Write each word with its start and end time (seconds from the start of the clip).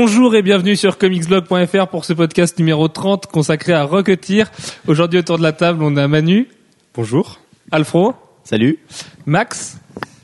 Bonjour 0.00 0.36
et 0.36 0.42
bienvenue 0.42 0.76
sur 0.76 0.96
comicsblog.fr 0.96 1.88
pour 1.88 2.04
ce 2.04 2.12
podcast 2.12 2.56
numéro 2.60 2.86
30 2.86 3.26
consacré 3.26 3.72
à 3.72 3.82
Rocketeer. 3.82 4.44
Aujourd'hui 4.86 5.18
autour 5.18 5.38
de 5.38 5.42
la 5.42 5.52
table, 5.52 5.82
on 5.82 5.96
a 5.96 6.06
Manu. 6.06 6.46
Bonjour. 6.94 7.40
Alfro. 7.72 8.14
Salut. 8.44 8.78
Max. 9.26 9.78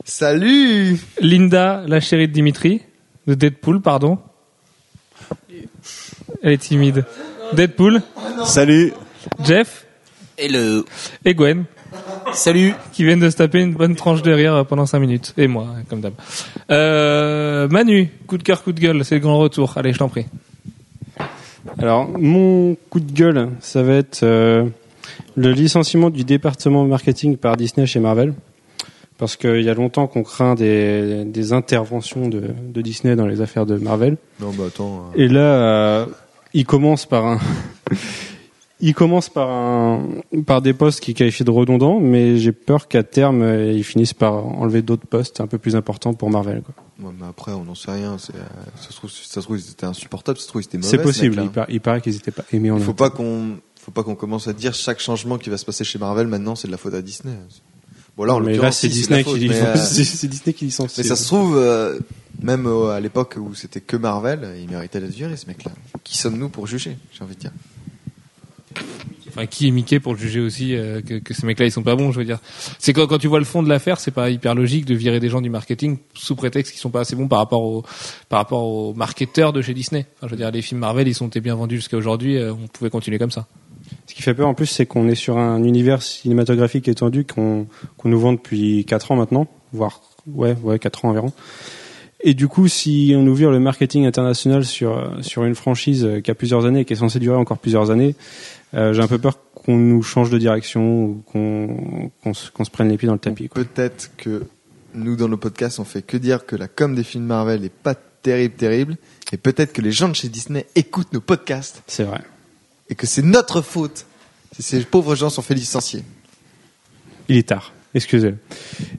Salut. 0.05 1.01
Linda, 1.21 1.83
la 1.89 1.99
chérie 1.99 2.29
de 2.29 2.33
Dimitri. 2.33 2.83
De 3.27 3.35
Deadpool, 3.35 3.83
pardon. 3.83 4.21
Elle 6.41 6.53
est 6.53 6.59
timide. 6.59 7.05
Deadpool. 7.53 8.01
Salut. 8.45 8.93
Jeff. 9.43 9.87
Hello. 10.39 10.85
Et 11.25 11.35
Gwen. 11.35 11.65
Salut. 12.33 12.75
Qui 12.93 13.05
viennent 13.05 13.21
de 13.21 13.31
se 13.31 13.37
taper 13.37 13.61
une 13.61 13.75
bonne 13.75 13.95
tranche 13.95 14.23
de 14.23 14.33
rire 14.33 14.65
pendant 14.67 14.87
5 14.87 14.99
minutes. 14.99 15.35
Et 15.37 15.47
moi, 15.47 15.69
comme 15.89 16.01
d'hab. 16.01 16.15
Euh, 16.71 17.69
Manu, 17.69 18.11
coup 18.27 18.39
de 18.39 18.43
cœur, 18.43 18.63
coup 18.63 18.73
de 18.73 18.81
gueule, 18.81 19.05
c'est 19.05 19.17
le 19.17 19.21
grand 19.21 19.39
retour. 19.39 19.75
Allez, 19.77 19.93
je 19.93 19.99
t'en 19.99 20.09
prie. 20.09 20.27
Alors, 21.79 22.09
mon 22.19 22.77
coup 22.91 23.01
de 23.01 23.13
gueule, 23.13 23.51
ça 23.61 23.83
va 23.83 23.95
être 23.95 24.23
euh, 24.23 24.65
le 25.37 25.53
licenciement 25.53 26.11
du 26.11 26.25
département 26.25 26.85
marketing 26.85 27.37
par 27.37 27.57
Disney 27.57 27.87
chez 27.87 28.01
Marvel. 28.01 28.35
Parce 29.17 29.37
qu'il 29.37 29.63
y 29.63 29.71
a 29.71 29.75
longtemps 29.75 30.09
qu'on 30.09 30.25
craint 30.25 30.57
des, 30.57 31.25
des 31.25 31.53
interventions 31.53 32.29
de, 32.29 32.51
de, 32.69 32.81
Disney 32.81 33.15
dans 33.15 33.27
les 33.27 33.41
affaires 33.41 33.65
de 33.65 33.77
Marvel. 33.77 34.17
Non, 34.41 34.51
bah 34.51 34.65
attends. 34.67 35.11
Euh... 35.17 35.23
Et 35.23 35.29
là, 35.29 35.41
euh, 35.41 36.07
il 36.53 36.67
commence 36.67 37.07
par 37.07 37.25
un. 37.25 37.39
Il 38.81 38.95
commence 38.95 39.29
par 39.29 39.51
un, 39.51 40.09
par 40.47 40.61
des 40.61 40.75
postes 40.75 41.01
qui 41.01 41.15
qualifient 41.15 41.45
de 41.45 41.51
redondants, 41.51 42.01
mais 42.01 42.39
j'ai 42.39 42.53
peur 42.53 42.89
qu'à 42.89 43.03
terme, 43.03 43.43
euh, 43.43 43.73
ils 43.73 43.85
finissent 43.85 44.15
par 44.15 44.35
enlever 44.35 44.83
d'autres 44.83 45.07
postes 45.07 45.41
un 45.41 45.47
peu 45.47 45.59
plus 45.59 45.77
importants 45.77 46.13
pour 46.13 46.29
Marvel. 46.31 46.63
Quoi. 46.63 46.75
Ouais, 47.07 47.15
mais 47.19 47.27
après, 47.27 47.53
on 47.53 47.65
n'en 47.65 47.75
sait 47.75 47.93
rien. 47.93 48.19
Ça 48.19 48.33
se 48.91 48.97
trouve, 48.97 49.11
ça 49.11 49.41
se 49.41 49.41
trouve, 49.41 49.59
ils 49.59 49.71
étaient 49.71 49.87
insupportables. 49.87 50.39
Ça 50.39 50.45
se 50.45 50.49
trouve, 50.49 50.63
ils 50.63 50.67
étaient 50.67 50.79
mauvais. 50.79 50.91
C'est 50.91 51.03
possible. 51.03 51.41
Il, 51.43 51.51
par, 51.51 51.67
il, 51.71 51.81
paraît 51.81 52.01
qu'ils 52.01 52.15
n'étaient 52.15 52.33
pas 52.33 52.45
aimés 52.53 52.71
en 52.71 52.79
Il 52.79 52.85
faut 52.85 52.95
pas 52.95 53.11
qu'on, 53.11 53.59
faut 53.77 53.93
pas 53.93 54.03
qu'on 54.03 54.17
commence 54.17 54.49
à 54.49 54.53
dire 54.53 54.75
chaque 54.75 55.01
changement 55.01 55.39
qui 55.39 55.51
va 55.51 55.57
se 55.57 55.65
passer 55.65 55.85
chez 55.85 55.99
Marvel 55.99 56.27
maintenant, 56.27 56.57
c'est 56.57 56.67
de 56.67 56.73
la 56.73 56.79
faute 56.79 56.95
à 56.95 57.03
Disney. 57.03 57.35
Bon 58.17 58.25
là, 58.25 58.35
en 58.35 58.41
mais 58.41 58.57
là, 58.57 58.71
c'est 58.73 58.89
Disney, 58.89 59.25
qui 59.25 59.31
euh, 59.51 59.75
licencie. 60.61 61.01
Mais 61.01 61.05
ça 61.05 61.17
se 61.17 61.27
trouve, 61.27 61.57
euh, 61.57 61.99
même 62.43 62.67
à 62.67 63.01
l'époque 63.01 63.37
où 63.39 63.55
c'était 63.55 63.81
que 63.81 63.97
Marvel, 63.97 64.49
il 64.61 64.69
méritait 64.69 65.01
d'être 65.01 65.15
viré, 65.15 65.37
ce 65.37 65.47
mec-là. 65.47 65.73
Qui 66.03 66.17
sommes-nous 66.17 66.49
pour 66.49 66.67
juger 66.67 66.97
J'ai 67.13 67.25
envie 67.25 67.35
de 67.35 67.41
dire? 67.41 67.53
Enfin, 69.35 69.47
qui 69.47 69.67
est 69.67 69.73
Mickey 69.73 69.99
pour 69.99 70.17
juger 70.17 70.39
aussi 70.39 70.77
euh, 70.77 71.01
que, 71.01 71.35
ces 71.35 71.45
mecs-là 71.45 71.67
ils 71.67 71.73
sont 71.73 71.83
pas 71.83 71.97
bons, 71.97 72.13
je 72.13 72.21
veux 72.21 72.25
dire. 72.25 72.39
C'est 72.79 72.93
quand, 72.93 73.09
quand 73.09 73.19
tu 73.19 73.27
vois 73.27 73.41
le 73.41 73.45
fond 73.45 73.65
de 73.65 73.69
l'affaire, 73.69 73.99
c'est 73.99 74.13
pas 74.13 74.31
hyper 74.31 74.55
logique 74.55 74.85
de 74.85 74.95
virer 74.95 75.19
des 75.19 75.29
gens 75.29 75.41
du 75.41 75.51
marketing 75.51 75.99
sous 76.15 76.37
prétexte 76.37 76.71
qu'ils 76.71 76.81
sont 76.81 76.91
pas 76.91 77.01
assez 77.01 77.17
bons 77.17 77.27
par 77.27 77.41
rapport 77.41 77.63
aux 77.63 77.83
par 78.29 78.39
rapport 78.39 78.63
aux 78.63 78.95
marketeurs 78.95 79.53
de 79.53 79.61
chez 79.61 79.75
Disney. 79.75 80.07
Je 80.23 80.29
veux 80.29 80.37
dire, 80.37 80.53
les 80.53 80.63
films 80.63 80.81
Marvel 80.81 81.09
ils 81.09 81.15
sont 81.15 81.29
bien 81.35 81.57
vendus 81.57 81.77
jusqu'à 81.77 81.97
aujourd'hui, 81.97 82.37
euh, 82.37 82.53
on 82.53 82.69
pouvait 82.69 82.91
continuer 82.91 83.19
comme 83.19 83.33
ça. 83.33 83.49
Ce 84.07 84.15
qui 84.15 84.23
fait 84.23 84.35
peur 84.35 84.47
en 84.47 84.55
plus, 84.55 84.67
c'est 84.67 84.87
qu'on 84.87 85.09
est 85.09 85.17
sur 85.17 85.37
un 85.37 85.65
univers 85.65 86.01
cinématographique 86.01 86.87
étendu 86.87 87.25
qu'on 87.25 87.67
qu'on 87.97 88.09
nous 88.09 88.21
vend 88.21 88.35
depuis 88.35 88.85
4 88.85 89.11
ans 89.11 89.17
maintenant, 89.17 89.49
voire 89.73 90.01
ouais 90.29 90.55
ouais 90.63 90.79
4 90.79 91.07
ans 91.07 91.09
environ. 91.09 91.33
Et 92.27 92.33
du 92.33 92.49
coup, 92.49 92.69
si 92.69 93.13
on 93.15 93.27
ouvre 93.27 93.51
le 93.51 93.59
marketing 93.59 94.07
international 94.07 94.65
sur 94.65 95.13
sur 95.23 95.45
une 95.45 95.57
franchise 95.57 96.09
qui 96.23 96.31
a 96.31 96.35
plusieurs 96.37 96.67
années 96.67 96.81
et 96.81 96.85
qui 96.85 96.93
est 96.93 96.97
censée 96.97 97.19
durer 97.19 97.37
encore 97.37 97.59
plusieurs 97.59 97.91
années, 97.91 98.15
euh, 98.15 98.64
j'ai 98.75 99.01
un 99.01 99.07
peu 99.07 99.19
peur 99.19 99.39
qu'on 99.55 99.77
nous 99.77 100.03
change 100.03 100.31
de 100.31 100.39
direction 100.39 101.05
ou 101.05 101.23
qu'on 101.27 102.11
qu 102.23 102.35
se, 102.35 102.71
prenne 102.71 102.89
les 102.89 102.99
pieds 102.99 103.07
dans 103.07 103.15
le 103.15 103.21
tapis. 103.21 103.49
Peut-être 103.49 104.11
que 104.17 104.47
nous, 104.95 105.17
dans 105.17 105.29
nos 105.29 105.37
podcasts, 105.37 105.79
on 105.81 105.85
fait 105.85 106.03
que 106.03 106.17
dire 106.17 106.47
que 106.47 106.57
la 106.57 106.69
com 106.69 106.95
des 106.95 107.05
films 107.05 107.25
Marvel 107.25 107.65
est 107.65 107.73
pas 107.73 107.95
terrible, 107.95 108.55
terrible. 108.55 108.97
Et 109.33 109.37
peut-être 109.37 109.73
que 109.73 109.83
les 109.83 109.93
gens 109.93 110.09
de 110.09 110.15
chez 110.15 110.29
Disney 110.29 110.67
écoutent 110.75 111.13
nos 111.13 111.21
podcasts. 111.21 111.83
C'est 111.87 112.05
vrai. 112.05 112.21
Et 112.89 112.95
que 112.95 113.07
c'est 113.07 113.23
notre 113.23 113.63
faute 113.63 114.07
si 114.55 114.63
ces 114.63 114.81
pauvres 114.85 115.17
gens 115.17 115.31
sont 115.31 115.43
fait 115.43 115.55
licencier. 115.55 116.05
Il 117.29 117.37
est 117.37 117.49
tard. 117.49 117.73
Excusez. 117.95 118.35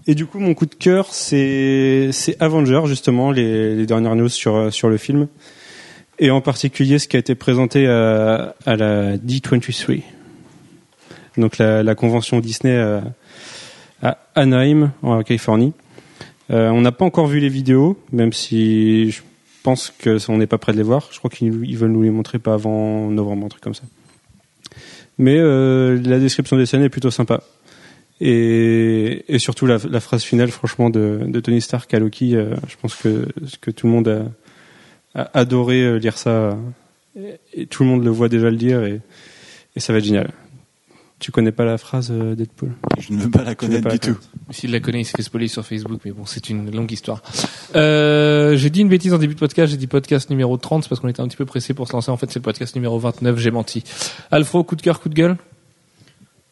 Et 0.07 0.15
du 0.15 0.25
coup, 0.25 0.39
mon 0.39 0.53
coup 0.53 0.65
de 0.65 0.75
cœur, 0.75 1.07
c'est 1.11 2.11
Avenger, 2.39 2.81
justement, 2.85 3.31
les, 3.31 3.75
les, 3.75 3.85
dernières 3.85 4.15
news 4.15 4.29
sur, 4.29 4.73
sur 4.73 4.89
le 4.89 4.97
film 4.97 5.27
et 6.19 6.31
en 6.31 6.41
particulier 6.41 6.99
ce 6.99 7.07
qui 7.07 7.15
a 7.15 7.19
été 7.19 7.35
présenté 7.35 7.87
à, 7.87 8.55
la 8.65 9.17
D23, 9.17 10.03
donc 11.37 11.57
la, 11.57 11.95
convention 11.95 12.39
Disney 12.39 12.77
à, 12.77 13.03
à, 14.01 14.17
Anaheim, 14.35 14.91
en 15.01 15.21
Californie. 15.23 15.73
Euh, 16.51 16.69
on 16.69 16.81
n'a 16.81 16.91
pas 16.91 17.05
encore 17.05 17.27
vu 17.27 17.39
les 17.39 17.49
vidéos, 17.49 17.97
même 18.11 18.33
si 18.33 19.11
je 19.11 19.21
pense 19.63 19.91
que 19.97 20.17
on 20.29 20.37
n'est 20.37 20.47
pas 20.47 20.57
prêt 20.57 20.73
de 20.73 20.77
les 20.77 20.83
voir. 20.83 21.09
Je 21.11 21.17
crois 21.17 21.29
qu'ils 21.29 21.77
veulent 21.77 21.91
nous 21.91 22.03
les 22.03 22.11
montrer 22.11 22.39
pas 22.39 22.53
avant 22.53 23.09
novembre, 23.09 23.45
un 23.45 23.49
truc 23.49 23.63
comme 23.63 23.73
ça. 23.73 23.83
Mais 25.17 25.37
euh, 25.37 25.99
la 26.03 26.19
description 26.19 26.57
des 26.57 26.65
scènes 26.65 26.83
est 26.83 26.89
plutôt 26.89 27.11
sympa. 27.11 27.41
Et, 28.21 29.25
surtout 29.39 29.65
la, 29.65 29.99
phrase 29.99 30.23
finale, 30.23 30.49
franchement, 30.49 30.89
de, 30.89 31.39
Tony 31.43 31.61
Stark 31.61 31.93
à 31.93 31.99
Loki, 31.99 32.35
euh, 32.35 32.55
je 32.67 32.75
pense 32.81 32.95
que, 32.95 33.27
que 33.59 33.71
tout 33.71 33.87
le 33.87 33.93
monde 33.93 34.07
a, 34.07 34.23
adoré 35.33 35.99
lire 35.99 36.17
ça. 36.17 36.57
Et 37.53 37.65
tout 37.65 37.83
le 37.83 37.89
monde 37.89 38.03
le 38.03 38.11
voit 38.11 38.29
déjà 38.29 38.49
le 38.49 38.57
dire 38.57 38.83
et, 38.83 39.01
et 39.75 39.79
ça 39.79 39.93
va 39.93 39.99
être 39.99 40.05
génial. 40.05 40.31
Tu 41.19 41.31
connais 41.31 41.53
pas 41.53 41.63
la 41.63 41.77
phrase 41.77 42.11
Deadpool? 42.11 42.73
Je 42.99 43.13
ne 43.13 43.21
veux 43.21 43.31
pas 43.31 43.43
la 43.43 43.55
connaître 43.55 43.89
du 43.89 43.99
tout. 43.99 44.17
S'il 44.51 44.71
la 44.71 44.81
connaît, 44.81 45.01
il 45.01 45.05
s'est 45.05 45.13
fait 45.15 45.23
spoiler 45.23 45.47
sur 45.47 45.65
Facebook, 45.65 46.01
mais 46.03 46.11
bon, 46.11 46.25
c'est 46.25 46.49
une 46.49 46.75
longue 46.75 46.91
histoire. 46.91 47.23
Euh, 47.75 48.57
j'ai 48.57 48.69
dit 48.69 48.81
une 48.81 48.89
bêtise 48.89 49.13
en 49.13 49.17
début 49.17 49.33
de 49.33 49.39
podcast, 49.39 49.71
j'ai 49.71 49.77
dit 49.77 49.87
podcast 49.87 50.29
numéro 50.29 50.57
30, 50.57 50.89
parce 50.89 50.99
qu'on 50.99 51.07
était 51.07 51.21
un 51.21 51.27
petit 51.27 51.37
peu 51.37 51.45
pressé 51.45 51.73
pour 51.73 51.87
se 51.87 51.93
lancer. 51.93 52.11
En 52.11 52.17
fait, 52.17 52.29
c'est 52.29 52.39
le 52.39 52.43
podcast 52.43 52.75
numéro 52.75 52.99
29, 52.99 53.37
j'ai 53.37 53.51
menti. 53.51 53.83
Alfro, 54.29 54.63
coup 54.65 54.75
de 54.75 54.81
cœur, 54.81 54.99
coup 54.99 55.07
de 55.07 55.13
gueule? 55.13 55.37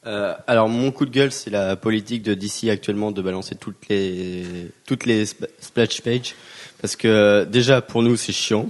Euh, 0.05 0.33
alors 0.47 0.69
mon 0.69 0.91
coup 0.91 1.05
de 1.05 1.11
gueule, 1.11 1.31
c'est 1.31 1.49
la 1.49 1.75
politique 1.75 2.23
de 2.23 2.33
DC 2.33 2.69
actuellement 2.69 3.11
de 3.11 3.21
balancer 3.21 3.55
toutes 3.55 3.87
les 3.89 4.43
toutes 4.85 5.05
les 5.05 5.25
splash 5.25 6.01
pages 6.01 6.35
parce 6.83 6.97
que 6.97 7.45
déjà 7.45 7.81
pour 7.81 8.03
nous 8.03 8.17
c'est 8.17 8.33
chiant 8.33 8.67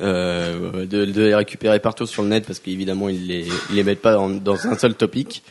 euh, 0.00 0.86
de, 0.86 1.02
les 1.02 1.34
récupérer 1.34 1.80
partout 1.80 2.06
sur 2.06 2.22
le 2.22 2.28
net 2.28 2.46
parce 2.46 2.60
qu'évidemment 2.60 3.08
ils 3.08 3.26
les 3.26 3.48
les 3.72 3.82
mettent 3.82 4.02
pas 4.02 4.14
dans 4.14 4.66
un 4.68 4.78
seul 4.78 4.94
topic. 4.94 5.42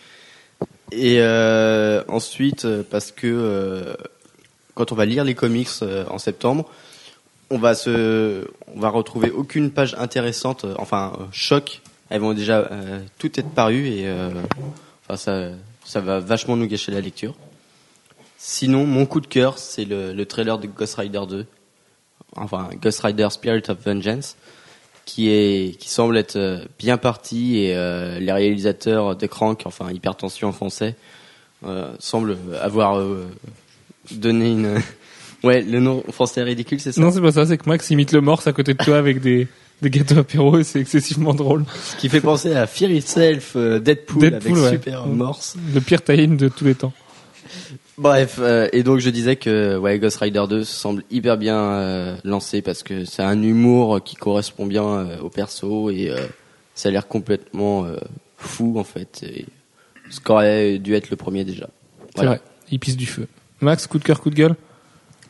Et 0.93 1.17
euh, 1.19 2.01
ensuite 2.07 2.65
parce 2.89 3.11
que 3.11 3.27
euh, 3.27 3.95
quand 4.75 4.93
on 4.93 4.95
va 4.95 5.03
lire 5.03 5.25
les 5.25 5.35
comics 5.35 5.67
en 6.09 6.17
septembre 6.17 6.69
on 7.49 7.57
va 7.57 7.75
se 7.75 8.47
on 8.73 8.79
va 8.79 8.87
retrouver 8.87 9.29
aucune 9.29 9.69
page 9.69 9.93
intéressante 9.99 10.65
enfin 10.77 11.11
choc. 11.33 11.81
Elles 12.09 12.21
vont 12.21 12.33
déjà 12.33 12.69
tout 13.19 13.37
être 13.37 13.49
parues 13.49 13.87
et 13.87 14.09
enfin 15.03 15.17
ça 15.17 15.49
ça 15.83 15.99
va 15.99 16.21
vachement 16.21 16.55
nous 16.55 16.67
gâcher 16.67 16.93
la 16.93 17.01
lecture. 17.01 17.35
Sinon 18.37 18.85
mon 18.85 19.05
coup 19.05 19.19
de 19.19 19.27
cœur 19.27 19.57
c'est 19.57 19.83
le, 19.83 20.13
le 20.13 20.25
trailer 20.25 20.57
de 20.59 20.67
Ghost 20.67 20.95
Rider 20.95 21.23
2 21.27 21.45
enfin 22.35 22.69
Ghost 22.81 23.01
Rider 23.01 23.27
Spirit 23.29 23.63
of 23.69 23.77
Vengeance, 23.85 24.35
qui 25.05 25.29
est 25.29 25.77
qui 25.79 25.89
semble 25.89 26.17
être 26.17 26.67
bien 26.79 26.97
parti 26.97 27.59
et 27.59 27.75
euh, 27.75 28.19
les 28.19 28.31
réalisateurs 28.31 29.15
de 29.15 29.27
Crank, 29.27 29.63
enfin 29.65 29.91
Hypertension 29.91 30.49
en 30.49 30.51
français, 30.51 30.95
euh, 31.65 31.93
semblent 31.99 32.37
avoir 32.61 32.97
euh, 32.97 33.27
donné 34.11 34.51
une 34.51 34.81
ouais 35.43 35.61
le 35.61 35.79
nom 35.79 36.03
français 36.11 36.41
est 36.41 36.45
ridicule 36.45 36.79
c'est 36.79 36.91
ça? 36.91 37.01
Non 37.01 37.11
c'est 37.11 37.21
pas 37.21 37.31
ça, 37.31 37.45
c'est 37.45 37.57
que 37.57 37.69
Max 37.69 37.89
imite 37.91 38.11
le 38.11 38.21
morse 38.21 38.47
à 38.47 38.53
côté 38.53 38.73
de 38.73 38.83
toi 38.83 38.97
avec 38.97 39.21
des 39.21 39.47
des 39.81 39.89
gâteaux 39.89 40.19
apéro 40.19 40.57
et 40.57 40.63
c'est 40.63 40.79
excessivement 40.79 41.33
drôle. 41.33 41.65
Ce 41.83 41.97
qui 41.97 42.09
fait 42.09 42.21
penser 42.21 42.55
à 42.55 42.65
Fear 42.65 42.91
Itself, 42.91 43.57
Deadpool, 43.57 43.81
Deadpool 43.83 44.33
avec 44.33 44.55
ouais. 44.55 44.69
super 44.71 45.05
morse. 45.05 45.57
Le 45.73 45.81
pire 45.81 46.01
tie 46.01 46.27
de 46.27 46.47
tous 46.47 46.63
les 46.65 46.75
temps. 46.75 46.93
Bref, 47.97 48.39
euh, 48.39 48.67
et 48.73 48.83
donc 48.83 48.99
je 48.99 49.09
disais 49.09 49.37
que 49.37 49.77
ouais, 49.77 49.99
Ghost 49.99 50.17
Rider 50.17 50.43
2 50.49 50.65
semble 50.65 51.03
hyper 51.09 51.37
bien 51.37 51.57
euh, 51.57 52.17
lancé 52.25 52.61
parce 52.61 52.83
que 52.83 53.05
c'est 53.05 53.23
un 53.23 53.41
humour 53.41 54.03
qui 54.03 54.17
correspond 54.17 54.65
bien 54.65 54.83
euh, 54.83 55.19
au 55.19 55.29
perso 55.29 55.89
et 55.89 56.13
ça 56.73 56.89
a 56.89 56.91
l'air 56.91 57.07
complètement 57.07 57.87
fou 58.37 58.77
en 58.77 58.83
fait. 58.83 59.23
Et 59.23 59.45
ce 60.09 60.19
qu'aurait 60.19 60.77
dû 60.77 60.93
être 60.93 61.09
le 61.09 61.15
premier 61.15 61.45
déjà. 61.45 61.69
Voilà. 62.15 62.31
C'est 62.31 62.37
vrai, 62.37 62.41
il 62.71 62.79
pisse 62.79 62.97
du 62.97 63.05
feu. 63.05 63.27
Max, 63.61 63.87
coup 63.87 63.97
de 63.97 64.03
cœur, 64.03 64.19
coup 64.19 64.29
de 64.29 64.35
gueule? 64.35 64.55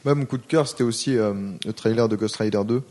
Ouais, 0.04 0.16
mon 0.16 0.26
coup 0.26 0.38
de 0.38 0.46
cœur 0.46 0.68
c'était 0.68 0.84
aussi 0.84 1.14
le 1.14 1.74
trailer 1.74 2.10
de 2.10 2.16
Ghost 2.16 2.38
Rider 2.38 2.62
2. 2.66 2.82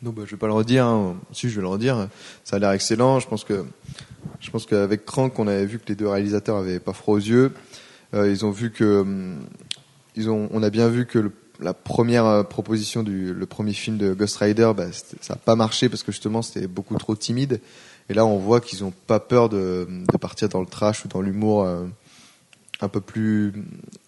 Donc 0.00 0.14
bah, 0.14 0.22
je 0.24 0.30
vais 0.30 0.36
pas 0.38 0.46
le 0.46 0.54
redire, 0.54 0.86
hein. 0.86 1.16
si 1.32 1.50
je 1.50 1.56
vais 1.56 1.62
le 1.62 1.68
redire. 1.68 2.08
Ça 2.42 2.56
a 2.56 2.58
l'air 2.58 2.70
excellent. 2.70 3.20
Je 3.20 3.28
pense 3.28 3.44
que 3.44 3.66
je 4.40 4.50
pense 4.50 4.64
qu'avec 4.64 5.04
Crank, 5.04 5.38
on 5.38 5.46
avait 5.46 5.66
vu 5.66 5.78
que 5.78 5.88
les 5.88 5.94
deux 5.94 6.08
réalisateurs 6.08 6.56
avaient 6.56 6.80
pas 6.80 6.94
froid 6.94 7.16
aux 7.16 7.18
yeux. 7.18 7.52
Euh, 8.14 8.30
ils 8.30 8.44
ont 8.44 8.50
vu 8.50 8.70
que 8.70 9.34
ils 10.14 10.30
ont, 10.30 10.48
on 10.52 10.62
a 10.62 10.70
bien 10.70 10.88
vu 10.88 11.06
que 11.06 11.30
la 11.60 11.74
première 11.74 12.46
proposition 12.48 13.02
du 13.02 13.34
le 13.34 13.46
premier 13.46 13.72
film 13.72 13.96
de 13.98 14.14
Ghost 14.14 14.36
Rider, 14.36 14.72
bah, 14.76 14.86
ça 14.92 15.34
n'a 15.34 15.40
pas 15.40 15.56
marché 15.56 15.88
parce 15.88 16.02
que 16.02 16.12
justement 16.12 16.42
c'était 16.42 16.66
beaucoup 16.66 16.96
trop 16.96 17.16
timide. 17.16 17.60
Et 18.08 18.14
là, 18.14 18.24
on 18.24 18.38
voit 18.38 18.60
qu'ils 18.60 18.82
n'ont 18.82 18.92
pas 19.06 19.18
peur 19.18 19.48
de, 19.48 19.88
partir 20.20 20.48
dans 20.48 20.60
le 20.60 20.66
trash 20.66 21.04
ou 21.04 21.08
dans 21.08 21.20
l'humour 21.20 21.64
euh, 21.64 21.86
un 22.80 22.88
peu 22.88 23.00
plus 23.00 23.52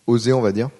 osé, 0.06 0.32
on 0.32 0.40
va 0.40 0.52
dire. 0.52 0.70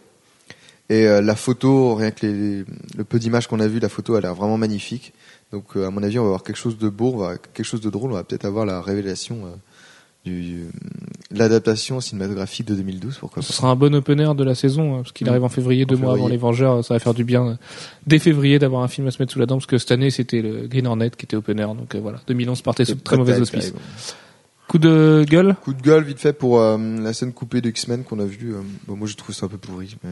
Et 0.91 1.07
euh, 1.07 1.21
la 1.21 1.37
photo, 1.37 1.95
rien 1.95 2.11
que 2.11 2.27
le 2.27 3.05
peu 3.05 3.19
d'images 3.19 3.47
qu'on 3.47 3.61
a 3.61 3.69
vu, 3.69 3.79
la 3.79 3.89
photo 3.89 4.15
a 4.15 4.21
l'air 4.21 4.35
vraiment 4.35 4.57
magnifique. 4.57 5.13
Donc 5.53 5.77
euh, 5.77 5.87
à 5.87 5.91
mon 5.91 6.03
avis, 6.03 6.19
on 6.19 6.23
va 6.23 6.29
avoir 6.29 6.43
quelque 6.43 6.57
chose 6.57 6.79
de 6.79 6.89
beau, 6.89 7.13
on 7.15 7.19
va 7.19 7.37
quelque 7.37 7.67
chose 7.67 7.81
de 7.81 7.91
drôle. 7.91 8.13
On 8.13 8.15
va 8.15 8.25
peut-être 8.25 8.47
avoir 8.47 8.65
la 8.65 8.81
révélation 8.81 9.47
euh, 9.47 9.51
du 10.29 10.65
l'adaptation 11.31 12.01
cinématographique 12.01 12.67
de 12.67 12.75
2012. 12.75 13.19
Pourquoi 13.19 13.43
Ce 13.43 13.53
sera 13.53 13.69
un 13.69 13.77
bon 13.77 13.95
opener 13.95 14.31
de 14.35 14.45
la 14.45 14.55
saison, 14.55 14.95
hein, 14.95 14.99
parce 15.03 15.13
qu'il 15.13 15.27
Mm. 15.27 15.31
arrive 15.31 15.45
en 15.45 15.49
février, 15.51 15.85
deux 15.85 15.97
mois 15.97 16.15
avant 16.15 16.29
les 16.29 16.39
Vengeurs. 16.39 16.83
Ça 16.85 16.95
va 16.95 17.01
faire 17.01 17.13
du 17.15 17.25
bien 17.25 17.47
euh, 17.47 17.55
dès 18.07 18.19
février 18.19 18.59
d'avoir 18.59 18.83
un 18.83 18.89
film 18.89 19.07
à 19.07 19.11
se 19.11 19.21
mettre 19.21 19.33
sous 19.33 19.39
la 19.39 19.47
dent, 19.47 19.57
parce 19.57 19.67
que 19.67 19.77
cette 19.79 19.93
année 19.93 20.11
c'était 20.11 20.41
le 20.41 20.67
Green 20.67 20.87
Hornet 20.87 21.11
qui 21.11 21.27
était 21.27 21.37
opener. 21.37 21.65
Donc 21.65 21.95
euh, 21.95 22.01
voilà, 22.01 22.21
2011 22.29 22.63
partait 22.63 22.85
sous 22.87 22.95
de 22.95 23.01
très 23.01 23.17
mauvais 23.19 23.39
auspices. 23.39 23.75
Coup 24.69 24.79
de 24.79 25.25
gueule? 25.29 25.55
Coup 25.65 25.73
de 25.75 25.81
gueule 25.83 26.05
vite 26.05 26.19
fait 26.21 26.33
pour 26.33 26.61
euh, 26.61 26.77
la 26.79 27.13
scène 27.13 27.33
coupée 27.33 27.61
de 27.61 27.69
X-Men 27.71 28.05
qu'on 28.05 28.19
a 28.21 28.25
vue. 28.27 28.55
bon, 28.87 28.97
moi, 28.97 29.07
je 29.09 29.15
trouve 29.17 29.35
ça 29.35 29.47
un 29.47 29.49
peu 29.49 29.57
pourri, 29.59 29.97
mais 30.05 30.11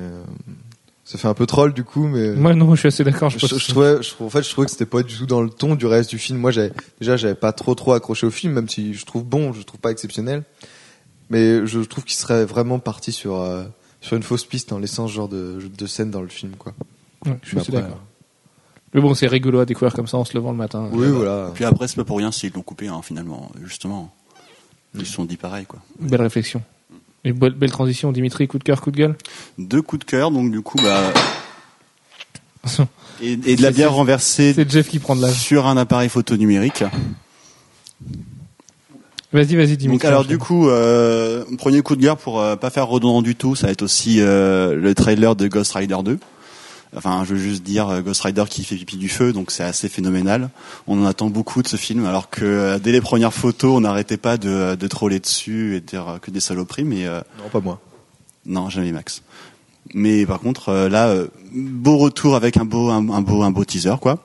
ça 1.06 1.17
fait 1.19 1.29
un 1.29 1.35
peu 1.35 1.47
troll 1.47 1.73
du 1.73 1.85
coup, 1.85 2.06
mais. 2.08 2.32
Moi 2.32 2.55
non, 2.55 2.75
je 2.75 2.81
suis 2.81 2.88
assez 2.88 3.05
d'accord. 3.05 3.31
Je, 3.31 3.38
Je, 3.38 3.47
pense- 3.47 3.58
je 3.58 3.69
trouvais, 3.70 4.03
je, 4.03 4.12
en 4.23 4.29
fait, 4.29 4.43
je 4.43 4.50
trouvais 4.50 4.64
que 4.67 4.73
c'était 4.73 4.85
pas 4.87 5.03
du 5.03 5.17
tout 5.17 5.25
dans 5.26 5.41
le 5.41 5.49
ton 5.49 5.75
du 5.76 5.87
reste 5.87 6.11
du 6.11 6.19
film. 6.19 6.38
Moi, 6.38 6.50
j'avais, 6.50 6.73
déjà, 7.00 7.17
j'avais 7.17 7.35
pas 7.37 7.53
trop 7.53 7.75
trop 7.76 7.93
accroché 7.93 8.26
au 8.26 8.31
film, 8.31 8.53
même 8.53 8.69
si 8.69 8.93
je 8.93 9.06
trouve 9.06 9.25
bon, 9.25 9.53
je 9.53 9.62
trouve 9.62 9.81
pas 9.81 9.91
exceptionnel. 9.93 10.43
Mais 11.31 11.67
je 11.67 11.81
trouve 11.81 12.05
qu'il 12.05 12.17
serait 12.17 12.44
vraiment 12.44 12.79
parti 12.81 13.12
sur, 13.12 13.37
euh, 13.37 13.64
sur 14.00 14.17
une 14.17 14.23
fausse 14.23 14.44
piste 14.44 14.73
en 14.73 14.79
laissant 14.79 15.08
ce 15.08 15.12
genre 15.12 15.29
de, 15.29 15.58
de 15.79 15.87
scène 15.87 16.11
dans 16.11 16.23
le 16.23 16.29
film, 16.29 16.53
quoi. 16.56 16.73
Ouais, 17.25 17.38
je 17.43 17.49
suis 17.49 17.59
assez 17.59 17.73
d'accord. 17.73 18.02
Mais 18.94 19.00
bon, 19.00 19.14
c'est 19.14 19.26
rigolo 19.26 19.59
à 19.61 19.64
découvrir 19.67 19.93
comme 19.94 20.06
ça 20.06 20.17
en 20.17 20.25
se 20.25 20.35
levant 20.37 20.52
le 20.52 20.56
matin. 20.56 20.88
Oui, 20.93 21.09
voilà. 21.09 21.50
Puis 21.55 21.64
après, 21.64 21.87
c'est 21.88 21.97
pas 21.97 22.05
pour 22.05 22.19
rien 22.19 22.31
s'ils 22.32 22.52
l'ont 22.52 22.62
coupé, 22.62 22.88
hein, 22.88 23.00
finalement, 23.02 23.50
justement. 23.64 24.12
Ils 24.94 25.05
se 25.05 25.12
sont 25.12 25.25
dit 25.25 25.37
pareil, 25.37 25.67
quoi. 25.67 25.81
Belle 26.00 26.23
réflexion. 26.23 26.62
Et 27.26 27.32
belle, 27.32 27.55
belle 27.55 27.73
transition, 27.73 28.12
Dimitri, 28.12 28.46
coup 28.46 28.58
de 28.58 28.64
cœur, 28.64 28.81
coup 28.81 28.93
de 28.93 28.96
gueule. 28.96 29.17
Deux 29.58 29.82
coups 29.82 30.06
de 30.06 30.11
cœur, 30.11 30.31
donc 30.31 30.50
du 30.52 30.62
coup, 30.62 30.78
bah. 30.78 31.12
Et, 33.23 33.32
et 33.46 33.56
de 33.56 33.62
la 33.62 33.70
bière 33.70 33.94
renversée 33.94 34.52
C'est 34.55 34.70
Jeff 34.70 34.88
qui 34.90 34.99
prend 34.99 35.17
de 35.17 35.26
sur 35.28 35.67
un 35.67 35.78
appareil 35.78 36.11
photo 36.11 36.37
numérique. 36.37 36.84
Vas-y, 39.32 39.56
vas-y, 39.56 39.76
Dimitri. 39.76 39.88
Donc 39.88 40.05
alors 40.05 40.25
du 40.25 40.37
coup, 40.37 40.69
euh, 40.69 41.44
premier 41.56 41.81
coup 41.81 41.96
de 41.96 42.02
gueule 42.02 42.17
pour 42.17 42.40
euh, 42.40 42.56
pas 42.56 42.69
faire 42.69 42.87
redondant 42.87 43.23
du 43.23 43.34
tout, 43.34 43.56
ça 43.56 43.69
va 43.69 43.73
être 43.73 43.82
aussi 43.82 44.20
euh, 44.20 44.75
le 44.75 44.94
trailer 44.94 45.34
de 45.34 45.49
Ghost 45.49 45.73
Rider 45.73 45.96
2. 46.05 46.19
Enfin, 46.96 47.25
je 47.25 47.34
veux 47.34 47.40
juste 47.40 47.62
dire 47.62 47.88
euh, 47.88 48.00
Ghost 48.00 48.22
Rider 48.22 48.44
qui 48.48 48.64
fait 48.64 48.75
pipi 48.76 48.96
du 48.96 49.08
feu, 49.08 49.32
donc 49.32 49.50
c'est 49.50 49.62
assez 49.62 49.88
phénoménal. 49.88 50.48
On 50.87 51.02
en 51.02 51.06
attend 51.06 51.28
beaucoup 51.28 51.62
de 51.62 51.69
ce 51.69 51.76
film, 51.76 52.06
alors 52.06 52.31
que 52.31 52.44
euh, 52.44 52.78
dès 52.78 52.90
les 52.93 53.00
premières 53.02 53.34
photos, 53.34 53.72
on 53.76 53.81
n'arrêtait 53.82 54.16
pas 54.16 54.37
de, 54.38 54.75
de 54.76 54.87
troller 54.88 55.20
dessus 55.20 55.76
et 55.76 55.81
de 55.81 55.87
dire 55.87 56.08
euh, 56.08 56.19
que 56.19 56.31
des 56.31 56.40
saloperies, 56.40 56.84
mais 56.84 57.06
euh, 57.06 57.20
Non, 57.38 57.48
pas 57.50 57.60
moi. 57.60 57.81
non, 58.46 58.70
jamais 58.70 58.93
Max. 58.93 59.22
Mais 59.94 60.26
par 60.26 60.40
contre, 60.40 60.70
euh, 60.70 60.88
là, 60.88 61.08
euh, 61.08 61.28
beau 61.52 61.96
retour 61.98 62.34
avec 62.34 62.56
un 62.56 62.64
beau, 62.64 62.90
un, 62.90 62.96
un 63.10 63.20
beau, 63.20 63.42
un 63.42 63.50
beau 63.50 63.64
teaser, 63.64 63.94
quoi. 64.00 64.25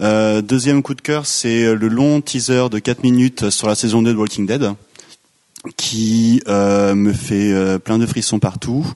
Euh, 0.00 0.42
deuxième 0.42 0.82
coup 0.82 0.94
de 0.94 1.00
cœur, 1.00 1.26
c'est 1.26 1.74
le 1.74 1.88
long 1.88 2.20
teaser 2.20 2.68
de 2.70 2.78
4 2.78 3.02
minutes 3.02 3.50
sur 3.50 3.66
la 3.68 3.74
saison 3.74 4.00
2 4.02 4.12
de 4.12 4.18
Walking 4.18 4.46
Dead, 4.46 4.70
qui 5.76 6.42
euh, 6.48 6.94
me 6.94 7.12
fait 7.12 7.52
euh, 7.52 7.78
plein 7.78 7.98
de 7.98 8.06
frissons 8.06 8.38
partout, 8.38 8.86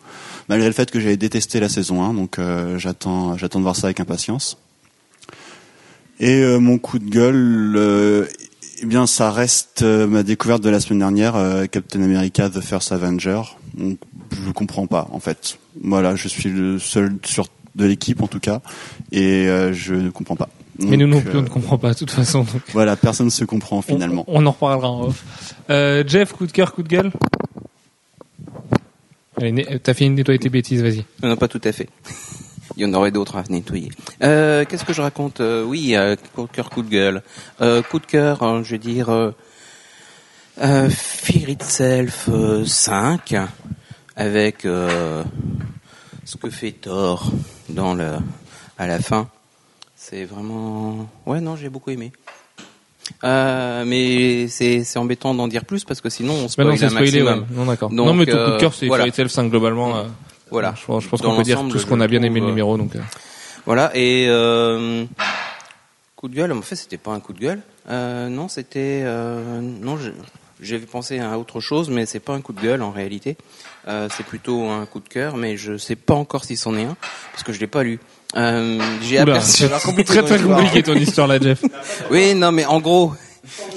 malgré 0.48 0.68
le 0.68 0.74
fait 0.74 0.90
que 0.90 1.00
j'avais 1.00 1.16
détesté 1.16 1.60
la 1.60 1.68
saison 1.68 2.02
1, 2.02 2.14
donc 2.14 2.38
euh, 2.38 2.78
j'attends, 2.78 3.36
j'attends 3.36 3.58
de 3.58 3.64
voir 3.64 3.76
ça 3.76 3.86
avec 3.86 4.00
impatience. 4.00 4.58
Et 6.18 6.42
euh, 6.42 6.58
mon 6.58 6.78
coup 6.78 6.98
de 6.98 7.08
gueule, 7.08 7.74
euh, 7.76 8.26
eh 8.82 8.86
bien, 8.86 9.06
ça 9.06 9.30
reste 9.30 9.82
euh, 9.82 10.06
ma 10.06 10.22
découverte 10.22 10.62
de 10.62 10.70
la 10.70 10.80
semaine 10.80 11.00
dernière, 11.00 11.34
Captain 11.70 12.02
America: 12.02 12.48
The 12.48 12.60
First 12.60 12.92
Avenger. 12.92 13.42
Donc, 13.74 13.98
je 14.44 14.50
comprends 14.50 14.86
pas, 14.86 15.08
en 15.12 15.20
fait. 15.20 15.58
Voilà, 15.82 16.16
je 16.16 16.28
suis 16.28 16.48
le 16.48 16.78
seul 16.78 17.18
sur 17.24 17.46
de 17.74 17.84
l'équipe 17.84 18.22
en 18.22 18.26
tout 18.26 18.40
cas, 18.40 18.62
et 19.12 19.46
je 19.72 19.94
ne 19.94 20.08
comprends 20.08 20.36
pas. 20.36 20.48
Mais 20.78 20.96
nous 20.96 21.06
non 21.06 21.20
plus, 21.20 21.38
on 21.38 21.42
ne 21.42 21.46
euh, 21.46 21.50
comprend 21.50 21.78
pas 21.78 21.92
de 21.94 21.98
toute 21.98 22.10
façon. 22.10 22.40
donc 22.40 22.62
Voilà, 22.72 22.96
personne 22.96 23.26
ne 23.26 23.30
se 23.30 23.44
comprend 23.44 23.80
finalement. 23.82 24.24
On, 24.28 24.42
on 24.42 24.46
en 24.46 24.50
reparlera 24.50 24.90
en 24.90 25.02
off. 25.06 25.24
Euh, 25.70 26.04
Jeff, 26.06 26.32
coup 26.32 26.46
de 26.46 26.52
cœur, 26.52 26.72
coup 26.74 26.82
de 26.82 26.88
gueule? 26.88 27.10
Allez, 29.40 29.80
t'as 29.82 29.94
fini 29.94 30.10
de 30.10 30.14
nettoyer 30.16 30.38
tes 30.38 30.48
bêtises, 30.48 30.82
vas-y. 30.82 31.04
Non, 31.22 31.30
non, 31.30 31.36
pas 31.36 31.48
tout 31.48 31.60
à 31.64 31.72
fait. 31.72 31.88
Il 32.76 32.82
y 32.82 32.84
en 32.86 32.94
aurait 32.94 33.10
d'autres 33.10 33.36
à 33.36 33.44
nettoyer. 33.48 33.90
Euh, 34.22 34.64
Qu'est-ce 34.68 34.84
que 34.84 34.92
je 34.92 35.00
raconte? 35.02 35.40
Euh, 35.40 35.62
Oui, 35.64 35.94
euh, 35.94 36.16
coup 36.34 36.42
de 36.46 36.52
cœur, 36.52 36.70
coup 36.70 36.82
de 36.82 36.90
gueule. 36.90 37.22
Euh, 37.60 37.82
coup 37.82 37.98
de 37.98 38.06
cœur, 38.06 38.42
hein, 38.42 38.62
je 38.64 38.72
veux 38.72 38.78
dire, 38.78 39.08
euh, 39.10 39.30
euh, 40.62 40.88
Fear 40.90 41.48
Itself 41.50 42.28
euh, 42.30 42.64
5, 42.64 43.34
avec 44.16 44.64
euh, 44.64 45.22
ce 46.24 46.36
que 46.36 46.48
fait 46.50 46.72
Thor 46.72 47.30
dans 47.68 47.94
le, 47.94 48.12
à 48.78 48.86
la 48.86 48.98
fin. 49.00 49.28
C'est 50.08 50.24
vraiment... 50.24 51.08
Ouais, 51.26 51.40
non, 51.40 51.56
j'ai 51.56 51.68
beaucoup 51.68 51.90
aimé. 51.90 52.12
Euh, 53.24 53.84
mais 53.84 54.46
c'est 54.48 54.84
embêtant 54.96 55.34
d'en 55.34 55.48
dire 55.48 55.64
plus 55.64 55.84
parce 55.84 56.00
que 56.00 56.10
sinon 56.10 56.32
on 56.34 56.48
spoil 56.48 56.68
Maintenant, 56.68 56.78
c'est 56.78 56.86
un 56.86 56.90
spoilé, 56.90 57.22
ouais. 57.22 57.34
maximum. 57.36 57.46
Non, 57.56 57.64
d'accord. 57.66 57.92
Non, 57.92 58.14
mais 58.14 58.26
ton 58.26 58.32
coup 58.32 58.38
euh, 58.38 58.54
de 58.54 58.60
cœur, 58.60 58.74
c'est 58.74 58.86
voilà. 58.86 59.04
Fairy 59.04 59.16
Tail 59.16 59.28
5 59.30 59.50
globalement. 59.50 59.96
euh, 59.96 60.04
Voilà. 60.50 60.74
Je, 60.80 60.84
pense- 60.86 61.02
je 61.04 61.08
pense 61.08 61.20
Dans 61.22 61.30
qu'on 61.32 61.36
peut 61.38 61.42
dire 61.42 61.60
tout 61.68 61.78
ce 61.78 61.86
qu'on 61.86 62.00
a 62.00 62.06
bien 62.06 62.22
aimé 62.22 62.38
le 62.40 62.46
numéro, 62.46 62.76
donc. 62.76 62.94
euh, 62.94 63.00
Voilà, 63.64 63.90
et 63.94 64.26
euh, 64.28 65.04
coup 66.14 66.28
de 66.28 66.34
gueule, 66.36 66.52
en 66.52 66.62
fait, 66.62 66.76
c'était 66.76 66.98
pas 66.98 67.10
un 67.12 67.20
coup 67.20 67.32
de 67.32 67.40
gueule. 67.40 67.60
Euh, 67.88 68.28
non, 68.28 68.46
c'était. 68.48 69.02
Euh, 69.04 69.60
non, 69.60 69.98
j'avais 70.60 70.86
pensé 70.86 71.18
à 71.18 71.36
autre 71.38 71.60
chose, 71.60 71.90
mais 71.90 72.06
c'est 72.06 72.20
pas 72.20 72.32
un 72.34 72.40
coup 72.40 72.52
de 72.52 72.60
gueule 72.60 72.82
en 72.82 72.90
réalité. 72.92 73.36
Euh, 73.88 74.08
c'est 74.16 74.24
plutôt 74.26 74.68
un 74.68 74.84
coup 74.86 75.00
de 75.00 75.08
cœur, 75.08 75.36
mais 75.36 75.56
je 75.56 75.76
sais 75.76 75.96
pas 75.96 76.14
encore 76.14 76.44
si 76.44 76.56
c'en 76.56 76.76
est 76.76 76.84
un, 76.84 76.96
parce 77.32 77.42
que 77.44 77.52
je 77.52 77.60
l'ai 77.60 77.66
pas 77.68 77.82
lu. 77.84 77.98
Euh, 78.36 78.78
j'ai 79.02 79.18
aperçu. 79.18 79.64
c'est 79.66 80.04
très 80.04 80.22
très 80.22 80.38
compliqué 80.38 80.82
ton 80.82 80.94
histoire 80.94 81.26
là, 81.26 81.38
Jeff. 81.40 81.62
Oui, 82.10 82.34
non, 82.34 82.52
mais 82.52 82.64
en 82.66 82.80
gros, 82.80 83.12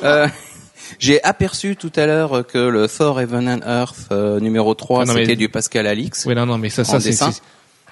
euh, 0.03 0.27
j'ai 1.00 1.23
aperçu 1.23 1.75
tout 1.75 1.91
à 1.95 2.06
l'heure 2.06 2.45
que 2.45 2.57
le 2.57 2.88
Thor 2.88 3.21
Heaven 3.21 3.47
and 3.47 3.61
Earth 3.65 4.07
euh, 4.11 4.39
numéro 4.39 4.73
3, 4.73 5.01
Ah, 5.01 5.06
non, 5.06 5.13
mais- 5.13 5.21
c'était 5.21 5.35
du 5.38 5.50
Pascal 5.50 5.88
Alix. 5.88 6.25
Oui, 6.25 6.35
non, 6.35 6.45
non, 6.45 6.57
mais 6.57 6.69
ça, 6.69 6.83
ça, 6.83 7.00
c'est. 7.00 7.17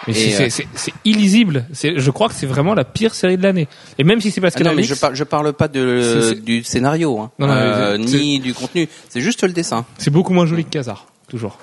Mais 0.07 0.13
c'est- 0.13 0.43
euh, 0.43 0.47
c'est 0.51 0.67
c'est 0.75 0.93
illisible. 1.05 1.65
C'est, 1.73 1.97
je 1.97 2.11
crois 2.11 2.27
que 2.27 2.35
c'est 2.35 2.45
vraiment 2.45 2.75
la 2.75 2.83
pire 2.83 3.15
série 3.15 3.35
de 3.35 3.41
l'année. 3.41 3.67
Et 3.97 4.03
même 4.03 4.21
si 4.21 4.29
c'est 4.29 4.41
Ah 4.41 4.43
Pascal 4.43 4.63
non, 4.67 4.69
mais 4.73 4.83
Alix, 4.83 4.89
je, 4.93 4.99
par- 4.99 5.15
je 5.15 5.23
parle 5.23 5.53
pas 5.53 5.67
de, 5.67 6.33
du 6.35 6.63
scénario, 6.63 7.17
hein, 7.19 7.31
Non, 7.39 7.47
non, 7.47 7.55
mais 7.55 7.61
euh, 7.61 7.97
c'est- 8.05 8.17
ni 8.19 8.39
du 8.39 8.53
contenu. 8.53 8.87
C'est 9.09 9.21
juste 9.21 9.41
le 9.41 9.53
dessin. 9.53 9.85
c'est 9.97 10.11
beaucoup 10.11 10.33
moins 10.33 10.45
joli 10.45 10.65
que 10.65 10.69
Kazar, 10.69 11.07
toujours. 11.27 11.57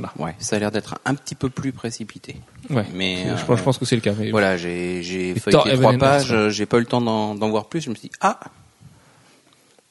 Voilà. 0.00 0.12
Ouais, 0.18 0.34
ça 0.38 0.56
a 0.56 0.58
l'air 0.58 0.70
d'être 0.70 0.98
un 1.04 1.14
petit 1.14 1.34
peu 1.34 1.48
plus 1.48 1.72
précipité. 1.72 2.36
Ouais. 2.70 2.86
Mais 2.94 3.24
je, 3.24 3.30
euh, 3.30 3.46
pense, 3.46 3.58
je 3.58 3.64
pense 3.64 3.78
que 3.78 3.84
c'est 3.84 3.96
le 3.96 4.00
cas. 4.02 4.12
Mais 4.18 4.30
Voilà, 4.30 4.56
j'ai 4.56 5.02
j'ai 5.02 5.34
feuilleté 5.34 5.74
trois 5.76 5.92
pages, 5.94 6.48
j'ai 6.50 6.66
pas 6.66 6.76
eu 6.76 6.80
le 6.80 6.86
temps 6.86 7.00
d'en 7.00 7.48
voir 7.50 7.66
plus. 7.66 7.80
Je 7.80 7.90
me 7.90 7.94
suis 7.94 8.08
dit 8.08 8.14
ah, 8.20 8.38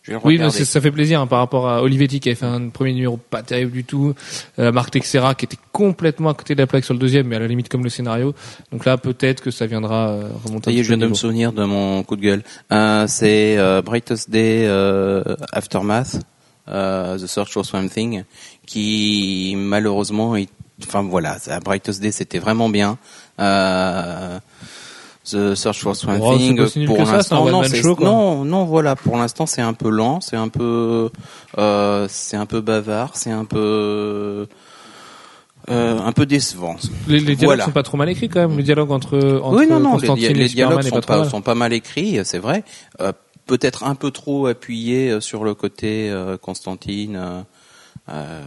je 0.08 0.14
vais 0.14 0.20
le 0.20 0.26
Oui, 0.26 0.38
mais 0.38 0.50
ça 0.50 0.80
fait 0.80 0.92
plaisir 0.92 1.20
hein, 1.20 1.28
par 1.28 1.40
rapport 1.40 1.68
à 1.68 1.84
Olivetti 1.84 2.22
qui 2.22 2.30
avait 2.30 2.36
fait 2.36 2.46
un 2.46 2.70
premier 2.70 2.94
numéro 2.94 3.18
pas 3.18 3.44
terrible 3.44 3.72
du 3.72 3.84
tout, 3.84 4.14
euh, 4.58 4.72
Marc 4.72 4.92
Texera 4.92 5.36
qui 5.36 5.44
était 5.46 5.58
complètement 5.74 6.30
à 6.30 6.34
côté 6.34 6.56
de 6.56 6.62
la 6.62 6.68
plaque 6.68 6.86
sur 6.86 6.94
le 6.94 7.00
deuxième, 7.00 7.28
mais 7.28 7.36
à 7.36 7.40
la 7.40 7.48
limite 7.48 7.68
comme 7.68 7.84
le 7.84 7.90
scénario. 7.90 8.34
Donc 8.72 8.86
là, 8.86 8.98
peut-être 8.98 9.44
que 9.44 9.52
ça 9.52 9.66
viendra 9.66 10.10
euh, 10.10 10.30
remonter 10.46 10.72
Ça 10.72 10.84
je 10.84 10.88
viens 10.88 10.98
de 10.98 11.08
me 11.08 11.14
souvenir 11.14 11.52
de 11.52 11.66
mon 11.66 12.04
coup 12.04 12.16
de 12.16 12.22
gueule. 12.22 12.44
Euh, 12.72 13.06
c'est 13.08 13.58
euh, 13.58 13.82
Brightest 13.82 14.30
Day 14.30 14.66
Aftermath, 15.52 16.22
euh, 16.70 17.18
The 17.18 17.28
Search 17.28 17.52
for 17.52 17.66
Swamp 17.66 17.88
Thing, 17.90 18.24
qui 18.66 19.54
malheureusement, 19.58 20.36
est- 20.36 20.50
enfin 20.86 21.02
voilà, 21.04 21.40
ça, 21.40 21.60
Brightest 21.60 22.02
Day 22.02 22.12
c'était 22.12 22.40
vraiment 22.40 22.70
bien. 22.70 22.98
Euh, 23.40 24.40
The 25.30 25.56
Search 25.56 25.82
for 25.82 25.96
Swamp 25.96 26.20
Oh, 26.22 26.38
Thing, 26.38 26.86
pour 26.86 26.98
l'instant, 27.00 27.46
non, 27.50 27.62
non, 28.00 28.46
non, 28.46 28.64
voilà, 28.66 28.96
pour 28.96 29.18
l'instant 29.18 29.46
c'est 29.46 29.62
un 29.62 29.74
peu 29.74 29.90
lent, 29.90 30.22
c'est 30.22 30.38
un 30.38 30.48
peu, 30.48 31.10
euh, 31.58 32.08
c'est 32.10 32.38
un 32.38 32.46
peu 32.46 32.62
bavard, 32.62 33.12
c'est 33.16 33.32
un 33.32 33.44
peu, 33.44 34.48
euh, 35.70 36.00
un 36.00 36.12
peu 36.14 36.26
décevant. 36.26 36.78
Les, 37.10 37.20
les 37.20 37.36
dialogues 37.36 37.44
Voilà. 37.58 37.66
sont 37.66 37.72
pas 37.72 37.84
trop 37.84 37.98
mal 37.98 38.08
écrits 38.10 38.30
quand 38.30 38.40
même. 38.48 38.56
Le 38.56 38.64
dialogue 38.64 38.90
entre, 38.92 39.18
entre 39.44 39.58
oui, 39.58 39.68
non, 39.68 39.82
non, 39.82 39.98
les, 39.98 40.08
Constantine 40.08 40.38
les 40.38 40.48
dialogues 40.48 40.84
sont 40.84 41.02
pas 41.02 41.26
sont 41.28 41.42
pas 41.42 41.56
mal 41.56 41.74
écrits, 41.74 42.20
c'est 42.24 42.40
vrai. 42.40 42.64
Euh, 43.02 43.12
Peut-être 43.48 43.84
un 43.86 43.96
peu 43.96 44.12
trop 44.12 44.48
appuyé 44.48 45.10
euh, 45.10 45.20
sur 45.22 45.44
le 45.44 45.54
côté 45.56 46.10
euh, 46.10 46.38
Constantine, 46.38 47.16
euh, 47.16 47.42
euh, 48.10 48.42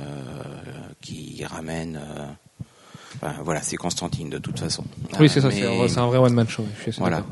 qui 1.01 1.43
ramène. 1.45 1.97
euh, 1.97 2.25
enfin, 3.23 3.35
voilà, 3.45 3.63
c'est 3.63 3.77
Constantine 3.77 4.29
de 4.31 4.39
toute 4.39 4.59
façon. 4.61 4.85
Oui, 5.19 5.27
Euh, 5.27 5.29
c'est 5.29 5.41
ça. 5.41 5.49
mais- 5.49 5.89
C'est 5.89 5.99
un, 5.99 6.07
vrai 6.07 6.19
one 6.19 6.35
man 6.35 6.49
show. 6.49 6.65
Je 6.77 6.81
suis 6.83 6.91
assez 6.91 7.01
Voilà. 7.01 7.25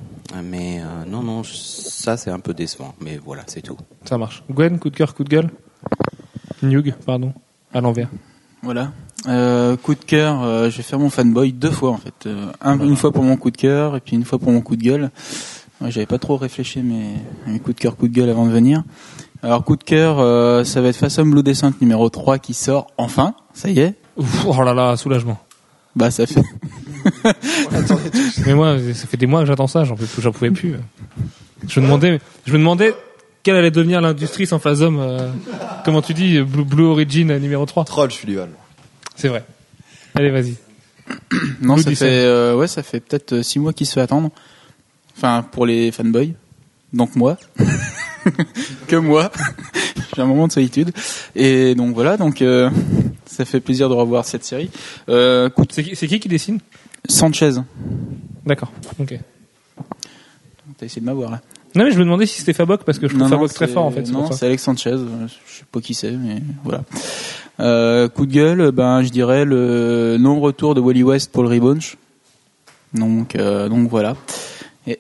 Mais 0.42 0.80
euh, 0.80 1.04
non, 1.06 1.22
non, 1.22 1.42
ça 1.44 2.16
c'est 2.16 2.30
un 2.30 2.40
peu 2.40 2.52
décevant. 2.54 2.94
Mais 3.00 3.16
voilà, 3.18 3.44
c'est 3.46 3.62
tout. 3.62 3.76
Ça 4.04 4.18
marche. 4.18 4.42
Gwen, 4.50 4.78
coup 4.78 4.90
de 4.90 4.96
cœur, 4.96 5.14
coup 5.14 5.24
de 5.24 5.30
gueule? 5.30 5.50
Nug, 6.62 6.94
pardon, 7.06 7.32
à 7.72 7.80
l'envers. 7.80 8.08
Voilà. 8.62 8.92
Euh, 9.26 9.76
coup 9.76 9.94
de 9.94 10.04
cœur, 10.04 10.42
euh, 10.42 10.70
je 10.70 10.76
vais 10.78 10.82
faire 10.82 10.98
mon 10.98 11.10
fanboy 11.10 11.52
deux 11.52 11.70
fois 11.70 11.90
en 11.90 11.96
fait. 11.96 12.26
Euh, 12.26 12.50
un- 12.60 12.78
Une 12.80 12.96
fois 12.96 13.12
pour 13.12 13.22
mon 13.24 13.36
coup 13.36 13.50
de 13.50 13.56
cœur 13.56 13.96
et 13.96 14.00
puis 14.00 14.16
une 14.16 14.24
fois 14.24 14.38
pour 14.38 14.50
mon 14.52 14.60
coup 14.60 14.76
de 14.76 14.82
gueule. 14.82 15.10
Ouais, 15.80 15.90
J'avais 15.90 16.06
pas 16.06 16.18
trop 16.18 16.36
réfléchi 16.36 16.82
mes, 16.82 17.14
mes 17.46 17.58
coups 17.60 17.76
de 17.76 17.80
cœur, 17.80 17.96
coup 17.96 18.08
de 18.08 18.12
gueule 18.12 18.30
avant 18.30 18.46
de 18.46 18.50
venir. 18.50 18.82
Alors 19.42 19.64
coup 19.64 19.76
de 19.76 19.84
cœur, 19.84 20.18
euh, 20.18 20.64
ça 20.64 20.80
va 20.80 20.88
être 20.88 20.96
Façon 20.96 21.24
Blue 21.24 21.42
Descent 21.42 21.72
numéro 21.80 22.08
3 22.08 22.38
qui 22.38 22.54
sort 22.54 22.88
enfin. 22.96 23.34
Ça 23.54 23.70
y 23.70 23.78
est. 23.78 23.94
Ouf, 24.16 24.44
oh 24.46 24.62
là 24.62 24.74
là, 24.74 24.96
soulagement. 24.96 25.38
Bah 25.94 26.10
ça 26.10 26.26
fait 26.26 26.42
Mais 28.46 28.54
moi, 28.54 28.76
ça 28.94 29.06
fait 29.06 29.16
des 29.16 29.26
mois 29.26 29.40
que 29.40 29.46
j'attends 29.46 29.66
ça, 29.66 29.84
j'en 29.84 29.94
pouvais 30.32 30.50
plus. 30.50 30.74
Je 31.66 31.80
me 31.80 31.86
demandais, 31.86 32.20
je 32.46 32.52
me 32.52 32.58
demandais 32.58 32.94
quelle 33.42 33.56
allait 33.56 33.70
devenir 33.70 34.00
l'industrie 34.00 34.46
sans 34.46 34.58
Phasm. 34.58 34.98
euh, 34.98 35.30
comment 35.84 36.02
tu 36.02 36.14
dis, 36.14 36.40
Blue, 36.40 36.64
Blue 36.64 36.84
Origin 36.84 37.30
euh, 37.30 37.38
numéro 37.38 37.64
3 37.64 37.84
Troll, 37.84 38.10
Sullivan. 38.12 38.48
C'est 39.16 39.28
vrai. 39.28 39.44
Allez, 40.14 40.30
vas-y. 40.30 40.56
Non, 41.62 41.74
Blue 41.74 41.82
ça 41.82 41.90
fait, 41.94 42.24
euh, 42.24 42.54
ouais, 42.56 42.66
ça 42.66 42.82
fait 42.82 43.00
peut-être 43.00 43.32
euh, 43.34 43.42
six 43.42 43.58
mois 43.58 43.72
qu'il 43.72 43.86
se 43.86 43.94
fait 43.94 44.00
attendre. 44.00 44.30
Enfin, 45.18 45.44
pour 45.50 45.66
les 45.66 45.90
fanboys. 45.90 46.34
Donc 46.92 47.16
moi. 47.16 47.36
que 48.86 48.96
moi. 48.96 49.30
J'ai 50.16 50.22
un 50.22 50.26
moment 50.26 50.46
de 50.46 50.52
solitude. 50.52 50.92
Et 51.34 51.74
donc 51.74 51.92
voilà, 51.94 52.16
donc 52.16 52.40
euh, 52.40 52.70
ça 53.26 53.44
fait 53.44 53.60
plaisir 53.60 53.88
de 53.88 53.94
revoir 53.94 54.24
cette 54.24 54.44
série. 54.44 54.70
Euh, 55.08 55.48
écoute, 55.48 55.70
C'est 55.72 55.82
qui, 55.84 55.96
c'est 55.96 56.06
qui 56.08 56.18
qui 56.20 56.28
dessine? 56.28 56.60
Sanchez. 57.08 57.50
D'accord. 58.46 58.72
Ok. 58.98 59.18
T'as 60.78 60.86
essayé 60.86 61.00
de 61.00 61.06
m'avoir 61.06 61.30
là. 61.32 61.40
Non 61.74 61.84
mais 61.84 61.90
je 61.92 61.98
me 61.98 62.04
demandais 62.04 62.26
si 62.26 62.38
c'était 62.38 62.52
Fabok 62.54 62.84
parce 62.84 62.98
que 62.98 63.08
je 63.08 63.14
trouve 63.14 63.22
Non, 63.22 63.28
non, 63.28 63.36
Fabok 63.36 63.52
très 63.52 63.66
c'est- 63.66 63.72
fort 63.74 63.84
en 63.84 63.90
fait. 63.90 64.06
c'est 64.06 64.12
Non, 64.12 64.20
pour 64.22 64.32
ça. 64.32 64.38
c'est 64.38 64.46
Alex 64.46 64.62
Sanchez. 64.62 64.96
Je 64.96 65.52
sais 65.58 65.64
pas 65.70 65.80
qui 65.80 65.94
c'est, 65.94 66.12
mais 66.12 66.40
voilà. 66.64 66.82
Euh, 67.60 68.08
coup 68.08 68.24
de 68.26 68.32
gueule, 68.32 68.70
ben 68.72 69.02
je 69.02 69.08
dirais 69.10 69.44
le 69.44 70.16
non-retour 70.18 70.74
de 70.74 70.80
Wally 70.80 71.02
West 71.02 71.32
pour 71.32 71.42
le 71.42 71.48
Rebounch. 71.48 71.96
Donc, 72.94 73.36
euh, 73.36 73.68
donc 73.68 73.88
voilà. 73.88 74.16
Et 74.88 74.98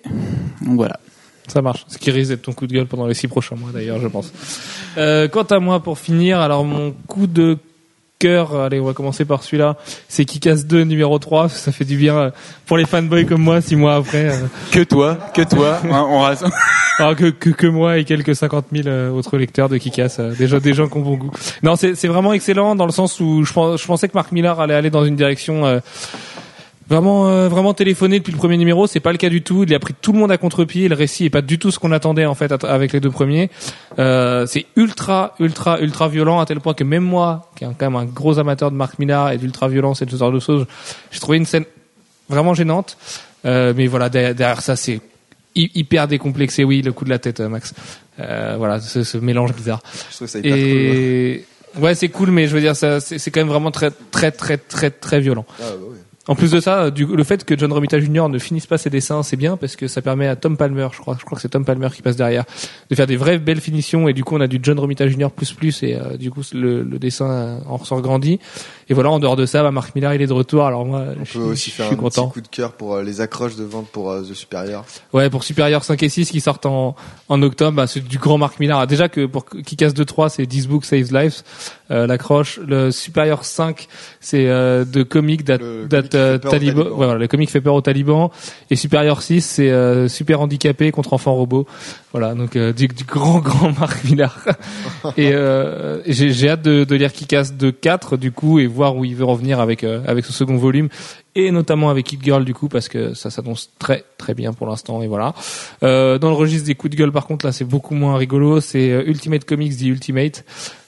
donc 0.64 0.76
voilà. 0.76 0.98
Ça 1.46 1.62
marche. 1.62 1.84
Ce 1.88 1.96
qui 1.98 2.10
risque 2.10 2.28
d'être 2.30 2.42
ton 2.42 2.52
coup 2.52 2.66
de 2.66 2.74
gueule 2.74 2.86
pendant 2.86 3.06
les 3.06 3.14
six 3.14 3.26
prochains 3.26 3.56
mois 3.56 3.70
d'ailleurs, 3.72 3.98
je 4.00 4.08
pense. 4.08 4.30
Euh, 4.98 5.28
quant 5.28 5.44
à 5.44 5.58
moi, 5.60 5.80
pour 5.82 5.98
finir, 5.98 6.40
alors 6.40 6.62
mon 6.64 6.92
coup 7.06 7.26
de 7.26 7.56
cœur, 8.18 8.54
allez, 8.56 8.80
on 8.80 8.84
va 8.84 8.92
commencer 8.92 9.24
par 9.24 9.42
celui-là. 9.44 9.76
C'est 10.08 10.24
Kikas 10.24 10.64
2 10.66 10.82
numéro 10.82 11.18
3. 11.18 11.48
Ça 11.48 11.72
fait 11.72 11.84
du 11.86 11.96
bien 11.96 12.16
euh, 12.18 12.30
pour 12.66 12.76
les 12.76 12.84
fanboys 12.84 13.24
comme 13.24 13.40
moi, 13.40 13.60
six 13.62 13.76
mois 13.76 13.94
après. 13.94 14.26
euh, 14.30 14.46
Que 14.72 14.82
toi, 14.82 15.16
que 15.34 15.42
toi. 15.42 15.78
hein, 15.84 16.06
on 16.10 16.20
reste- 16.22 16.44
alors 16.98 17.14
que, 17.14 17.30
que, 17.30 17.50
que 17.50 17.66
moi 17.68 17.96
et 17.98 18.04
quelques 18.04 18.34
50 18.34 18.66
000 18.72 18.88
euh, 18.88 19.10
autres 19.10 19.38
lecteurs 19.38 19.68
de 19.68 19.78
Kikas. 19.78 20.18
déjà 20.36 20.58
des 20.58 20.74
gens 20.74 20.88
qui 20.88 20.96
ont 20.98 21.02
bon 21.02 21.14
goût. 21.16 21.30
Non, 21.62 21.76
c'est 21.76 21.94
c'est 21.94 22.08
vraiment 22.08 22.32
excellent 22.32 22.74
dans 22.74 22.86
le 22.86 22.92
sens 22.92 23.20
où 23.20 23.44
je, 23.44 23.52
je 23.52 23.86
pensais 23.86 24.08
que 24.08 24.14
Mark 24.14 24.32
Millar 24.32 24.58
allait 24.60 24.74
aller 24.74 24.90
dans 24.90 25.04
une 25.04 25.14
direction 25.16 25.64
euh, 25.64 25.78
vraiment 26.88 27.28
euh, 27.28 27.48
vraiment 27.48 27.74
téléphoné 27.74 28.18
depuis 28.18 28.32
le 28.32 28.38
premier 28.38 28.56
numéro. 28.56 28.86
C'est 28.86 29.00
pas 29.00 29.12
le 29.12 29.18
cas 29.18 29.28
du 29.28 29.42
tout. 29.42 29.64
Il 29.64 29.74
a 29.74 29.78
pris 29.78 29.94
tout 30.00 30.12
le 30.12 30.18
monde 30.18 30.32
à 30.32 30.38
contre-pied. 30.38 30.88
Le 30.88 30.94
récit 30.94 31.26
est 31.26 31.30
pas 31.30 31.42
du 31.42 31.58
tout 31.58 31.70
ce 31.70 31.78
qu'on 31.78 31.92
attendait 31.92 32.26
en 32.26 32.34
fait 32.34 32.52
avec 32.64 32.92
les 32.92 33.00
deux 33.00 33.10
premiers. 33.10 33.50
Euh, 33.98 34.46
c'est 34.46 34.66
ultra 34.76 35.34
ultra 35.38 35.80
ultra 35.80 36.08
violent 36.08 36.40
à 36.40 36.46
tel 36.46 36.60
point 36.60 36.74
que 36.74 36.84
même 36.84 37.04
moi, 37.04 37.50
qui 37.56 37.64
est 37.64 37.68
quand 37.78 37.90
même 37.90 37.96
un 37.96 38.04
gros 38.06 38.38
amateur 38.38 38.70
de 38.70 38.76
Mark 38.76 38.98
Millar 38.98 39.32
et 39.32 39.38
d'ultra 39.38 39.68
violence 39.68 40.02
et 40.02 40.06
de 40.06 40.10
ce 40.10 40.16
genre 40.16 40.32
de 40.32 40.40
choses, 40.40 40.66
j'ai 41.10 41.20
trouvé 41.20 41.38
une 41.38 41.46
scène 41.46 41.64
vraiment 42.28 42.54
gênante. 42.54 42.96
Euh, 43.44 43.72
mais 43.76 43.86
voilà, 43.86 44.08
derrière, 44.08 44.34
derrière 44.34 44.60
ça, 44.62 44.74
c'est 44.74 45.00
hy- 45.54 45.70
hyper 45.74 46.08
décomplexé. 46.08 46.64
Oui, 46.64 46.82
le 46.82 46.92
coup 46.92 47.04
de 47.04 47.10
la 47.10 47.18
tête, 47.20 47.38
euh, 47.40 47.48
Max. 47.48 47.72
Euh, 48.18 48.56
voilà, 48.58 48.80
ce, 48.80 49.04
ce 49.04 49.16
mélange 49.16 49.54
bizarre. 49.54 49.80
Je 50.10 50.16
trouve 50.16 50.26
ça 50.28 50.38
hyper 50.40 50.50
cool. 50.50 50.60
Et 50.60 51.44
ouais, 51.78 51.94
c'est 51.94 52.08
cool, 52.08 52.32
mais 52.32 52.48
je 52.48 52.54
veux 52.54 52.60
dire, 52.60 52.74
c'est 52.74 52.98
c'est 53.00 53.30
quand 53.30 53.38
même 53.40 53.48
vraiment 53.48 53.70
très, 53.70 53.92
très, 54.10 54.32
très, 54.32 54.58
très, 54.58 54.90
très 54.90 55.20
violent. 55.20 55.46
Ah, 55.60 55.62
bah 55.70 55.76
oui. 55.88 55.97
En 56.28 56.34
plus 56.34 56.50
de 56.50 56.60
ça, 56.60 56.90
du, 56.90 57.06
le 57.06 57.24
fait 57.24 57.44
que 57.44 57.58
John 57.58 57.72
Romita 57.72 57.98
Jr. 57.98 58.28
ne 58.28 58.38
finisse 58.38 58.66
pas 58.66 58.76
ses 58.78 58.90
dessins, 58.90 59.22
c'est 59.22 59.36
bien 59.36 59.56
parce 59.56 59.76
que 59.76 59.88
ça 59.88 60.02
permet 60.02 60.26
à 60.28 60.36
Tom 60.36 60.56
Palmer, 60.58 60.88
je 60.92 60.98
crois, 61.00 61.16
je 61.18 61.24
crois 61.24 61.36
que 61.36 61.42
c'est 61.42 61.48
Tom 61.48 61.64
Palmer 61.64 61.88
qui 61.94 62.02
passe 62.02 62.16
derrière, 62.16 62.44
de 62.90 62.94
faire 62.94 63.06
des 63.06 63.16
vraies 63.16 63.38
belles 63.38 63.60
finitions 63.62 64.08
et 64.08 64.12
du 64.12 64.24
coup 64.24 64.36
on 64.36 64.40
a 64.42 64.46
du 64.46 64.60
John 64.62 64.78
Romita 64.78 65.08
Jr. 65.08 65.28
plus 65.34 65.52
plus 65.54 65.82
et 65.82 65.94
euh, 65.96 66.16
du 66.18 66.30
coup 66.30 66.42
le, 66.52 66.82
le 66.82 66.98
dessin 66.98 67.60
en 67.66 67.78
ressort 67.78 68.02
grandi. 68.02 68.38
Et 68.90 68.94
voilà, 68.94 69.10
en 69.10 69.18
dehors 69.18 69.36
de 69.36 69.46
ça, 69.46 69.62
bah, 69.62 69.70
Mark 69.70 69.94
Millar 69.94 70.14
il 70.14 70.22
est 70.22 70.26
de 70.26 70.32
retour. 70.32 70.64
Alors 70.66 70.84
moi, 70.86 71.04
On 71.08 71.12
je, 71.12 71.18
peut 71.18 71.24
suis- 71.26 71.38
aussi 71.40 71.70
je 71.70 71.74
faire 71.76 71.86
suis 71.86 71.94
un 71.94 71.98
content. 71.98 72.26
petit 72.28 72.34
coup 72.34 72.40
de 72.42 72.48
cœur 72.48 72.72
pour 72.72 72.94
euh, 72.94 73.02
les 73.02 73.20
accroches 73.20 73.56
de 73.56 73.64
vente 73.64 73.88
pour 73.88 74.10
euh, 74.10 74.22
The 74.22 74.34
Superior. 74.34 74.84
Ouais, 75.14 75.30
pour 75.30 75.44
Superior 75.44 75.82
5 75.82 76.02
et 76.02 76.08
6 76.08 76.30
qui 76.30 76.40
sortent 76.40 76.66
en, 76.66 76.94
en 77.28 77.42
octobre, 77.42 77.72
bah, 77.76 77.86
c'est 77.86 78.00
du 78.06 78.18
grand 78.18 78.38
Mark 78.38 78.60
Millar. 78.60 78.86
Déjà 78.86 79.08
que 79.08 79.24
pour 79.26 79.46
Kick-Ass 79.46 79.94
2 79.94 80.04
3, 80.04 80.28
c'est 80.30 80.46
This 80.46 80.66
Book 80.66 80.84
Saves 80.84 81.12
Lives, 81.12 81.42
l'accroche. 81.90 82.58
Le 82.66 82.90
Superior 82.90 83.44
5, 83.44 83.88
c'est 84.20 84.48
euh, 84.48 84.84
de 84.84 85.02
comics 85.02 85.48
euh, 85.50 85.86
peur 85.86 86.04
aux 86.04 86.08
Taliban. 86.08 86.50
talibans. 86.50 86.86
Ouais, 86.88 86.92
voilà, 86.94 87.14
le 87.14 87.28
comic 87.28 87.50
fait 87.50 87.60
peur 87.60 87.74
aux 87.74 87.80
talibans. 87.80 88.30
Et 88.70 88.76
Superior 88.76 89.22
6, 89.22 89.40
c'est 89.42 89.70
euh, 89.70 90.08
super 90.08 90.40
handicapé 90.40 90.90
contre 90.90 91.12
enfant 91.12 91.34
robot. 91.34 91.66
Voilà, 92.12 92.34
donc 92.34 92.56
euh, 92.56 92.72
du, 92.72 92.88
du 92.88 93.04
grand 93.04 93.40
grand 93.40 93.78
Mark 93.78 94.02
Millar. 94.04 94.38
et 95.16 95.32
euh, 95.32 96.00
j'ai 96.06 96.32
j'ai 96.32 96.48
hâte 96.48 96.62
de, 96.62 96.84
de 96.84 96.94
lire 96.96 97.12
Kick-Ass 97.12 97.52
2 97.52 97.70
4 97.70 98.16
du 98.16 98.32
coup 98.32 98.58
et 98.58 98.66
voir 98.66 98.96
où 98.96 99.04
il 99.04 99.14
veut 99.14 99.26
revenir 99.26 99.60
avec 99.60 99.84
euh, 99.84 100.00
avec 100.06 100.24
ce 100.24 100.32
second 100.32 100.56
volume 100.56 100.88
et 101.34 101.50
notamment 101.50 101.90
avec 101.90 102.10
Hit 102.10 102.22
Girl 102.22 102.44
du 102.44 102.54
coup 102.54 102.68
parce 102.68 102.88
que 102.88 103.14
ça 103.14 103.30
s'annonce 103.30 103.70
très 103.78 104.04
très 104.16 104.34
bien 104.34 104.52
pour 104.52 104.66
l'instant 104.66 105.02
et 105.02 105.06
voilà. 105.06 105.34
Euh, 105.82 106.18
dans 106.18 106.30
le 106.30 106.34
registre 106.36 106.66
des 106.66 106.74
coups 106.74 106.92
de 106.92 106.96
gueule 106.96 107.12
par 107.12 107.26
contre 107.26 107.44
là 107.44 107.52
c'est 107.52 107.64
beaucoup 107.64 107.94
moins 107.94 108.16
rigolo, 108.16 108.60
c'est 108.60 108.90
euh, 108.90 109.04
Ultimate 109.06 109.44
Comics 109.44 109.76
The 109.76 109.82
Ultimate 109.82 110.44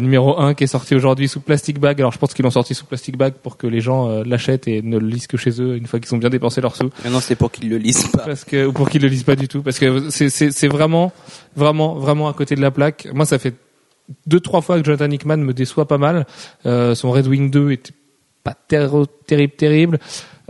numéro 0.00 0.38
1 0.38 0.54
qui 0.54 0.64
est 0.64 0.68
sorti 0.68 0.94
aujourd'hui 0.94 1.26
sous 1.28 1.40
plastic 1.40 1.78
bag. 1.80 2.00
Alors 2.00 2.12
je 2.12 2.18
pense 2.18 2.34
qu'ils 2.34 2.44
l'ont 2.44 2.50
sorti 2.50 2.74
sous 2.74 2.84
plastic 2.86 3.16
bag 3.16 3.34
pour 3.42 3.56
que 3.56 3.66
les 3.66 3.80
gens 3.80 4.08
euh, 4.08 4.22
l'achètent 4.24 4.68
et 4.68 4.80
ne 4.82 4.98
le 4.98 5.06
lisent 5.06 5.26
que 5.26 5.36
chez 5.36 5.60
eux 5.60 5.76
une 5.76 5.86
fois 5.86 5.98
qu'ils 6.00 6.14
ont 6.14 6.18
bien 6.18 6.30
dépensé 6.30 6.60
leurs 6.60 6.76
sous 6.76 6.90
Maintenant, 7.04 7.20
c'est 7.20 7.34
pour 7.36 7.50
qu'ils 7.50 7.68
le 7.68 7.78
lisent 7.78 8.06
pas. 8.12 8.22
parce 8.26 8.44
que 8.44 8.66
ou 8.66 8.72
pour 8.72 8.88
qu'ils 8.88 9.02
le 9.02 9.08
lisent 9.08 9.24
pas 9.24 9.36
du 9.36 9.48
tout 9.48 9.62
parce 9.62 9.78
que 9.78 10.10
c'est 10.10 10.28
c'est 10.30 10.50
c'est 10.52 10.68
vraiment 10.68 11.12
vraiment 11.56 11.94
vraiment 11.94 12.28
à 12.28 12.32
côté 12.32 12.54
de 12.54 12.60
la 12.60 12.70
plaque. 12.70 13.08
Moi 13.12 13.24
ça 13.26 13.38
fait 13.38 13.54
deux 14.26 14.40
trois 14.40 14.60
fois 14.60 14.78
que 14.80 14.84
Jonathan 14.84 15.10
Hickman 15.10 15.36
me 15.38 15.52
déçoit 15.52 15.86
pas 15.88 15.98
mal. 15.98 16.26
Euh, 16.66 16.94
son 16.94 17.10
Red 17.10 17.26
Wing 17.26 17.50
2 17.50 17.70
était 17.72 17.92
pas 18.44 18.54
terro- 18.68 19.06
terrible 19.26 19.52
terrible. 19.54 19.98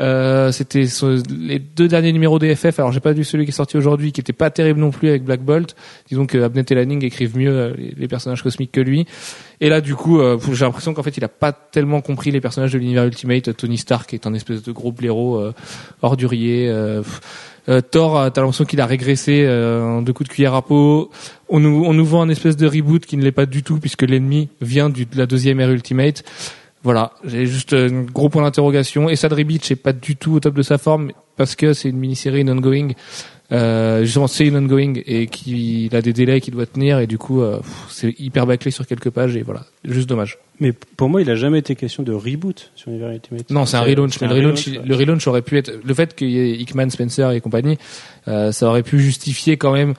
Euh, 0.01 0.51
c'était 0.51 0.85
les 1.31 1.59
deux 1.59 1.87
derniers 1.87 2.13
numéros 2.13 2.39
des 2.39 2.55
FF. 2.55 2.79
Alors 2.79 2.91
j'ai 2.91 3.01
pas 3.01 3.13
vu 3.13 3.23
celui 3.25 3.45
qui 3.45 3.51
est 3.51 3.55
sorti 3.55 3.77
aujourd'hui, 3.77 4.13
qui 4.13 4.21
était 4.21 4.33
pas 4.33 4.51
terrible 4.51 4.81
non 4.81 4.91
plus 4.91 5.09
avec 5.09 5.25
Black 5.25 5.43
Bolt. 5.43 5.77
Disons 6.09 6.27
que 6.27 6.39
Abnett 6.39 6.71
et 6.71 6.75
Lanning 6.75 7.05
écrivent 7.05 7.37
mieux 7.37 7.51
euh, 7.51 7.75
les, 7.77 8.09
personnages 8.09 8.43
cosmiques 8.43 8.73
que 8.73 8.81
lui. 8.81 9.07
Et 9.61 9.69
là 9.69 9.81
du 9.81 9.95
coup, 9.95 10.21
euh, 10.21 10.39
j'ai 10.53 10.65
l'impression 10.65 10.95
qu'en 10.95 11.03
fait 11.03 11.17
il 11.17 11.25
a 11.25 11.29
pas 11.29 11.53
tellement 11.53 12.01
compris 12.01 12.31
les 12.31 12.41
personnages 12.41 12.73
de 12.73 12.79
l'univers 12.79 13.05
Ultimate. 13.05 13.55
Tony 13.57 13.77
Stark 13.77 14.15
est 14.15 14.27
un 14.27 14.35
espèce 14.35 14.63
de 14.63 14.73
gros 14.73 14.93
blaireau 14.93 15.39
euh, 15.39 15.53
ordurier. 16.03 16.69
Euh, 16.69 17.03
euh, 17.69 17.81
Thor, 17.81 18.33
t'as 18.33 18.41
l'impression 18.41 18.65
qu'il 18.65 18.81
a 18.81 18.87
régressé 18.87 19.45
euh, 19.45 19.83
en 19.83 20.03
deux 20.03 20.13
coups 20.13 20.29
de 20.29 20.35
cuillère 20.35 20.55
à 20.55 20.63
peau. 20.63 21.11
On 21.49 21.61
nous, 21.61 21.85
on 21.85 21.93
nous 21.93 22.05
vend 22.05 22.23
un 22.23 22.29
espèce 22.29 22.57
de 22.57 22.67
reboot 22.67 23.05
qui 23.05 23.17
ne 23.17 23.23
l'est 23.23 23.33
pas 23.33 23.47
du 23.47 23.63
tout 23.63 23.79
puisque 23.79 24.03
l'ennemi 24.03 24.49
vient 24.61 24.89
du, 24.89 25.05
de 25.07 25.17
la 25.17 25.27
deuxième 25.27 25.61
ère 25.61 25.71
Ultimate. 25.71 26.25
Voilà, 26.83 27.13
j'ai 27.25 27.47
juste 27.47 27.75
euh, 27.75 27.91
un 27.91 28.03
gros 28.03 28.29
point 28.29 28.43
d'interrogation. 28.43 29.09
Et 29.09 29.17
Sadri 29.17 29.45
Beach 29.45 29.71
est 29.71 29.77
pas 29.77 29.93
du 29.93 30.17
tout 30.17 30.33
au 30.33 30.41
top 30.41 30.55
de 30.55 30.63
sa 30.63 30.79
forme 30.79 31.13
parce 31.37 31.55
que 31.55 31.73
c'est 31.73 31.91
une 31.91 31.99
mini-série 31.99 32.41
une 32.41 32.51
ongoing. 32.51 32.93
Euh, 33.53 34.05
justement, 34.05 34.29
c'est 34.29 34.47
une 34.47 34.57
ongoing 34.57 34.95
et 35.07 35.27
qu'il 35.27 35.95
a 35.95 36.03
des 36.03 36.13
délais 36.13 36.41
qu'il 36.41 36.55
doit 36.55 36.67
tenir 36.67 37.01
et 37.01 37.07
du 37.07 37.19
coup, 37.19 37.43
euh, 37.43 37.61
c'est 37.89 38.15
hyper 38.21 38.47
bâclé 38.47 38.71
sur 38.71 38.87
quelques 38.87 39.11
pages 39.11 39.37
et 39.37 39.43
voilà, 39.43 39.65
juste 39.85 40.09
dommage. 40.09 40.39
Mais 40.61 40.73
pour 40.73 41.09
moi, 41.09 41.21
il 41.21 41.31
a 41.31 41.35
jamais 41.35 41.59
été 41.59 41.75
question 41.75 42.03
de 42.03 42.13
reboot 42.13 42.71
sur 42.77 42.91
Univers 42.91 43.11
Ultimate. 43.11 43.51
Non, 43.51 43.67
c'est 43.67 43.77
un 43.77 43.83
relaunch. 43.83 44.21
Mais 44.21 44.29
le 44.29 44.35
relaunch, 44.35 44.69
le 44.69 44.95
relaunch 44.95 45.27
aurait 45.27 45.43
pu 45.43 45.59
être 45.59 45.73
le 45.83 45.95
fait 45.95 46.15
qu'il 46.15 46.31
y 46.31 46.39
ait 46.39 46.53
Hickman, 46.53 46.91
Spencer 46.91 47.33
et 47.33 47.41
compagnie, 47.41 47.77
euh, 48.29 48.53
ça 48.53 48.69
aurait 48.69 48.83
pu 48.83 49.01
justifier 49.01 49.57
quand 49.57 49.73
même 49.73 49.95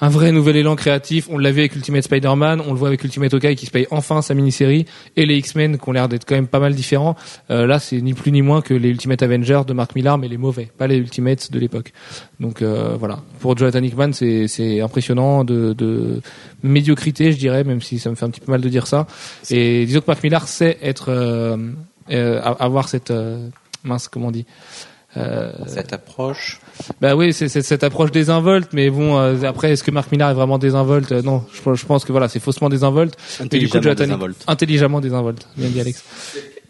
un 0.00 0.08
vrai 0.08 0.32
nouvel 0.32 0.56
élan 0.56 0.76
créatif. 0.76 1.28
On 1.30 1.38
l'a 1.38 1.50
vu 1.50 1.60
avec 1.60 1.76
Ultimate 1.76 2.02
Spider-Man, 2.02 2.60
on 2.66 2.72
le 2.72 2.78
voit 2.78 2.88
avec 2.88 3.04
Ultimate 3.04 3.32
Hawkeye 3.34 3.54
qui 3.54 3.66
se 3.66 3.70
paye 3.70 3.86
enfin 3.90 4.22
sa 4.22 4.34
mini-série 4.34 4.86
et 5.16 5.26
les 5.26 5.36
X-Men 5.36 5.78
qui 5.78 5.88
ont 5.88 5.92
l'air 5.92 6.08
d'être 6.08 6.24
quand 6.24 6.34
même 6.34 6.48
pas 6.48 6.60
mal 6.60 6.74
différents. 6.74 7.16
Euh, 7.50 7.66
là, 7.66 7.78
c'est 7.78 8.00
ni 8.00 8.14
plus 8.14 8.32
ni 8.32 8.42
moins 8.42 8.62
que 8.62 8.74
les 8.74 8.88
Ultimate 8.88 9.22
Avengers 9.22 9.62
de 9.66 9.72
Mark 9.72 9.94
Millar, 9.94 10.18
mais 10.18 10.28
les 10.28 10.38
mauvais, 10.38 10.68
pas 10.76 10.86
les 10.86 10.96
Ultimates 10.96 11.52
de 11.52 11.58
l'époque. 11.58 11.92
Donc 12.40 12.62
euh, 12.62 12.96
voilà. 12.98 13.20
Pour 13.40 13.56
Jonathan 13.56 13.82
Hickman, 13.82 14.12
c'est 14.12 14.80
impressionnant 14.80 15.44
de, 15.44 15.72
de 15.72 16.20
médiocrité, 16.62 17.32
je 17.32 17.38
dirais, 17.38 17.64
même 17.64 17.80
si 17.80 17.98
ça 17.98 18.10
me 18.10 18.14
fait 18.14 18.24
un 18.24 18.30
petit 18.30 18.40
peu 18.40 18.52
mal 18.52 18.60
de 18.60 18.68
dire 18.68 18.86
ça. 18.86 19.06
Et 19.50 19.86
disons 19.86 20.00
que 20.00 20.06
Mark 20.08 20.22
Millar 20.22 20.48
sait 20.48 20.78
être 20.82 21.06
euh, 21.08 21.56
euh, 22.10 22.40
avoir 22.42 22.88
cette 22.88 23.10
euh, 23.10 23.48
mince 23.84 24.08
comment 24.08 24.28
on 24.28 24.32
dit? 24.32 24.46
Cette 25.66 25.92
approche. 25.92 26.60
bah 27.00 27.14
oui 27.14 27.32
c'est 27.34 27.48
c'est 27.48 27.60
cette 27.62 27.84
approche 27.84 28.10
désinvolte 28.12 28.70
mais 28.72 28.88
bon 28.88 29.18
euh, 29.18 29.42
après 29.42 29.72
est-ce 29.72 29.84
que 29.84 29.90
Mark 29.90 30.10
Millar 30.10 30.30
est 30.30 30.34
vraiment 30.34 30.58
désinvolte? 30.58 31.12
Euh, 31.12 31.20
non 31.22 31.44
je, 31.52 31.74
je 31.74 31.84
pense 31.86 32.04
que 32.06 32.12
voilà 32.12 32.28
c'est 32.28 32.40
faussement 32.40 32.70
désinvolte 32.70 33.14
et 33.40 33.42
du 33.58 33.68
coup 33.68 33.76
Intelligemment 33.78 33.82
Jonathan 33.82 34.04
désinvolte. 34.04 34.44
intelligemment 34.46 35.00
désinvolte 35.00 35.46
bien 35.56 35.68
dit 35.68 35.80
Alex 35.80 36.02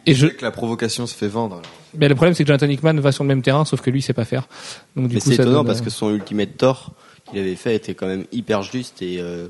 et 0.07 0.15
je 0.15 0.27
Je 0.27 0.31
sais 0.33 0.37
que 0.37 0.45
la 0.45 0.51
provocation 0.51 1.07
se 1.07 1.15
fait 1.15 1.29
vendre. 1.29 1.55
alors. 1.57 1.67
mais 1.97 2.09
le 2.09 2.17
problème 2.17 2.35
c'est 2.35 2.43
que 2.43 2.49
Jonathan 2.49 2.67
Hickman 2.69 2.95
va 3.01 3.13
sur 3.13 3.23
le 3.23 3.29
même 3.29 3.43
terrain 3.43 3.65
sauf 3.65 3.81
que 3.81 3.91
lui 3.91 4.01
il 4.01 4.03
sait 4.03 4.13
pas 4.13 4.25
faire 4.25 4.49
donc 4.97 5.07
du 5.09 5.15
Mais 5.15 5.21
coup 5.21 5.29
c'est 5.29 5.35
étonnant 5.35 5.59
donne, 5.59 5.67
parce 5.67 5.81
euh, 5.81 5.85
que 5.85 5.91
son 5.91 6.11
Ultimate 6.11 6.57
Thor 6.57 6.91
qu'il 7.31 7.39
avait 7.39 7.55
fait 7.55 7.77
était 7.77 7.95
quand 7.95 8.09
même 8.09 8.25
hyper 8.33 8.63
juste 8.63 9.03
et 9.03 9.19
euh, 9.21 9.47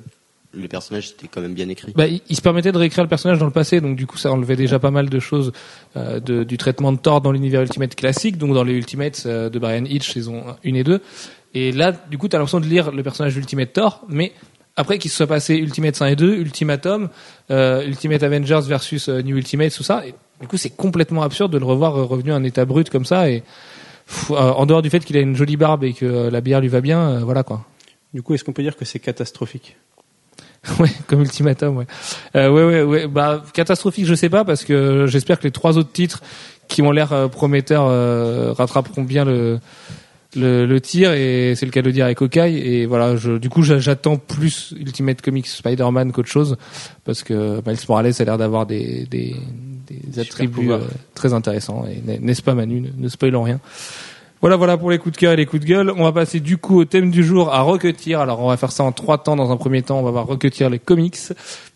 le 0.55 0.69
personnage 0.69 1.11
était 1.11 1.29
quand 1.29 1.41
même 1.41 1.55
bien 1.55 1.69
écrit. 1.69 1.93
Bah, 1.97 2.07
il, 2.07 2.21
il 2.29 2.37
se 2.37 2.43
permettait 2.43 2.73
de 2.73 2.79
réécrire 2.79 3.03
le 3.05 3.09
personnage 3.09 3.39
dans 3.39 3.47
le 3.47 3.53
passé, 3.53 3.81
donc 3.81 3.97
du 3.97 4.07
coup 4.07 4.19
ça 4.19 4.31
enlevait 4.33 4.57
déjà 4.57 4.79
pas 4.79 4.91
mal 4.91 5.09
de 5.09 5.19
choses 5.21 5.53
euh, 5.97 6.21
de- 6.21 6.45
du 6.45 6.59
traitement 6.59 6.93
de 6.93 6.99
Thor 6.99 7.21
dans 7.21 7.33
l'univers 7.33 7.63
Ultimate 7.63 7.95
classique, 7.95 8.37
donc 8.39 8.53
dans 8.55 8.65
les 8.65 8.75
Ultimates 8.75 9.23
euh, 9.27 9.49
de 9.49 9.59
Brian 9.59 9.85
Hitch 9.85 10.13
saison 10.13 10.45
1 10.65 10.75
et 10.75 10.85
2. 10.85 11.01
Et 11.55 11.73
là, 11.73 11.93
du 11.93 12.19
coup, 12.19 12.29
t'as 12.29 12.39
l'impression 12.39 12.61
de 12.61 12.67
lire 12.67 12.93
le 12.93 13.03
personnage 13.03 13.35
d'Ultimate 13.35 13.73
Thor, 13.73 14.03
mais 14.09 14.33
après 14.77 14.99
qu'il 14.99 15.11
se 15.11 15.17
soit 15.19 15.27
passé 15.27 15.55
Ultimate 15.57 16.01
1 16.01 16.07
et 16.07 16.17
2, 16.17 16.35
Ultimatum, 16.37 17.09
euh, 17.51 17.85
Ultimate 17.87 18.23
Avengers 18.23 18.61
versus 18.67 19.09
euh, 19.09 19.21
New 19.23 19.37
Ultimate, 19.37 19.73
tout 19.75 19.83
ça, 19.83 20.07
et 20.07 20.15
Du 20.41 20.49
coup, 20.49 20.57
c'est 20.57 20.71
complètement 20.71 21.23
absurde 21.23 21.53
de 21.53 21.59
le 21.59 21.65
revoir 21.67 21.97
euh, 21.97 22.05
revenu 22.05 22.33
à 22.33 22.37
un 22.37 22.43
état 22.45 22.65
brut 22.65 22.89
comme 22.91 23.05
ça 23.05 23.29
et 23.31 23.43
pff, 24.07 24.31
euh, 24.31 24.35
en 24.35 24.65
dehors 24.67 24.81
du 24.83 24.89
fait 24.91 25.05
qu'il 25.05 25.17
a 25.17 25.21
une 25.21 25.37
jolie 25.37 25.57
barbe 25.59 25.85
et 25.85 25.93
que 25.93 26.05
euh, 26.07 26.31
la 26.31 26.41
bière 26.41 26.61
lui 26.61 26.69
va 26.69 26.81
bien, 26.81 27.01
euh, 27.01 27.19
voilà 27.21 27.43
quoi. 27.43 27.65
Du 28.15 28.23
coup, 28.23 28.35
est-ce 28.35 28.45
qu'on 28.45 28.53
peut 28.53 28.63
dire 28.63 28.77
que 28.77 28.85
c'est 28.85 28.99
catastrophique? 28.99 29.77
Ouais, 30.79 30.91
comme 31.07 31.21
ultimatum, 31.23 31.77
ouais. 31.79 31.87
Euh, 32.37 32.49
ouais, 32.51 32.65
ouais, 32.65 32.83
ouais. 32.83 33.07
Bah, 33.09 33.43
catastrophique, 33.53 34.07
je 34.07 34.15
sais 34.15 34.29
pas, 34.29 34.45
parce 34.45 34.65
que 34.65 35.07
j'espère 35.09 35.39
que 35.39 35.45
les 35.45 35.51
trois 35.51 35.77
autres 35.79 35.93
titres 35.93 36.23
qui 36.69 36.83
ont 36.83 36.93
l'air 36.93 37.13
euh, 37.13 37.29
prometteurs 37.29 37.87
euh, 37.89 38.53
rattraperont 38.53 39.03
bien 39.03 39.25
le, 39.25 39.59
le, 40.37 40.65
le 40.65 40.81
tir, 40.81 41.13
et 41.13 41.55
c'est 41.57 41.67
le 41.67 41.73
cas 41.73 41.83
de 41.83 41.91
dire 41.91 42.05
avec 42.05 42.23
Hawkeye. 42.23 42.57
Et 42.59 42.87
voilà, 42.87 43.17
je, 43.17 43.39
du 43.39 43.49
coup, 43.49 43.63
j'a- 43.63 43.81
j'attends 43.81 44.17
plus 44.17 44.73
Ultimate 44.79 45.21
Comics 45.21 45.49
Spider-Man 45.49 46.13
qu'autre 46.13 46.29
chose, 46.31 46.57
parce 47.05 47.23
que 47.25 47.61
Miles 47.67 47.79
Morales 47.89 48.13
a 48.17 48.25
l'air 48.25 48.39
d'avoir 48.39 48.65
des, 48.65 49.07
des, 49.11 49.35
des 49.91 50.21
attributs 50.21 50.69
euh, 50.85 50.87
très 51.15 51.33
intéressants. 51.35 51.85
Et 51.91 52.01
n'est- 52.09 52.21
n'est-ce 52.21 52.43
pas, 52.43 52.55
Manu 52.55 52.81
Ne, 52.83 52.89
ne 52.97 53.09
spoilons 53.09 53.43
rien. 53.43 53.59
Voilà, 54.43 54.57
voilà 54.57 54.77
pour 54.77 54.91
les 54.91 54.99
coups 54.99 55.15
de 55.15 55.21
cœur 55.21 55.33
et 55.35 55.37
les 55.37 55.47
coups 55.47 55.63
de 55.63 55.69
gueule. 55.69 55.93
On 55.97 56.03
va 56.03 56.11
passer 56.11 56.41
du 56.41 56.57
coup 56.59 56.81
au 56.81 56.85
thème 56.85 57.13
du 57.13 57.23
jour 57.23 57.55
à 57.55 57.61
Rocketeer. 57.61 58.17
Alors, 58.17 58.41
on 58.41 58.49
va 58.49 58.57
faire 58.57 58.73
ça 58.73 58.83
en 58.83 58.91
trois 58.91 59.19
temps. 59.19 59.37
Dans 59.37 59.53
un 59.53 59.57
premier 59.57 59.83
temps, 59.83 60.01
on 60.01 60.03
va 60.03 60.11
voir 60.11 60.27
Rocketeer 60.27 60.69
les 60.69 60.81
comics, 60.81 61.17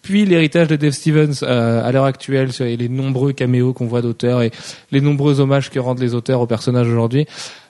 puis 0.02 0.24
l'héritage 0.24 0.66
de 0.66 0.74
Dave 0.74 0.90
Stevens 0.90 1.44
euh, 1.44 1.86
à 1.86 1.92
l'heure 1.92 2.06
actuelle 2.06 2.52
sur 2.52 2.64
les 2.64 2.88
nombreux 2.88 3.32
caméos 3.32 3.72
qu'on 3.72 3.86
voit 3.86 4.02
d'auteurs 4.02 4.42
et 4.42 4.50
les 4.90 5.00
nombreux 5.00 5.38
hommages 5.38 5.70
que 5.70 5.78
rendent 5.78 6.00
les 6.00 6.16
auteurs 6.16 6.40
aux 6.40 6.48
personnages 6.48 6.88
aujourd'hui. 6.88 7.28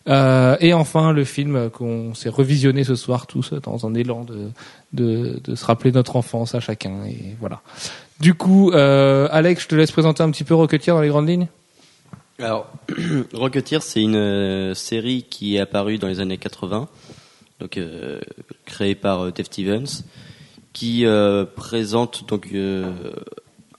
Euh, 0.08 0.56
et 0.60 0.72
enfin, 0.72 1.12
le 1.12 1.24
film 1.24 1.68
qu'on 1.68 2.14
s'est 2.14 2.30
revisionné 2.30 2.82
ce 2.82 2.94
soir 2.94 3.26
tous 3.26 3.52
dans 3.52 3.86
un 3.86 3.92
élan 3.92 4.24
de, 4.24 4.48
de, 4.94 5.42
de 5.44 5.54
se 5.54 5.66
rappeler 5.66 5.92
notre 5.92 6.16
enfance 6.16 6.54
à 6.54 6.60
chacun. 6.60 7.04
Et 7.06 7.36
voilà. 7.38 7.60
Du 8.20 8.32
coup, 8.32 8.70
euh, 8.70 9.28
Alex, 9.30 9.64
je 9.64 9.68
te 9.68 9.74
laisse 9.74 9.92
présenter 9.92 10.22
un 10.22 10.30
petit 10.30 10.44
peu 10.44 10.54
Rocketeer 10.54 10.94
dans 10.94 11.02
les 11.02 11.08
grandes 11.08 11.28
lignes. 11.28 11.48
Alors, 12.38 12.70
Rocketeer, 13.32 13.82
c'est 13.82 14.02
une 14.02 14.14
euh, 14.14 14.74
série 14.74 15.22
qui 15.22 15.56
est 15.56 15.60
apparue 15.60 15.96
dans 15.96 16.06
les 16.06 16.20
années 16.20 16.36
80, 16.36 16.86
donc 17.60 17.78
euh, 17.78 18.20
créée 18.66 18.94
par 18.94 19.22
euh, 19.22 19.30
Dave 19.30 19.46
Stevens, 19.46 20.04
qui 20.74 21.06
présente 21.54 22.28
donc 22.28 22.54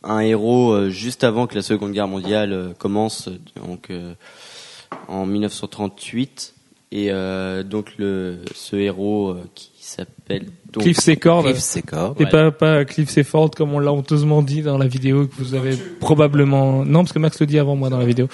un 0.03 0.19
héros 0.21 0.89
juste 0.89 1.23
avant 1.23 1.45
que 1.45 1.53
la 1.53 1.61
Seconde 1.61 1.91
Guerre 1.91 2.07
mondiale 2.07 2.73
commence, 2.79 3.29
donc 3.55 3.91
en 5.07 5.27
1938, 5.27 6.55
et 6.93 7.11
donc 7.63 7.95
le 7.99 8.39
ce 8.55 8.77
héros 8.77 9.37
qui 9.53 9.69
s'appelle 10.27 10.45
donc 10.73 10.83
Cliff 10.83 10.97
Secord. 10.99 11.43
Cliff 11.43 11.57
Secord. 11.59 12.15
Et 12.19 12.23
Ouais. 12.25 12.29
pas, 12.29 12.51
pas 12.51 12.85
Cliff 12.85 13.09
Seyford 13.09 13.51
comme 13.51 13.73
on 13.73 13.79
l'a 13.79 13.91
honteusement 13.93 14.41
dit 14.41 14.61
dans 14.61 14.77
la 14.77 14.87
vidéo 14.87 15.27
que 15.27 15.35
vous 15.37 15.53
avez 15.55 15.75
probablement 15.99 16.83
non 16.85 16.99
parce 17.01 17.13
que 17.13 17.19
Max 17.19 17.39
le 17.39 17.45
dit 17.45 17.59
avant 17.59 17.75
moi 17.75 17.89
dans 17.89 17.99
la 17.99 18.05
vidéo 18.05 18.27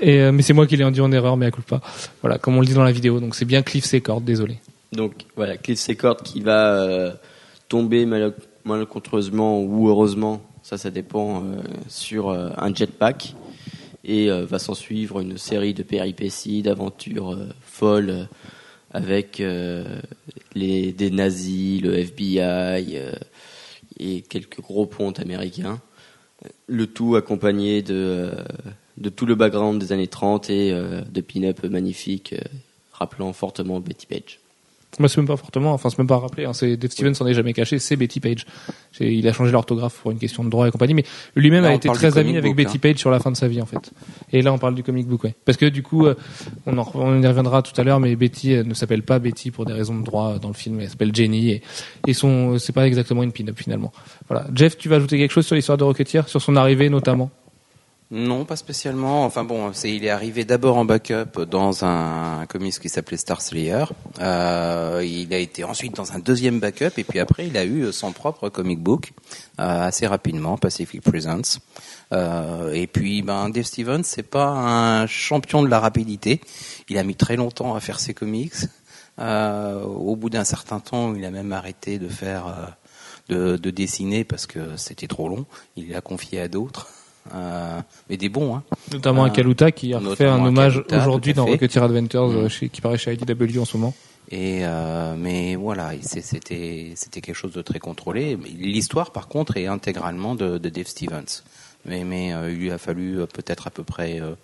et 0.00 0.20
euh, 0.20 0.32
mais 0.32 0.42
c'est 0.42 0.52
moi 0.52 0.66
qui 0.66 0.76
l'ai 0.76 0.84
induit 0.84 1.00
en 1.02 1.12
erreur 1.12 1.36
mais 1.36 1.46
à 1.46 1.50
coup 1.50 1.62
pas 1.62 1.80
voilà 2.22 2.38
comme 2.38 2.56
on 2.56 2.60
le 2.60 2.66
dit 2.66 2.74
dans 2.74 2.84
la 2.84 2.92
vidéo 2.92 3.20
donc 3.20 3.34
c'est 3.34 3.44
bien 3.44 3.62
Cliff 3.62 3.84
Secord 3.84 4.20
désolé 4.20 4.58
Donc 4.92 5.24
voilà, 5.36 5.56
Cliff 5.56 5.78
Secord 5.78 6.18
qui 6.22 6.40
va 6.40 6.74
euh, 6.80 7.12
tomber 7.68 8.06
mal- 8.06 8.34
malencontreusement 8.64 9.60
ou 9.60 9.88
heureusement, 9.88 10.40
ça 10.62 10.78
ça 10.78 10.90
dépend, 10.90 11.42
euh, 11.42 11.62
sur 11.88 12.30
un 12.30 12.74
jetpack 12.74 13.34
et 14.06 14.28
va 14.28 14.58
s'en 14.58 14.74
suivre 14.74 15.20
une 15.20 15.38
série 15.38 15.72
de 15.74 15.82
péripéties, 15.82 16.60
d'aventures 16.62 17.38
folles 17.62 18.28
avec 18.94 19.40
euh, 19.40 20.00
les, 20.54 20.92
des 20.92 21.10
nazis, 21.10 21.82
le 21.82 21.98
FBI 21.98 22.96
euh, 22.96 23.12
et 23.98 24.22
quelques 24.22 24.60
gros 24.60 24.86
pontes 24.86 25.18
américains. 25.18 25.80
Le 26.68 26.86
tout 26.86 27.16
accompagné 27.16 27.82
de, 27.82 27.94
euh, 27.94 28.44
de 28.96 29.08
tout 29.08 29.26
le 29.26 29.34
background 29.34 29.80
des 29.80 29.92
années 29.92 30.06
30 30.06 30.48
et 30.48 30.72
de 30.72 31.20
pin-up 31.20 31.64
magnifiques 31.64 32.34
rappelant 32.92 33.32
fortement 33.32 33.80
Betty 33.80 34.06
Page. 34.06 34.38
Moi 34.98 35.08
c'est 35.08 35.18
même 35.18 35.26
pas 35.26 35.36
fortement 35.36 35.72
enfin 35.72 35.90
c'est 35.90 35.98
même 35.98 36.06
pas 36.06 36.18
rappelé 36.18 36.44
hein, 36.44 36.52
c'est 36.52 36.76
Dave 36.76 36.90
Stevens 36.90 37.14
s'en 37.14 37.26
est 37.26 37.34
jamais 37.34 37.52
caché 37.52 37.78
c'est 37.78 37.96
Betty 37.96 38.20
Page. 38.20 38.46
Il 39.00 39.26
a 39.26 39.32
changé 39.32 39.50
l'orthographe 39.50 39.98
pour 40.00 40.12
une 40.12 40.18
question 40.18 40.44
de 40.44 40.50
droit 40.50 40.68
et 40.68 40.70
compagnie 40.70 40.94
mais 40.94 41.04
lui-même 41.34 41.64
a 41.64 41.74
été 41.74 41.88
très 41.88 42.16
ami 42.18 42.36
avec 42.36 42.52
book, 42.52 42.56
Betty 42.56 42.76
hein. 42.76 42.80
Page 42.80 42.96
sur 42.98 43.10
la 43.10 43.18
fin 43.18 43.30
de 43.30 43.36
sa 43.36 43.48
vie 43.48 43.60
en 43.60 43.66
fait. 43.66 43.90
Et 44.32 44.42
là 44.42 44.52
on 44.52 44.58
parle 44.58 44.74
du 44.74 44.82
comic 44.82 45.06
book 45.06 45.24
ouais. 45.24 45.34
Parce 45.44 45.58
que 45.58 45.66
du 45.66 45.82
coup 45.82 46.06
euh, 46.06 46.14
on, 46.66 46.78
en, 46.78 46.90
on 46.94 47.22
y 47.22 47.26
reviendra 47.26 47.62
tout 47.62 47.78
à 47.80 47.84
l'heure 47.84 48.00
mais 48.00 48.14
Betty 48.16 48.54
euh, 48.54 48.62
ne 48.64 48.74
s'appelle 48.74 49.02
pas 49.02 49.18
Betty 49.18 49.50
pour 49.50 49.64
des 49.64 49.72
raisons 49.72 49.98
de 49.98 50.04
droit 50.04 50.34
euh, 50.34 50.38
dans 50.38 50.48
le 50.48 50.54
film. 50.54 50.80
Elle 50.80 50.88
s'appelle 50.88 51.14
Jenny 51.14 51.50
et, 51.50 51.62
et 52.06 52.12
son 52.12 52.58
c'est 52.58 52.72
pas 52.72 52.86
exactement 52.86 53.22
une 53.22 53.32
pin-up 53.32 53.58
finalement. 53.58 53.92
Voilà. 54.28 54.46
Jeff 54.54 54.76
tu 54.78 54.88
vas 54.88 54.96
ajouter 54.96 55.18
quelque 55.18 55.32
chose 55.32 55.46
sur 55.46 55.56
l'histoire 55.56 55.78
de 55.78 55.84
Rocketeer 55.84 56.28
sur 56.28 56.40
son 56.40 56.56
arrivée 56.56 56.88
notamment? 56.88 57.30
Non, 58.16 58.44
pas 58.44 58.54
spécialement. 58.54 59.24
Enfin 59.24 59.42
bon, 59.42 59.72
c'est 59.72 59.92
il 59.92 60.04
est 60.04 60.10
arrivé 60.10 60.44
d'abord 60.44 60.76
en 60.76 60.84
backup 60.84 61.40
dans 61.50 61.84
un 61.84 62.46
comics 62.46 62.78
qui 62.78 62.88
s'appelait 62.88 63.16
Star 63.16 63.42
Slayer. 63.42 63.86
Euh, 64.20 65.02
il 65.04 65.34
a 65.34 65.38
été 65.38 65.64
ensuite 65.64 65.96
dans 65.96 66.12
un 66.12 66.20
deuxième 66.20 66.60
backup 66.60 66.96
et 66.96 67.02
puis 67.02 67.18
après 67.18 67.48
il 67.48 67.56
a 67.56 67.64
eu 67.64 67.92
son 67.92 68.12
propre 68.12 68.50
comic 68.50 68.78
book 68.78 69.12
euh, 69.58 69.88
assez 69.88 70.06
rapidement, 70.06 70.56
Pacific 70.56 71.02
Presents. 71.02 71.58
Euh, 72.12 72.72
et 72.72 72.86
puis 72.86 73.22
ben 73.22 73.48
Dave 73.48 73.64
Stevens, 73.64 74.04
c'est 74.04 74.22
pas 74.22 74.46
un 74.46 75.08
champion 75.08 75.64
de 75.64 75.68
la 75.68 75.80
rapidité. 75.80 76.40
Il 76.88 76.98
a 76.98 77.02
mis 77.02 77.16
très 77.16 77.34
longtemps 77.34 77.74
à 77.74 77.80
faire 77.80 77.98
ses 77.98 78.14
comics. 78.14 78.54
Euh, 79.18 79.82
au 79.82 80.14
bout 80.14 80.30
d'un 80.30 80.44
certain 80.44 80.78
temps, 80.78 81.16
il 81.16 81.24
a 81.24 81.32
même 81.32 81.52
arrêté 81.52 81.98
de 81.98 82.08
faire 82.08 82.46
euh, 82.46 83.54
de, 83.54 83.56
de 83.56 83.70
dessiner 83.70 84.22
parce 84.22 84.46
que 84.46 84.76
c'était 84.76 85.08
trop 85.08 85.28
long. 85.28 85.46
Il 85.74 85.90
l'a 85.90 86.00
confié 86.00 86.40
à 86.40 86.46
d'autres. 86.46 86.88
Euh, 87.32 87.80
mais 88.10 88.16
des 88.16 88.28
bons, 88.28 88.56
hein. 88.56 88.62
notamment 88.92 89.24
à 89.24 89.28
Euh, 89.28 89.30
Kaluta 89.30 89.72
qui 89.72 89.94
a 89.94 90.00
fait 90.14 90.26
un 90.26 90.44
hommage 90.44 90.82
aujourd'hui 90.92 91.32
dans. 91.32 91.46
Rocketeer 91.46 91.82
Adventures 91.82 92.28
Mm. 92.28 92.36
euh, 92.36 92.48
chez, 92.48 92.68
qui 92.68 92.80
paraît 92.80 92.98
chez 92.98 93.14
IDW 93.14 93.58
en 93.60 93.64
ce 93.64 93.76
moment 93.78 93.94
Et 94.30 94.60
euh, 94.62 95.14
mais 95.18 95.54
voilà, 95.56 95.92
c'était 96.02 96.92
c'était 96.96 97.20
quelque 97.22 97.34
chose 97.36 97.52
de 97.52 97.62
très 97.62 97.78
contrôlé. 97.78 98.36
L'histoire, 98.58 99.10
par 99.10 99.28
contre, 99.28 99.56
est 99.56 99.66
intégralement 99.66 100.34
de, 100.34 100.58
de 100.58 100.68
Dave 100.68 100.86
Stevens. 100.86 101.42
Mais 101.86 102.04
mais 102.04 102.32
euh, 102.34 102.50
il 102.50 102.58
lui 102.58 102.70
a 102.70 102.78
fallu 102.78 103.20
euh, 103.20 103.26
peut-être 103.26 103.66
à 103.66 103.70
peu 103.70 103.84
près 103.84 104.20
euh, 104.20 104.34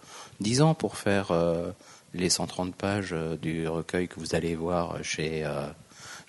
10 0.41 0.63
ans 0.63 0.75
pour 0.75 0.97
faire 0.97 1.31
euh, 1.33 1.71
les 2.15 2.29
130 2.29 2.75
pages 2.75 3.11
euh, 3.13 3.37
du 3.37 3.67
recueil 3.69 4.09
que 4.09 4.21
vous 4.21 4.35
allez 4.35 4.55
voir 4.55 4.97
chez 5.03 5.45
euh, 5.45 5.67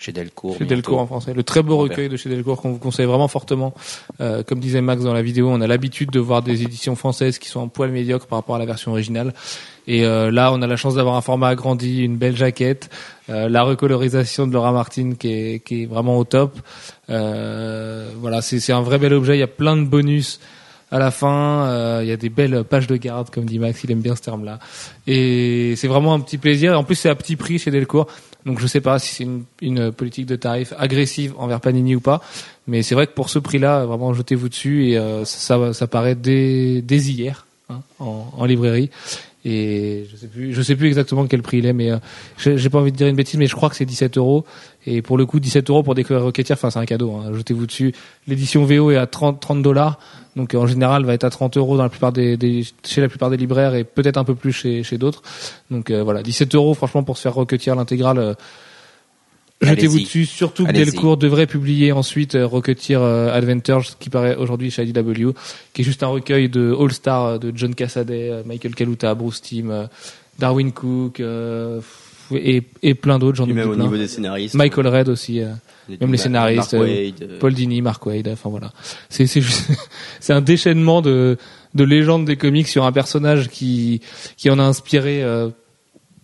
chez 0.02 0.12
Delcourt. 0.12 0.58
Chez. 0.58 0.64
Delcourt 0.64 0.98
en 0.98 1.06
français. 1.06 1.32
Le 1.34 1.42
très 1.42 1.62
beau 1.62 1.76
Robert. 1.76 1.96
recueil 1.96 2.08
de 2.08 2.16
chez 2.16 2.28
Delcourt 2.28 2.60
qu'on 2.60 2.72
vous 2.72 2.78
conseille 2.78 3.06
vraiment 3.06 3.28
fortement. 3.28 3.72
Euh, 4.20 4.42
comme 4.42 4.58
disait 4.58 4.80
Max 4.80 5.02
dans 5.02 5.12
la 5.14 5.22
vidéo, 5.22 5.48
on 5.50 5.60
a 5.60 5.66
l'habitude 5.66 6.10
de 6.10 6.18
voir 6.20 6.42
des 6.42 6.62
éditions 6.62 6.96
françaises 6.96 7.38
qui 7.38 7.48
sont 7.48 7.62
un 7.62 7.68
poil 7.68 7.90
médiocres 7.90 8.26
par 8.26 8.38
rapport 8.38 8.56
à 8.56 8.58
la 8.58 8.66
version 8.66 8.90
originale. 8.90 9.32
Et 9.86 10.04
euh, 10.04 10.30
là, 10.30 10.52
on 10.52 10.60
a 10.62 10.66
la 10.66 10.76
chance 10.76 10.94
d'avoir 10.96 11.16
un 11.16 11.20
format 11.20 11.48
agrandi, 11.48 12.02
une 12.02 12.16
belle 12.16 12.36
jaquette, 12.36 12.90
euh, 13.30 13.48
la 13.48 13.62
recolorisation 13.62 14.46
de 14.46 14.52
Laura 14.52 14.72
Martin 14.72 15.12
qui 15.18 15.32
est, 15.32 15.64
qui 15.64 15.82
est 15.82 15.86
vraiment 15.86 16.18
au 16.18 16.24
top. 16.24 16.58
Euh, 17.10 18.10
voilà, 18.20 18.42
c'est 18.42 18.60
c'est 18.60 18.72
un 18.72 18.82
vrai 18.82 18.98
bel 18.98 19.12
objet. 19.12 19.36
Il 19.36 19.40
y 19.40 19.44
a 19.44 19.48
plein 19.48 19.76
de 19.76 19.84
bonus 19.84 20.40
à 20.92 20.98
la 20.98 21.10
fin. 21.10 21.66
euh, 21.66 22.00
il 22.02 22.08
y 22.08 22.12
a 22.12 22.16
des 22.16 22.28
belles 22.28 22.64
pages 22.64 22.86
de 22.86 22.96
garde, 22.96 23.30
comme 23.30 23.44
dit 23.44 23.58
Max. 23.58 23.82
Il 23.82 23.90
aime 23.90 24.00
bien 24.00 24.14
ce 24.14 24.22
terme-là. 24.22 24.58
Et 25.06 25.74
c'est 25.76 25.88
vraiment 25.88 26.14
un 26.14 26.20
petit 26.20 26.38
plaisir. 26.38 26.78
En 26.78 26.84
plus, 26.84 26.94
c'est 26.94 27.08
à 27.08 27.14
petit 27.14 27.36
prix 27.36 27.58
chez 27.58 27.70
Delcourt. 27.70 28.06
Donc 28.46 28.58
je 28.58 28.66
sais 28.66 28.80
pas 28.80 28.98
si 28.98 29.14
c'est 29.14 29.28
une, 29.60 29.92
politique 29.92 30.26
de 30.26 30.36
tarif 30.36 30.72
agressive 30.78 31.34
envers 31.38 31.60
Panini 31.60 31.94
ou 31.94 32.00
pas, 32.00 32.20
mais 32.66 32.82
c'est 32.82 32.94
vrai 32.94 33.06
que 33.06 33.12
pour 33.12 33.30
ce 33.30 33.38
prix-là, 33.38 33.84
vraiment 33.84 34.14
jetez-vous 34.14 34.48
dessus 34.48 34.88
et 34.88 34.98
euh, 34.98 35.24
ça, 35.24 35.72
ça 35.72 35.86
paraît 35.86 36.14
dès, 36.14 36.82
dès 36.82 36.98
hier 36.98 37.46
hein, 37.70 37.80
en 37.98 38.44
librairie. 38.44 38.90
Et 39.44 40.06
je 40.10 40.16
sais 40.16 40.28
plus, 40.28 40.54
je 40.54 40.62
sais 40.62 40.76
plus 40.76 40.86
exactement 40.86 41.26
quel 41.26 41.42
prix 41.42 41.58
il 41.58 41.66
est, 41.66 41.72
mais 41.72 41.90
euh, 41.90 41.98
j'ai 42.38 42.68
pas 42.70 42.78
envie 42.78 42.92
de 42.92 42.96
dire 42.96 43.08
une 43.08 43.16
bêtise, 43.16 43.38
mais 43.38 43.48
je 43.48 43.56
crois 43.56 43.68
que 43.70 43.76
c'est 43.76 43.84
17 43.84 44.16
euros. 44.16 44.44
Et 44.86 45.02
pour 45.02 45.18
le 45.18 45.26
coup, 45.26 45.40
17 45.40 45.68
euros 45.68 45.82
pour 45.82 45.96
découvrir 45.96 46.22
Rocketeer, 46.24 46.54
enfin 46.54 46.70
c'est 46.70 46.78
un 46.78 46.84
cadeau. 46.84 47.12
Hein, 47.12 47.32
jetez-vous 47.34 47.66
dessus. 47.66 47.92
L'édition 48.28 48.64
VO 48.64 48.92
est 48.92 48.96
à 48.96 49.06
30 49.06 49.40
30 49.40 49.62
dollars, 49.62 49.98
donc 50.36 50.54
en 50.54 50.66
général 50.68 51.04
va 51.04 51.14
être 51.14 51.24
à 51.24 51.30
30 51.30 51.56
euros 51.56 51.76
dans 51.76 51.82
la 51.82 51.88
plupart 51.88 52.12
des, 52.12 52.36
des 52.36 52.64
chez 52.84 53.00
la 53.00 53.08
plupart 53.08 53.30
des 53.30 53.36
libraires 53.36 53.74
et 53.74 53.82
peut-être 53.82 54.16
un 54.16 54.24
peu 54.24 54.36
plus 54.36 54.52
chez 54.52 54.84
chez 54.84 54.96
d'autres. 54.96 55.22
Donc 55.72 55.90
euh, 55.90 56.04
voilà, 56.04 56.22
17 56.22 56.54
euros 56.54 56.74
franchement 56.74 57.02
pour 57.02 57.16
se 57.16 57.22
faire 57.22 57.34
Rocketeer 57.34 57.74
l'intégrale. 57.74 58.18
euh, 58.18 58.34
Jetez-vous 59.62 60.00
dessus, 60.00 60.26
surtout 60.26 60.66
que. 60.66 60.72
Delcourt 60.72 61.16
devrait 61.16 61.46
publier 61.46 61.92
ensuite 61.92 62.34
euh, 62.34 62.46
Rocketeer 62.46 63.00
euh, 63.00 63.32
Adventures, 63.32 63.98
qui 63.98 64.10
paraît 64.10 64.36
aujourd'hui 64.36 64.70
chez 64.70 64.84
IDW, 64.84 65.30
qui 65.72 65.82
est 65.82 65.84
juste 65.84 66.02
un 66.02 66.08
recueil 66.08 66.48
de 66.48 66.74
All-Star 66.78 67.24
euh, 67.24 67.38
de 67.38 67.52
John 67.54 67.74
Cassaday, 67.74 68.42
Michael 68.44 68.74
Kaluta, 68.74 69.14
Bruce 69.14 69.40
Timm, 69.42 69.88
Darwin 70.38 70.72
Cook, 70.72 71.20
euh, 71.20 71.80
et, 72.34 72.62
et 72.82 72.94
plein 72.94 73.18
d'autres, 73.18 73.36
j'en 73.36 73.46
même 73.46 73.68
au 73.70 73.74
plein. 73.74 73.84
niveau 73.84 73.96
des 73.96 74.08
scénaristes. 74.08 74.54
Michael 74.54 74.86
Red 74.86 75.08
aussi, 75.10 75.40
euh, 75.42 75.48
même 76.00 76.10
les 76.12 76.16
scénaristes, 76.18 76.72
Mark 76.74 76.88
euh, 76.88 77.38
Paul 77.38 77.52
Dini, 77.52 77.82
Mark 77.82 78.04
Wade, 78.06 78.28
enfin 78.32 78.48
voilà. 78.48 78.72
C'est 79.10 79.26
c'est 79.26 79.42
juste- 79.42 79.68
c'est 80.20 80.32
un 80.32 80.40
déchaînement 80.40 81.02
de 81.02 81.36
de 81.74 81.84
légendes 81.84 82.24
des 82.24 82.36
comics 82.36 82.68
sur 82.68 82.84
un 82.84 82.92
personnage 82.92 83.48
qui 83.48 84.00
qui 84.36 84.48
en 84.50 84.58
a 84.58 84.62
inspiré 84.62 85.22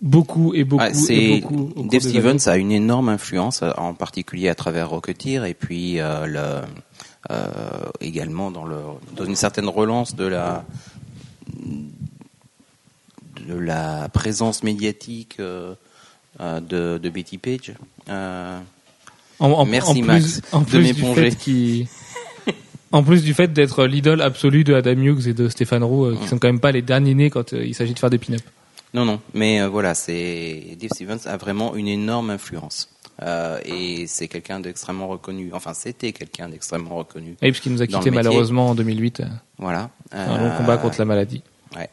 beaucoup 0.03 0.55
et 0.55 0.65
beaucoup 0.65 0.85
Ah, 0.85 0.91
et 1.11 1.41
beaucoup. 1.41 1.71
au 1.77 1.83
Dave 1.89 2.01
Stevens 2.03 2.47
a 2.47 2.57
une 2.57 2.73
énorme 2.73 3.09
influence, 3.09 3.63
euh, 3.63 3.71
en 3.77 3.95
particulier 3.95 4.49
à 4.49 4.55
travers 4.55 4.89
Rocketeer 4.91 5.45
et 5.45 5.55
puis 5.55 5.99
euh, 6.01 6.27
le, 6.27 6.61
euh, 7.31 7.47
également 8.01 8.51
dans, 8.51 8.65
le, 8.65 8.77
dans 9.17 9.25
une 9.25 9.37
certaine 9.37 9.69
relance 9.69 10.15
de 10.15 10.25
la 10.27 10.65
de 13.47 13.55
la 13.55 14.09
présence 14.13 14.63
médiatique 14.63 15.37
euh, 15.41 15.75
de, 16.41 16.99
de 16.99 17.09
Betty 17.09 17.39
Page. 17.39 17.73
En, 18.09 18.61
en- 19.41 19.65
Merci, 19.67 19.91
en 19.91 19.95
plus, 19.95 20.03
Max, 20.03 20.43
en 20.53 20.61
de 20.61 20.65
plus 20.67 20.83
m'éponger. 20.83 21.87
en 22.93 23.03
plus 23.03 23.23
du 23.23 23.35
fait 23.35 23.53
d'être 23.53 23.85
l'idole 23.87 24.21
absolue 24.21 24.65
de 24.65 24.75
Adam 24.75 24.93
Hughes 25.01 25.29
et 25.29 25.33
de 25.35 25.49
Stéphane 25.49 25.85
Roux, 25.85 26.13
qui 26.17 26.25
Mm. 26.25 26.27
sont 26.29 26.39
quand 26.39 26.49
même 26.49 26.61
pas 26.61 26.73
les 26.73 26.83
derniers 26.83 27.15
nés 27.15 27.31
quand 27.31 27.53
il 27.53 27.75
s'agit 27.75 27.95
de 27.95 27.99
faire 27.99 28.11
des 28.11 28.19
pin-up. 28.19 28.43
Non, 28.95 29.05
non, 29.05 29.21
mais 29.35 29.61
euh, 29.61 29.69
voilà, 29.69 29.95
c'est 29.95 30.77
Dave 30.81 30.91
Stevens 30.95 31.19
a 31.27 31.37
vraiment 31.37 31.75
une 31.77 31.89
énorme 31.89 32.31
influence. 32.31 32.89
Euh, 33.23 33.59
et 33.65 34.07
c'est 34.07 34.29
quelqu'un 34.29 34.61
d'extrêmement 34.61 35.09
reconnu. 35.09 35.51
Enfin, 35.53 35.75
c'était 35.75 36.13
quelqu'un 36.13 36.49
d'extrêmement 36.49 36.97
reconnu. 36.97 37.37
Et 37.43 37.51
puisqu'il 37.51 37.73
nous 37.73 37.83
a 37.83 37.87
quitté 37.87 38.11
malheureusement 38.13 38.69
en 38.69 38.75
2008. 38.75 39.21
euh, 39.21 39.25
Voilà. 39.59 39.91
Un 40.13 40.39
long 40.39 40.45
Euh, 40.53 40.57
combat 40.57 40.77
contre 40.79 40.99
la 41.01 41.05
maladie. 41.05 41.43
Ouais. 41.77 41.91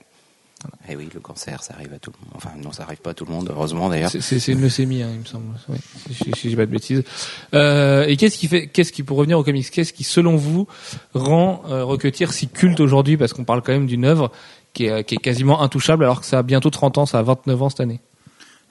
Et 0.89 0.95
oui, 0.95 1.09
le 1.13 1.19
cancer, 1.19 1.61
ça 1.63 1.73
arrive 1.75 1.93
à 1.93 1.99
tout 1.99 2.11
le 2.11 2.25
monde. 2.25 2.33
Enfin, 2.35 2.51
non, 2.59 2.71
ça 2.71 2.83
arrive 2.83 2.97
pas 2.99 3.11
à 3.11 3.13
tout 3.13 3.25
le 3.25 3.31
monde, 3.31 3.49
heureusement 3.51 3.87
d'ailleurs. 3.89 4.09
C'est- 4.09 4.47
une 4.47 4.61
leucémie, 4.61 5.01
hein, 5.03 5.09
il 5.13 5.19
me 5.19 5.25
semble. 5.25 5.45
Ouais, 5.67 5.77
si, 6.07 6.13
si- 6.15 6.31
si 6.35 6.49
j'ai 6.49 6.55
pas 6.55 6.65
de 6.65 6.71
bêtises. 6.71 7.03
Euh, 7.53 8.05
et 8.07 8.17
qu'est-ce 8.17 8.37
qui 8.37 8.47
fait, 8.47 8.67
qu'est-ce 8.67 8.91
qui, 8.91 9.03
pour 9.03 9.17
revenir 9.17 9.37
aux 9.37 9.43
comics, 9.43 9.69
qu'est-ce 9.69 9.93
qui, 9.93 10.03
selon 10.03 10.35
vous, 10.37 10.67
rend 11.13 11.61
euh, 11.69 11.83
Rocketeer 11.83 12.31
si 12.33 12.47
culte 12.47 12.79
aujourd'hui? 12.79 13.15
Parce 13.17 13.33
qu'on 13.33 13.43
parle 13.43 13.61
quand 13.61 13.73
même 13.73 13.85
d'une 13.87 14.05
œuvre 14.05 14.31
qui 14.75 14.85
est, 14.85 15.03
quasiment 15.03 15.63
intouchable, 15.63 16.03
alors 16.03 16.19
que 16.19 16.25
ça 16.27 16.39
a 16.39 16.43
bientôt 16.43 16.69
30 16.69 16.99
ans, 16.99 17.05
ça 17.07 17.17
a 17.17 17.23
29 17.23 17.61
ans 17.63 17.69
cette 17.69 17.79
année. 17.79 18.01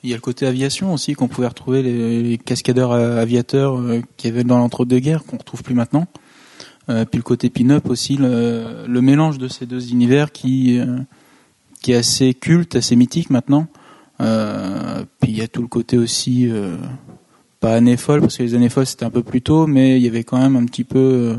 Il 0.05 0.11
y 0.11 0.13
a 0.13 0.17
le 0.17 0.21
côté 0.21 0.47
aviation 0.47 0.93
aussi 0.93 1.15
qu'on 1.15 1.29
pouvait 1.29 1.49
retrouver 1.49 1.83
les, 1.83 2.39
cascadeurs 2.39 2.93
euh, 2.93 3.21
aviateurs 3.21 3.79
euh, 3.79 4.03
qui 4.19 4.29
avaient 4.29 4.45
dans 4.45 4.59
l'entre-deux-guerres 4.59 5.25
qu'on 5.25 5.39
retrouve 5.39 5.63
plus 5.63 5.75
maintenant. 5.75 6.07
Euh, 6.91 7.07
puis 7.07 7.17
le 7.17 7.23
côté 7.23 7.49
pin-up 7.49 7.89
aussi, 7.89 8.19
le, 8.19 9.01
mélange 9.01 9.39
de 9.39 9.49
ces 9.49 9.65
deux 9.65 9.91
univers 9.91 10.31
qui 10.31 10.79
qui 11.81 11.93
est 11.93 11.97
assez 11.97 12.35
culte, 12.35 12.77
assez 12.77 12.97
mythique 12.97 13.31
maintenant. 13.31 13.67
Puis 14.19 15.31
il 15.31 15.37
y 15.37 15.41
a 15.41 15.49
tout 15.49 15.63
le 15.63 15.69
côté 15.69 15.97
aussi 15.97 16.51
pas 17.61 17.75
années 17.75 17.97
folles 17.97 18.21
parce 18.21 18.37
que 18.37 18.43
les 18.43 18.55
années 18.55 18.69
folles 18.69 18.87
c'était 18.87 19.07
un 19.07 19.11
peu 19.11 19.23
plus 19.23 19.41
tôt, 19.41 19.67
mais 19.67 19.97
il 19.97 20.03
y 20.03 20.09
avait 20.09 20.25
quand 20.25 20.39
même 20.39 20.57
un 20.57 20.67
petit 20.67 20.85
peu 20.85 21.37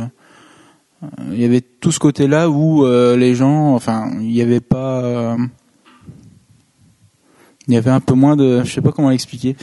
il 1.31 1.39
y 1.39 1.45
avait 1.45 1.62
tout 1.62 1.91
ce 1.91 1.99
côté-là 1.99 2.49
où 2.49 2.86
euh, 2.86 3.15
les 3.17 3.36
gens, 3.36 3.75
enfin, 3.75 4.12
il 4.19 4.27
n'y 4.27 4.41
avait 4.41 4.62
pas 4.62 5.03
euh, 5.03 5.38
il 7.67 7.73
y 7.73 7.77
avait 7.77 7.91
un 7.91 7.99
peu 7.99 8.13
moins 8.13 8.36
de, 8.36 8.63
je 8.63 8.71
sais 8.71 8.81
pas 8.81 8.91
comment 8.91 9.10
l'expliquer. 9.10 9.55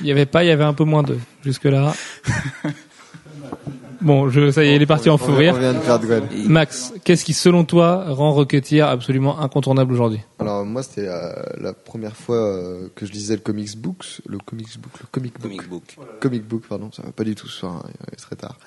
Il 0.00 0.06
y 0.06 0.12
avait 0.12 0.26
pas, 0.26 0.44
il 0.44 0.48
y 0.48 0.50
avait 0.50 0.64
un 0.64 0.74
peu 0.74 0.84
moins 0.84 1.02
de 1.02 1.18
jusque 1.44 1.64
là. 1.64 1.92
Bon, 4.02 4.28
je, 4.28 4.50
ça 4.50 4.64
y 4.64 4.68
est, 4.68 4.76
il 4.76 4.82
est 4.82 4.86
parti 4.86 5.08
en 5.10 5.16
fou 5.16 5.32
rire. 5.32 5.56
Max, 6.46 6.92
qu'est-ce 7.04 7.24
qui, 7.24 7.32
selon 7.32 7.64
toi, 7.64 8.04
rend 8.08 8.32
Rocketeer 8.32 8.82
absolument 8.82 9.40
incontournable 9.40 9.92
aujourd'hui? 9.92 10.20
Alors 10.40 10.64
moi 10.64 10.82
c'était 10.82 11.06
euh, 11.06 11.32
la 11.60 11.72
première 11.72 12.16
fois 12.16 12.36
euh, 12.36 12.88
que 12.96 13.06
je 13.06 13.12
lisais 13.12 13.34
le 13.34 13.40
comics 13.40 13.76
books, 13.76 14.20
le 14.26 14.38
comics 14.38 14.76
book, 14.80 14.92
le 15.00 15.06
comic 15.12 15.34
book, 15.34 15.42
Comic 15.42 15.68
book. 15.68 15.96
comic 16.20 16.48
book 16.48 16.62
pardon, 16.68 16.90
ça 16.90 17.02
va 17.04 17.12
pas 17.12 17.22
du 17.22 17.36
tout 17.36 17.46
ce 17.46 17.60
soir, 17.60 17.76
hein, 17.76 17.90
il 18.08 18.14
est 18.14 18.16
très 18.16 18.34
tard. 18.34 18.58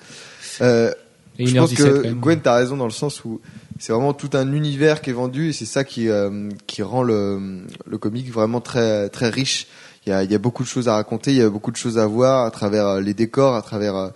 Euh, 0.60 0.92
Et 1.38 1.46
je 1.46 1.56
pense 1.56 1.72
1h17 1.72 1.76
que. 1.76 2.12
Gwen 2.12 2.40
t'as 2.40 2.56
raison 2.56 2.76
dans 2.76 2.86
le 2.86 2.90
sens 2.90 3.24
où 3.24 3.40
c'est 3.78 3.92
vraiment 3.92 4.14
tout 4.14 4.30
un 4.32 4.52
univers 4.52 5.02
qui 5.02 5.10
est 5.10 5.12
vendu 5.12 5.50
et 5.50 5.52
c'est 5.52 5.66
ça 5.66 5.84
qui 5.84 6.08
euh, 6.08 6.48
qui 6.66 6.82
rend 6.82 7.02
le 7.02 7.62
le 7.86 7.98
comic 7.98 8.30
vraiment 8.32 8.60
très 8.60 9.08
très 9.10 9.28
riche. 9.28 9.66
Il 10.06 10.10
y 10.10 10.12
a 10.12 10.22
il 10.22 10.30
y 10.30 10.34
a 10.34 10.38
beaucoup 10.38 10.62
de 10.62 10.68
choses 10.68 10.88
à 10.88 10.94
raconter, 10.94 11.32
il 11.32 11.38
y 11.38 11.42
a 11.42 11.50
beaucoup 11.50 11.70
de 11.72 11.76
choses 11.76 11.98
à 11.98 12.06
voir 12.06 12.46
à 12.46 12.50
travers 12.50 12.86
euh, 12.86 13.00
les 13.00 13.12
décors, 13.14 13.54
à 13.54 13.62
travers 13.62 13.96
euh, 13.96 14.08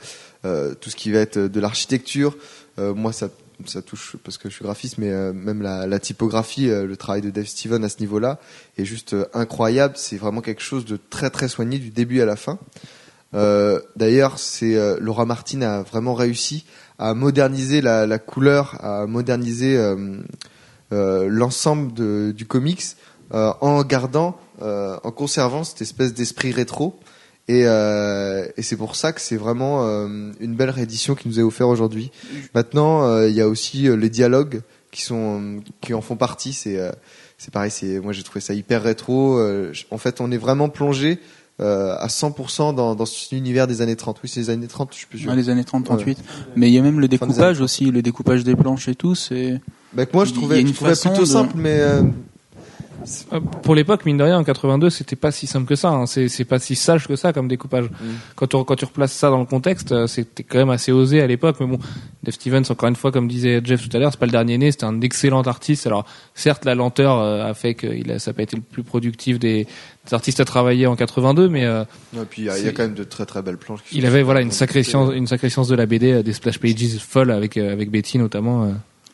euh, 0.47 0.75
tout 0.75 0.89
ce 0.89 0.97
qui 0.97 1.11
va 1.11 1.19
être 1.19 1.39
de 1.39 1.61
l'architecture. 1.61 2.37
Euh, 2.79 2.95
moi 2.95 3.13
ça 3.13 3.29
ça 3.67 3.83
touche 3.83 4.17
parce 4.25 4.39
que 4.39 4.49
je 4.49 4.55
suis 4.55 4.65
graphiste, 4.65 4.97
mais 4.97 5.11
euh, 5.11 5.35
même 5.35 5.61
la, 5.61 5.87
la 5.87 5.99
typographie, 5.99 6.71
euh, 6.71 6.87
le 6.87 6.97
travail 6.97 7.21
de 7.21 7.29
Dave 7.29 7.45
Steven 7.45 7.85
à 7.85 7.91
ce 7.91 7.99
niveau-là 8.01 8.39
est 8.79 8.87
juste 8.87 9.15
incroyable. 9.35 9.95
C'est 9.99 10.17
vraiment 10.17 10.41
quelque 10.41 10.63
chose 10.63 10.87
de 10.87 10.99
très 11.11 11.29
très 11.29 11.49
soigné 11.49 11.79
du 11.79 11.91
début 11.91 12.23
à 12.23 12.25
la 12.25 12.37
fin. 12.37 12.59
Euh, 13.35 13.81
D'ailleurs, 13.97 14.39
c'est 14.39 14.77
euh, 14.77 14.97
Laura 15.01 15.25
Martin 15.25 15.63
a 15.63 15.83
vraiment 15.83 16.15
réussi 16.15 16.65
à 16.99 17.15
moderniser 17.15 17.81
la, 17.81 18.07
la 18.07 18.19
couleur, 18.19 18.77
à 18.85 19.07
moderniser 19.07 19.77
euh, 19.77 20.21
euh, 20.93 21.29
l'ensemble 21.29 22.35
du 22.35 22.47
comics 22.47 22.83
euh, 23.33 23.53
en 23.61 23.83
gardant, 23.83 24.37
en 24.61 25.11
conservant 25.11 25.65
cette 25.65 25.81
espèce 25.81 26.13
d'esprit 26.13 26.53
rétro. 26.53 27.01
Et, 27.49 27.63
et 27.63 28.63
c'est 28.63 28.77
pour 28.77 28.95
ça 28.95 29.13
que 29.13 29.21
c'est 29.21 29.39
vraiment 29.39 29.83
une 30.39 30.55
belle 30.55 30.71
réédition 30.71 31.15
qui 31.15 31.29
nous 31.29 31.41
est 31.41 31.43
offerte 31.43 31.71
aujourd'hui. 31.71 32.13
Maintenant, 32.55 33.23
il 33.25 33.35
y 33.35 33.41
a 33.41 33.49
aussi 33.49 33.89
les 33.97 34.11
dialogues 34.11 34.61
qui 34.93 35.03
sont 35.03 35.63
qui 35.81 35.95
en 35.95 36.03
font 36.03 36.17
partie. 36.17 36.53
C'est 36.53 36.79
c'est 37.39 37.51
pareil. 37.53 37.71
C'est 37.71 37.99
moi 38.01 38.13
j'ai 38.13 38.23
trouvé 38.23 38.41
ça 38.41 38.53
hyper 38.53 38.83
rétro. 38.83 39.41
En 39.91 39.99
fait, 39.99 40.21
on 40.21 40.31
est 40.31 40.37
vraiment 40.37 40.69
plongé 40.69 41.19
euh, 41.61 41.95
à 41.99 42.07
100% 42.09 42.75
dans, 42.75 42.95
dans 42.95 43.07
cet 43.07 43.33
univers 43.33 43.67
des 43.67 43.83
années 43.83 43.97
30. 43.97 44.19
Oui, 44.23 44.29
c'est 44.29 44.41
les 44.41 44.51
années 44.51 44.67
30, 44.67 44.91
je 44.93 44.99
suis 44.99 45.07
plus 45.07 45.19
sûr. 45.19 45.33
Les 45.35 45.49
années 45.51 45.63
30-38. 45.63 46.17
Mais 46.57 46.69
il 46.69 46.75
y 46.75 46.79
a 46.79 46.83
même 46.83 47.01
le 47.01 47.09
découpage 47.09 47.61
aussi, 47.61 47.91
le 47.91 48.03
découpage 48.03 48.45
des 48.45 48.57
planches 48.57 48.89
et 48.89 48.95
tout, 48.95 49.15
c'est... 49.15 49.61
Bah, 49.93 50.05
moi, 50.13 50.25
je 50.25 50.33
trouvais, 50.33 50.65
je 50.67 50.73
trouvais 50.73 50.95
plutôt 50.95 51.21
de- 51.23 51.25
simple, 51.27 51.55
mais 51.57 51.81
Euh, 51.81 52.03
Pour 53.63 53.75
l'époque, 53.75 54.05
mine 54.05 54.17
de 54.19 54.25
rien, 54.25 54.39
en 54.39 54.45
82, 54.45 54.91
c'était 54.91 55.17
pas 55.17 55.31
si 55.31 55.47
simple 55.47 55.67
que 55.67 55.75
ça. 55.75 55.89
hein. 55.91 56.07
C'est 56.07 56.29
c'est 56.29 56.45
pas 56.45 56.59
si 56.59 56.75
sage 56.77 57.07
que 57.09 57.17
ça 57.17 57.33
comme 57.33 57.49
découpage. 57.49 57.87
Quand, 58.37 58.47
tu, 58.47 58.57
quand 58.65 58.77
tu 58.77 58.85
replaces 58.85 59.13
ça 59.13 59.31
dans 59.31 59.39
le 59.39 59.47
contexte, 59.47 59.93
euh, 59.93 60.07
c'était 60.07 60.43
quand 60.43 60.59
même 60.59 60.71
assez 60.71 60.93
osé 60.93 61.21
à 61.21 61.27
l'époque. 61.27 61.57
Mais 61.61 61.67
bon, 61.67 61.79
Dave 62.23 62.35
Stevens, 62.35 62.63
encore 62.71 62.89
une 62.89 62.97
fois, 62.97 63.11
comme 63.13 63.27
disait 63.29 63.61
Jeff 63.65 63.89
tout 63.89 63.97
à 63.97 64.01
l'heure, 64.01 64.11
c'est 64.13 64.21
pas 64.21 64.27
le 64.27 64.33
dernier 64.33 64.59
né. 64.59 64.71
C'était 64.73 64.85
un 64.85 65.01
excellent 65.01 65.43
artiste. 65.43 65.87
Alors, 65.87 66.05
certes, 66.35 66.65
la 66.65 66.75
lenteur 66.75 67.19
euh, 67.19 67.49
a 67.51 67.55
fait 67.55 67.75
qu'il 67.75 68.11
a, 68.13 68.19
ça 68.19 68.31
n'a 68.31 68.35
pas 68.35 68.43
été 68.43 68.57
le 68.57 68.63
plus 68.63 68.83
productif 68.83 69.39
des, 69.39 69.65
des 70.07 70.15
artistes 70.15 70.41
à 70.41 70.45
travailler 70.45 70.87
en 70.87 70.97
82, 70.97 71.49
mais 71.49 71.65
euh, 71.65 71.85
et 72.15 72.19
puis 72.29 72.43
il 72.43 72.45
y, 72.47 72.51
a- 72.51 72.59
il 72.59 72.75
quand 72.75 72.83
même 72.83 72.95
de 72.95 73.05
très 73.05 73.25
très 73.27 73.41
belles 73.43 73.57
planches. 73.59 73.81
qui 73.89 73.99
il 73.99 74.07
avait 74.07 74.23
voilà 74.23 74.41
une 74.41 74.51
sacrée 74.53 74.83
science, 74.83 75.11
une 75.15 75.27
sacrée 75.27 75.49
science 75.51 75.69
de 75.69 75.75
la 75.75 75.87
BD, 75.87 76.13
euh, 76.13 76.23
des 76.23 76.33
splash 76.33 76.59
pages 76.59 76.75
folles 76.99 77.31
avec 77.31 77.57
euh, 77.57 77.73
avec 77.73 77.91
Betty 77.91 78.19
notamment. 78.19 78.65
euh. 78.65 78.73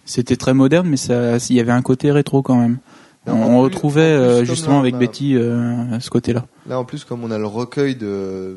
C'était 0.09 0.37
très 0.37 0.55
moderne, 0.55 0.87
mais 0.88 0.96
ça, 0.96 1.37
il 1.51 1.57
y 1.57 1.61
avait 1.61 1.72
un 1.72 1.83
côté 1.83 2.12
rétro 2.12 2.40
quand 2.40 2.55
même. 2.55 2.79
On, 3.27 3.61
retrouvait 3.61 4.01
euh, 4.03 4.45
justement 4.45 4.75
là, 4.75 4.81
avec 4.81 4.95
a- 4.95 4.99
Betty 4.99 5.37
euh, 5.37 5.99
ce 6.01 6.11
côté-là. 6.11 6.47
Là, 6.69 6.79
en 6.79 6.85
plus, 6.85 7.05
comme 7.05 7.25
on 7.25 7.31
a 7.31 7.39
le 7.39 7.47
recueil 7.47 7.97
de, 7.97 8.57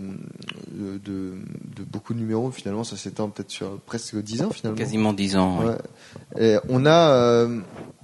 de, 0.72 0.98
de, 0.98 1.34
de 1.76 1.84
beaucoup 1.92 2.14
de 2.14 2.20
numéros, 2.20 2.52
finalement, 2.52 2.84
ça 2.84 2.96
s'étend 2.98 3.30
peut-être 3.30 3.50
sur 3.52 3.80
presque 3.80 4.16
10 4.22 4.44
ans, 4.44 4.50
finalement. 4.52 4.78
Quasiment 4.78 5.14
10 5.14 5.36
ans. 5.38 5.60
oui. 5.62 5.66
Ouais. 5.68 6.44
Et 6.46 6.58
on 6.70 6.86
a, 6.86 7.10
euh, 7.12 7.60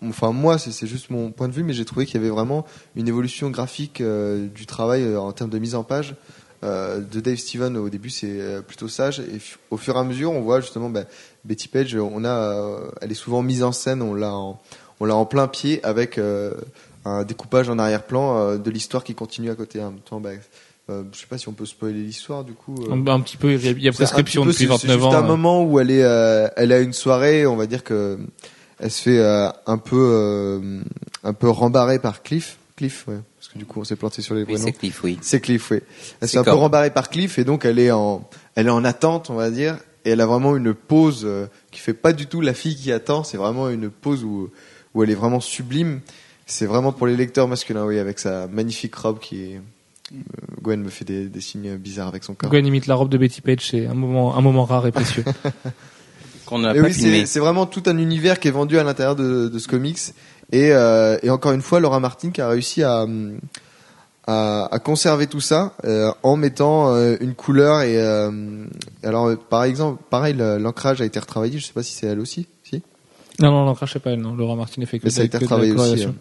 enfin 0.07 0.31
moi, 0.31 0.57
c'est 0.57 0.71
c'est 0.71 0.87
juste 0.87 1.09
mon 1.09 1.31
point 1.31 1.47
de 1.47 1.53
vue, 1.53 1.63
mais 1.63 1.73
j'ai 1.73 1.85
trouvé 1.85 2.05
qu'il 2.05 2.15
y 2.15 2.23
avait 2.23 2.33
vraiment 2.33 2.65
une 2.95 3.07
évolution 3.07 3.49
graphique 3.51 4.01
euh, 4.01 4.47
du 4.47 4.65
travail 4.65 5.03
euh, 5.03 5.19
en 5.19 5.31
termes 5.31 5.49
de 5.51 5.59
mise 5.59 5.75
en 5.75 5.83
page 5.83 6.15
euh, 6.63 6.99
de 6.99 7.19
Dave 7.19 7.37
Steven. 7.37 7.77
Au 7.77 7.89
début, 7.89 8.09
c'est 8.09 8.39
euh, 8.41 8.61
plutôt 8.61 8.87
sage, 8.87 9.19
et 9.19 9.39
au 9.69 9.77
fur 9.77 9.95
et 9.95 9.99
à 9.99 10.03
mesure, 10.03 10.31
on 10.31 10.41
voit 10.41 10.61
justement 10.61 10.89
bah, 10.89 11.03
Betty 11.43 11.67
Page. 11.67 11.95
On 11.95 12.23
a, 12.23 12.29
euh, 12.29 12.91
elle 13.01 13.11
est 13.11 13.15
souvent 13.15 13.41
mise 13.43 13.61
en 13.63 13.71
scène, 13.71 14.01
on 14.01 14.13
l'a 14.15 14.33
en, 14.33 14.59
on 14.99 15.05
l'a 15.05 15.15
en 15.15 15.25
plein 15.25 15.47
pied 15.47 15.83
avec 15.83 16.17
euh, 16.17 16.53
un 17.05 17.23
découpage 17.23 17.69
en 17.69 17.77
arrière-plan 17.79 18.37
euh, 18.37 18.57
de 18.57 18.69
l'histoire 18.71 19.03
qui 19.03 19.13
continue 19.15 19.49
à 19.49 19.55
côté. 19.55 19.81
En 19.81 19.91
même 19.91 19.99
temps, 19.99 20.19
bah, 20.19 20.29
euh, 20.89 21.03
je 21.11 21.19
sais 21.19 21.27
pas 21.27 21.37
si 21.37 21.49
on 21.49 21.53
peut 21.53 21.65
spoiler 21.65 22.01
l'histoire 22.01 22.43
du 22.43 22.53
coup. 22.53 22.75
euh. 22.87 22.93
Un, 22.93 23.07
un 23.07 23.19
petit 23.21 23.37
peu, 23.37 23.53
il 23.53 23.65
y 23.65 23.67
a, 23.67 23.71
il 23.71 23.83
y 23.83 23.87
a 23.87 23.91
C'est 23.91 23.97
prescription 23.97 24.45
depuis 24.45 24.67
peu, 24.67 24.73
c'est- 24.77 24.87
29 24.87 24.99
C'est 24.99 25.05
ans. 25.05 25.09
juste 25.11 25.21
un 25.21 25.23
euh. 25.23 25.27
moment 25.27 25.63
où 25.63 25.79
elle 25.79 25.91
est, 25.91 26.03
euh, 26.03 26.47
elle 26.57 26.71
a 26.71 26.79
une 26.79 26.93
soirée, 26.93 27.45
on 27.47 27.55
va 27.55 27.65
dire 27.67 27.83
que 27.83 28.17
elle 28.79 28.91
se 28.91 29.01
fait 29.03 29.19
euh, 29.19 29.49
un 29.67 29.77
peu, 29.77 29.95
euh, 29.97 30.81
un 31.23 31.33
peu 31.33 31.49
rembarrer 31.49 31.99
par 31.99 32.21
Cliff. 32.23 32.57
Cliff, 32.75 33.05
ouais, 33.07 33.15
parce 33.39 33.47
que 33.53 33.57
du 33.57 33.65
coup 33.65 33.79
on 33.79 33.83
s'est 33.85 33.95
planté 33.95 34.21
sur 34.21 34.35
les 34.35 34.41
Oui, 34.41 34.47
prénoms. 34.53 34.63
c'est 34.65 34.73
Cliff, 34.73 35.01
oui. 35.03 35.17
C'est 35.21 35.39
Cliff, 35.39 35.71
oui. 35.71 35.77
Elle 36.19 36.27
se 36.27 36.33
C'est 36.33 36.43
fait 36.43 36.49
un 36.49 36.53
peu 36.53 36.59
rembarrer 36.59 36.89
par 36.91 37.09
Cliff 37.09 37.39
et 37.39 37.45
donc 37.45 37.63
elle 37.63 37.79
est 37.79 37.91
en, 37.91 38.27
elle 38.55 38.67
est 38.67 38.71
en 38.71 38.83
attente, 38.83 39.29
on 39.29 39.35
va 39.35 39.49
dire, 39.49 39.77
et 40.03 40.09
elle 40.09 40.19
a 40.19 40.25
vraiment 40.25 40.57
une 40.57 40.73
pause 40.73 41.21
euh, 41.23 41.47
qui 41.71 41.79
fait 41.79 41.93
pas 41.93 42.11
du 42.11 42.27
tout 42.27 42.41
la 42.41 42.53
fille 42.53 42.75
qui 42.75 42.91
attend. 42.91 43.23
C'est 43.23 43.37
vraiment 43.37 43.69
une 43.69 43.89
pause 43.89 44.25
où, 44.25 44.49
où 44.95 45.03
elle 45.03 45.11
est 45.11 45.15
vraiment 45.15 45.39
sublime. 45.39 45.99
C'est 46.47 46.65
vraiment 46.65 46.91
pour 46.91 47.05
les 47.05 47.15
lecteurs 47.15 47.47
masculins, 47.47 47.85
oui, 47.85 47.99
avec 47.99 48.17
sa 48.17 48.47
magnifique 48.47 48.95
robe 48.95 49.19
qui 49.19 49.43
est. 49.43 49.61
euh, 50.13 50.17
Gwen 50.61 50.81
me 50.81 50.89
fait 50.89 51.05
des, 51.05 51.25
des 51.27 51.41
signes 51.41 51.75
bizarres 51.77 52.07
avec 52.07 52.23
son 52.23 52.33
corps. 52.33 52.49
Gwen 52.49 52.65
imite 52.65 52.87
la 52.87 52.95
robe 52.95 53.09
de 53.09 53.17
Betty 53.17 53.41
Page, 53.41 53.67
c'est 53.69 53.85
un 53.85 53.93
moment, 53.93 54.35
un 54.35 54.41
moment 54.41 54.65
rare 54.65 54.87
et 54.87 54.91
précieux. 54.91 55.23
Qu'on 56.45 56.59
n'a 56.59 56.75
Et 56.75 56.79
pas 56.79 56.85
oui, 56.87 56.93
c'est 56.93 57.25
c'est 57.25 57.39
vraiment 57.39 57.65
tout 57.65 57.81
un 57.87 57.97
univers 57.97 58.39
qui 58.39 58.47
est 58.47 58.51
vendu 58.51 58.77
à 58.77 58.83
l'intérieur 58.83 59.15
de, 59.15 59.47
de 59.49 59.59
ce 59.59 59.67
comics. 59.67 59.97
Et, 60.51 60.71
euh, 60.73 61.17
et 61.23 61.31
encore 61.31 61.53
une 61.53 61.63
fois, 61.63 61.79
Laura 61.79 61.99
Martin 61.99 62.29
qui 62.29 62.39
a 62.39 62.47
réussi 62.47 62.83
à, 62.83 63.07
à, 64.27 64.67
à 64.71 64.79
conserver 64.79 65.25
tout 65.25 65.41
ça 65.41 65.73
euh, 65.85 66.11
en 66.21 66.35
mettant 66.35 66.93
euh, 66.93 67.15
une 67.19 67.33
couleur. 67.33 67.81
Et 67.81 67.99
euh, 67.99 68.65
alors, 69.03 69.35
par 69.49 69.63
exemple, 69.63 70.01
pareil, 70.11 70.35
l'ancrage 70.37 71.01
a 71.01 71.05
été 71.05 71.19
retravaillé. 71.19 71.57
Je 71.57 71.65
sais 71.65 71.73
pas 71.73 71.81
si 71.83 71.93
c'est 71.93 72.05
elle 72.05 72.19
aussi. 72.19 72.47
Non, 73.39 73.51
non, 73.51 73.65
non, 73.65 73.73
crachez 73.75 73.99
pas 73.99 74.11
elle, 74.11 74.21
non. 74.21 74.33
Laura 74.35 74.55
Martin 74.55 74.81
a 74.81 74.85
fait 74.85 74.99
que, 74.99 75.05
Mais 75.05 75.09
ça 75.09 75.21
a 75.21 75.25
été 75.25 75.37
retravaillé 75.37 75.71
aussi. 75.73 76.03
hein. 76.03 76.13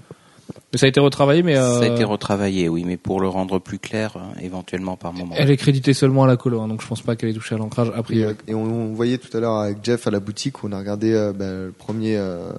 Mais 0.72 0.79
ça 0.79 0.87
a 0.87 0.88
été 0.88 1.00
retravaillé, 1.00 1.42
mais 1.42 1.57
euh, 1.57 1.79
Ça 1.81 1.85
a 1.85 1.88
été 1.94 2.05
retravaillé, 2.05 2.68
oui, 2.68 2.85
mais 2.87 2.96
pour 2.96 3.20
le 3.20 3.29
rendre 3.29 3.59
plus 3.59 3.79
clair, 3.79 4.16
euh, 4.16 4.40
éventuellement 4.42 4.96
par 4.96 5.12
moment. 5.12 5.35
elle 5.38 5.50
est 5.50 5.57
créditée 5.57 5.94
seulement 5.94 6.24
à 6.24 6.27
la 6.27 6.37
colo, 6.37 6.61
hein, 6.61 6.68
donc 6.68 6.83
je 6.83 6.87
pense 6.87 7.00
pas 7.03 7.16
qu'elle 7.16 7.31
ait 7.31 7.35
touché 7.35 7.55
à 7.55 7.59
l'ancrage 7.59 7.90
a 7.94 8.00
Et, 8.00 8.03
priori. 8.03 8.33
euh, 8.33 8.35
et 8.46 8.55
on, 8.55 8.64
on 8.64 8.92
voyait 8.92 9.18
tout 9.18 9.35
à 9.37 9.40
l'heure 9.40 9.57
avec 9.57 9.79
Jeff 9.83 10.07
à 10.07 10.11
la 10.11 10.20
boutique 10.20 10.62
où 10.62 10.68
on 10.68 10.72
a 10.72 10.79
regardé 10.79 11.12
euh, 11.12 11.33
bah, 11.33 11.46
le 11.46 11.72
premier 11.77 12.16
euh, 12.18 12.50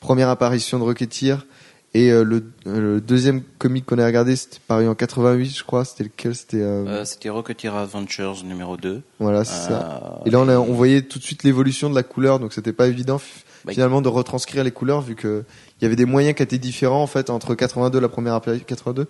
première 0.00 0.28
apparition 0.28 0.78
de 0.78 0.84
Rocketeer 0.84 1.46
Et 1.94 2.10
euh, 2.10 2.24
le, 2.24 2.44
euh, 2.66 2.94
le 2.96 3.00
deuxième 3.00 3.40
comic 3.58 3.86
qu'on 3.86 3.98
a 3.98 4.06
regardé, 4.06 4.36
c'était 4.36 4.58
paru 4.66 4.86
en 4.86 4.94
88, 4.94 5.56
je 5.56 5.64
crois. 5.64 5.84
C'était 5.84 6.04
lequel 6.04 6.34
C'était 6.34 6.60
euh, 6.60 6.84
Euh, 6.86 7.04
C'était 7.04 7.30
Rocketeer 7.30 7.74
Adventures 7.74 8.44
numéro 8.44 8.76
2. 8.76 9.00
voilà, 9.18 9.44
c'est 9.44 9.68
ça. 9.68 10.20
Euh, 10.20 10.26
Et 10.26 10.30
là, 10.30 10.40
on, 10.40 10.48
a, 10.48 10.56
on 10.58 10.72
voyait 10.74 11.02
tout 11.02 11.18
de 11.18 11.24
suite 11.24 11.42
l'évolution 11.44 11.88
de 11.88 11.94
la 11.94 12.02
couleur, 12.02 12.38
donc 12.38 12.52
c'était 12.52 12.72
pas 12.74 12.86
évident 12.86 13.18
Bah, 13.64 13.72
finalement 13.72 14.00
de 14.00 14.08
retranscrire 14.08 14.64
les 14.64 14.70
couleurs 14.70 15.02
vu 15.02 15.14
que 15.14 15.44
il 15.80 15.84
y 15.84 15.86
avait 15.86 15.96
des 15.96 16.06
moyens 16.06 16.34
qui 16.34 16.42
étaient 16.42 16.58
différents 16.58 17.02
en 17.02 17.06
fait 17.06 17.28
entre 17.30 17.54
82 17.54 18.00
la 18.00 18.08
première 18.08 18.34
appari- 18.34 18.64
82, 18.64 19.02
la 19.02 19.06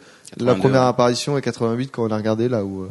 82, 0.54 0.58
première 0.60 0.80
ouais. 0.82 0.86
apparition 0.88 1.38
et 1.38 1.40
88 1.42 1.90
quand 1.92 2.04
on 2.04 2.10
a 2.10 2.16
regardé 2.16 2.48
là 2.48 2.64
où. 2.64 2.82
euh, 2.82 2.88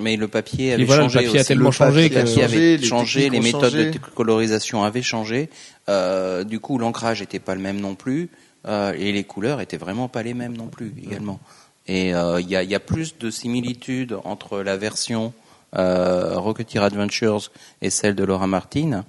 Mais 0.00 0.16
le 0.16 0.28
papier 0.28 0.68
Et 0.68 0.72
avait 0.74 0.84
voilà, 0.84 1.04
le 1.04 1.08
changé 1.08 1.24
papier 1.26 1.40
a 1.40 1.44
tellement 1.44 1.64
Le 1.66 1.70
changé 1.72 2.10
papier 2.10 2.26
changé, 2.26 2.42
avait 2.44 2.76
les 2.76 2.82
changé, 2.86 3.30
les 3.30 3.40
méthodes 3.40 3.62
changé. 3.70 3.90
de 3.92 3.98
colorisation 4.14 4.82
avaient 4.84 5.00
changé. 5.02 5.48
Euh, 5.88 6.44
du 6.44 6.60
coup, 6.60 6.76
l'ancrage 6.78 7.22
était 7.22 7.38
pas 7.38 7.54
le 7.54 7.60
même 7.62 7.80
non 7.80 7.94
plus, 7.94 8.28
euh, 8.68 8.92
et 8.98 9.10
les 9.12 9.24
couleurs 9.24 9.60
étaient 9.62 9.78
vraiment 9.78 10.08
pas 10.08 10.22
les 10.22 10.34
mêmes 10.34 10.56
non 10.56 10.66
plus 10.68 10.92
également. 11.02 11.40
Et 11.88 12.14
euh, 12.14 12.40
il 12.42 12.48
y, 12.50 12.56
a, 12.56 12.62
y 12.62 12.74
a 12.74 12.80
plus 12.80 13.16
de 13.18 13.30
similitudes 13.30 14.16
entre 14.24 14.60
la 14.60 14.76
version 14.76 15.32
euh, 15.76 16.34
Rocketeer 16.38 16.82
Adventures 16.82 17.50
et 17.80 17.90
celle 17.90 18.14
de 18.14 18.22
Laura 18.24 18.46
Martin 18.46 19.04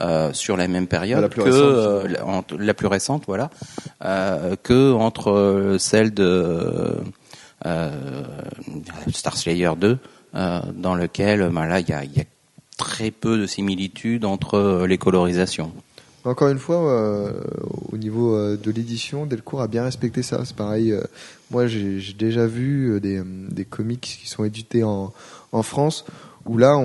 euh, 0.00 0.32
sur 0.32 0.56
la 0.56 0.68
même 0.68 0.86
période 0.86 1.20
La 1.20 1.28
plus 1.28 1.42
que 1.42 1.48
récente, 1.48 2.52
euh, 2.52 2.56
la, 2.58 2.74
plus 2.74 2.86
récente, 2.86 3.24
voilà, 3.26 3.50
euh, 4.04 4.56
que 4.62 4.92
entre 4.92 5.76
celle 5.78 6.12
de 6.14 6.96
Star 9.12 9.36
Slayer 9.36 9.72
2, 9.78 9.98
euh, 10.34 10.60
dans 10.74 10.94
lequel 10.94 11.50
ben 11.52 11.66
là 11.66 11.80
il 11.80 11.88
y 11.88 11.92
a, 11.92 12.04
il 12.04 12.16
y 12.16 12.20
a 12.20 12.24
très 12.76 13.10
peu 13.10 13.38
de 13.38 13.46
similitudes 13.46 14.24
entre 14.24 14.86
les 14.86 14.96
colorisations. 14.96 15.72
Encore 16.24 16.48
une 16.48 16.58
fois, 16.58 16.90
euh, 16.92 17.32
au 17.90 17.96
niveau 17.96 18.34
euh, 18.34 18.58
de 18.62 18.70
l'édition, 18.70 19.24
Delcourt 19.24 19.62
a 19.62 19.68
bien 19.68 19.84
respecté 19.84 20.22
ça. 20.22 20.44
C'est 20.44 20.54
pareil. 20.54 20.92
euh, 20.92 21.00
moi, 21.50 21.66
j'ai 21.66 21.98
déjà 22.18 22.46
vu 22.46 23.00
des, 23.00 23.22
des 23.24 23.64
comics 23.64 24.00
qui 24.00 24.28
sont 24.28 24.44
édités 24.44 24.84
en, 24.84 25.12
en 25.52 25.62
France 25.62 26.04
où 26.46 26.56
là, 26.56 26.76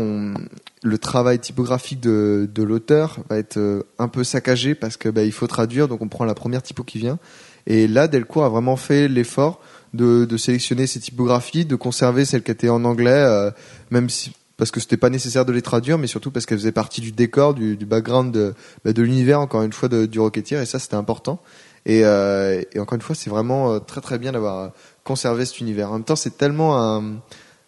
le 0.83 0.97
travail 0.97 1.39
typographique 1.39 1.99
de, 1.99 2.49
l'auteur 2.57 3.17
va 3.29 3.37
être 3.37 3.57
euh, 3.57 3.83
un 3.99 4.07
peu 4.07 4.23
saccagé 4.23 4.75
parce 4.75 4.97
que 4.97 5.09
bah, 5.09 5.23
il 5.23 5.31
faut 5.31 5.47
traduire, 5.47 5.87
donc 5.87 6.01
on 6.01 6.07
prend 6.07 6.25
la 6.25 6.35
première 6.35 6.61
typo 6.61 6.83
qui 6.83 6.99
vient. 6.99 7.19
Et 7.67 7.87
là, 7.87 8.07
Delcourt 8.07 8.45
a 8.45 8.49
vraiment 8.49 8.75
fait 8.75 9.07
l'effort 9.07 9.59
de, 9.93 10.37
sélectionner 10.37 10.87
ces 10.87 10.99
typographies, 10.99 11.65
de 11.65 11.75
conserver 11.75 12.25
celles 12.25 12.43
qui 12.43 12.51
étaient 12.51 12.69
en 12.69 12.85
anglais, 12.85 13.11
euh, 13.11 13.51
même 13.89 14.09
si 14.09 14.33
parce 14.57 14.71
que 14.71 14.79
c'était 14.79 14.95
pas 14.95 15.09
nécessaire 15.09 15.43
de 15.43 15.51
les 15.51 15.61
traduire, 15.61 15.97
mais 15.97 16.07
surtout 16.07 16.31
parce 16.31 16.45
qu'elles 16.45 16.59
faisaient 16.59 16.71
partie 16.71 17.01
du 17.01 17.11
décor, 17.11 17.53
du, 17.53 17.75
background 17.75 18.31
de, 18.33 18.53
bah, 18.85 18.93
de 18.93 19.01
l'univers, 19.01 19.41
encore 19.41 19.63
une 19.63 19.73
fois, 19.73 19.89
du 19.89 20.17
Rocketeer, 20.17 20.61
et 20.61 20.65
ça, 20.65 20.79
c'était 20.79 20.95
important. 20.95 21.41
Et, 21.85 22.05
euh, 22.05 22.61
et 22.71 22.79
encore 22.79 22.95
une 22.95 23.01
fois, 23.01 23.17
c'est 23.17 23.29
vraiment 23.29 23.81
très 23.81 23.99
très 23.99 24.17
bien 24.17 24.31
d'avoir 24.31 24.71
conservé 25.03 25.43
cet 25.43 25.59
univers. 25.59 25.89
En 25.89 25.95
même 25.95 26.05
temps, 26.05 26.15
c'est 26.15 26.37
tellement 26.37 26.79
un, 26.79 27.15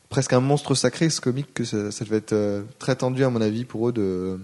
presque 0.10 0.34
un 0.34 0.40
monstre 0.40 0.76
sacré, 0.76 1.10
ce 1.10 1.22
comic, 1.22 1.54
que 1.54 1.64
ça, 1.64 1.92
ça 1.92 2.06
devait 2.06 2.18
être 2.18 2.34
euh, 2.34 2.64
très 2.80 2.96
tendu, 2.96 3.24
à 3.24 3.30
mon 3.30 3.42
avis, 3.42 3.66
pour 3.66 3.90
eux 3.90 3.92
de, 3.92 4.40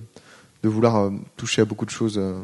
de 0.63 0.69
vouloir 0.69 0.95
euh, 0.97 1.11
toucher 1.37 1.61
à 1.61 1.65
beaucoup 1.65 1.85
de 1.85 1.91
choses. 1.91 2.17
euh. 2.17 2.41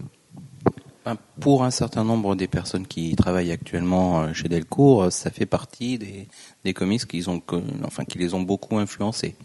Ben, 1.06 1.16
Pour 1.40 1.64
un 1.64 1.72
certain 1.72 2.04
nombre 2.04 2.36
des 2.36 2.48
personnes 2.48 2.86
qui 2.86 3.16
travaillent 3.16 3.52
actuellement 3.52 4.34
chez 4.34 4.50
Delcourt, 4.50 5.12
ça 5.12 5.30
fait 5.30 5.46
partie 5.46 5.98
des, 5.98 6.28
des 6.66 6.74
comics 6.74 7.06
qu'ils 7.08 7.30
ont, 7.30 7.42
enfin, 7.86 8.04
qui 8.04 8.18
les 8.18 8.34
ont 8.34 8.42
beaucoup 8.42 8.78
influencés. 8.78 9.36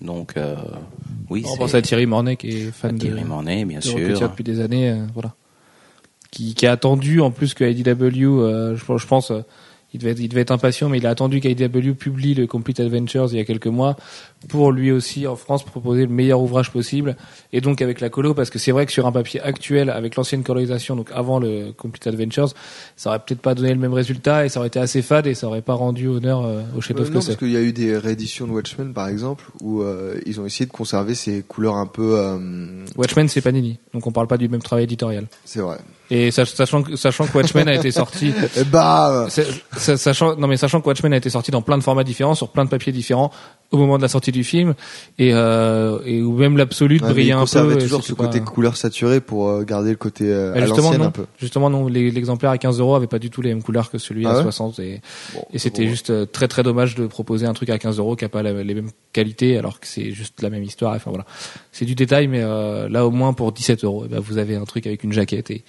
Donc, 0.00 0.36
euh, 0.36 0.56
oui, 1.28 1.44
On 1.46 1.56
pense 1.56 1.74
à 1.74 1.82
Thierry 1.82 2.06
Mornay 2.06 2.36
qui 2.36 2.48
est 2.48 2.70
fan 2.70 2.96
de, 2.96 3.00
Thierry 3.00 3.24
Mornay, 3.24 3.64
bien 3.64 3.80
de 3.80 3.84
sûr. 3.84 4.20
Depuis 4.20 4.44
des 4.44 4.60
années, 4.60 4.90
euh, 4.90 5.04
voilà. 5.12 5.34
Qui, 6.30 6.54
qui 6.54 6.64
a 6.66 6.72
attendu 6.72 7.20
en 7.20 7.32
plus 7.32 7.54
que 7.54 7.64
IDW, 7.64 8.24
euh, 8.24 8.76
je, 8.76 8.96
je 8.96 9.06
pense, 9.06 9.32
euh, 9.32 9.42
il 9.92 10.00
devait, 10.00 10.12
être, 10.12 10.20
il 10.20 10.28
devait 10.28 10.42
être 10.42 10.50
impatient, 10.50 10.88
mais 10.88 10.98
il 10.98 11.06
a 11.06 11.10
attendu 11.10 11.40
qu'IDW 11.40 11.94
publie 11.98 12.34
le 12.34 12.46
Complete 12.46 12.80
Adventures 12.80 13.28
il 13.32 13.38
y 13.38 13.40
a 13.40 13.44
quelques 13.44 13.66
mois 13.66 13.96
pour 14.48 14.72
lui 14.72 14.92
aussi 14.92 15.26
en 15.26 15.36
France 15.36 15.64
proposer 15.64 16.02
le 16.02 16.12
meilleur 16.12 16.40
ouvrage 16.40 16.70
possible. 16.70 17.16
Et 17.52 17.60
donc 17.60 17.82
avec 17.82 18.00
la 18.00 18.08
colo, 18.08 18.34
parce 18.34 18.50
que 18.50 18.58
c'est 18.58 18.72
vrai 18.72 18.86
que 18.86 18.92
sur 18.92 19.06
un 19.06 19.12
papier 19.12 19.40
actuel, 19.40 19.90
avec 19.90 20.16
l'ancienne 20.16 20.42
colorisation, 20.42 20.96
donc 20.96 21.10
avant 21.12 21.38
le 21.38 21.72
Complete 21.76 22.06
Adventures, 22.06 22.50
ça 22.96 23.10
aurait 23.10 23.18
peut-être 23.18 23.40
pas 23.40 23.54
donné 23.54 23.72
le 23.72 23.80
même 23.80 23.94
résultat 23.94 24.46
et 24.46 24.48
ça 24.48 24.60
aurait 24.60 24.68
été 24.68 24.78
assez 24.78 25.02
fade 25.02 25.26
et 25.26 25.34
ça 25.34 25.46
aurait 25.46 25.62
pas 25.62 25.74
rendu 25.74 26.06
honneur 26.06 26.44
euh, 26.44 26.62
au 26.76 26.80
Euh, 26.90 27.04
non, 27.04 27.20
que 27.20 27.26
parce 27.26 27.36
qu'il 27.36 27.50
y 27.50 27.56
a 27.56 27.62
eu 27.62 27.72
des 27.72 27.96
rééditions 27.96 28.46
de 28.46 28.52
Watchmen, 28.52 28.92
par 28.92 29.08
exemple, 29.08 29.44
où 29.60 29.82
euh, 29.82 30.18
ils 30.26 30.40
ont 30.40 30.46
essayé 30.46 30.66
de 30.66 30.72
conserver 30.72 31.14
ces 31.14 31.42
couleurs 31.42 31.76
un 31.76 31.86
peu... 31.86 32.18
euh, 32.18 32.84
Watchmen, 32.96 33.28
c'est 33.28 33.40
Panini, 33.40 33.78
donc 33.92 34.06
on 34.06 34.12
parle 34.12 34.26
pas 34.26 34.36
du 34.38 34.48
même 34.48 34.62
travail 34.62 34.84
éditorial. 34.84 35.26
c'est 35.44 35.60
vrai. 35.60 35.78
Et 36.10 36.30
sach- 36.32 36.54
sachant 36.54 36.82
que, 36.82 36.96
sachant 36.96 37.26
que 37.26 37.36
Watchmen 37.36 37.68
a 37.68 37.74
été 37.74 37.90
sorti, 37.92 38.34
bah 38.72 39.26
c'est- 39.28 39.96
sachant, 39.96 40.34
non 40.36 40.48
mais 40.48 40.56
sachant 40.56 40.80
que 40.80 40.86
Watchmen 40.88 41.12
a 41.12 41.16
été 41.16 41.30
sorti 41.30 41.50
dans 41.52 41.62
plein 41.62 41.78
de 41.78 41.82
formats 41.84 42.02
différents, 42.04 42.34
sur 42.34 42.48
plein 42.48 42.64
de 42.64 42.70
papiers 42.70 42.92
différents 42.92 43.30
au 43.72 43.76
moment 43.78 43.96
de 43.98 44.02
la 44.02 44.08
sortie 44.08 44.32
du 44.32 44.42
film, 44.42 44.74
et, 45.18 45.30
euh, 45.32 46.00
et 46.04 46.22
où 46.22 46.32
même 46.36 46.56
mais 47.02 47.12
brillait 47.12 47.32
un 47.32 47.42
peu. 47.76 47.78
toujours 47.78 48.02
ce 48.02 48.12
côté 48.14 48.40
couleur 48.40 48.76
saturée 48.76 49.20
pour 49.20 49.48
euh, 49.48 49.62
garder 49.62 49.90
le 49.90 49.96
côté 49.96 50.24
euh, 50.26 50.52
Bah, 50.52 50.58
à 50.58 50.60
justement 50.66 50.82
l'ancienne 50.88 51.00
non, 51.02 51.06
un 51.06 51.10
peu. 51.12 51.26
justement 51.38 51.70
non, 51.70 51.86
l'exemplaire 51.86 52.50
à 52.50 52.58
15 52.58 52.80
euros 52.80 52.96
avait 52.96 53.06
pas 53.06 53.20
du 53.20 53.30
tout 53.30 53.42
les 53.42 53.50
mêmes 53.50 53.62
couleurs 53.62 53.90
que 53.90 53.98
celui 53.98 54.26
Ah 54.26 54.30
à 54.32 54.36
ouais 54.38 54.42
60 54.42 54.78
et, 54.80 55.00
Bon, 55.34 55.44
et 55.52 55.58
c'était 55.60 55.84
bon, 55.84 55.90
juste 55.90 56.10
euh, 56.10 56.26
très 56.26 56.48
très 56.48 56.62
dommage 56.64 56.96
de 56.96 57.06
proposer 57.06 57.46
un 57.46 57.52
truc 57.52 57.70
à 57.70 57.78
15 57.78 57.98
euros 58.00 58.16
qui 58.16 58.24
a 58.24 58.28
pas 58.28 58.42
la- 58.42 58.64
les 58.64 58.74
mêmes 58.74 58.90
qualités 59.12 59.56
alors 59.56 59.78
que 59.78 59.86
c'est 59.86 60.10
juste 60.10 60.42
la 60.42 60.50
même 60.50 60.64
histoire. 60.64 60.94
Enfin 60.96 61.10
voilà, 61.10 61.24
c'est 61.70 61.84
du 61.84 61.94
détail, 61.94 62.26
mais 62.26 62.40
euh, 62.42 62.88
là 62.88 63.06
au 63.06 63.10
moins 63.12 63.32
pour 63.34 63.52
17 63.52 63.84
euros, 63.84 64.02
eh 64.06 64.08
ben, 64.08 64.18
vous 64.20 64.38
avez 64.38 64.56
un 64.56 64.64
truc 64.64 64.86
avec 64.88 65.04
une 65.04 65.12
jaquette 65.12 65.50
et 65.52 65.62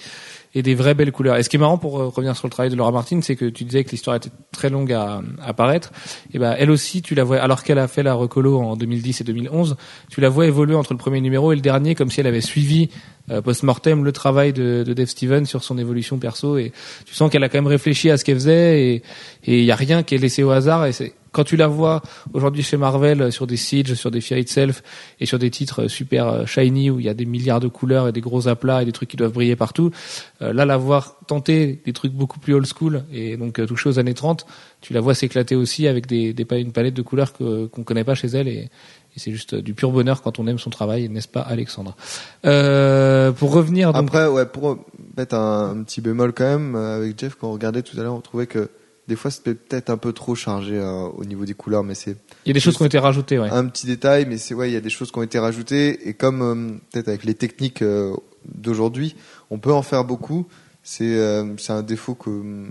et 0.54 0.62
des 0.62 0.76
vraies 0.76 0.94
belles 0.94 1.12
couleurs. 1.12 1.38
Et 1.38 1.44
ce 1.44 1.50
qui 1.50 1.56
est 1.56 1.60
marrant 1.60 1.78
pour 1.78 2.00
euh, 2.00 2.08
revenir 2.08 2.36
sur 2.36 2.48
le 2.48 2.52
travail 2.52 2.70
de 2.70 2.76
Laura 2.76 2.92
Martin, 2.92 3.22
c'est 3.22 3.36
que 3.36 3.46
tu 3.46 3.64
disais 3.64 3.84
que 3.84 3.92
l'histoire 3.92 4.16
était 4.16 4.32
très 4.52 4.70
longue 4.70 4.92
à, 4.92 5.22
à 5.42 5.54
paraître. 5.54 5.92
Et 6.34 6.40
ben 6.40 6.56
elle 6.58 6.72
aussi, 6.72 7.02
tu 7.02 7.16
la 7.16 7.24
vois, 7.24 7.40
alors 7.40 7.64
qu'elle 7.64 7.80
a 7.80 7.88
fait 7.88 8.04
la 8.04 8.14
recolo 8.14 8.60
en 8.60 8.76
2010 8.76 9.22
et 9.22 9.24
2011, 9.24 9.76
tu 10.10 10.22
la 10.22 10.30
vois 10.30 10.46
évoluer 10.46 10.76
entre 10.76 10.94
le 10.94 10.98
premier 10.98 11.22
numéro 11.22 11.52
et 11.52 11.56
le 11.56 11.62
dernier, 11.62 11.96
comme 11.96 12.12
si 12.12 12.20
elle 12.20 12.28
avait 12.28 12.42
suivi 12.42 12.90
euh, 13.30 13.42
post-mortem 13.42 14.04
le 14.04 14.12
travail 14.12 14.52
de, 14.52 14.84
de 14.86 14.94
Dave 14.94 15.08
Stevens 15.08 15.46
sur 15.46 15.64
son 15.64 15.78
évolution 15.78 16.18
perso. 16.18 16.58
Et 16.58 16.72
tu 17.06 17.14
sens 17.14 17.32
qu'elle 17.32 17.44
a 17.44 17.50
quand 17.50 17.58
même 17.58 17.68
réfléchi 17.68 18.10
à 18.10 18.18
ce 18.18 18.26
qu'elle 18.26 18.36
faisait 18.36 18.96
et 18.96 19.04
et 19.44 19.60
il 19.60 19.66
y 19.66 19.72
a 19.72 19.76
rien 19.76 20.04
qui 20.04 20.16
est 20.16 20.18
laissé 20.18 20.44
au 20.44 20.52
hasard. 20.52 20.86
Et 20.86 20.92
c'est 20.92 21.14
quand 21.32 21.44
tu 21.44 21.56
la 21.56 21.68
vois 21.68 22.02
aujourd'hui 22.34 22.64
chez 22.64 22.78
Marvel 22.78 23.22
euh, 23.22 23.32
sur 23.32 23.48
des 23.48 23.58
Siege, 23.58 23.94
sur 23.94 24.12
des 24.12 24.22
Fear 24.22 24.40
Itself 24.40 24.84
et 25.20 25.26
sur 25.26 25.40
des 25.40 25.50
titres 25.50 25.84
euh, 25.84 25.88
super 25.88 26.28
euh, 26.28 26.46
shiny 26.46 26.90
où 26.90 27.00
il 27.00 27.06
y 27.06 27.10
a 27.10 27.14
des 27.14 27.26
milliards 27.26 27.60
de 27.60 27.68
couleurs 27.68 28.08
et 28.08 28.12
des 28.12 28.22
gros 28.22 28.48
aplats 28.48 28.82
et 28.82 28.86
des 28.86 28.92
trucs 28.92 29.10
qui 29.10 29.18
doivent 29.18 29.34
briller 29.34 29.56
partout, 29.56 29.92
là 30.40 30.66
la 30.66 30.78
voir 30.78 31.18
tenter 31.32 31.82
des 31.86 31.94
trucs 31.94 32.12
beaucoup 32.12 32.40
plus 32.40 32.54
old 32.54 32.66
school 32.66 33.06
et 33.12 33.38
donc 33.38 33.58
euh, 33.58 33.66
toucher 33.66 33.88
aux 33.88 34.00
années 34.00 34.14
30, 34.14 34.46
tu 34.82 34.92
la 34.92 35.00
vois 35.00 35.16
s'éclater 35.16 35.56
aussi 35.56 35.88
avec 35.88 36.06
des, 36.06 36.34
des 36.34 36.46
une 36.60 36.74
palette 36.74 36.94
de 36.94 37.02
couleurs 37.02 37.32
qu'on 37.34 37.84
connaît 37.86 38.04
pas 38.04 38.16
chez 38.16 38.28
elle 38.28 38.50
et, 38.50 38.70
c'est 39.18 39.32
juste 39.32 39.56
du 39.56 39.74
pur 39.74 39.92
bonheur 39.92 40.22
quand 40.22 40.40
on 40.40 40.48
aime 40.48 40.58
son 40.58 40.70
travail, 40.70 41.10
n'est-ce 41.10 41.28
pas 41.28 41.42
Alexandre? 41.42 41.98
Euh, 42.46 43.34
Pour 43.34 43.52
revenir 43.52 43.90
Après, 43.94 44.26
ouais, 44.26 44.46
pour 44.46 44.86
mettre 45.18 45.36
un, 45.36 45.72
un 45.72 45.84
petit 45.84 46.00
bémol 46.00 46.32
quand 46.32 46.46
même, 46.46 46.78
avec 46.78 47.20
Jeff, 47.20 47.36
quand 47.36 47.50
on 47.50 47.52
regardait 47.52 47.82
tout 47.82 48.00
à 48.00 48.04
l'heure, 48.04 48.16
on 48.16 48.22
trouvait 48.22 48.48
que 48.48 48.70
des 49.08 49.16
fois 49.16 49.32
c'était 49.32 49.56
peut-être 49.56 49.90
un 49.90 49.98
peu 49.98 50.14
trop 50.14 50.36
chargé 50.36 50.78
euh, 50.78 51.08
au 51.08 51.26
niveau 51.26 51.46
des 51.46 51.54
couleurs, 51.54 51.84
mais 51.84 51.96
c'est 51.96 52.18
il 52.46 52.50
y 52.50 52.52
a 52.52 52.54
des 52.54 52.60
choses 52.60 52.78
qui 52.78 52.84
ont 52.84 52.88
été 52.88 53.00
rajoutées, 53.00 53.40
ouais. 53.40 53.50
un 53.50 53.68
petit 53.68 53.86
détail, 53.86 54.26
mais 54.28 54.38
c'est 54.38 54.54
ouais, 54.54 54.70
il 54.70 54.74
y 54.74 54.78
a 54.78 54.82
des 54.82 54.90
choses 54.90 55.12
qui 55.12 55.20
ont 55.20 55.24
été 55.24 55.38
rajoutées 55.38 56.08
et 56.08 56.14
comme 56.14 56.42
euh, 56.42 56.78
peut-être 56.92 57.08
avec 57.08 57.24
les 57.24 57.36
techniques 57.36 57.82
euh, 57.82 58.16
d'aujourd'hui, 58.46 59.16
on 59.50 59.60
peut 59.60 59.74
en 59.74 59.84
faire 59.84 60.06
beaucoup. 60.06 60.48
C'est 60.84 61.16
euh, 61.16 61.56
c'est 61.58 61.74
un 61.74 61.84
défaut 61.84 62.16
que, 62.16 62.66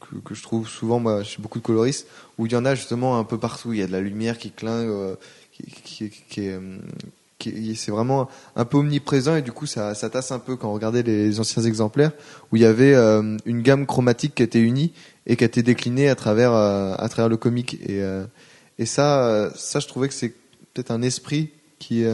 que 0.00 0.16
que 0.16 0.34
je 0.34 0.42
trouve 0.42 0.66
souvent 0.66 0.98
moi 0.98 1.22
chez 1.22 1.42
beaucoup 1.42 1.58
de 1.58 1.64
coloristes 1.64 2.06
où 2.38 2.46
il 2.46 2.52
y 2.52 2.56
en 2.56 2.64
a 2.64 2.74
justement 2.74 3.18
un 3.18 3.24
peu 3.24 3.38
partout. 3.38 3.74
Il 3.74 3.80
y 3.80 3.82
a 3.82 3.86
de 3.86 3.92
la 3.92 4.00
lumière 4.00 4.38
qui 4.38 4.50
clingue, 4.50 5.16
qui, 5.52 5.64
qui, 5.64 6.10
qui 6.10 6.40
est 6.46 6.58
c'est 7.74 7.90
vraiment 7.90 8.28
un 8.56 8.64
peu 8.64 8.78
omniprésent 8.78 9.36
et 9.36 9.42
du 9.42 9.52
coup 9.52 9.66
ça, 9.66 9.94
tasse 9.94 10.32
un 10.32 10.38
peu 10.38 10.56
quand 10.56 10.70
on 10.70 10.72
regardait 10.72 11.02
les 11.02 11.40
anciens 11.40 11.62
exemplaires 11.62 12.12
où 12.50 12.56
il 12.56 12.62
y 12.62 12.66
avait 12.66 12.94
euh, 12.94 13.36
une 13.46 13.62
gamme 13.62 13.86
chromatique 13.86 14.34
qui 14.34 14.42
était 14.42 14.60
unie 14.60 14.92
et 15.26 15.36
qui 15.36 15.44
a 15.44 15.46
été 15.46 15.62
déclinée 15.62 16.08
à 16.08 16.14
travers 16.14 16.52
euh, 16.52 17.28
le 17.28 17.36
comic. 17.36 17.74
Et 17.82 18.02
euh, 18.02 18.24
ça 18.84 19.52
je 19.58 19.86
trouvais 19.86 20.08
que 20.08 20.14
c'est 20.14 20.34
peut-être 20.74 20.90
un 20.90 21.02
esprit 21.02 21.50
qui 21.78 22.04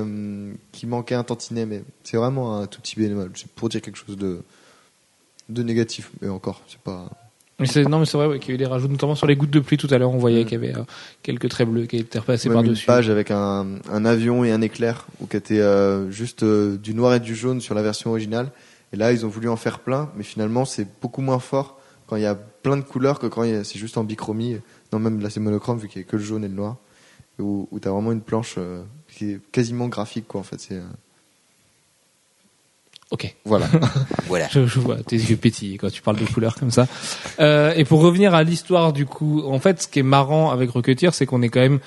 qui 0.73 0.87
manquait 0.87 1.14
un 1.14 1.25
tantinet 1.25 1.67
mais 1.67 1.83
c'est 2.03 2.17
vraiment 2.17 2.57
un 2.59 2.67
tout 2.67 2.81
petit 2.81 2.97
bémol 2.97 3.31
c'est 3.35 3.51
pour 3.51 3.69
dire 3.69 3.83
quelque 3.83 3.99
chose 3.99 4.17
de 4.17 4.43
de 5.51 5.62
négatif 5.62 6.11
mais 6.23 6.29
encore 6.29 6.62
c'est 6.67 6.81
pas 6.81 7.11
Mais 7.61 7.66
c'est, 7.66 7.85
non, 7.85 7.99
mais 7.99 8.07
c'est 8.07 8.16
vrai 8.16 8.27
ouais, 8.29 8.38
qu'il 8.38 8.51
y 8.51 8.53
a 8.53 8.55
eu 8.55 8.59
des 8.59 8.66
rajouts, 8.66 8.87
notamment 8.88 9.14
sur 9.16 9.27
les 9.27 9.35
gouttes 9.35 9.51
de 9.51 9.59
pluie 9.61 9.77
tout 9.77 9.88
à 9.90 9.99
l'heure, 9.99 10.11
on 10.12 10.18
voyait 10.18 10.44
qu'il 10.44 10.53
y 10.53 10.64
avait 10.64 10.77
euh, 10.77 10.83
quelques 11.23 11.49
traits 11.49 11.68
bleus 11.68 11.87
qui 11.87 11.97
étaient 11.97 12.18
repassés 12.21 12.49
même 12.49 12.59
une 12.59 12.64
par-dessus. 12.64 12.87
page 12.87 13.11
avec 13.11 13.31
un, 13.33 13.66
un 13.90 14.05
avion 14.05 14.44
et 14.44 14.53
un 14.53 14.61
éclair 14.61 15.07
ou 15.21 15.27
qui 15.27 15.37
était 15.37 15.59
euh, 15.61 16.09
juste 16.11 16.44
euh, 16.44 16.77
du 16.77 16.94
noir 16.94 17.14
et 17.14 17.21
du 17.21 17.35
jaune 17.35 17.61
sur 17.61 17.75
la 17.75 17.83
version 17.83 18.11
originale. 18.11 18.53
Et 18.92 18.97
là 18.97 19.12
ils 19.12 19.27
ont 19.27 19.29
voulu 19.29 19.49
en 19.49 19.57
faire 19.57 19.81
plein 19.81 20.11
mais 20.16 20.23
finalement 20.25 20.64
c'est 20.64 20.87
beaucoup 21.03 21.21
moins 21.21 21.40
fort 21.40 21.79
quand 22.07 22.14
il 22.16 22.23
y 22.23 22.27
a 22.27 22.35
plein 22.37 22.77
de 22.77 22.83
couleurs 22.83 23.18
que 23.18 23.27
quand 23.27 23.42
il 23.42 23.51
y 23.51 23.55
a- 23.55 23.64
c'est 23.64 23.79
juste 23.79 23.99
en 23.99 24.05
bichromie. 24.05 24.59
Non 24.92 24.99
même 25.01 25.21
là 25.21 25.29
c'est 25.29 25.40
monochrome 25.40 25.79
vu 25.79 25.88
qu'il 25.88 26.01
y 26.01 26.05
a 26.05 26.09
que 26.09 26.16
le 26.16 26.23
jaune 26.23 26.44
et 26.44 26.49
le 26.49 26.55
noir. 26.55 26.77
Où, 27.40 27.68
où 27.71 27.79
t'as 27.81 27.90
vraiment 27.90 28.12
une 28.12 28.21
planche 28.23 28.55
euh, 28.59 28.83
qui 29.09 29.33
est 29.33 29.40
quasiment 29.53 29.88
graphique 29.88 30.27
quoi 30.29 30.40
en 30.40 30.44
fait. 30.44 30.61
C'est 30.61 30.75
euh, 30.77 30.83
Ok. 33.11 33.35
Voilà. 33.44 33.66
Voilà. 34.29 34.47
Je, 34.51 34.66
je 34.66 34.79
vois 34.79 34.97
tes 34.97 35.16
yeux 35.16 35.37
pétiller 35.37 35.79
quand 35.79 35.88
tu 35.90 36.03
parles 36.03 36.18
de 36.18 36.27
couleurs 36.27 36.55
comme 36.57 36.71
ça. 36.71 36.87
Euh, 37.40 37.73
et 37.77 37.87
pour 37.87 38.03
revenir 38.03 38.35
à 38.35 38.42
l'histoire 38.42 38.92
du 38.92 39.07
coup, 39.07 39.42
en 39.47 39.59
fait, 39.59 39.81
ce 39.83 39.88
qui 39.88 40.01
est 40.01 40.03
marrant 40.03 40.51
avec 40.51 40.68
Rocketeer, 40.71 41.14
c'est 41.14 41.25
qu'on 41.25 41.40
est 41.40 41.49
quand 41.49 41.61
même 41.61 41.79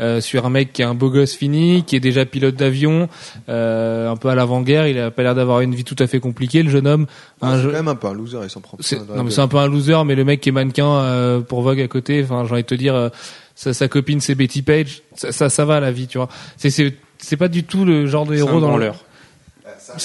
euh, 0.00 0.22
sur 0.22 0.46
un 0.46 0.50
mec 0.50 0.72
qui 0.72 0.80
est 0.80 0.86
un 0.86 0.94
beau 0.94 1.10
gosse 1.10 1.34
fini, 1.34 1.84
qui 1.84 1.94
est 1.96 2.00
déjà 2.00 2.24
pilote 2.24 2.54
d'avion, 2.54 3.10
euh, 3.50 4.10
un 4.10 4.16
peu 4.16 4.28
à 4.30 4.34
l'avant-guerre. 4.34 4.86
Il 4.86 4.98
a 4.98 5.10
pas 5.10 5.22
l'air 5.22 5.34
d'avoir 5.34 5.60
une 5.60 5.74
vie 5.74 5.84
tout 5.84 5.96
à 5.98 6.06
fait 6.06 6.20
compliquée, 6.20 6.62
le 6.62 6.70
jeune 6.70 6.86
homme. 6.86 7.06
Un 7.42 7.56
c'est 7.56 7.62
jeu- 7.64 7.68
quand 7.68 7.76
même 7.76 7.88
un 7.88 7.94
peu 7.96 8.06
un 8.06 8.14
loser, 8.14 8.38
il 8.44 8.48
s'en 8.50 8.62
prend 8.62 8.78
non 9.16 9.24
mais 9.24 9.30
c'est 9.30 9.42
un 9.42 9.48
peu 9.48 9.58
un 9.58 9.68
loser, 9.68 10.02
mais 10.06 10.14
le 10.14 10.24
mec 10.24 10.40
qui 10.40 10.48
est 10.48 10.52
mannequin 10.52 10.88
euh, 10.90 11.40
pour 11.40 11.60
Vogue 11.60 11.80
à 11.82 11.88
côté, 11.88 12.22
enfin 12.24 12.44
j'ai 12.46 12.52
envie 12.52 12.62
de 12.62 12.66
te 12.66 12.74
dire, 12.74 12.94
euh, 12.94 13.10
sa, 13.54 13.74
sa 13.74 13.88
copine 13.88 14.22
c'est 14.22 14.34
Betty 14.34 14.62
Page, 14.62 15.02
ça, 15.14 15.32
ça 15.32 15.50
ça 15.50 15.66
va 15.66 15.80
la 15.80 15.92
vie, 15.92 16.06
tu 16.06 16.16
vois. 16.16 16.28
C'est 16.56 16.70
c'est 16.70 16.94
c'est 17.18 17.36
pas 17.36 17.48
du 17.48 17.64
tout 17.64 17.84
le 17.84 18.06
genre 18.06 18.24
de 18.24 18.32
un 18.32 18.36
héros 18.38 18.60
dans. 18.60 18.68
C'est- 18.92 19.04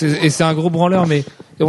Et 0.02 0.30
c'est 0.30 0.44
un 0.44 0.54
gros 0.54 0.70
branleur, 0.70 1.08
mais 1.08 1.24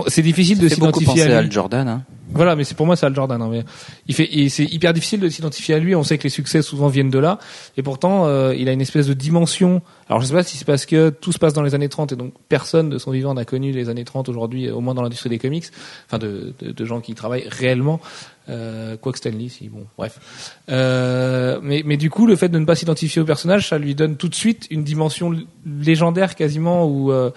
c'est 0.08 0.22
difficile 0.22 0.58
de 0.58 0.68
s'identifier 0.68 1.22
à 1.22 1.26
lui. 1.26 1.34
Al 1.34 1.52
Jordan. 1.52 1.88
Hein. 1.88 2.02
Voilà, 2.32 2.56
mais 2.56 2.64
c'est 2.64 2.74
pour 2.74 2.86
moi 2.86 2.96
c'est 2.96 3.06
Al 3.06 3.14
Jordan. 3.14 3.40
hein, 3.40 3.48
mais 3.50 3.64
il 4.08 4.14
fait, 4.14 4.28
et 4.30 4.48
c'est 4.48 4.64
hyper 4.64 4.92
difficile 4.92 5.20
de 5.20 5.28
s'identifier 5.28 5.76
à 5.76 5.78
lui. 5.78 5.94
On 5.94 6.02
sait 6.02 6.18
que 6.18 6.24
les 6.24 6.28
succès 6.28 6.60
souvent 6.60 6.88
viennent 6.88 7.08
de 7.10 7.18
là, 7.18 7.38
et 7.76 7.82
pourtant 7.82 8.26
euh, 8.26 8.54
il 8.54 8.68
a 8.68 8.72
une 8.72 8.80
espèce 8.80 9.06
de 9.06 9.14
dimension. 9.14 9.80
Alors 10.08 10.20
je 10.20 10.26
sais 10.26 10.32
pas 10.34 10.42
si 10.42 10.56
c'est 10.56 10.64
parce 10.64 10.86
que 10.86 11.10
tout 11.10 11.32
se 11.32 11.38
passe 11.38 11.52
dans 11.52 11.62
les 11.62 11.74
années 11.74 11.88
30 11.88 12.12
et 12.12 12.16
donc 12.16 12.32
personne 12.48 12.90
de 12.90 12.98
son 12.98 13.12
vivant 13.12 13.32
n'a 13.34 13.44
connu 13.44 13.70
les 13.72 13.88
années 13.88 14.04
30 14.04 14.28
aujourd'hui, 14.28 14.70
au 14.70 14.80
moins 14.80 14.94
dans 14.94 15.02
l'industrie 15.02 15.30
des 15.30 15.38
comics, 15.38 15.66
enfin 16.06 16.18
de, 16.18 16.52
de, 16.58 16.72
de 16.72 16.84
gens 16.84 17.00
qui 17.00 17.12
y 17.12 17.14
travaillent 17.14 17.48
réellement. 17.48 18.00
Euh, 18.48 18.96
quoique 18.96 19.18
Stanley, 19.18 19.48
si 19.48 19.68
bon, 19.68 19.86
bref. 19.98 20.20
Euh, 20.68 21.58
mais, 21.62 21.82
mais 21.84 21.96
du 21.96 22.10
coup, 22.10 22.26
le 22.26 22.36
fait 22.36 22.48
de 22.48 22.58
ne 22.58 22.64
pas 22.64 22.76
s'identifier 22.76 23.20
au 23.20 23.24
personnage, 23.24 23.68
ça 23.68 23.78
lui 23.78 23.94
donne 23.96 24.16
tout 24.16 24.28
de 24.28 24.36
suite 24.36 24.66
une 24.70 24.84
dimension 24.84 25.32
légendaire 25.64 26.36
quasiment, 26.36 26.86
ou 26.86 27.10
euh, 27.10 27.30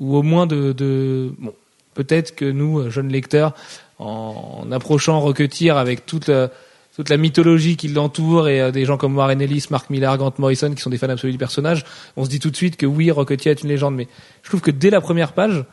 ou 0.00 0.16
au 0.16 0.22
moins 0.22 0.46
de, 0.46 0.72
de 0.72 1.32
bon, 1.38 1.52
peut-être 1.94 2.34
que 2.34 2.44
nous, 2.44 2.78
euh, 2.78 2.90
jeunes 2.90 3.08
lecteurs, 3.08 3.54
en, 3.98 4.62
en 4.62 4.72
approchant 4.72 5.20
Rocketeer 5.20 5.76
avec 5.76 6.06
toute 6.06 6.28
euh, 6.28 6.48
toute 6.96 7.10
la 7.10 7.16
mythologie 7.16 7.76
qui 7.76 7.86
l'entoure 7.86 8.48
et 8.48 8.60
euh, 8.60 8.70
des 8.72 8.84
gens 8.84 8.96
comme 8.96 9.16
Warren 9.16 9.40
Ellis, 9.40 9.66
Mark 9.70 9.88
Millar, 9.88 10.18
Grant 10.18 10.34
Morrison 10.38 10.72
qui 10.74 10.82
sont 10.82 10.90
des 10.90 10.98
fans 10.98 11.08
absolus 11.08 11.32
du 11.32 11.38
personnage, 11.38 11.84
on 12.16 12.24
se 12.24 12.30
dit 12.30 12.40
tout 12.40 12.50
de 12.50 12.56
suite 12.56 12.76
que 12.76 12.86
oui, 12.86 13.10
Rocketeer 13.12 13.52
est 13.52 13.62
une 13.62 13.68
légende. 13.68 13.94
Mais 13.94 14.08
je 14.42 14.48
trouve 14.48 14.60
que 14.60 14.72
dès 14.72 14.90
la 14.90 15.00
première 15.00 15.32
page, 15.32 15.64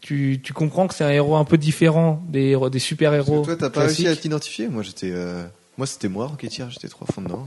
tu, 0.00 0.40
tu 0.42 0.54
comprends 0.54 0.86
que 0.88 0.94
c'est 0.94 1.04
un 1.04 1.10
héros 1.10 1.36
un 1.36 1.44
peu 1.44 1.58
différent 1.58 2.22
des, 2.28 2.56
des 2.72 2.78
super-héros. 2.78 3.44
Toi, 3.44 3.56
t'as 3.56 3.68
pas 3.68 3.80
réussi 3.80 4.08
à 4.08 4.16
t'identifier? 4.16 4.68
Moi, 4.68 4.82
j'étais, 4.82 5.10
euh, 5.12 5.44
moi, 5.76 5.86
c'était 5.86 6.08
moi, 6.08 6.26
Rocketeer, 6.28 6.70
j'étais 6.70 6.88
trois 6.88 7.06
fois 7.12 7.22
dedans. 7.22 7.46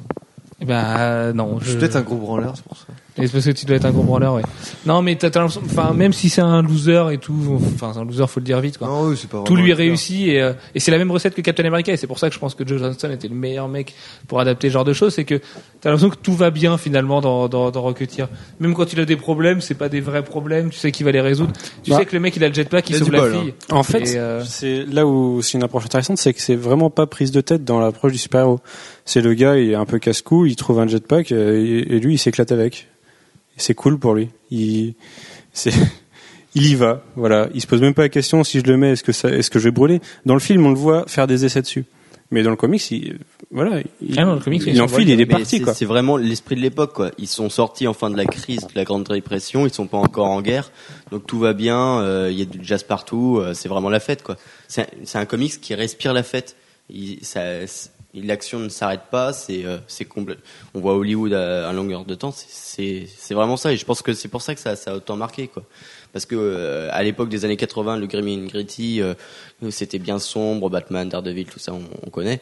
Eh 0.63 0.65
ben 0.65 0.81
euh, 0.97 1.33
non, 1.33 1.57
Je 1.59 1.71
suis 1.71 1.77
peut-être 1.77 1.97
un 1.97 2.01
gros 2.03 2.15
branleur, 2.15 2.53
c'est 2.55 2.63
pour 2.63 2.77
ça. 2.77 2.85
Et 3.17 3.27
c'est 3.27 3.33
parce 3.33 3.45
que 3.45 3.51
tu 3.51 3.65
dois 3.65 3.75
être 3.75 3.85
un 3.85 3.91
gros 3.91 4.01
branleur, 4.01 4.33
ouais. 4.35 4.41
Non, 4.87 5.01
mais 5.03 5.15
t'as, 5.15 5.29
t'as 5.29 5.41
l'impression, 5.41 5.61
enfin, 5.65 5.93
même 5.93 6.13
si 6.13 6.29
c'est 6.29 6.41
un 6.41 6.63
loser 6.63 7.03
et 7.11 7.17
tout, 7.19 7.59
enfin, 7.75 7.91
c'est 7.93 7.99
un 7.99 8.05
loser, 8.05 8.25
faut 8.27 8.39
le 8.39 8.45
dire 8.45 8.59
vite, 8.61 8.77
quoi. 8.79 8.87
Non, 8.87 9.03
oui, 9.09 9.17
c'est 9.19 9.29
pas 9.29 9.43
tout 9.43 9.55
lui 9.57 9.69
est 9.69 9.73
un 9.73 9.75
loser. 9.75 9.83
réussi 9.89 10.29
et, 10.31 10.41
euh, 10.41 10.53
et 10.73 10.79
c'est 10.79 10.89
la 10.89 10.97
même 10.97 11.11
recette 11.11 11.35
que 11.35 11.41
Captain 11.41 11.65
America 11.65 11.91
et 11.91 11.97
c'est 11.97 12.07
pour 12.07 12.17
ça 12.17 12.29
que 12.29 12.33
je 12.33 12.39
pense 12.39 12.55
que 12.55 12.65
Joe 12.65 12.79
Johnston 12.79 13.11
était 13.11 13.27
le 13.27 13.35
meilleur 13.35 13.67
mec 13.67 13.93
pour 14.27 14.39
adapter 14.39 14.69
ce 14.69 14.73
genre 14.73 14.83
de 14.85 14.93
choses 14.93 15.13
c'est 15.13 15.25
que 15.25 15.41
t'as 15.81 15.89
l'impression 15.91 16.09
que 16.09 16.15
tout 16.15 16.33
va 16.33 16.49
bien 16.49 16.77
finalement 16.79 17.21
dans, 17.21 17.47
dans, 17.49 17.69
dans 17.69 17.81
Rocketeer 17.81 18.25
même 18.59 18.73
quand 18.73 18.91
il 18.93 18.99
a 18.99 19.05
des 19.05 19.15
problèmes 19.17 19.61
c'est 19.61 19.75
pas 19.75 19.89
des 19.89 20.01
vrais 20.01 20.23
problèmes 20.23 20.69
tu 20.71 20.79
sais 20.79 20.91
qu'il 20.91 21.05
va 21.05 21.11
les 21.11 21.21
résoudre 21.21 21.51
tu 21.83 21.91
Bah. 21.91 21.97
sais 21.99 22.05
que 22.05 22.15
le 22.15 22.19
mec 22.21 22.35
il 22.35 22.43
a 22.43 22.47
le 22.47 22.53
jetpack 22.55 22.89
il 22.89 22.95
Il 22.95 22.95
a 22.95 22.99
sauve 23.05 23.11
la 23.11 23.19
bol, 23.19 23.31
fille 23.33 23.53
En 23.69 23.83
fait, 23.83 24.15
euh, 24.15 24.41
c'est 24.45 24.85
là 24.85 25.05
où 25.05 25.41
c'est 25.43 25.57
une 25.57 25.63
approche 25.63 25.85
intéressante, 25.85 26.17
c'est 26.17 26.33
que 26.33 26.41
c'est 26.41 26.55
vraiment 26.55 26.89
pas 26.89 27.05
prise 27.05 27.31
de 27.31 27.41
tête 27.41 27.63
dans 27.63 27.79
l'approche 27.79 28.11
du 28.13 28.17
super-héros. 28.17 28.59
C'est 29.05 29.21
le 29.21 29.33
gars, 29.33 29.57
il 29.57 29.71
est 29.71 29.75
un 29.75 29.85
peu 29.85 29.99
casse-cou, 29.99 30.45
il 30.45 30.55
trouve 30.55 30.79
un 30.79 30.87
jetpack 30.87 31.31
euh, 31.31 31.55
et, 31.55 31.95
et 31.95 31.99
lui, 31.99 32.15
il 32.15 32.17
s'éclate 32.17 32.51
avec. 32.51 32.87
C'est 33.57 33.73
cool 33.75 33.99
pour 33.99 34.13
lui. 34.15 34.29
Il, 34.49 34.93
c'est, 35.51 35.73
il 36.55 36.65
y 36.67 36.75
va. 36.75 37.03
Voilà. 37.15 37.49
Il 37.53 37.61
se 37.61 37.67
pose 37.67 37.81
même 37.81 37.93
pas 37.93 38.03
la 38.03 38.09
question 38.09 38.43
si 38.43 38.59
je 38.59 38.65
le 38.65 38.77
mets, 38.77 38.91
est-ce 38.91 39.03
que 39.03 39.11
ça, 39.11 39.29
est-ce 39.29 39.49
que 39.49 39.59
je 39.59 39.65
vais 39.65 39.71
brûler? 39.71 39.99
Dans 40.25 40.33
le 40.35 40.39
film, 40.39 40.65
on 40.65 40.69
le 40.69 40.75
voit 40.77 41.03
faire 41.07 41.27
des 41.27 41.45
essais 41.45 41.61
dessus. 41.61 41.85
Mais 42.31 42.41
dans 42.41 42.49
le 42.49 42.55
comics, 42.55 42.89
il, 42.89 43.19
voilà, 43.51 43.81
il, 44.01 44.17
Ah 44.19 44.25
non, 44.25 44.33
le 44.35 44.39
comics, 44.39 44.63
il 44.65 44.81
enfile, 44.81 45.07
il 45.09 45.21
est 45.21 45.25
parti, 45.27 45.57
c'est- 45.57 45.59
quoi. 45.59 45.73
C'est 45.75 45.85
vraiment 45.85 46.17
l'esprit 46.17 46.55
de 46.55 46.61
l'époque, 46.61 46.93
quoi. 46.93 47.11
Ils 47.19 47.27
sont 47.27 47.47
sortis 47.49 47.85
enfin 47.85 48.09
de 48.09 48.17
la 48.17 48.25
crise 48.25 48.61
de 48.61 48.71
la 48.73 48.85
Grande 48.85 49.03
Dépression, 49.03 49.67
ils 49.67 49.73
sont 49.73 49.85
pas 49.85 49.99
encore 49.99 50.25
en 50.27 50.41
guerre, 50.41 50.71
donc 51.11 51.27
tout 51.27 51.37
va 51.37 51.53
bien. 51.53 51.99
euh, 51.99 52.29
Il 52.31 52.39
y 52.39 52.41
a 52.41 52.45
du 52.45 52.57
jazz 52.63 52.81
partout, 52.81 53.37
euh, 53.39 53.53
c'est 53.53 53.69
vraiment 53.69 53.89
la 53.91 53.99
fête, 53.99 54.23
quoi. 54.23 54.37
C'est 54.67 54.81
un, 54.81 54.85
c'est 55.03 55.19
un 55.19 55.25
comics 55.25 55.61
qui 55.61 55.75
respire 55.75 56.11
la 56.13 56.23
fête. 56.23 56.55
Il- 56.89 57.19
ça- 57.21 57.67
L'action 58.15 58.59
ne 58.59 58.69
s'arrête 58.69 59.01
pas, 59.09 59.33
c'est 59.33 59.65
euh, 59.65 59.77
c'est 59.87 60.05
complet. 60.05 60.35
On 60.75 60.79
voit 60.79 60.95
Hollywood 60.95 61.33
à, 61.33 61.67
à 61.67 61.73
longueur 61.73 62.05
de 62.05 62.13
temps, 62.13 62.31
c'est- 62.35 63.07
vraiment 63.31 63.57
ça. 63.57 63.73
Et 63.73 63.77
je 63.77 63.85
pense 63.85 64.03
que 64.03 64.13
c'est 64.13 64.27
pour 64.27 64.41
ça 64.43 64.53
que 64.53 64.61
ça, 64.61 64.75
ça 64.75 64.91
a 64.91 64.95
autant 64.95 65.15
marqué, 65.15 65.47
quoi. 65.47 65.63
Parce 66.11 66.27
que 66.27 66.35
euh, 66.37 66.89
à 66.91 67.01
l'époque 67.01 67.29
des 67.29 67.43
années 67.43 67.57
80, 67.57 67.97
le 67.97 68.05
Grim 68.05 68.27
and 68.27 68.45
Gritty, 68.47 69.01
euh, 69.01 69.15
c'était 69.71 69.97
bien 69.97 70.19
sombre, 70.19 70.69
Batman, 70.69 71.09
Daredevil, 71.09 71.45
tout 71.45 71.57
ça, 71.57 71.73
on, 71.73 71.81
on 72.05 72.09
connaît. 72.11 72.39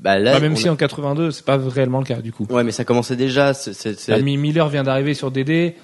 Bah 0.00 0.18
là, 0.18 0.32
bah, 0.32 0.40
même 0.40 0.56
si 0.56 0.68
a- 0.68 0.72
en 0.72 0.76
82 0.76 1.30
c'est 1.32 1.44
pas 1.44 1.58
réellement 1.58 1.98
le 1.98 2.06
cas 2.06 2.22
du 2.22 2.32
coup 2.32 2.46
Ouais, 2.48 2.64
mais 2.64 2.72
ça 2.72 2.84
commençait 2.86 3.14
déjà. 3.16 3.52
c'est- 3.52 4.08
Amy 4.10 4.38
Miller 4.38 4.66
vient 4.70 4.82
d'arriver 4.84 5.12
sur 5.12 5.30
DD 5.30 5.74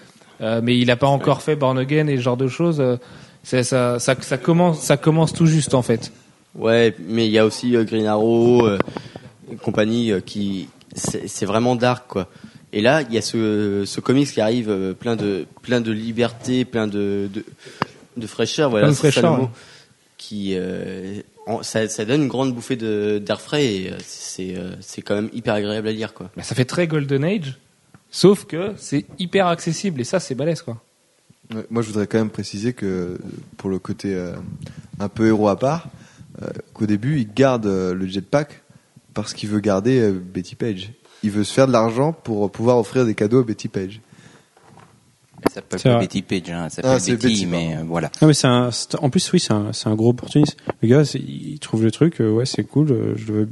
euh, 0.40 0.60
mais 0.64 0.78
il 0.78 0.90
a 0.90 0.96
pas 0.96 1.08
encore 1.08 1.42
fait 1.42 1.56
Born 1.56 1.76
Again 1.76 2.06
et 2.06 2.16
ce 2.16 2.22
genre 2.22 2.38
de 2.38 2.48
choses 2.48 2.80
euh, 2.80 2.96
ça, 3.42 3.62
ça, 3.62 3.98
ça 3.98 4.38
commence 4.38 4.80
ça 4.80 4.96
commence 4.96 5.34
tout 5.34 5.44
juste 5.44 5.74
en 5.74 5.82
fait 5.82 6.10
Ouais, 6.54 6.94
mais 7.06 7.26
il 7.26 7.32
y 7.32 7.38
a 7.38 7.44
aussi 7.44 7.76
euh, 7.76 7.84
Green 7.84 8.06
Arrow, 8.06 8.66
euh, 8.66 8.78
compagnie 9.62 10.12
euh, 10.12 10.20
qui 10.20 10.68
c'est 10.94 11.44
vraiment 11.46 11.76
dark 11.76 12.06
quoi. 12.08 12.28
Et 12.72 12.80
là, 12.82 13.02
il 13.02 13.14
y 13.14 13.18
a 13.18 13.22
ce, 13.22 13.84
ce 13.86 14.00
comics 14.00 14.30
qui 14.30 14.40
arrive 14.40 14.68
euh, 14.70 14.92
plein 14.94 15.16
de 15.16 15.46
plein 15.62 15.80
de 15.80 15.92
liberté, 15.92 16.64
plein 16.64 16.86
de 16.86 17.28
de, 17.32 17.44
de 18.16 18.26
fraîcheur. 18.26 18.70
Voilà, 18.70 18.86
Plein 18.88 18.92
de 18.92 18.96
c'est 18.98 19.10
ça 19.10 19.22
le 19.22 19.28
mot. 19.36 19.50
Qui 20.18 20.52
euh, 20.54 21.20
en- 21.46 21.62
ça, 21.62 21.88
ça 21.88 22.04
donne 22.04 22.22
une 22.22 22.28
grande 22.28 22.54
bouffée 22.54 22.76
de 22.76 23.18
d'air 23.24 23.40
frais 23.40 23.64
et 23.66 23.92
c'est 24.04 24.54
c'est 24.80 25.00
quand 25.02 25.14
même 25.14 25.30
hyper 25.32 25.54
agréable 25.54 25.88
à 25.88 25.92
lire 25.92 26.12
quoi. 26.14 26.30
Bah, 26.36 26.42
ça 26.42 26.54
fait 26.54 26.64
très 26.66 26.86
Golden 26.88 27.24
Age, 27.24 27.58
sauf 28.10 28.44
que 28.44 28.72
c'est 28.76 29.06
hyper 29.18 29.46
accessible 29.46 30.00
et 30.00 30.04
ça 30.04 30.20
c'est 30.20 30.34
balèze 30.34 30.62
quoi. 30.62 30.82
Ouais, 31.54 31.64
moi, 31.70 31.80
je 31.80 31.86
voudrais 31.88 32.06
quand 32.06 32.18
même 32.18 32.28
préciser 32.28 32.74
que 32.74 33.18
pour 33.56 33.70
le 33.70 33.78
côté 33.78 34.14
euh, 34.14 34.34
un 35.00 35.08
peu 35.08 35.28
héros 35.28 35.48
à 35.48 35.58
part, 35.58 35.88
euh, 36.42 36.46
qu'au 36.74 36.84
début, 36.84 37.18
il 37.20 37.32
garde 37.32 37.64
euh, 37.64 37.94
le 37.94 38.06
jetpack 38.06 38.60
parce 39.22 39.34
qu'il 39.34 39.48
veut 39.48 39.60
garder 39.60 40.00
euh, 40.00 40.12
Betty 40.12 40.54
Page. 40.54 40.90
Il 41.22 41.30
veut 41.30 41.44
se 41.44 41.52
faire 41.52 41.66
de 41.66 41.72
l'argent 41.72 42.12
pour 42.12 42.50
pouvoir 42.50 42.78
offrir 42.78 43.04
des 43.04 43.14
cadeaux 43.14 43.40
à 43.40 43.44
Betty 43.44 43.68
Page. 43.68 44.00
Elle 45.44 45.52
s'appelle 45.52 45.80
pas. 45.80 45.98
Betty 46.00 46.22
Page, 46.22 46.50
hein, 46.50 46.62
elle 46.64 46.70
s'appelle 46.70 46.90
Ah, 46.94 46.98
c'est 46.98 47.12
Betty, 47.12 47.26
Betty, 47.28 47.46
mais 47.46 47.76
euh, 47.76 47.82
voilà. 47.86 48.10
Ah, 48.20 48.26
mais 48.26 48.34
c'est 48.34 48.46
un, 48.48 48.70
c'est- 48.70 48.96
en 48.96 49.08
plus, 49.10 49.32
oui, 49.32 49.40
c'est 49.40 49.52
un, 49.52 49.94
gros 49.94 50.10
opportuniste. 50.10 50.56
Le 50.82 50.88
gars, 50.88 51.02
il 51.14 51.58
trouve 51.60 51.84
le 51.84 51.90
truc, 51.90 52.20
euh, 52.20 52.30
ouais, 52.30 52.46
c'est 52.46 52.64
cool, 52.64 52.90
euh, 52.90 53.12
je 53.16 53.32
le- 53.32 53.48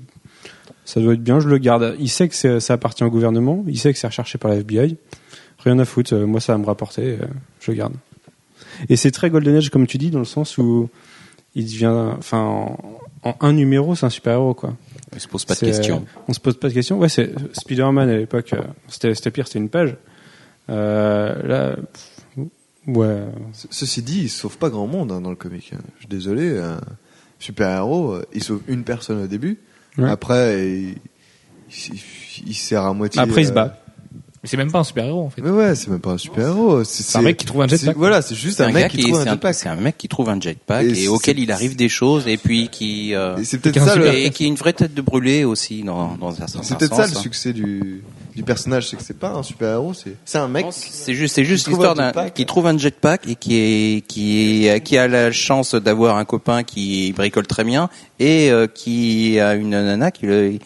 ça 0.85 1.01
doit 1.01 1.15
être 1.15 1.23
bien, 1.23 1.39
je 1.41 1.49
le 1.49 1.59
garde. 1.59 1.97
Il 2.01 2.09
sait 2.09 2.29
que 2.29 2.59
ça 2.61 2.75
appartient 2.75 3.05
au 3.05 3.11
gouvernement, 3.11 3.65
il 3.69 3.79
sait 3.79 3.93
que 3.93 3.99
c'est 3.99 4.07
recherché 4.07 4.39
par 4.39 4.51
la 4.51 4.57
FBI. 4.59 4.97
Rien 5.59 5.79
à 5.79 5.85
foutre, 5.85 6.15
euh, 6.15 6.27
moi 6.27 6.41
ça 6.41 6.53
va 6.53 6.59
me 6.59 6.67
rapporter, 6.67 7.19
euh, 7.21 7.27
je 7.61 7.71
le 7.73 7.77
garde. 7.77 7.95
Et 8.89 8.97
c'est 8.97 9.11
très 9.11 9.31
Golden 9.31 9.57
Age, 9.57 9.71
comme 9.71 9.87
tu 9.87 9.99
dis, 9.99 10.11
dans 10.11 10.19
le 10.21 10.25
sens 10.25 10.59
où 10.59 10.89
il 11.55 11.65
devient, 11.65 12.13
enfin, 12.19 12.39
en, 12.39 12.79
en 13.23 13.37
un 13.41 13.53
numéro, 13.53 13.95
c'est 13.95 14.07
un 14.07 14.11
super-héros, 14.11 14.55
quoi. 14.55 14.75
Elle 15.13 15.21
se 15.21 15.29
pose 15.29 15.45
pas 15.45 15.55
de 15.55 15.61
questions. 15.61 16.05
on 16.29 16.33
se 16.33 16.41
pose 16.41 16.59
pas 16.59 16.69
de 16.69 16.75
questions. 16.75 16.99
Ouais, 16.99 17.09
c'est 17.09 17.33
Spider-Man 17.53 18.09
à 18.09 18.17
l'époque, 18.17 18.53
euh, 18.53 18.63
c'était 18.89 19.15
c'était 19.15 19.31
pire, 19.31 19.47
c'était 19.47 19.61
une 19.61 19.69
page. 19.69 19.97
Euh, 20.69 21.43
là, 21.47 21.77
pff, 21.77 22.47
ouais, 22.89 23.25
Ce- 23.53 23.69
Ceci 23.71 24.03
dit, 24.03 24.23
il 24.23 24.29
sauve 24.29 24.59
pas 24.59 24.69
grand 24.69 24.87
monde 24.89 25.13
hein, 25.13 25.21
dans 25.21 25.31
le 25.31 25.37
comic. 25.37 25.73
hein. 25.75 25.79
Je 25.97 26.01
suis 26.01 26.09
désolé, 26.09 26.59
un 26.59 26.81
super-héros, 27.39 28.13
euh, 28.15 28.27
il 28.35 28.43
sauve 28.43 28.63
une 28.69 28.83
personne 28.85 29.23
au 29.23 29.27
début. 29.29 29.59
Ouais. 29.97 30.11
Après, 30.11 30.69
il, 30.69 30.97
il, 31.71 32.01
il 32.49 32.55
sert 32.55 32.83
à 32.85 32.93
moitié. 32.93 33.21
Après, 33.21 33.43
il 33.43 33.47
se 33.47 33.51
euh, 33.53 33.55
bat. 33.55 33.81
Mais 34.47 34.51
c'est 34.51 34.57
même 34.57 34.71
pas 34.71 34.79
un 34.79 34.85
super 34.85 35.05
héros 35.05 35.23
en 35.27 35.31
fait. 35.31 35.43
Mais 35.43 35.51
ouais, 35.51 35.75
c'est 35.75 35.89
même 35.89 35.99
pas 35.99 36.13
un 36.13 36.19
super-héros. 36.19 36.85
C'est 36.85 37.19
un 37.19 37.23
mec 37.23 37.37
qui 37.37 37.47
trouve 37.47 37.63
un 37.63 37.67
jetpack. 37.67 37.81
c'est- 37.95 37.99
Voilà, 37.99 38.23
c'est 38.23 38.37
juste 38.37 38.61
un, 38.61 38.69
un, 38.69 38.73
mec 38.73 38.93
qui, 38.93 38.99
qui, 38.99 39.03
trouve 39.03 39.17
c'est 39.21 39.29
un 39.29 39.33
un, 39.33 39.35
jetpack. 39.35 39.55
c'est 39.57 39.69
un 39.69 39.75
mec 39.75 39.99
qui 39.99 40.07
trouve 40.09 40.29
un 40.29 40.41
jetpack 40.41 40.87
Et 40.87 41.09
auquel 41.09 41.41
il 41.41 41.51
arrive 41.51 41.75
des 41.75 41.89
choses 41.89 42.29
et 42.29 42.37
puis 42.37 42.69
qui 42.69 43.13
euh, 43.15 43.37
Et 43.39 43.45
c'est 43.45 43.59
peut-être 43.59 43.85
ça, 43.85 43.97
le, 43.97 44.07
et 44.15 44.31
qui 44.31 44.45
est 44.45 44.47
une 44.47 44.55
vraie 44.55 44.73
tête 44.73 44.95
de 44.95 45.03
brûlé 45.03 45.43
aussi 45.45 45.83
dans 45.83 46.17
dans 46.17 46.31
un 46.31 46.47
certain 46.47 46.63
c'est 46.63 46.79
peut-être 46.79 46.95
ça 46.95 47.07
le 47.09 47.17
hein. 47.17 47.21
succès 47.21 47.53
du, 47.53 48.05
du 48.37 48.43
personnage, 48.45 48.89
c'est 48.89 48.97
que 48.97 49.03
c'est 49.03 49.19
pas 49.19 49.31
un 49.31 49.43
super-héros, 49.43 49.95
c'est, 49.95 50.15
c'est 50.25 50.39
un 50.39 50.47
mec. 50.49 50.67
C'est 50.71 51.15
juste, 51.15 51.35
c'est 51.35 51.45
juste 51.45 51.67
l'histoire 51.67 51.93
un 51.93 51.95
d'un 51.97 52.07
jetpack. 52.09 52.35
qui 52.35 52.47
trouve 52.47 52.67
un 52.69 52.79
jetpack 52.79 53.27
et 53.29 53.35
qui 53.35 53.57
est 53.57 54.07
qui 54.07 54.67
est 54.69 54.81
qui 54.81 54.97
a 54.97 55.09
la 55.09 55.33
chance 55.33 55.75
d'avoir 55.75 56.17
un 56.19 56.25
copain 56.25 56.63
qui 56.63 57.13
bricole 57.17 57.47
très 57.49 57.65
bien 57.65 57.89
et 58.21 58.51
euh, 58.53 58.67
qui 58.67 59.41
a 59.41 59.55
une 59.55 59.71
nana 59.71 60.11
qui 60.11 60.27
le, 60.27 60.59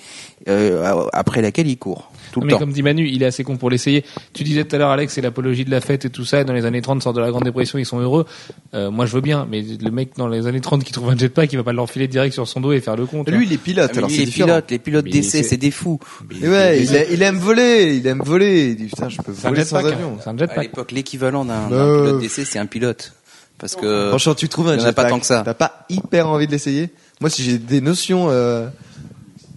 euh, 0.48 1.04
après 1.12 1.42
laquelle 1.42 1.68
il 1.68 1.76
court 1.76 2.09
tout 2.32 2.40
le 2.40 2.46
mais 2.46 2.52
temps. 2.52 2.58
comme 2.58 2.72
dit 2.72 2.82
Manu, 2.82 3.08
il 3.08 3.22
est 3.22 3.26
assez 3.26 3.44
con 3.44 3.56
pour 3.56 3.70
l'essayer. 3.70 4.04
Tu 4.32 4.44
disais 4.44 4.64
tout 4.64 4.74
à 4.76 4.78
l'heure, 4.78 4.90
Alex, 4.90 5.12
c'est 5.14 5.20
l'apologie 5.20 5.64
de 5.64 5.70
la 5.70 5.80
fête 5.80 6.04
et 6.04 6.10
tout 6.10 6.24
ça. 6.24 6.40
et 6.40 6.44
Dans 6.44 6.52
les 6.52 6.64
années 6.64 6.80
30, 6.82 7.02
sort 7.02 7.12
de 7.12 7.20
la 7.20 7.30
Grande 7.30 7.44
Dépression, 7.44 7.78
ils 7.78 7.86
sont 7.86 7.98
heureux. 8.00 8.26
Euh, 8.74 8.90
moi, 8.90 9.06
je 9.06 9.12
veux 9.14 9.20
bien, 9.20 9.46
mais 9.50 9.62
le 9.62 9.90
mec 9.90 10.10
dans 10.16 10.28
les 10.28 10.46
années 10.46 10.60
30 10.60 10.84
qui 10.84 10.92
trouve 10.92 11.10
un 11.10 11.16
jetpack, 11.16 11.52
il 11.52 11.56
va 11.56 11.62
pas 11.64 11.72
l'enfiler 11.72 12.08
direct 12.08 12.32
sur 12.34 12.46
son 12.48 12.60
dos 12.60 12.72
et 12.72 12.80
faire 12.80 12.96
le 12.96 13.06
con. 13.06 13.24
tu 13.24 13.32
Lui, 13.32 13.46
il 13.46 13.52
est 13.52 13.56
pilote, 13.58 13.90
Ah, 13.94 13.98
alors 13.98 14.10
c'est 14.10 14.24
différent. 14.24 14.46
pilotes, 14.48 14.70
les 14.70 14.78
pilotes 14.78 15.04
d'essai, 15.06 15.42
c'est- 15.42 15.56
des 15.56 15.70
fous. 15.70 15.98
Ouais, 16.42 16.82
il, 16.82 16.96
a- 16.96 17.04
il 17.10 17.22
aime 17.22 17.38
voler, 17.38 17.96
il 17.96 18.06
aime 18.06 18.22
voler. 18.24 18.70
Il 18.70 18.76
dit 18.76 18.84
putain, 18.86 19.08
je 19.08 19.16
peux 19.18 19.32
C'est 19.34 19.46
un 19.46 19.50
voler 19.50 19.64
sans 19.64 19.78
jetpack. 19.78 19.94
avion. 19.94 20.12
hein. 20.14 20.20
C'est 20.22 20.30
un 20.30 20.34
À 20.34 20.38
jetpack. 20.38 20.62
l'époque, 20.62 20.92
l'équivalent 20.92 21.44
d'un 21.44 21.70
Euh, 21.72 22.04
pilote 22.06 22.20
d'essai, 22.22 22.44
c'est 22.44 22.58
un 22.58 22.66
pilote. 22.66 23.12
parce 23.58 23.76
que 23.76 24.08
Franchement, 24.08 24.34
tu 24.34 24.48
trouves 24.48 24.68
un 24.68 24.74
a 24.74 24.76
pas 24.78 24.82
jetpack, 24.86 25.08
tant 25.10 25.20
que 25.20 25.26
ça. 25.26 25.42
T'as 25.44 25.52
pas 25.54 25.84
hyper 25.90 26.28
envie 26.28 26.46
de 26.46 26.52
l'essayer 26.52 26.88
Moi, 27.20 27.28
si 27.28 27.42
j'ai 27.42 27.58
des 27.58 27.82
notions, 27.82 28.28
euh, 28.30 28.68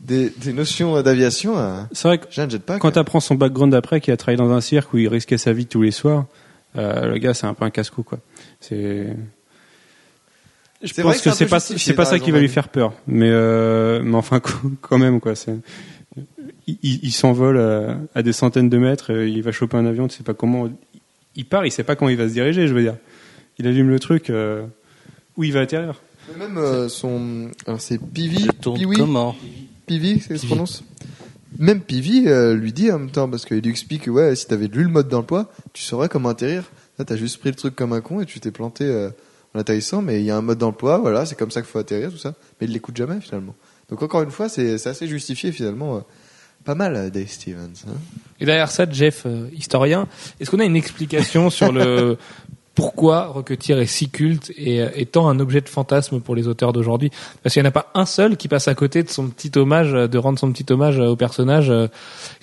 des, 0.04 0.30
des 0.38 0.54
notions 0.54 1.02
d'aviation, 1.02 1.58
euh, 1.58 1.82
C'est 1.94 2.08
vrai 2.08 2.18
que 2.20 2.26
j'ai 2.30 2.42
un 2.42 2.50
jetpack. 2.50 2.80
quand 2.82 2.92
tu 2.92 3.00
apprends 3.00 3.20
son 3.20 3.36
background 3.36 3.74
après, 3.74 4.02
qu'il 4.02 4.14
a 4.14 4.18
travaillé 4.18 4.38
dans 4.38 4.52
un 4.52 4.62
cirque 4.62 4.94
où 4.94 4.98
il 4.98 5.08
risquait 5.08 5.38
sa 5.38 5.54
vie 5.54 5.66
tous 5.66 5.82
les 5.82 5.92
soirs, 5.92 6.26
euh, 6.78 7.08
le 7.08 7.18
gars, 7.20 7.34
c'est 7.34 7.48
un 7.48 7.54
peu 7.54 7.66
un 7.66 7.70
casse-cou, 7.70 8.04
quoi. 8.04 8.20
C'est. 8.60 9.16
Je 10.82 10.94
C'est 10.94 11.02
vrai 11.02 11.14
pense 11.14 11.22
que 11.22 11.30
que 11.30 11.36
c'est 11.36 11.46
pas, 11.46 11.60
c'est 11.62 11.94
pas 11.94 12.04
ça 12.06 12.20
qui 12.20 12.32
va 12.32 12.40
lui 12.40 12.50
faire 12.50 12.68
peur. 12.68 12.94
Mais, 13.08 13.30
euh, 13.32 14.02
mais 14.04 14.16
enfin, 14.18 14.42
quand 14.82 14.98
même, 14.98 15.20
quoi. 15.22 15.36
C'est, 15.36 15.56
il, 16.68 16.78
il- 16.84 17.00
il 17.04 17.12
s'envole 17.12 17.58
à, 17.58 17.98
à 18.16 18.22
des 18.22 18.34
centaines 18.34 18.70
de 18.70 18.78
mètres, 18.78 19.14
euh, 19.14 19.28
il 19.28 19.42
va 19.44 19.52
choper 19.52 19.78
un 19.78 19.86
avion, 19.86 20.08
tu 20.08 20.18
sais 20.18 20.24
pas 20.24 20.34
comment. 20.34 20.70
Il 21.36 21.46
part, 21.46 21.66
il 21.66 21.72
sait 21.72 21.84
pas 21.84 21.96
comment 21.96 22.10
il 22.10 22.18
va 22.18 22.28
se 22.28 22.34
diriger, 22.34 22.68
je 22.68 22.74
veux 22.74 22.82
dire. 22.82 22.98
Il 23.58 23.68
allume 23.68 23.90
le 23.90 24.00
truc, 24.00 24.30
euh, 24.30 24.66
où 25.38 25.44
il 25.46 25.54
va 25.54 25.62
atterrir. 25.62 26.02
Mais 26.38 26.46
Même 26.48 26.58
euh, 26.58 26.90
son, 26.90 27.50
alors 27.66 27.80
c'est 27.82 28.00
Pivi, 28.00 28.48
Piwi, 28.62 28.98
comment 28.98 29.36
Pivi, 30.00 30.20
c'est 30.20 30.24
ce 30.24 30.28
que 30.30 30.38
se 30.38 30.46
prononce. 30.48 30.84
Même 31.60 31.82
Pivi 31.82 32.28
euh, 32.28 32.56
lui 32.56 32.74
dit 32.74 32.92
en 32.92 33.00
même 33.00 33.12
temps 33.12 33.30
parce 33.30 33.46
qu'il 33.46 33.60
lui 33.60 33.70
explique 33.70 34.04
que 34.04 34.12
ouais, 34.12 34.36
si 34.36 34.48
t'avais 34.48 34.68
lu 34.68 34.84
le 34.84 34.90
mode 34.90 35.08
d'emploi, 35.08 35.52
tu 35.74 35.84
saurais 35.84 36.10
comment 36.10 36.30
atterrir. 36.30 36.64
Là, 36.98 37.06
t'as 37.06 37.16
juste 37.16 37.40
pris 37.40 37.50
le 37.50 37.56
truc 37.56 37.76
comme 37.76 37.94
un 37.94 38.02
con 38.02 38.22
et 38.22 38.26
tu 38.26 38.40
t'es 38.40 38.52
planté 38.52 38.86
euh, 38.86 39.10
en 39.54 39.60
atterrissant. 39.60 40.02
Mais 40.02 40.20
il 40.20 40.26
y 40.26 40.32
a 40.32 40.38
un 40.38 40.42
mode 40.42 40.58
d'emploi, 40.58 40.98
voilà, 40.98 41.26
c'est 41.26 41.36
comme 41.38 41.52
ça 41.52 41.62
qu'il 41.62 41.70
faut 41.70 41.80
atterrir, 41.80 42.12
tout 42.12 42.18
ça. 42.18 42.34
Mais 42.60 42.68
il 42.68 42.74
l'écoute 42.74 42.98
jamais 42.98 43.20
finalement. 43.22 43.56
Donc 43.90 44.02
encore 44.02 44.24
une 44.24 44.32
fois, 44.32 44.50
c'est 44.50 44.78
c'est 44.78 44.90
assez 44.90 45.08
justifié 45.08 45.52
finalement. 45.52 45.98
euh, 45.98 46.02
pas 46.64 46.76
mal, 46.76 47.12
Dave 47.12 47.28
Stevens. 47.28 47.74
Hein. 47.88 47.92
Et 48.40 48.46
derrière 48.46 48.72
ça, 48.72 48.90
Jeff, 48.90 49.24
euh, 49.26 49.48
historien, 49.54 50.08
est-ce 50.40 50.50
qu'on 50.50 50.60
a 50.60 50.66
une 50.66 50.78
explication 50.78 51.50
sur 51.50 51.72
le 51.72 52.18
pourquoi 52.76 53.28
Rocketeer 53.28 53.80
est 53.80 53.86
si 53.86 54.10
culte 54.10 54.52
et 54.58 54.82
euh, 54.82 54.90
étant 54.96 55.30
un 55.30 55.40
objet 55.40 55.62
de 55.62 55.70
fantasme 55.70 56.20
pour 56.20 56.36
les 56.36 56.48
auteurs 56.48 56.74
d'aujourd'hui 56.74 57.12
Parce 57.44 57.54
qu'il 57.54 57.62
n'y 57.62 57.68
en 57.68 57.70
a 57.70 57.74
pas 57.74 57.92
un 57.94 58.06
seul 58.06 58.36
qui 58.36 58.48
passe 58.48 58.68
à 58.68 58.76
côté 58.76 59.04
de 59.04 59.10
son 59.10 59.28
petit 59.28 59.52
hommage, 59.58 59.94
euh, 59.94 60.08
de 60.08 60.18
rendre 60.18 60.40
son 60.40 60.52
petit 60.52 60.66
hommage 60.72 61.00
euh, 61.00 61.10
au 61.10 61.16
personnage, 61.16 61.68
que 61.68 61.90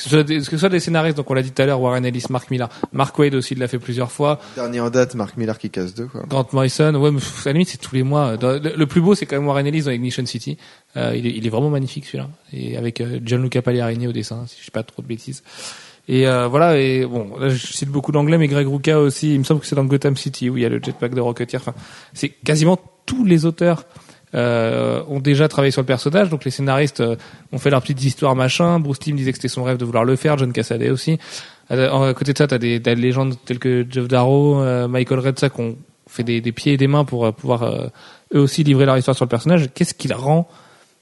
ce 0.02 0.08
soit 0.08 0.22
des, 0.22 0.38
que 0.38 0.44
ce 0.44 0.58
soit 0.58 0.68
des 0.68 0.80
scénaristes, 0.80 1.16
donc 1.16 1.30
on 1.30 1.34
l'a 1.34 1.42
dit 1.42 1.50
tout 1.50 1.62
à 1.62 1.66
l'heure, 1.66 1.80
Warren 1.80 2.04
Ellis, 2.04 2.24
Mark 2.30 2.50
Millar, 2.50 2.68
Mark 2.92 3.18
Wade 3.18 3.34
aussi 3.34 3.54
l'a 3.54 3.68
fait 3.68 3.78
plusieurs 3.78 4.12
fois, 4.12 4.40
Dernier 4.54 4.80
en 4.80 4.90
date, 4.90 5.14
Mark 5.14 5.36
Miller 5.36 5.58
qui 5.58 5.70
casse 5.70 5.94
deux 5.94 6.06
quoi. 6.06 6.22
Grant 6.28 6.46
Morrison, 6.52 6.94
ouais, 6.94 7.10
mais 7.10 7.20
à 7.20 7.46
la 7.46 7.52
limite 7.52 7.68
c'est 7.68 7.78
tous 7.78 7.94
les 7.94 8.02
mois. 8.02 8.36
Le, 8.40 8.84
plus 8.84 9.00
beau 9.00 9.14
c'est 9.14 9.26
quand 9.26 9.36
même 9.36 9.46
Warren 9.46 9.66
Ellis 9.66 9.82
dans 9.82 9.90
Ignition 9.90 10.24
City. 10.26 10.56
Euh, 10.96 11.14
il, 11.16 11.26
est, 11.26 11.30
il 11.30 11.46
est 11.46 11.50
vraiment 11.50 11.70
magnifique 11.70 12.04
celui-là, 12.06 12.28
et 12.52 12.76
avec 12.76 13.00
euh, 13.00 13.20
Gianluca 13.24 13.62
Pagliarini 13.62 14.08
au 14.08 14.12
dessin, 14.12 14.44
si 14.46 14.56
je 14.58 14.64
dis 14.64 14.70
pas 14.70 14.82
trop 14.82 15.02
de 15.02 15.06
bêtises. 15.06 15.42
Et 16.12 16.26
euh, 16.26 16.48
voilà, 16.48 16.76
et 16.76 17.06
bon, 17.06 17.38
là, 17.38 17.50
je 17.50 17.66
cite 17.68 17.88
beaucoup 17.88 18.10
d'anglais, 18.10 18.36
mais 18.36 18.48
Greg 18.48 18.66
Rucka 18.66 18.98
aussi, 18.98 19.32
il 19.32 19.38
me 19.38 19.44
semble 19.44 19.60
que 19.60 19.66
c'est 19.66 19.76
dans 19.76 19.84
Gotham 19.84 20.16
City 20.16 20.50
où 20.50 20.56
il 20.56 20.64
y 20.64 20.66
a 20.66 20.68
le 20.68 20.80
jetpack 20.82 21.14
de 21.14 21.20
Rocketeer. 21.20 21.60
Enfin, 21.60 21.74
c'est 22.14 22.30
quasiment 22.30 22.76
tous 23.06 23.24
les 23.24 23.46
auteurs 23.46 23.84
euh, 24.34 25.04
ont 25.08 25.20
déjà 25.20 25.46
travaillé 25.46 25.70
sur 25.70 25.82
le 25.82 25.86
personnage, 25.86 26.28
donc 26.28 26.44
les 26.44 26.50
scénaristes 26.50 27.00
euh, 27.00 27.14
ont 27.52 27.58
fait 27.58 27.70
leurs 27.70 27.80
petites 27.80 28.02
histoires 28.02 28.34
machin. 28.34 28.80
Bruce 28.80 28.98
Timm 28.98 29.14
disait 29.14 29.30
que 29.30 29.38
c'était 29.38 29.46
son 29.46 29.62
rêve 29.62 29.76
de 29.76 29.84
vouloir 29.84 30.04
le 30.04 30.16
faire, 30.16 30.36
John 30.36 30.52
Cassaday 30.52 30.90
aussi. 30.90 31.20
Euh, 31.70 32.08
À 32.08 32.14
côté 32.14 32.32
de 32.32 32.38
ça, 32.38 32.48
t'as 32.48 32.58
des, 32.58 32.80
des 32.80 32.96
légendes 32.96 33.36
telles 33.44 33.60
que 33.60 33.86
Jeff 33.88 34.08
Darrow, 34.08 34.60
euh, 34.60 34.88
Michael 34.88 35.20
qui 35.32 35.60
ont 35.60 35.76
fait 36.08 36.24
des, 36.24 36.40
des 36.40 36.50
pieds 36.50 36.72
et 36.72 36.76
des 36.76 36.88
mains 36.88 37.04
pour 37.04 37.24
euh, 37.24 37.30
pouvoir 37.30 37.62
eux 38.34 38.40
aussi 38.40 38.64
livrer 38.64 38.84
leur 38.84 38.98
histoire 38.98 39.16
sur 39.16 39.26
le 39.26 39.30
personnage. 39.30 39.70
Qu'est-ce 39.74 39.94
qui 39.94 40.08
le 40.08 40.16
rend 40.16 40.48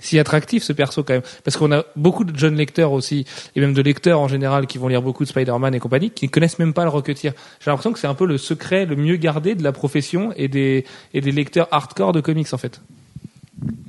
si 0.01 0.19
attractif 0.19 0.63
ce 0.63 0.73
perso 0.73 1.03
quand 1.03 1.15
même 1.15 1.23
Parce 1.45 1.57
qu'on 1.57 1.73
a 1.73 1.85
beaucoup 1.97 2.25
de 2.25 2.37
jeunes 2.39 2.57
lecteurs 2.57 2.93
aussi, 2.93 3.27
et 3.57 3.61
même 3.61 3.75
de 3.75 3.83
lecteurs 3.83 4.21
en 4.21 4.29
général 4.29 4.67
qui 4.67 4.79
vont 4.79 4.89
lire 4.89 5.03
beaucoup 5.03 5.25
de 5.25 5.29
Spider-Man 5.29 5.75
et 5.75 5.81
compagnie, 5.81 6.11
qui 6.11 6.27
ne 6.27 6.31
connaissent 6.31 6.59
même 6.59 6.73
pas 6.73 6.85
le 6.85 6.91
Rocketeer. 6.91 7.33
J'ai 7.61 7.71
l'impression 7.71 7.93
que 7.93 7.99
c'est 7.99 8.07
un 8.07 8.15
peu 8.15 8.27
le 8.27 8.39
secret 8.39 8.87
le 8.87 8.97
mieux 8.97 9.17
gardé 9.17 9.55
de 9.55 9.63
la 9.63 9.73
profession 9.73 10.33
et 10.37 10.49
des, 10.49 10.85
et 11.15 11.21
des 11.21 11.33
lecteurs 11.33 11.69
hardcore 11.71 12.13
de 12.13 12.21
comics 12.21 12.53
en 12.53 12.59
fait. 12.59 12.81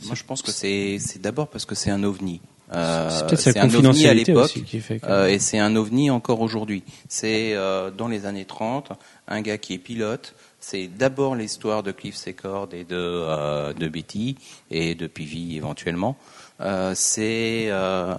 Moi, 0.05 0.15
je 0.15 0.23
pense 0.23 0.41
que 0.41 0.51
c'est 0.51 0.97
c'est 0.99 1.21
d'abord 1.21 1.47
parce 1.47 1.65
que 1.65 1.75
c'est 1.75 1.91
un 1.91 2.03
ovni. 2.03 2.41
Euh, 2.73 3.09
c'est 3.09 3.25
peut-être 3.25 3.39
sa 3.39 3.51
c'est 3.51 3.59
un 3.59 3.73
ovni 3.73 4.07
à 4.07 4.13
l'époque 4.13 4.45
aussi 4.45 4.63
qui 4.63 4.79
fait 4.79 4.99
que... 4.99 5.05
euh, 5.07 5.27
et 5.27 5.39
c'est 5.39 5.57
un 5.57 5.75
ovni 5.75 6.09
encore 6.11 6.41
aujourd'hui. 6.41 6.83
C'est 7.07 7.53
euh, 7.53 7.89
dans 7.89 8.07
les 8.07 8.25
années 8.25 8.45
30, 8.45 8.91
un 9.27 9.41
gars 9.41 9.57
qui 9.57 9.73
est 9.73 9.79
pilote. 9.79 10.35
C'est 10.59 10.87
d'abord 10.87 11.35
l'histoire 11.35 11.83
de 11.83 11.91
Cliff 11.91 12.15
Secord 12.15 12.69
et 12.73 12.83
de 12.83 12.95
euh, 12.95 13.73
de 13.73 13.87
Betty 13.87 14.35
et 14.69 14.93
de 14.95 15.07
Peavy 15.07 15.55
éventuellement. 15.55 16.17
Euh, 16.59 16.91
c'est 16.95 17.67
euh, 17.69 18.15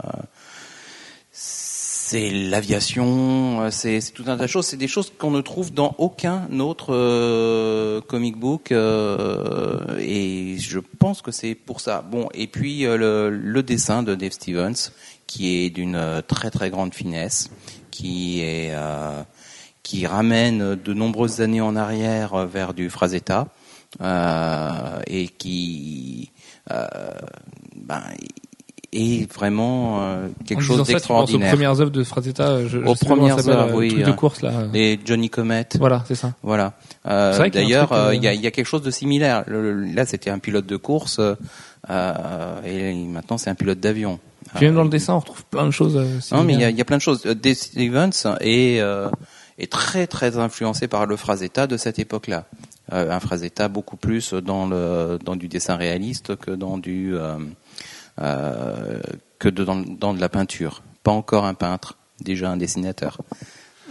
l'aviation, 2.13 3.63
euh, 3.63 3.71
c'est 3.71 4.01
tout 4.13 4.25
un 4.27 4.37
tas 4.37 4.45
de 4.45 4.49
choses. 4.49 4.67
C'est 4.67 4.77
des 4.77 4.89
choses 4.89 5.13
qu'on 5.17 5.31
ne 5.31 5.41
trouve 5.43 5.73
dans 5.73 5.95
aucun 5.99 6.49
autre 6.61 6.95
euh, 6.95 8.01
comic 8.01 8.37
book, 8.37 8.73
euh, 8.73 9.99
et 9.99 10.57
je 10.59 10.79
pense 10.99 11.23
que 11.23 11.31
c'est 11.31 11.55
pour 11.55 11.81
ça. 11.81 12.03
Bon, 12.03 12.29
et 12.35 12.47
puis 12.47 12.83
le, 12.83 13.31
le 13.31 13.63
dessin 13.63 14.03
de 14.03 14.15
Dave 14.15 14.33
Stevens, 14.33 14.91
qui 15.27 15.65
est 15.65 15.71
d'une 15.71 16.23
très 16.27 16.51
très 16.51 16.71
grande 16.71 16.95
finesse, 16.95 17.51
qui 17.91 18.41
est 18.41 18.75
qui 19.83 20.07
ramène 20.07 20.75
de 20.77 20.93
nombreuses 20.95 21.41
années 21.41 21.61
en 21.61 21.75
arrière 21.77 22.47
vers 22.47 22.75
du 22.75 22.91
Frazetta, 22.91 23.49
euh, 24.01 25.01
et 25.07 25.27
qui 25.29 26.31
euh, 26.71 26.87
ben, 27.77 28.03
est 28.93 29.33
vraiment 29.33 30.03
euh, 30.03 30.29
quelque 30.47 30.59
en 30.61 30.63
chose 30.63 30.79
penses 30.79 30.89
aux 30.89 30.93
d'extraordinaire. 30.93 31.49
premières 31.51 31.81
œuvres 31.81 31.91
de 31.91 32.05
Frazetta, 32.05 32.49
euh, 32.49 32.63
je, 32.69 32.79
je 32.81 32.85
Aux 32.87 32.95
ça 32.95 33.07
premières 33.07 33.49
œuvres, 33.49 33.73
euh, 33.73 33.77
oui, 33.77 33.89
truc 33.89 34.05
de 34.05 34.13
course 34.13 34.43
là. 34.43 34.53
Les 34.73 34.99
Johnny 35.05 35.31
Comet. 35.31 35.69
Voilà, 35.79 36.05
c'est 36.07 36.15
ça. 36.15 36.35
Voilà. 36.43 36.75
D'ailleurs, 37.05 38.13
il 38.13 38.23
y, 38.23 38.29
a, 38.29 38.35
il 38.35 38.41
y 38.41 38.47
a 38.47 38.51
quelque 38.51 38.67
chose 38.67 38.83
de 38.83 38.91
similaire. 38.91 39.45
Le- 39.47 39.73
le- 39.75 39.93
là, 39.95 40.07
c'était 40.07 40.31
un 40.31 40.39
pilote 40.39 40.67
de 40.67 40.77
course, 40.77 41.21
et 41.89 42.95
maintenant 42.95 43.39
c'est 43.39 43.51
un 43.51 43.55
pilote 43.55 43.81
d'avion. 43.81 44.19
Puis 44.57 44.67
même 44.67 44.75
dans 44.75 44.83
le 44.85 44.89
dessin, 44.91 45.15
on 45.15 45.19
retrouve 45.21 45.45
plein 45.45 45.67
de 45.67 45.71
choses. 45.71 45.95
non, 46.33 46.43
mais 46.43 46.55
il 46.55 46.61
y, 46.61 46.65
a, 46.65 46.71
y 46.71 46.85
plein 46.85 46.97
de 46.97 47.03
choses. 47.03 47.23
Dave 47.23 47.55
Stevens 47.55 48.11
euh, 48.81 49.09
est 49.61 49.71
très 49.71 50.07
très 50.07 50.37
influencé 50.39 50.89
par 50.89 51.07
le 51.07 51.17
Frazetta 51.17 51.67
de 51.67 51.77
cette 51.77 51.99
époque-là. 51.99 52.47
Euh, 52.93 53.11
un 53.13 53.21
Frazetta 53.21 53.69
beaucoup 53.69 53.97
plus 53.97 54.33
dans 54.35 54.67
le 54.67 55.19
dans 55.25 55.37
du 55.37 55.49
dessin 55.49 55.77
réaliste 55.77 56.37
que 56.37 56.51
dans 56.51 56.79
du 56.79 57.15
euh, 57.17 57.37
euh, 58.21 59.01
que 59.39 59.49
de, 59.49 59.65
dans, 59.65 59.77
dans 59.77 60.15
de 60.15 60.21
la 60.21 60.29
peinture. 60.29 60.83
Pas 61.03 61.13
encore 61.13 61.45
un 61.47 61.55
peintre, 61.55 61.97
déjà 62.21 62.51
un 62.51 62.57
dessinateur. 62.57 63.19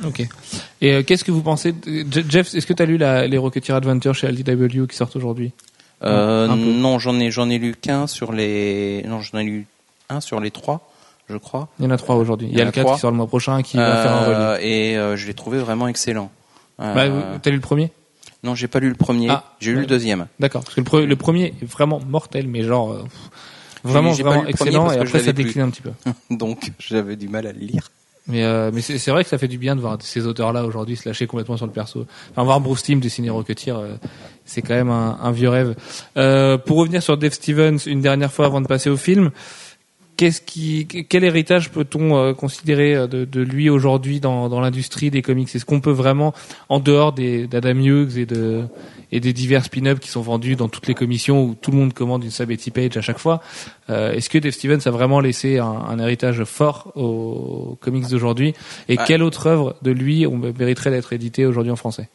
Ok. 0.06 0.22
Et 0.82 0.94
euh, 0.94 1.04
qu'est-ce 1.04 1.24
que 1.24 1.32
vous 1.32 1.42
pensez 1.42 1.72
de- 1.74 2.24
Jeff, 2.30 2.54
est-ce 2.54 2.66
que 2.68 2.74
tu 2.74 2.84
as 2.84 2.86
lu 2.86 2.98
la, 2.98 3.28
les 3.28 3.38
Rocketeer 3.38 3.76
Adventure 3.76 4.16
chez 4.16 4.28
LDW 4.32 4.86
qui 4.88 4.96
sortent 4.96 5.16
aujourd'hui? 5.16 5.52
Non, 6.02 7.00
j'en 7.00 7.20
ai 7.20 7.30
j'en 7.32 7.50
ai 7.50 7.58
lu 7.58 7.76
qu'un 7.76 8.08
sur 8.08 8.32
les 8.32 9.04
non 9.08 9.20
j'en 9.22 9.40
ai 9.40 9.44
lu 9.44 9.66
un 10.10 10.22
sur 10.22 10.40
les 10.40 10.50
trois, 10.52 10.89
je 11.30 11.38
crois. 11.38 11.68
Il 11.80 11.86
y 11.86 11.88
en 11.88 11.92
a 11.92 11.98
trois 11.98 12.16
aujourd'hui. 12.16 12.48
Il 12.52 12.58
y 12.58 12.62
a 12.62 12.64
le 12.64 12.70
a 12.70 12.72
4 12.72 12.84
trois. 12.84 12.96
qui 12.96 13.02
sort 13.02 13.12
le 13.12 13.18
mois 13.18 13.28
prochain 13.28 13.62
qui 13.62 13.78
va 13.78 14.02
faire 14.02 14.12
un 14.12 14.20
relis. 14.26 14.36
Euh, 14.38 14.58
et 14.62 14.98
euh, 14.98 15.16
je 15.16 15.28
l'ai 15.28 15.34
trouvé 15.34 15.60
vraiment 15.60 15.88
excellent. 15.88 16.32
Euh, 16.82 16.94
Bah, 16.94 17.40
T'as 17.42 17.50
lu 17.50 17.56
le 17.58 17.62
premier? 17.62 17.92
Non, 18.44 18.56
j'ai 18.56 18.68
pas 18.68 18.80
lu 18.80 18.88
le 18.90 18.96
premier, 18.96 19.28
Ah, 19.30 19.44
j'ai 19.60 19.72
lu 19.74 19.80
le 19.82 19.86
deuxième. 19.86 20.28
D'accord. 20.40 20.64
Parce 20.64 20.74
que 20.76 20.80
le, 20.82 20.86
pre- 20.86 21.04
le 21.06 21.16
premier 21.16 21.54
est 21.62 21.66
vraiment 21.66 22.00
mortel, 22.08 22.48
mais 22.48 22.64
genre 22.64 22.98
vraiment 23.84 24.12
vraiment 24.12 24.46
excellent. 24.46 24.92
Et 24.92 24.98
après 24.98 25.20
ça 25.20 25.34
plus. 25.34 25.44
décline 25.44 25.64
un 25.64 25.70
petit 25.70 25.82
peu. 25.82 25.92
Donc 26.36 26.72
j'avais 26.80 27.16
du 27.16 27.28
mal 27.28 27.48
à 27.48 27.52
le 27.54 27.60
lire. 27.60 27.90
Mais 28.28 28.44
euh, 28.44 28.70
mais 28.74 28.82
c'est 28.82 28.98
c'est 29.00 29.10
vrai 29.12 29.24
que 29.24 29.30
ça 29.30 29.38
fait 29.40 29.48
du 29.48 29.58
bien 29.58 29.76
de 29.76 29.82
voir 29.82 29.98
ces 30.02 30.28
auteurs-là 30.28 30.64
aujourd'hui 30.66 30.96
se 30.96 31.08
lâcher 31.10 31.26
complètement 31.26 31.58
sur 31.58 31.66
le 31.66 31.72
perso. 31.72 32.06
Enfin, 32.32 32.44
voir 32.44 32.62
Bruce 32.62 32.84
Timm 32.84 33.00
dessiner 33.00 33.30
Rocketeer, 33.32 33.76
euh, 33.76 33.96
c'est 34.46 34.62
quand 34.62 34.76
même 34.76 34.92
un, 34.92 35.18
un 35.22 35.32
vieux 35.32 35.50
rêve. 35.50 35.76
Euh, 36.16 36.58
pour 36.58 36.78
revenir 36.78 37.02
sur 37.02 37.18
Dave 37.18 37.34
Stevens 37.34 37.78
une 37.88 38.02
dernière 38.02 38.32
fois 38.32 38.46
avant 38.46 38.62
de 38.62 38.68
passer 38.68 38.90
au 38.92 38.98
film, 38.98 39.32
qu'est-ce 40.20 40.42
qui, 40.42 40.86
quel 40.86 41.24
héritage 41.24 41.72
peut-on 41.72 42.18
euh, 42.18 42.34
considérer 42.34 42.94
euh, 42.94 43.08
de, 43.08 43.24
de 43.24 43.40
lui 43.40 43.70
aujourd'hui 43.70 44.20
dans, 44.20 44.50
dans 44.50 44.60
l'industrie 44.60 45.10
des 45.10 45.22
comics? 45.22 45.48
Est-ce 45.56 45.64
qu'on 45.64 45.80
peut 45.80 45.94
vraiment, 45.94 46.34
en 46.68 46.82
dehors 46.82 47.14
des 47.14 47.48
d'Adam 47.48 47.78
Hughes 47.80 48.18
et 48.18 48.26
de 48.26 48.64
et 49.14 49.22
des 49.22 49.32
divers 49.32 49.64
spin-offs 49.64 50.00
qui 50.02 50.10
sont 50.10 50.22
vendus 50.22 50.58
dans 50.58 50.68
toutes 50.68 50.88
les 50.88 50.94
commissions 50.94 51.42
où 51.46 51.56
tout 51.56 51.72
le 51.72 51.78
monde 51.78 51.94
commande 51.94 52.26
une 52.26 52.32
Sabetty 52.32 52.70
Page 52.70 52.98
à 52.98 53.02
chaque 53.02 53.18
fois, 53.18 53.40
euh, 53.90 54.12
est-ce 54.12 54.30
que 54.30 54.38
Dave 54.38 54.52
Stevens 54.52 54.82
a 54.86 54.92
vraiment 54.92 55.22
laissé 55.22 55.58
un, 55.58 55.66
un 55.66 55.98
héritage 56.00 56.44
fort 56.44 56.92
aux 56.96 57.78
comics 57.80 58.08
d'aujourd'hui? 58.10 58.54
Et 58.90 58.98
Ouais. 58.98 59.04
quelle 59.08 59.24
autre 59.24 59.48
œuvre 59.48 59.78
de 59.84 59.92
lui 59.92 60.28
on 60.28 60.38
mériterait 60.38 60.92
d'être 60.92 61.14
éditée 61.14 61.46
aujourd'hui 61.46 61.72
en 61.72 61.78
français? 61.78 62.10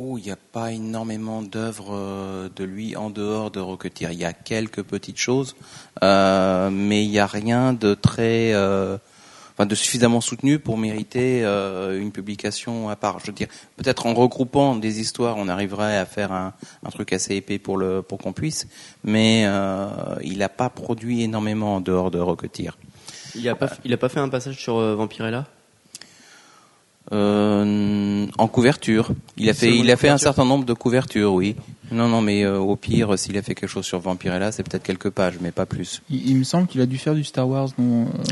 Oh, 0.00 0.16
il 0.16 0.22
n'y 0.26 0.30
a 0.30 0.36
pas 0.36 0.70
énormément 0.70 1.42
d'œuvres 1.42 1.88
euh, 1.90 2.48
de 2.54 2.62
lui 2.62 2.94
en 2.94 3.10
dehors 3.10 3.50
de 3.50 3.58
Rocketeer. 3.58 4.12
Il 4.12 4.18
y 4.18 4.24
a 4.24 4.32
quelques 4.32 4.84
petites 4.84 5.18
choses, 5.18 5.56
euh, 6.04 6.70
mais 6.70 7.02
il 7.02 7.10
n'y 7.10 7.18
a 7.18 7.26
rien 7.26 7.72
de 7.72 7.94
très, 7.94 8.54
euh, 8.54 8.96
enfin, 9.54 9.66
de 9.66 9.74
suffisamment 9.74 10.20
soutenu 10.20 10.60
pour 10.60 10.78
mériter 10.78 11.44
euh, 11.44 12.00
une 12.00 12.12
publication 12.12 12.88
à 12.90 12.94
part. 12.94 13.18
Je 13.18 13.26
veux 13.26 13.32
dire, 13.32 13.48
peut-être 13.76 14.06
en 14.06 14.14
regroupant 14.14 14.76
des 14.76 15.00
histoires, 15.00 15.36
on 15.36 15.48
arriverait 15.48 15.98
à 15.98 16.06
faire 16.06 16.30
un, 16.30 16.54
truc 16.92 17.12
assez 17.12 17.34
épais 17.34 17.58
pour 17.58 17.76
le, 17.76 18.00
pour 18.00 18.18
qu'on 18.18 18.32
puisse, 18.32 18.68
mais 19.02 19.46
euh, 19.46 19.88
il 20.22 20.38
n'a 20.38 20.48
pas 20.48 20.70
produit 20.70 21.24
énormément 21.24 21.74
en 21.74 21.80
dehors 21.80 22.12
de 22.12 22.20
Rocketeer. 22.20 22.78
Il 23.34 23.48
a 23.48 23.56
pas, 23.56 23.70
il 23.84 23.98
pas 23.98 24.08
fait 24.08 24.20
un 24.20 24.28
passage 24.28 24.62
sur 24.62 24.78
Vampirella? 24.78 25.48
Euh, 27.12 28.26
en 28.36 28.48
couverture. 28.48 29.10
Il 29.36 29.48
a 29.48 29.54
fait, 29.54 29.74
il 29.74 29.90
a 29.90 29.96
fait 29.96 30.08
un 30.10 30.18
certain 30.18 30.44
nombre 30.44 30.64
de 30.64 30.72
couvertures, 30.74 31.32
oui. 31.32 31.56
Non, 31.90 32.06
non, 32.06 32.20
mais 32.20 32.44
euh, 32.44 32.58
au 32.58 32.76
pire, 32.76 33.18
s'il 33.18 33.38
a 33.38 33.42
fait 33.42 33.54
quelque 33.54 33.70
chose 33.70 33.86
sur 33.86 33.98
Vampirella, 33.98 34.52
c'est 34.52 34.62
peut-être 34.62 34.82
quelques 34.82 35.08
pages, 35.10 35.38
mais 35.40 35.50
pas 35.50 35.64
plus. 35.64 36.02
Il, 36.10 36.30
il 36.30 36.36
me 36.36 36.44
semble 36.44 36.66
qu'il 36.66 36.80
a 36.82 36.86
dû 36.86 36.98
faire 36.98 37.14
du 37.14 37.24
Star 37.24 37.48
Wars. 37.48 37.68
Non, 37.78 38.02
euh, 38.02 38.22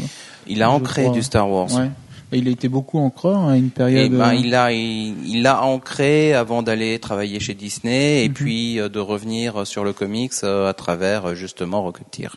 Il 0.46 0.62
a 0.62 0.70
ancré 0.70 1.04
crois. 1.04 1.14
du 1.14 1.22
Star 1.22 1.50
Wars. 1.50 1.72
ouais. 1.74 1.90
Et 2.32 2.38
il 2.38 2.48
a 2.48 2.50
été 2.50 2.68
beaucoup 2.68 2.98
encreur 2.98 3.44
à 3.48 3.56
une 3.56 3.68
Et 3.68 3.70
période. 3.70 4.10
ben, 4.12 4.30
euh, 4.30 4.34
il 4.34 4.54
a, 4.54 4.72
il, 4.72 5.14
il 5.26 5.42
l'a 5.42 5.62
ancré 5.62 6.34
avant 6.34 6.62
d'aller 6.62 6.98
travailler 6.98 7.38
chez 7.40 7.54
Disney 7.54 8.24
et 8.24 8.28
Mhm. 8.28 8.34
puis 8.34 8.74
de 8.76 8.98
revenir 8.98 9.64
sur 9.66 9.84
le 9.84 9.92
comics 9.92 10.32
à 10.42 10.74
travers 10.74 11.34
justement 11.36 11.82
Rocketeer. 11.82 12.36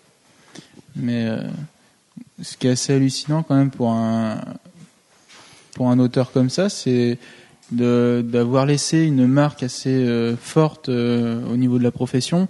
Mais 0.96 1.28
ce 2.42 2.56
qui 2.56 2.68
est 2.68 2.72
assez 2.72 2.94
hallucinant 2.94 3.42
quand 3.44 3.56
même 3.56 3.72
pour 3.72 3.90
un 3.92 4.38
pour 5.76 5.90
un 5.90 6.00
auteur 6.00 6.32
comme 6.32 6.50
ça, 6.50 6.70
c'est 6.70 7.18
d'avoir 7.72 8.66
laissé 8.66 9.00
une 9.04 9.28
marque 9.28 9.64
assez 9.64 9.90
euh, 9.94 10.36
forte 10.36 10.90
euh, 10.90 11.40
au 11.52 11.56
niveau 11.58 11.78
de 11.78 11.84
la 11.84 11.92
profession, 11.92 12.48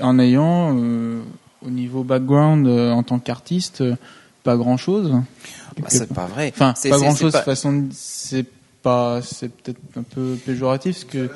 en 0.00 0.18
ayant 0.18 0.76
euh, 0.78 1.20
au 1.66 1.70
niveau 1.70 2.04
background 2.04 2.66
euh, 2.66 2.90
en 2.92 3.02
tant 3.02 3.18
qu'artiste 3.18 3.80
euh, 3.80 3.96
pas 4.44 4.56
grand 4.56 4.76
chose. 4.76 5.10
Bah, 5.78 5.86
c'est 5.88 6.12
pas 6.14 6.26
vrai. 6.26 6.52
Enfin, 6.54 6.74
pas 6.90 6.96
grand 6.98 7.14
chose. 7.22 7.32
pas- 7.32 7.38
De 7.40 7.44
façon, 7.44 7.84
c'est 7.92 8.46
pas, 8.82 9.20
c'est 9.22 9.48
peut-être 9.50 9.80
un 9.96 10.02
peu 10.02 10.36
péjoratif, 10.44 10.94
parce 11.00 11.04
que. 11.12 11.30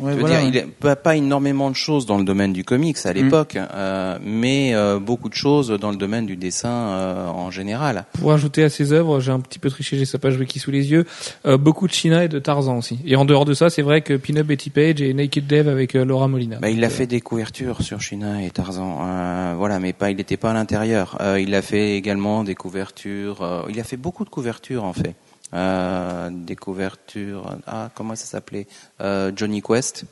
Ouais, 0.00 0.16
voilà. 0.16 0.40
dire, 0.40 0.48
il 0.48 0.66
n'y 0.66 0.90
a 0.90 0.96
pas, 0.96 1.16
énormément 1.16 1.70
de 1.70 1.76
choses 1.76 2.06
dans 2.06 2.18
le 2.18 2.24
domaine 2.24 2.52
du 2.52 2.64
comics 2.64 2.96
à 3.04 3.12
l'époque, 3.12 3.56
euh, 3.56 4.18
mais 4.22 4.74
euh, 4.74 4.98
beaucoup 4.98 5.28
de 5.28 5.34
choses 5.34 5.68
dans 5.70 5.90
le 5.90 5.96
domaine 5.96 6.26
du 6.26 6.36
dessin 6.36 6.68
euh, 6.70 7.26
en 7.26 7.50
général. 7.50 8.04
Pour 8.18 8.32
ajouter 8.32 8.62
à 8.62 8.70
ses 8.70 8.92
œuvres, 8.92 9.20
j'ai 9.20 9.32
un 9.32 9.40
petit 9.40 9.58
peu 9.58 9.70
triché, 9.70 9.98
j'ai 9.98 10.04
sa 10.04 10.18
page 10.18 10.36
wiki 10.36 10.58
sous 10.58 10.70
les 10.70 10.90
yeux, 10.90 11.04
euh, 11.46 11.56
beaucoup 11.56 11.86
de 11.86 11.92
China 11.92 12.24
et 12.24 12.28
de 12.28 12.38
Tarzan 12.38 12.78
aussi. 12.78 12.98
Et 13.04 13.16
en 13.16 13.24
dehors 13.24 13.44
de 13.44 13.54
ça, 13.54 13.70
c'est 13.70 13.82
vrai 13.82 14.00
que 14.02 14.14
Pin-Up 14.14 14.46
Betty 14.46 14.70
Page 14.70 15.02
et 15.02 15.12
Naked 15.14 15.46
Dev 15.46 15.68
avec 15.68 15.94
euh, 15.94 16.04
Laura 16.04 16.28
Molina. 16.28 16.58
Bah, 16.60 16.70
il 16.70 16.84
a 16.84 16.90
fait 16.90 17.06
des 17.06 17.20
couvertures 17.20 17.82
sur 17.82 18.00
China 18.00 18.42
et 18.42 18.50
Tarzan, 18.50 18.98
euh, 19.02 19.54
voilà, 19.56 19.78
mais 19.78 19.92
pas, 19.92 20.10
il 20.10 20.16
n'était 20.16 20.36
pas 20.36 20.50
à 20.50 20.54
l'intérieur. 20.54 21.18
Euh, 21.20 21.40
il 21.40 21.54
a 21.54 21.62
fait 21.62 21.96
également 21.96 22.44
des 22.44 22.54
couvertures. 22.54 23.42
euh, 23.42 23.62
il 23.68 23.78
a 23.80 23.84
fait 23.84 23.96
beaucoup 23.96 24.24
de 24.24 24.30
couvertures 24.30 24.84
en 24.84 24.92
fait. 24.92 25.14
Euh, 25.52 26.30
des 26.30 26.56
couvertures. 26.56 27.56
Ah, 27.66 27.90
comment 27.94 28.14
ça 28.14 28.26
s'appelait? 28.26 28.66
Euh, 29.00 29.32
Johnny 29.34 29.62
Quest. 29.62 30.04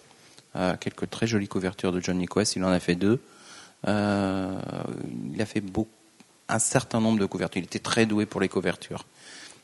Euh, 0.56 0.76
quelques 0.80 1.08
très 1.10 1.26
jolies 1.26 1.48
couvertures 1.48 1.92
de 1.92 2.00
Johnny 2.00 2.26
Quest. 2.26 2.56
Il 2.56 2.64
en 2.64 2.70
a 2.70 2.80
fait 2.80 2.96
deux. 2.96 3.20
Il 3.86 3.90
a 3.90 5.46
fait 5.46 5.62
un 6.48 6.58
certain 6.58 7.00
nombre 7.00 7.18
de 7.18 7.26
couvertures. 7.26 7.60
Il 7.60 7.66
était 7.66 7.78
très 7.78 8.06
doué 8.06 8.26
pour 8.26 8.40
les 8.40 8.48
couvertures. 8.48 9.04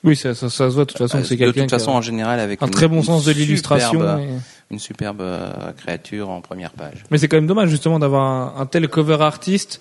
Oui, 0.05 0.15
ça, 0.17 0.35
ça, 0.35 0.49
ça 0.51 0.69
se 0.69 0.75
voit 0.75 0.85
de 0.85 0.91
toute 0.91 0.99
façon. 0.99 1.17
Euh, 1.19 1.21
que 1.23 1.27
c'est 1.27 1.35
de 1.35 1.39
quelqu'un 1.41 1.63
toute 1.63 1.69
qui 1.71 1.75
a 1.75 1.79
façon, 1.79 1.93
en 1.93 2.03
général, 2.03 2.39
avec 2.39 2.63
un 2.63 2.67
une- 2.67 2.73
très 2.73 2.89
bon 2.89 3.03
sens 3.03 3.25
de 3.25 3.33
l'illustration. 3.33 4.01
et- 4.19 4.29
une 4.71 4.79
superbe 4.79 5.21
euh, 5.21 5.51
créature 5.77 6.31
en 6.31 6.41
première 6.41 6.71
page. 6.73 7.05
Mais 7.11 7.19
c'est 7.19 7.29
quand 7.29 7.37
même 7.37 7.47
dommage 7.47 7.69
justement 7.69 7.99
d'avoir 7.99 8.23
un, 8.59 8.61
un 8.63 8.67
tel 8.67 8.89
cover 8.89 9.19
artiste 9.21 9.81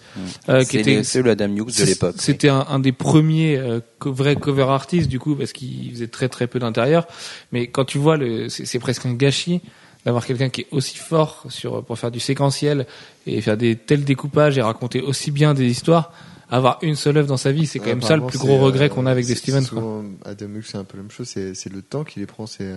euh, 0.49 0.63
qui 0.65 0.77
était 0.77 0.95
le- 0.97 1.03
c'est 1.03 1.21
le 1.21 1.31
Adam 1.31 1.47
Hughes 1.55 1.77
de 1.79 1.83
l'époque. 1.85 2.15
C'était 2.19 2.49
un, 2.49 2.65
un 2.69 2.79
des 2.79 2.91
premiers 2.91 3.57
euh, 3.57 3.79
co- 3.99 4.11
vrais 4.11 4.35
cover 4.35 4.63
artistes 4.69 5.07
du 5.07 5.19
coup 5.19 5.35
parce 5.35 5.53
qu'il 5.53 5.89
faisait 5.91 6.07
très 6.07 6.27
très 6.27 6.47
peu 6.47 6.59
d'intérieur. 6.59 7.07
Mais 7.53 7.67
quand 7.67 7.85
tu 7.85 7.97
vois 7.97 8.17
le, 8.17 8.49
c'est 8.49 8.77
presque 8.79 9.05
un 9.05 9.13
gâchis 9.13 9.61
d'avoir 10.05 10.25
quelqu'un 10.25 10.49
qui 10.49 10.61
est 10.61 10.67
aussi 10.71 10.97
fort 10.97 11.45
sur 11.47 11.83
pour 11.83 11.97
faire 11.97 12.11
du 12.11 12.19
séquentiel 12.19 12.85
et 13.25 13.39
faire 13.39 13.55
des 13.57 13.77
tels 13.77 14.03
découpages 14.03 14.57
et 14.57 14.61
raconter 14.61 14.99
aussi 15.01 15.31
bien 15.31 15.53
des 15.53 15.65
histoires. 15.65 16.11
Avoir 16.55 16.77
une 16.83 16.95
seule 16.95 17.17
œuvre 17.17 17.27
dans 17.27 17.37
sa 17.37 17.51
vie, 17.51 17.65
c'est 17.65 17.79
quand 17.79 17.87
même 17.87 18.01
ça 18.03 18.15
le 18.15 18.21
plus 18.27 18.37
c'est, 18.37 18.45
gros 18.45 18.57
euh, 18.57 18.61
regret 18.65 18.89
qu'on 18.89 19.05
a 19.07 19.11
avec 19.11 19.25
des 19.25 19.33
c'est- 19.33 19.39
Stevens. 19.39 19.63
c'est 19.63 19.71
Quoi. 19.75 20.03
Adam 20.25 20.45
Hughes, 20.53 20.65
c'est 20.67 20.77
un 20.77 20.83
peu 20.83 20.97
la 20.97 21.03
même 21.03 21.11
chose. 21.11 21.27
C'est 21.27 21.55
c'est 21.55 21.71
le 21.73 21.81
temps 21.81 22.03
qu'il 22.03 22.21
les 22.21 22.27
prend, 22.27 22.45
ces, 22.45 22.73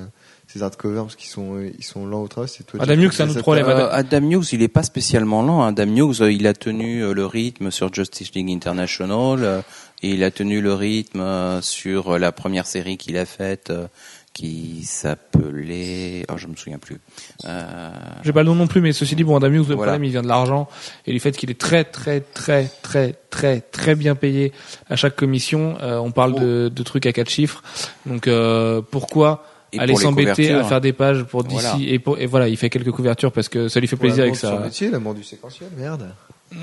ces 0.46 0.62
hardcovers, 0.62 1.02
parce 1.02 1.16
qu'ils 1.16 1.28
sont, 1.28 1.58
ils 1.78 1.84
sont 1.84 2.06
lents 2.06 2.22
au 2.22 2.28
travail. 2.28 2.48
C'est 2.52 2.64
toi, 2.64 2.80
Adam 2.82 2.94
Hughes, 2.94 3.12
c'est 3.12 3.24
un 3.24 3.28
autre 3.28 3.40
problème. 3.42 3.66
Euh. 3.68 3.88
Adam 3.92 4.30
Hughes, 4.30 4.46
il 4.52 4.62
est 4.62 4.68
pas 4.68 4.82
spécialement 4.82 5.42
lent. 5.42 5.62
hein. 5.62 5.68
Adam 5.68 5.94
Hughes, 5.94 6.22
euh, 6.22 6.32
il 6.32 6.46
a 6.46 6.54
tenu 6.54 7.02
euh, 7.04 7.12
le 7.12 7.26
rythme 7.26 7.70
sur 7.70 7.92
Justice 7.92 8.32
League 8.34 8.50
International, 8.50 9.38
euh, 9.44 9.60
et 10.02 10.10
il 10.10 10.24
a 10.24 10.30
tenu 10.30 10.60
le 10.62 10.72
rythme 10.72 11.20
euh, 11.20 11.60
sur 11.60 12.14
euh, 12.14 12.18
la 12.18 12.32
première 12.32 12.66
série 12.66 12.96
qu'il 12.96 13.16
a 13.18 13.26
faite, 13.26 13.68
euh, 13.70 13.88
qui 14.36 14.84
s'appelait, 14.84 16.26
oh, 16.30 16.36
je 16.36 16.46
me 16.46 16.56
souviens 16.56 16.76
plus. 16.78 16.98
Euh, 17.46 17.90
J'ai 18.22 18.32
pas 18.34 18.42
le 18.42 18.48
nom 18.50 18.54
non 18.54 18.66
plus, 18.66 18.82
mais 18.82 18.92
ceci 18.92 19.16
dit, 19.16 19.24
bon, 19.24 19.34
Adam 19.36 19.48
Hughes, 19.48 19.68
le 19.68 19.74
Voilà. 19.74 19.92
problème, 19.92 20.04
il 20.04 20.10
vient 20.10 20.22
de 20.22 20.28
l'argent 20.28 20.68
et 21.06 21.12
du 21.12 21.20
fait 21.20 21.32
qu'il 21.32 21.50
est 21.50 21.58
très, 21.58 21.84
très, 21.84 22.20
très, 22.20 22.70
très, 22.82 23.14
très, 23.30 23.60
très 23.62 23.94
bien 23.94 24.14
payé 24.14 24.52
à 24.90 24.96
chaque 24.96 25.16
commission. 25.16 25.78
Euh, 25.80 25.96
on 25.98 26.10
parle 26.10 26.38
de, 26.38 26.68
de 26.68 26.82
trucs 26.82 27.06
à 27.06 27.12
quatre 27.12 27.30
chiffres. 27.30 27.62
Donc, 28.04 28.28
euh, 28.28 28.82
pourquoi 28.90 29.46
Et 29.72 29.80
aller 29.80 29.96
s'embêter 29.96 30.52
à 30.52 30.64
faire 30.64 30.82
des 30.82 30.92
pages 30.92 31.24
pour 31.24 31.42
DC 31.42 31.52
Voilà. 31.52 31.76
et, 31.80 31.98
pour- 31.98 32.18
et 32.18 32.26
voilà, 32.26 32.48
il 32.48 32.58
fait 32.58 32.68
quelques 32.68 32.90
couvertures 32.92 33.32
parce 33.32 33.48
que 33.48 33.68
ça 33.68 33.80
lui 33.80 33.86
fait 33.88 33.96
plaisir 33.96 34.24
avec 34.24 34.34
de 34.34 34.38
son 34.38 34.48
ça. 34.48 34.58
métier, 34.58 34.90
la 34.90 34.98
mort 34.98 35.14
du 35.14 35.24
séquentiel, 35.24 35.70
merde. 35.78 36.10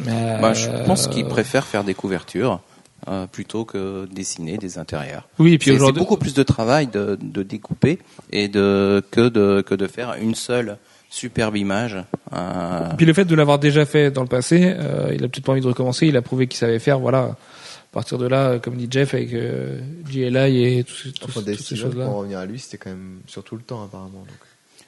Euh, 0.07 0.37
bah, 0.39 0.53
je 0.53 0.69
pense 0.85 1.07
qu'il 1.07 1.25
préfère 1.25 1.65
faire 1.65 1.83
des 1.83 1.95
couvertures 1.95 2.59
euh, 3.07 3.27
plutôt 3.27 3.65
que 3.65 4.05
dessiner 4.11 4.57
des 4.57 4.77
intérieurs. 4.77 5.27
Oui, 5.39 5.53
et 5.53 5.57
puis 5.57 5.65
C'est 5.65 5.71
c'est 5.71 5.75
aujourd'hui, 5.81 5.99
beaucoup 6.01 6.17
plus 6.17 6.33
de 6.33 6.43
travail 6.43 6.87
de, 6.87 7.17
de 7.21 7.43
découper 7.43 7.99
et 8.31 8.47
de 8.47 9.03
que 9.11 9.29
de 9.29 9.61
que 9.61 9.75
de 9.75 9.87
faire 9.87 10.15
une 10.21 10.35
seule 10.35 10.77
superbe 11.09 11.55
image. 11.57 11.97
Euh, 12.33 12.89
puis 12.97 13.05
le 13.05 13.13
fait 13.13 13.25
de 13.25 13.35
l'avoir 13.35 13.59
déjà 13.59 13.85
fait 13.85 14.09
dans 14.11 14.21
le 14.23 14.27
passé, 14.27 14.73
euh, 14.77 15.11
il 15.13 15.23
a 15.23 15.27
peut-être 15.27 15.43
pas 15.45 15.51
envie 15.51 15.61
de 15.61 15.67
recommencer. 15.67 16.07
Il 16.07 16.17
a 16.17 16.21
prouvé 16.21 16.47
qu'il 16.47 16.57
savait 16.57 16.79
faire. 16.79 16.99
Voilà. 16.99 17.19
À 17.19 17.93
partir 17.93 18.17
de 18.17 18.25
là, 18.27 18.57
comme 18.57 18.75
dit 18.75 18.87
Jeff, 18.89 19.13
avec 19.13 19.31
euh, 19.33 19.79
GLI 20.09 20.79
et 20.79 20.83
tout, 20.83 20.93
tout- 21.11 21.25
Enfin, 21.25 21.41
Dave 21.43 21.57
toutes 21.57 21.65
ces 21.67 21.75
Stevens, 21.75 21.91
choses-là. 21.91 22.05
pour 22.05 22.13
en 22.15 22.17
revenir 22.19 22.39
à 22.39 22.45
lui, 22.47 22.57
c'était 22.57 22.77
quand 22.77 22.89
même 22.89 23.19
surtout 23.27 23.55
le 23.55 23.61
temps, 23.61 23.83
apparemment. 23.83 24.25
Donc. 24.27 24.37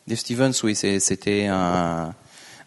Dave 0.07 0.17
Stevens, 0.17 0.53
oui, 0.63 0.73
c'est- 0.73 0.99
c'était 0.99 1.45
un, 1.45 2.15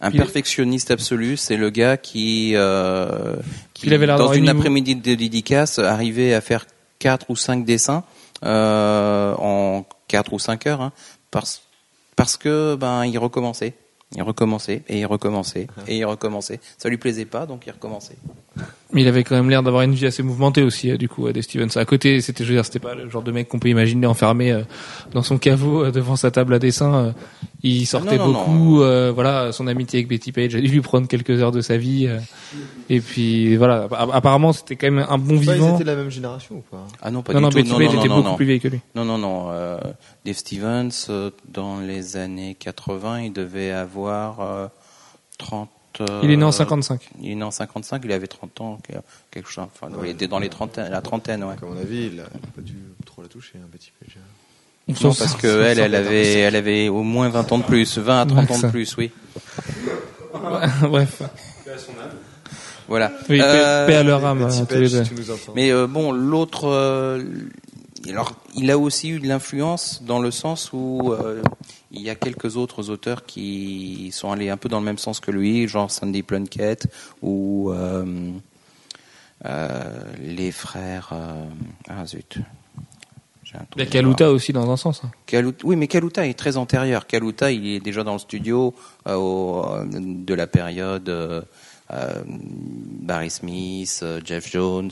un 0.01 0.11
Puis- 0.11 0.19
perfectionniste 0.19 0.91
absolu. 0.91 1.37
C'est 1.37 1.57
le 1.57 1.71
gars 1.71 1.97
qui, 1.97 2.53
euh, 2.55 3.37
qui 3.75 3.93
avait 3.93 4.07
dans 4.07 4.33
une 4.33 4.45
une- 4.45 4.51
après-midi 4.51 4.95
de 4.97 5.15
dédicace, 5.15 5.79
arrivait 5.79 6.35
à 6.35 6.41
faire 6.41 6.67
quatre 6.99 7.27
ou 7.31 7.37
cinq 7.37 7.65
dessins 7.65 8.05
euh, 8.45 9.35
en 9.39 9.85
quatre 10.07 10.33
ou 10.33 10.39
cinq 10.39 10.67
heures, 10.67 10.81
hein, 10.81 10.93
parce 11.31 11.63
parce 12.17 12.37
que 12.37 12.75
ben 12.77 13.05
il 13.05 13.19
recommençait, 13.19 13.75
il 14.15 14.23
recommençait 14.23 14.83
et 14.89 15.01
il 15.01 15.07
recommençait 15.07 15.67
et 15.87 15.99
il 15.99 16.05
recommençait. 16.05 16.61
Ça 16.79 16.89
lui 16.89 16.97
plaisait 16.99 17.25
pas, 17.25 17.47
donc 17.47 17.65
il 17.67 17.71
recommençait. 17.71 18.17
Mais 18.95 19.03
il 19.03 19.09
avait 19.09 19.23
quand 19.23 19.35
même 19.37 19.51
l'air 19.51 19.63
d'avoir 19.63 19.83
une 19.83 19.93
vie 19.93 20.07
assez 20.07 20.23
mouvementée 20.23 20.63
aussi, 20.63 20.91
euh, 20.91 20.97
du 20.97 21.11
coup, 21.11 21.27
euh, 21.27 21.33
Dave 21.35 21.43
Stevens. 21.43 21.69
À 21.77 21.85
côté, 21.85 22.23
c'était, 22.23 22.43
je 22.43 22.49
veux 22.49 22.55
dire, 22.55 22.65
c'était 22.65 22.79
pas 22.79 22.95
le 22.95 23.11
genre 23.11 23.23
de 23.23 23.31
mec 23.33 23.47
qu'on 23.47 23.59
peut 23.59 23.69
imaginer 23.69 24.07
enfermé 24.07 24.51
euh, 24.51 24.63
dans 25.13 25.23
son 25.23 25.37
caveau 25.37 25.85
euh, 25.85 25.91
devant 25.91 26.17
sa 26.17 26.31
table 26.31 26.55
à 26.55 26.59
dessin. 26.59 26.95
euh. 26.95 27.13
Il 27.63 27.87
sortait 27.87 28.17
Non, 28.17 28.29
non, 28.29 28.33
beaucoup. 28.33 28.83
euh, 28.83 29.13
voilà, 29.15 29.53
son 29.53 29.67
amitié 29.67 29.99
avec 29.99 30.09
Betty 30.09 30.33
Page 30.33 30.55
a 30.55 30.61
dû 30.63 30.69
lui 30.69 30.81
prendre 30.81 31.07
quelques 31.07 31.43
heures 31.43 31.53
de 31.53 31.61
sa 31.61 31.77
vie. 31.77 32.07
euh. 32.07 32.19
et 32.89 33.01
puis 33.01 33.57
voilà. 33.57 33.89
App- 33.91 34.11
Apparemment, 34.15 34.55
c'était 34.55 34.77
quand 34.77 34.91
même 34.91 35.05
un 35.07 35.19
bon 35.19 35.35
Bah, 35.35 35.41
ils 35.49 35.53
vivant. 35.53 35.75
étaient 35.75 35.85
de 35.85 35.91
la 35.91 35.97
même 35.97 36.11
génération 36.11 36.55
ou 36.55 36.63
pas? 36.71 36.87
Ah 37.03 37.11
non, 37.11 37.21
pas 37.21 37.35
Non, 37.35 37.41
du 37.41 37.43
non, 37.45 37.51
tout. 37.51 37.57
Betty 37.57 37.71
non, 37.71 37.77
Page 37.79 37.87
non, 37.95 38.01
était 38.01 38.09
non, 38.09 38.17
beaucoup 38.17 38.29
non. 38.31 38.37
plus 38.37 38.47
vieille 38.47 38.61
que 38.61 38.69
lui. 38.69 38.81
Non, 38.95 39.05
non, 39.05 39.19
non. 39.19 39.49
euh, 39.51 39.77
Dave 40.25 40.37
Stevens, 40.37 41.11
dans 41.53 41.79
les 41.81 42.17
années 42.17 42.57
80, 42.59 43.21
il 43.21 43.33
devait 43.35 43.71
avoir 43.71 44.41
euh, 44.41 44.67
30. 45.37 45.69
Euh, 46.01 46.21
Il 46.23 46.31
est 46.31 46.37
né 46.37 46.45
en 46.45 46.53
55. 46.53 47.09
Il 47.21 47.31
est 47.31 47.35
né 47.35 47.43
en 47.43 47.51
55, 47.51 48.03
il 48.05 48.13
avait 48.13 48.27
30 48.27 48.61
ans, 48.61 48.79
quelque 49.31 49.49
chose. 49.51 49.65
Enfin, 49.75 49.89
il 50.05 50.11
était 50.11 50.29
dans 50.29 50.39
les 50.39 50.49
trentaines, 50.49 50.91
la 50.91 51.01
trentaine, 51.01 51.45
ouais. 51.45 51.55
À 51.61 51.65
mon 51.67 51.77
avis, 51.77 52.11
il 52.13 52.21
a 52.21 52.25
pas 52.25 52.63
dû 52.63 52.75
trop 53.07 53.23
la 53.23 53.29
toucher, 53.29 53.55
hein, 53.57 53.67
Betty 53.73 53.93
Page. 54.01 54.17
Non, 55.03 55.13
parce 55.15 55.35
que 55.35 55.47
elle, 55.63 55.79
elle 55.81 55.95
avait, 55.95 56.33
elle 56.33 56.57
avait 56.57 56.89
au 56.89 57.03
moins 57.03 57.29
20 57.29 57.53
ans 57.53 57.59
de 57.59 57.65
plus, 57.65 57.99
20 57.99 58.21
à 58.23 58.27
30 58.27 58.51
ans 58.51 58.59
de 58.59 58.67
plus, 58.71 58.97
oui. 58.97 59.11
Bref. 60.83 61.23
Voilà. 62.89 63.13
Oui, 63.29 63.39
paix- 63.39 63.45
Euh, 63.45 63.87
paix 63.87 63.95
à 63.97 64.03
leur 64.03 64.25
âme, 64.25 64.43
hein, 64.43 64.65
tous 64.67 64.75
les 64.77 64.89
deux. 64.89 65.03
Mais 65.55 65.71
euh, 65.71 65.87
bon, 65.87 66.11
l'autre, 66.13 66.67
euh, 66.69 67.23
alors, 68.11 68.33
il 68.55 68.71
a 68.71 68.79
aussi 68.79 69.09
eu 69.11 69.19
de 69.21 69.27
l'influence 69.27 70.03
dans 70.03 70.19
le 70.21 70.31
sens 70.31 70.71
où 70.73 71.13
euh, 71.13 71.43
il 71.91 72.01
y 72.03 72.11
a 72.11 72.15
quelques 72.15 72.57
autres 72.57 72.91
auteurs 72.91 73.25
qui 73.27 74.11
sont 74.13 74.31
allés 74.33 74.51
un 74.51 74.57
peu 74.57 74.69
dans 74.69 74.79
le 74.81 74.85
même 74.85 74.99
sens 74.99 75.21
que 75.21 75.31
lui, 75.31 75.67
genre 75.69 75.91
Sandy 75.91 76.23
Plunkett 76.23 76.87
ou 77.23 77.71
euh, 77.73 78.33
euh, 79.45 80.03
les 80.21 80.53
frères. 80.53 81.13
ah 81.89 82.07
zut. 82.07 82.39
Il 83.77 83.81
y 83.81 83.83
a 83.83 83.87
Kaluta 83.87 84.31
aussi 84.31 84.53
dans 84.53 84.71
un 84.71 84.77
sens. 84.77 85.01
hein. 85.05 85.11
Kaluta- 85.27 85.65
oui, 85.65 85.75
mais 85.77 85.87
Kaluta 85.89 86.27
est 86.27 86.39
très 86.39 86.59
antérieur. 86.59 87.07
Kaluta, 87.07 87.51
il 87.51 87.67
est 87.67 87.81
déjà 87.81 88.05
dans 88.05 88.13
le 88.13 88.19
studio 88.19 88.75
au- 89.07 89.65
de 89.91 90.35
la 90.35 90.47
période 90.47 91.47
Barry 92.29 93.31
Smith, 93.31 94.05
Jeff 94.25 94.51
Jones, 94.51 94.91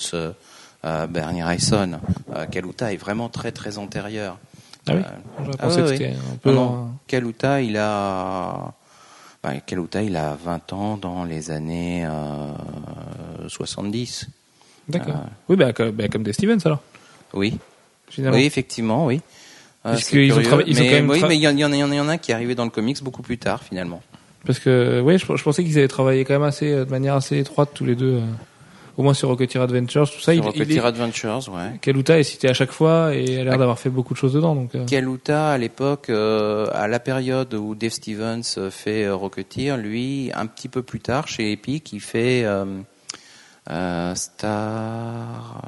Bernie 1.08 1.42
Wrightson. 1.42 1.98
Euh, 2.34 2.46
Kaluta 2.46 2.92
est 2.92 2.96
vraiment 2.96 3.28
très 3.28 3.52
très 3.52 3.78
antérieur. 3.78 4.38
Ah 4.88 4.92
oui 4.94 5.00
Euh, 5.00 5.44
Je 5.46 5.50
ah 5.52 5.56
pensais 5.66 5.82
ouais, 5.82 5.98
que 5.98 6.04
un 6.04 6.36
peu. 6.42 6.52
non, 6.52 6.70
non. 6.70 6.90
Kaluta, 7.08 7.60
il 7.60 7.76
a 7.76 8.72
ben, 9.42 9.60
Kaluta, 9.66 10.02
il 10.02 10.16
a 10.16 10.36
20 10.44 10.72
ans 10.72 10.96
dans 10.96 11.24
les 11.24 11.50
années 11.50 12.04
euh, 12.06 13.48
70. 13.48 14.28
D'accord. 14.88 15.14
Oui, 15.48 15.56
bah, 15.56 15.72
comme, 15.72 15.90
bah, 15.90 16.06
Dave 16.08 16.32
Stevens 16.32 16.58
alors. 16.64 16.80
Oui. 17.34 17.58
Finalement. 18.08 18.36
Oui, 18.38 18.44
effectivement, 18.44 19.06
oui. 19.06 19.16
Euh, 19.84 19.90
Parce 19.92 20.04
qu'ils 20.08 20.32
ont 20.32 20.42
travaillé- 20.42 20.72
mais, 20.74 21.00
oui, 21.02 21.20
il 21.30 21.40
y, 21.40 21.46
en- 21.48 21.56
y 21.56 21.64
en 21.64 21.72
a- 21.72 21.76
il 21.76 21.94
y 21.94 22.00
en 22.00 22.08
a 22.08 22.12
un 22.12 22.18
qui 22.18 22.30
est 22.30 22.34
arrivé 22.34 22.54
dans 22.54 22.64
le 22.64 22.70
comics 22.70 23.02
beaucoup 23.02 23.22
plus 23.22 23.38
tard 23.38 23.62
finalement. 23.62 24.00
Parce 24.44 24.58
que, 24.60 25.00
ouais, 25.00 25.18
je, 25.18 25.26
je 25.34 25.42
pensais 25.42 25.64
qu'ils 25.64 25.76
avaient 25.78 25.88
travaillé 25.88 26.24
quand 26.24 26.34
même 26.34 26.42
assez, 26.44 26.72
euh, 26.72 26.84
de 26.84 26.90
manière 26.90 27.14
assez 27.16 27.38
étroite 27.38 27.70
tous 27.74 27.84
les 27.84 27.96
deux. 27.96 28.20
Au 28.96 29.02
moins 29.02 29.14
sur 29.14 29.28
Rocketeer 29.28 29.60
Adventures, 29.62 30.10
tout 30.10 30.20
ça. 30.20 30.32
Sur 30.32 30.32
il, 30.32 30.36
il 30.38 30.42
Rocketeer 30.42 30.76
est- 30.84 30.86
Adventures, 30.86 31.48
ouais. 31.54 31.78
Kaluta 31.80 32.18
est 32.18 32.22
cité 32.22 32.48
à 32.48 32.54
chaque 32.54 32.72
fois 32.72 33.14
et 33.14 33.40
a 33.40 33.44
l'air 33.44 33.58
d'avoir 33.58 33.78
fait 33.78 33.90
beaucoup 33.90 34.14
de 34.14 34.18
choses 34.18 34.32
dedans. 34.32 34.54
Donc, 34.54 34.74
euh, 34.74 34.84
Kaluta, 34.86 35.50
à 35.52 35.58
l'époque, 35.58 36.08
euh, 36.10 36.66
à 36.72 36.88
la 36.88 36.98
période 37.00 37.52
où 37.54 37.74
Dave 37.74 37.90
Stevens 37.90 38.42
euh, 38.58 38.70
fait 38.70 39.08
Rocketeer, 39.08 39.76
lui, 39.76 40.30
un 40.34 40.46
petit 40.46 40.68
peu 40.68 40.82
plus 40.82 41.00
tard, 41.00 41.28
chez 41.28 41.52
Epic, 41.52 41.92
il 41.92 42.00
fait 42.00 42.42
euh, 42.44 44.14
Star... 44.14 45.62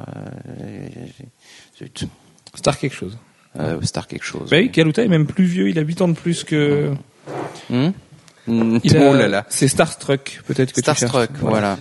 Star 2.55 2.79
quelque 2.79 2.95
chose. 2.95 3.19
euh, 3.59 3.81
Star 3.83 4.07
quelque 4.07 4.25
chose. 4.25 4.51
Bah 4.51 4.57
oui, 4.59 4.71
Kaluta 4.71 5.03
est 5.05 5.09
même 5.09 5.27
plus 5.27 5.45
vieux, 5.45 5.69
il 5.69 5.79
a 5.79 5.83
8 5.83 6.01
ans 6.03 6.09
de 6.09 6.15
plus 6.15 6.45
que. 6.45 6.91
Il 7.71 8.97
a- 8.97 9.11
oh 9.11 9.15
là 9.15 9.29
là. 9.29 9.45
C'est 9.49 9.69
Starstruck, 9.69 10.41
peut-être 10.47 10.73
que 10.73 10.81
tu 10.81 10.85
cherches. 10.87 10.99
Starstruck, 11.01 11.31
voilà. 11.41 11.79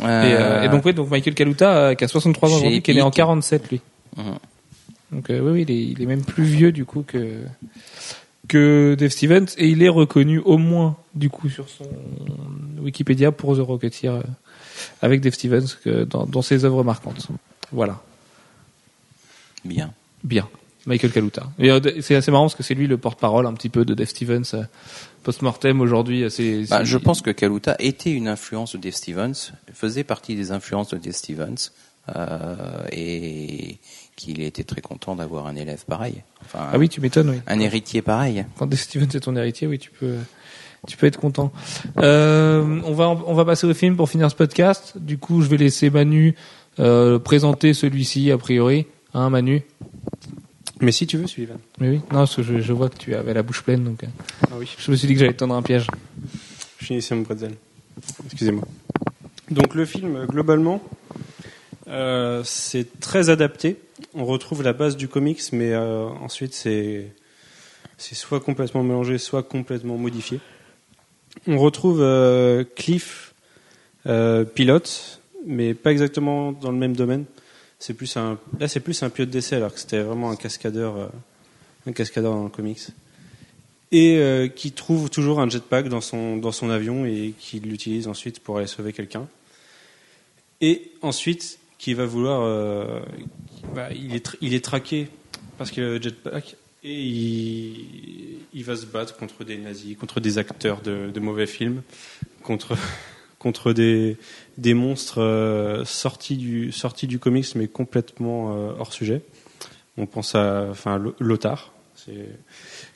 Et, 0.00 0.04
euh, 0.04 0.62
et 0.62 0.68
donc, 0.68 0.84
ouais, 0.84 0.92
donc 0.92 1.10
Michael 1.10 1.34
Kaluta, 1.34 1.76
euh, 1.76 1.94
qui 1.94 2.04
a 2.04 2.08
63 2.08 2.48
ans 2.50 2.56
aujourd'hui, 2.56 2.82
qui 2.82 2.90
est 2.90 2.94
né 2.94 3.02
en 3.02 3.08
Epic. 3.08 3.16
47, 3.16 3.70
lui. 3.70 3.80
Mhm. 4.16 4.24
Donc, 5.12 5.30
euh, 5.30 5.40
oui, 5.40 5.50
oui, 5.52 5.62
il 5.62 5.70
est, 5.70 5.82
il 5.92 6.02
est 6.02 6.06
même 6.06 6.24
plus 6.24 6.44
vieux, 6.44 6.72
du 6.72 6.84
coup, 6.84 7.02
que, 7.02 7.42
que 8.46 8.94
Dave 8.98 9.10
Stevens. 9.10 9.46
Et 9.56 9.68
il 9.68 9.82
est 9.82 9.88
reconnu 9.88 10.38
au 10.38 10.58
moins, 10.58 10.96
du 11.14 11.30
coup, 11.30 11.48
sur 11.48 11.68
son 11.68 11.88
Wikipédia 12.80 13.32
pour 13.32 13.56
The 13.56 13.60
Rocketeer, 13.60 14.14
euh, 14.14 14.22
avec 15.02 15.20
Dave 15.20 15.34
Stevens, 15.34 15.66
que 15.82 16.04
dans, 16.04 16.26
dans 16.26 16.42
ses 16.42 16.64
œuvres 16.64 16.84
marquantes. 16.84 17.28
Voilà. 17.72 18.00
Bien. 19.64 19.92
Bien. 20.24 20.48
Michael 20.88 21.12
Kaluta. 21.12 21.42
Et 21.58 21.70
euh, 21.70 21.78
c'est 22.00 22.14
assez 22.16 22.30
marrant 22.30 22.44
parce 22.44 22.54
que 22.54 22.62
c'est 22.62 22.74
lui 22.74 22.86
le 22.86 22.96
porte-parole 22.98 23.46
un 23.46 23.52
petit 23.52 23.68
peu 23.68 23.84
de 23.84 23.94
Dave 23.94 24.08
Stevens 24.08 24.42
euh, 24.54 24.62
post-mortem 25.22 25.80
aujourd'hui. 25.80 26.24
euh, 26.24 26.64
Bah, 26.68 26.82
je 26.84 26.96
pense 26.98 27.20
que 27.22 27.30
Kaluta 27.30 27.76
était 27.78 28.10
une 28.12 28.26
influence 28.26 28.72
de 28.74 28.78
Dave 28.80 28.94
Stevens, 28.94 29.52
faisait 29.72 30.04
partie 30.04 30.34
des 30.34 30.50
influences 30.50 30.88
de 30.90 30.96
Dave 30.98 31.12
Stevens, 31.12 31.70
euh, 32.16 32.56
et 32.90 33.78
qu'il 34.16 34.40
était 34.42 34.64
très 34.64 34.80
content 34.80 35.14
d'avoir 35.14 35.46
un 35.46 35.54
élève 35.56 35.84
pareil. 35.86 36.22
Enfin, 36.44 36.66
Ah 36.72 36.78
oui, 36.78 36.88
tu 36.88 37.00
m'étonnes, 37.00 37.30
oui. 37.30 37.36
un 37.46 37.60
héritier 37.60 38.02
pareil. 38.02 38.44
Quand 38.58 38.66
Dave 38.66 38.80
Stevens 38.80 39.08
est 39.14 39.20
ton 39.20 39.36
héritier, 39.36 39.66
oui, 39.68 39.78
tu 39.78 39.90
peux, 39.90 40.14
tu 40.86 40.96
peux 40.96 41.06
être 41.06 41.20
content. 41.20 41.52
Euh, 41.98 42.80
on 42.84 42.94
va, 42.94 43.08
on 43.10 43.34
va 43.34 43.44
passer 43.44 43.66
au 43.66 43.74
film 43.74 43.94
pour 43.96 44.08
finir 44.08 44.30
ce 44.30 44.36
podcast. 44.36 44.94
Du 44.96 45.18
coup, 45.18 45.42
je 45.42 45.48
vais 45.48 45.58
laisser 45.58 45.90
Manu 45.90 46.34
euh, 46.80 47.18
présenter 47.18 47.74
celui-ci 47.74 48.30
a 48.32 48.38
priori. 48.38 48.86
Hein, 49.14 49.30
Manu? 49.30 49.62
Mais 50.80 50.92
si 50.92 51.06
tu 51.06 51.16
veux, 51.16 51.26
Sullivan. 51.26 51.58
Mais 51.80 51.88
oui. 51.90 51.96
Non, 52.12 52.18
parce 52.20 52.36
que 52.36 52.42
je, 52.42 52.60
je 52.60 52.72
vois 52.72 52.88
que 52.88 52.96
tu 52.98 53.14
avais 53.14 53.34
la 53.34 53.42
bouche 53.42 53.62
pleine, 53.62 53.82
donc. 53.84 54.04
euh, 54.04 54.08
Ah 54.50 54.54
oui. 54.58 54.68
Je 54.78 54.90
me 54.90 54.96
suis 54.96 55.08
dit 55.08 55.14
que 55.14 55.20
j'allais 55.20 55.32
te 55.32 55.38
tendre 55.38 55.54
un 55.54 55.62
piège. 55.62 55.86
Je 56.78 56.86
finissais 56.86 57.14
mon 57.14 57.22
bretzel. 57.22 57.54
Excusez-moi. 58.26 58.62
Donc 59.50 59.74
le 59.74 59.84
film, 59.84 60.24
globalement, 60.26 60.80
euh, 61.88 62.42
c'est 62.44 63.00
très 63.00 63.30
adapté. 63.30 63.76
On 64.14 64.24
retrouve 64.24 64.62
la 64.62 64.72
base 64.72 64.96
du 64.96 65.08
comics, 65.08 65.40
mais 65.52 65.72
euh, 65.72 66.06
ensuite 66.20 66.54
c'est 66.54 67.10
c'est 67.96 68.14
soit 68.14 68.38
complètement 68.40 68.84
mélangé, 68.84 69.18
soit 69.18 69.42
complètement 69.42 69.96
modifié. 69.96 70.38
On 71.48 71.58
retrouve 71.58 72.00
euh, 72.00 72.62
Cliff, 72.76 73.34
euh, 74.06 74.44
pilote, 74.44 75.20
mais 75.46 75.74
pas 75.74 75.90
exactement 75.90 76.52
dans 76.52 76.70
le 76.70 76.78
même 76.78 76.94
domaine. 76.94 77.24
C'est 77.78 77.94
plus 77.94 78.16
un 78.16 78.38
là 78.58 78.66
c'est 78.68 78.80
plus 78.80 79.02
un 79.02 79.10
pilote 79.10 79.30
d'essai 79.30 79.56
alors 79.56 79.72
que 79.72 79.80
c'était 79.80 80.00
vraiment 80.02 80.30
un 80.30 80.36
cascadeur, 80.36 80.96
euh, 80.96 81.08
un 81.86 81.92
cascadeur 81.92 82.32
dans 82.32 82.44
le 82.44 82.48
comics 82.48 82.80
et 83.90 84.18
euh, 84.18 84.48
qui 84.48 84.72
trouve 84.72 85.10
toujours 85.10 85.40
un 85.40 85.48
jetpack 85.48 85.88
dans 85.88 86.00
son, 86.00 86.36
dans 86.36 86.52
son 86.52 86.70
avion 86.70 87.06
et 87.06 87.34
qui 87.38 87.60
l'utilise 87.60 88.08
ensuite 88.08 88.40
pour 88.40 88.58
aller 88.58 88.66
sauver 88.66 88.92
quelqu'un. 88.92 89.26
Et 90.60 90.90
ensuite, 91.02 91.58
qui 91.78 91.94
va 91.94 92.04
vouloir. 92.04 92.42
euh, 92.42 93.00
bah, 93.74 93.88
il, 93.92 94.14
est, 94.14 94.36
il 94.40 94.54
est 94.54 94.64
traqué 94.64 95.08
parce 95.56 95.70
qu'il 95.70 95.82
a 95.84 95.86
le 95.86 96.02
jetpack 96.02 96.56
et 96.84 97.00
il, 97.02 98.38
il 98.52 98.64
va 98.64 98.76
se 98.76 98.86
battre 98.86 99.16
contre 99.16 99.44
des 99.44 99.56
nazis, 99.56 99.96
contre 99.96 100.20
des 100.20 100.38
acteurs 100.38 100.80
de, 100.80 101.10
de 101.12 101.20
mauvais 101.20 101.46
films, 101.46 101.82
contre, 102.42 102.76
contre 103.38 103.72
des, 103.72 104.16
des 104.56 104.74
monstres 104.74 105.22
euh, 105.22 105.84
sortis, 105.84 106.36
du, 106.36 106.72
sortis 106.72 107.06
du 107.06 107.18
comics 107.18 107.46
mais 107.54 107.68
complètement 107.68 108.52
euh, 108.52 108.72
hors 108.78 108.92
sujet. 108.92 109.22
On 109.96 110.06
pense 110.06 110.34
à 110.34 110.68
enfin, 110.70 111.02
Lothar. 111.18 111.72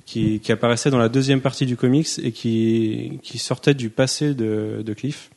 Qui, 0.07 0.41
qui 0.41 0.53
apparaissait 0.53 0.89
dans 0.89 0.99
la 0.99 1.11
deuxième 1.11 1.43
partie 1.43 1.67
du 1.67 1.77
comics 1.77 2.09
et 2.23 2.33
qui, 2.33 3.21
qui 3.23 3.37
sortait 3.37 3.75
du 3.75 3.91
passé 3.91 4.33
de, 4.33 4.83
de 4.83 4.95
Cliff. 4.95 5.31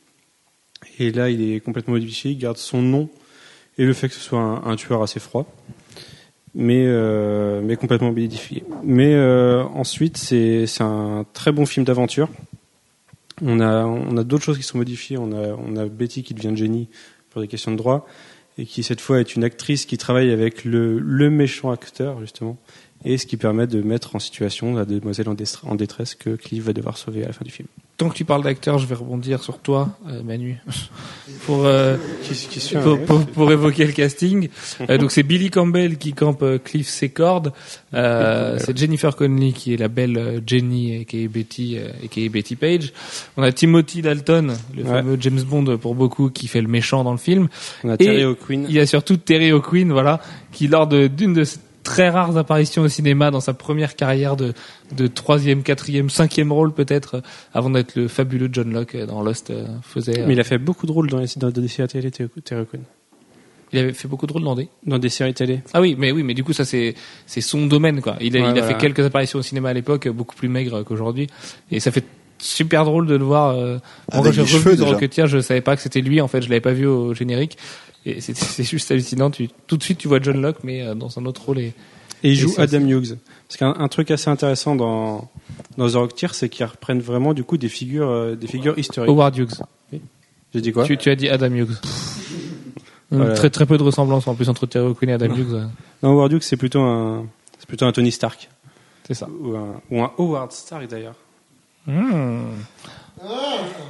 Et 0.98 1.12
là, 1.12 1.28
il 1.28 1.42
est 1.42 1.60
complètement 1.60 1.92
modifié, 1.92 2.30
il 2.30 2.38
garde 2.38 2.56
son 2.56 2.80
nom 2.80 3.10
et 3.76 3.84
le 3.84 3.92
fait 3.92 4.08
que 4.08 4.14
ce 4.14 4.20
soit 4.20 4.40
un, 4.40 4.76
tueur 4.76 5.02
assez 5.02 5.20
froid, 5.20 5.46
mais, 6.54 6.86
euh, 6.86 7.60
mais 7.62 7.76
complètement 7.76 8.12
modifié. 8.12 8.64
Mais 8.82 9.14
ensuite, 9.18 10.16
c'est 10.16 10.66
un 10.80 11.26
très 11.34 11.52
bon 11.52 11.66
film 11.66 11.84
d'aventure. 11.84 12.30
On 13.42 13.60
a, 13.60 13.84
on 13.84 14.16
a 14.16 14.24
d'autres 14.24 14.44
choses 14.44 14.56
qui 14.56 14.62
sont 14.62 14.78
modifiées. 14.78 15.18
On 15.18 15.32
a, 15.32 15.54
on 15.54 15.76
a 15.76 15.86
Betty 15.86 16.22
qui 16.22 16.34
devient 16.34 16.56
Jenny 16.56 16.88
pour 17.30 17.40
des 17.40 17.48
questions 17.48 17.72
de 17.72 17.76
droit 17.76 18.06
et 18.58 18.64
qui 18.64 18.82
cette 18.82 19.00
fois 19.00 19.20
est 19.20 19.36
une 19.36 19.44
actrice 19.44 19.84
qui 19.84 19.98
travaille 19.98 20.30
avec 20.30 20.64
le, 20.64 20.98
le 20.98 21.30
méchant 21.30 21.70
acteur 21.70 22.20
justement 22.20 22.56
et 23.04 23.18
ce 23.18 23.26
qui 23.26 23.36
permet 23.36 23.66
de 23.66 23.82
mettre 23.82 24.16
en 24.16 24.18
situation 24.18 24.74
la 24.74 24.84
demoiselle 24.84 25.28
en, 25.28 25.74
détresse 25.74 26.14
que 26.14 26.30
Cliff 26.30 26.64
va 26.64 26.72
devoir 26.72 26.96
sauver 26.96 27.24
à 27.24 27.28
la 27.28 27.32
fin 27.32 27.44
du 27.44 27.50
film. 27.50 27.68
Tant 27.96 28.10
que 28.10 28.14
tu 28.14 28.26
parles 28.26 28.42
d'acteur, 28.42 28.78
je 28.78 28.86
vais 28.86 28.94
rebondir 28.94 29.42
sur 29.42 29.58
toi, 29.58 29.88
euh, 30.06 30.22
Manu, 30.22 30.58
pour, 31.46 31.64
euh, 31.64 31.96
pour, 32.82 33.00
pour, 33.06 33.26
pour 33.26 33.50
évoquer 33.52 33.86
le 33.86 33.92
casting. 33.92 34.50
Euh, 34.90 34.98
donc 34.98 35.10
c'est 35.12 35.22
Billy 35.22 35.48
Campbell 35.48 35.96
qui 35.96 36.12
campe 36.12 36.42
euh, 36.42 36.58
Cliff 36.58 36.88
Secord. 36.88 37.52
Euh, 37.94 38.58
c'est 38.58 38.76
Jennifer 38.76 39.16
Connelly 39.16 39.54
qui 39.54 39.72
est 39.72 39.78
la 39.78 39.88
belle 39.88 40.42
Jenny 40.46 41.06
qui 41.06 41.24
est 41.24 41.28
Betty 41.28 41.78
euh, 41.78 41.88
qui 42.10 42.26
est 42.26 42.28
Betty 42.28 42.54
Page. 42.54 42.92
On 43.38 43.42
a 43.42 43.50
Timothy 43.50 44.02
Dalton, 44.02 44.52
le 44.76 44.82
Ouais. 44.82 44.90
fameux 44.90 45.16
James 45.18 45.40
Bond 45.42 45.78
pour 45.78 45.94
beaucoup, 45.94 46.28
qui 46.28 46.48
fait 46.48 46.60
le 46.60 46.68
méchant 46.68 47.02
dans 47.02 47.12
le 47.12 47.18
film. 47.18 47.48
On 47.82 47.88
a 47.88 47.94
Et 47.94 47.96
Terry 47.96 48.24
O'Quinn. 48.24 48.66
Il 48.68 48.74
y 48.74 48.78
a 48.80 48.84
surtout 48.86 49.16
Terry 49.16 49.52
O'Quinn, 49.52 49.90
voilà, 49.90 50.20
qui 50.52 50.68
lors 50.68 50.86
de- 50.86 51.06
d'une 51.06 51.32
de 51.32 51.44
ses 51.44 51.58
très 51.86 52.08
rares 52.10 52.36
apparitions 52.36 52.82
au 52.82 52.88
cinéma 52.88 53.30
dans 53.30 53.40
sa 53.40 53.54
première 53.54 53.94
carrière 53.94 54.34
de, 54.36 54.52
de 54.96 55.06
troisième, 55.06 55.62
quatrième, 55.62 56.10
cinquième 56.10 56.50
rôle 56.52 56.72
peut-être, 56.72 57.14
euh, 57.16 57.20
avant 57.54 57.70
d'être 57.70 57.94
le 57.94 58.08
fabuleux 58.08 58.48
John 58.52 58.72
Locke 58.72 58.96
euh, 58.96 59.06
dans 59.06 59.22
Lost, 59.22 59.50
euh, 59.50 59.64
faisait. 59.82 60.18
euh, 60.18 60.24
Mais 60.26 60.32
il 60.34 60.40
a 60.40 60.44
fait 60.44 60.58
beaucoup 60.58 60.86
de 60.86 60.92
rôles 60.92 61.08
dans, 61.08 61.18
les, 61.20 61.28
dans 61.36 61.50
des 61.50 61.68
séries 61.68 61.88
télé, 61.88 62.10
Terry 62.10 62.28
il 63.72 63.78
avait 63.80 63.92
fait 63.92 64.08
beaucoup 64.08 64.26
de 64.26 64.32
rôles 64.32 64.44
dans 64.44 64.54
des. 64.54 64.68
Dans 64.86 64.98
des 64.98 65.08
séries 65.08 65.34
télé. 65.34 65.60
Ah 65.74 65.80
oui, 65.80 65.96
mais 65.98 66.12
oui, 66.12 66.22
mais 66.22 66.34
du 66.34 66.44
coup 66.44 66.52
ça 66.52 66.64
c'est 66.64 66.94
c'est 67.26 67.40
son 67.40 67.66
domaine 67.66 68.00
quoi. 68.00 68.16
Il 68.20 68.36
a, 68.36 68.40
Ouais, 68.40 68.46
il 68.46 68.48
a 68.50 68.52
voilà. 68.52 68.66
fait 68.68 68.76
quelques 68.78 69.04
apparitions 69.04 69.38
au 69.40 69.42
cinéma 69.42 69.70
à 69.70 69.72
l'époque, 69.72 70.08
beaucoup 70.08 70.36
plus 70.36 70.48
maigres 70.48 70.84
qu'aujourd'hui, 70.84 71.26
et 71.72 71.80
ça 71.80 71.90
fait 71.90 72.04
super 72.38 72.84
drôle 72.84 73.06
de 73.06 73.16
le 73.16 73.24
voir. 73.24 73.56
Euh, 73.56 73.78
quand 74.12 74.22
j'ai 74.30 74.42
les 74.42 74.46
cheveux, 74.46 74.70
revu 74.70 74.76
The 74.76 74.80
déjà. 74.80 74.92
Rocketeer, 74.92 75.26
je 75.26 75.38
savais 75.40 75.62
pas 75.62 75.74
que 75.74 75.82
c'était 75.82 76.00
lui. 76.02 76.20
En 76.20 76.28
fait, 76.28 76.42
je 76.42 76.48
l'avais 76.48 76.60
pas 76.60 76.72
vu 76.72 76.86
au 76.86 77.12
générique, 77.14 77.56
et 78.06 78.20
c'est 78.20 78.64
juste 78.64 78.90
hallucinant. 78.90 79.30
Tu, 79.30 79.48
tout 79.66 79.76
de 79.76 79.82
suite, 79.82 79.98
tu 79.98 80.08
vois 80.08 80.20
John 80.22 80.40
Locke, 80.40 80.58
mais 80.62 80.82
euh, 80.82 80.94
dans 80.94 81.18
un 81.18 81.26
autre 81.26 81.44
rôle. 81.44 81.58
Et, 81.58 81.74
Et 82.22 82.30
il 82.30 82.30
Et 82.30 82.34
joue 82.34 82.54
Adam 82.56 82.80
Hughes. 82.80 83.18
Parce 83.48 83.58
qu'un 83.58 83.74
un 83.78 83.88
truc 83.88 84.10
assez 84.10 84.30
intéressant 84.30 84.76
dans, 84.76 85.28
dans 85.76 85.88
The 85.90 85.94
Rocketeer, 85.94 86.34
c'est 86.34 86.48
qu'ils 86.48 86.64
reprennent 86.66 87.00
vraiment 87.00 87.34
du 87.34 87.44
coup 87.44 87.56
des 87.56 87.68
figures, 87.68 88.08
euh, 88.08 88.34
des 88.36 88.46
figures 88.46 88.78
historiques. 88.78 89.10
Howard 89.10 89.36
Hughes. 89.36 89.62
J'ai 90.54 90.60
dit 90.60 90.72
quoi 90.72 90.84
Tu, 90.84 90.96
tu 90.96 91.10
as 91.10 91.16
dit 91.16 91.28
Adam 91.28 91.50
Hughes. 91.50 91.76
Hum, 93.12 93.18
Voilà. 93.18 93.34
Très 93.34 93.50
très 93.50 93.66
peu 93.66 93.76
de 93.76 93.82
ressemblance 93.82 94.26
en 94.26 94.34
plus 94.34 94.48
entre 94.48 94.66
Terry 94.66 94.86
O'Quinn 94.86 95.10
et 95.10 95.12
Adam 95.12 95.34
Hughes. 95.34 95.68
Non, 96.02 96.10
Howard 96.12 96.32
Hughes, 96.32 96.42
c'est 96.42 96.56
plutôt 96.56 96.80
un, 96.80 97.26
c'est 97.58 97.66
plutôt 97.68 97.84
un 97.86 97.92
Tony 97.92 98.10
Stark. 98.10 98.48
C'est 99.06 99.14
ça. 99.14 99.28
Ou 99.40 99.56
un, 99.56 99.80
ou 99.90 100.02
un 100.02 100.12
Howard 100.18 100.50
Stark 100.52 100.88
d'ailleurs. 100.88 101.14
Hmm. 101.86 102.40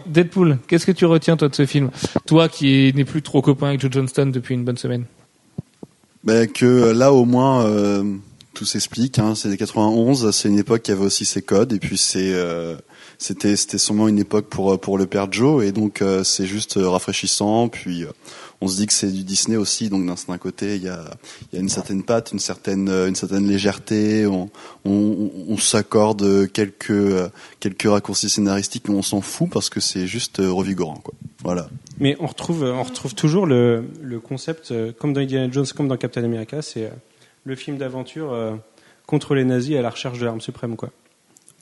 Deadpool, 0.07 0.59
qu'est-ce 0.69 0.87
que 0.87 0.93
tu 0.93 1.05
retiens 1.05 1.37
toi 1.37 1.49
de 1.49 1.55
ce 1.55 1.67
film? 1.67 1.91
Toi 2.27 2.49
qui 2.49 2.93
n'es 2.95 3.05
plus 3.05 3.23
trop 3.23 3.43
copain 3.43 3.69
avec 3.69 3.81
Joe 3.81 3.91
Johnston 3.91 4.27
depuis 4.27 4.55
une 4.55 4.65
bonne 4.65 4.77
semaine. 4.77 5.05
Ben, 6.25 6.51
que 6.51 6.65
euh, 6.65 6.93
là 6.93 7.13
au 7.13 7.25
moins 7.25 7.67
euh, 7.67 8.03
tout 8.57 8.65
s'explique. 8.65 9.19
Hein, 9.19 9.35
c'est 9.35 9.49
les 9.49 9.57
91, 9.57 10.31
c'est 10.31 10.49
une 10.49 10.59
époque 10.59 10.83
qui 10.83 10.91
avait 10.91 11.05
aussi 11.05 11.25
ses 11.25 11.43
codes 11.43 11.73
et 11.73 11.79
puis 11.79 11.99
c'est 11.99 12.33
euh, 12.33 12.77
c'était 13.19 13.55
c'était 13.55 13.79
sûrement 13.79 14.09
une 14.09 14.19
époque 14.19 14.47
pour 14.47 14.73
euh, 14.73 14.77
pour 14.79 14.99
le 14.99 15.07
père 15.07 15.31
Joe 15.31 15.65
et 15.65 15.73
donc 15.73 16.03
euh, 16.03 16.25
c'est 16.25 16.47
juste 16.47 16.79
euh, 16.79 16.89
rafraîchissant. 16.89 17.69
Puis 17.69 18.05
on 18.61 18.69
se 18.69 18.77
dit 18.77 18.87
que 18.87 18.93
c'est 18.93 19.11
du 19.13 19.23
Disney 19.23 19.57
aussi, 19.57 19.89
donc 19.89 20.07
d'un 20.07 20.15
d'un 20.29 20.39
côté 20.39 20.77
il 20.77 20.83
y 20.83 20.89
a 20.89 21.05
il 21.53 21.57
y 21.57 21.59
a 21.59 21.61
une 21.61 21.69
certaine 21.69 22.03
patte, 22.03 22.33
une 22.33 22.39
certaine 22.39 22.89
euh, 22.89 23.09
une 23.09 23.15
certaine 23.15 23.47
légèreté. 23.47 24.27
On 24.27 24.51
on, 24.85 25.31
on 25.49 25.57
s'accorde 25.59 26.51
quelques 26.53 26.91
euh, 26.91 27.29
quelques 27.61 27.89
raccourcis 27.89 28.31
scénaristiques, 28.31 28.89
mais 28.89 28.95
on 28.95 29.03
s'en 29.03 29.21
fout 29.21 29.51
parce 29.51 29.69
que 29.69 29.81
c'est 29.81 30.07
juste 30.07 30.41
euh, 30.41 30.51
revigorant 30.51 30.97
quoi. 31.03 31.15
Voilà. 31.43 31.69
Mais 31.99 32.17
on 32.21 32.27
retrouve, 32.27 32.63
on 32.65 32.83
retrouve 32.83 33.15
toujours 33.15 33.47
le, 33.47 33.85
le 34.03 34.21
concept, 34.21 34.73
comme 34.99 35.13
dans 35.13 35.21
Indiana 35.21 35.51
Jones, 35.53 35.67
comme 35.77 35.89
dans 35.89 35.97
Captain 35.97 36.25
America, 36.25 36.61
c'est 36.61 36.91
le 37.45 37.55
film 37.57 37.79
d'aventure 37.79 38.33
euh, 38.33 38.55
contre 39.07 39.35
les 39.35 39.45
nazis 39.45 39.77
à 39.77 39.83
la 39.83 39.91
recherche 39.91 40.19
de 40.19 40.25
l'arme 40.25 40.41
suprême, 40.41 40.77
quoi. 40.77 40.91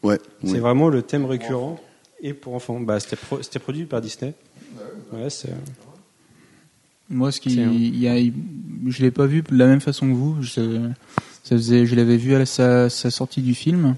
Ouais. 0.03 0.19
C'est 0.43 0.53
oui. 0.53 0.59
vraiment 0.59 0.89
le 0.89 1.03
thème 1.03 1.27
récurrent 1.27 1.79
et 2.23 2.33
pour 2.35 2.55
enfants. 2.55 2.81
Bah, 2.81 2.99
c'était 2.99 3.17
pro- 3.17 3.39
produit 3.61 3.85
par 3.85 4.01
Disney. 4.01 4.33
Ouais, 5.13 5.29
c'est. 5.29 5.51
Moi, 7.11 7.31
ce 7.33 7.41
qui, 7.41 7.55
il 7.55 7.99
y 7.99 8.09
a, 8.09 8.17
je 8.89 9.03
l'ai 9.03 9.11
pas 9.11 9.27
vu 9.27 9.43
de 9.43 9.57
la 9.57 9.67
même 9.67 9.81
façon 9.81 10.09
que 10.09 10.15
vous. 10.15 10.37
Je, 10.43 10.89
ça 11.43 11.57
faisait, 11.57 11.85
je 11.87 11.95
l'avais 11.95 12.17
vu 12.17 12.35
à 12.35 12.47
sa, 12.47 12.89
sa 12.89 13.11
sortie 13.11 13.43
du 13.43 13.55
film. 13.55 13.95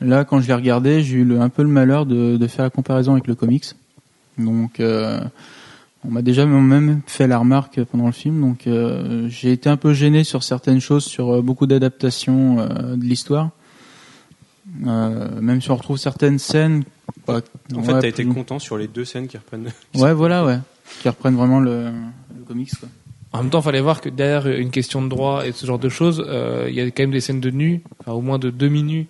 Là, 0.00 0.24
quand 0.24 0.40
je 0.40 0.46
l'ai 0.46 0.54
regardé, 0.54 1.02
j'ai 1.02 1.16
eu 1.18 1.24
le- 1.24 1.40
un 1.40 1.48
peu 1.48 1.62
le 1.62 1.68
malheur 1.68 2.06
de, 2.06 2.36
de 2.36 2.46
faire 2.46 2.64
la 2.64 2.70
comparaison 2.70 3.12
avec 3.12 3.26
le 3.26 3.34
comics. 3.34 3.64
Donc, 4.36 4.78
euh, 4.78 5.20
on 6.04 6.10
m'a 6.10 6.22
déjà 6.22 6.46
même 6.46 7.00
fait 7.06 7.26
la 7.26 7.38
remarque 7.38 7.82
pendant 7.84 8.06
le 8.06 8.12
film. 8.12 8.40
Donc, 8.40 8.66
euh, 8.66 9.26
j'ai 9.28 9.50
été 9.50 9.68
un 9.68 9.76
peu 9.76 9.92
gêné 9.94 10.22
sur 10.22 10.42
certaines 10.44 10.80
choses, 10.80 11.04
sur 11.04 11.34
euh, 11.36 11.42
beaucoup 11.42 11.66
d'adaptations 11.66 12.60
euh, 12.60 12.94
de 12.94 13.02
l'histoire. 13.04 13.50
Euh, 14.86 15.40
même 15.40 15.60
si 15.60 15.70
on 15.70 15.76
retrouve 15.76 15.96
certaines 15.96 16.38
scènes. 16.38 16.84
bah, 17.26 17.40
En 17.74 17.78
ouais, 17.78 17.84
fait, 17.84 18.00
t'as 18.00 18.08
été 18.08 18.24
content 18.26 18.58
sur 18.58 18.76
les 18.76 18.86
deux 18.86 19.04
scènes 19.04 19.26
qui 19.26 19.36
reprennent. 19.38 19.70
Ouais, 19.96 20.12
voilà, 20.12 20.44
ouais. 20.44 20.58
Qui 21.02 21.08
reprennent 21.08 21.36
vraiment 21.36 21.60
le, 21.60 21.84
le 22.36 22.44
comics, 22.46 22.70
quoi. 22.78 22.88
En 23.32 23.42
même 23.42 23.50
temps, 23.50 23.60
fallait 23.60 23.80
voir 23.82 24.00
que 24.00 24.08
derrière 24.08 24.46
une 24.48 24.70
question 24.70 25.02
de 25.02 25.08
droit 25.08 25.46
et 25.46 25.52
ce 25.52 25.66
genre 25.66 25.78
de 25.78 25.88
choses, 25.90 26.24
euh, 26.26 26.66
il 26.68 26.74
y 26.74 26.80
a 26.80 26.86
quand 26.86 27.02
même 27.02 27.10
des 27.10 27.20
scènes 27.20 27.40
de 27.40 27.50
nu, 27.50 27.82
enfin 28.00 28.12
au 28.12 28.22
moins 28.22 28.38
de 28.38 28.48
demi 28.50 28.82
nus 28.82 29.06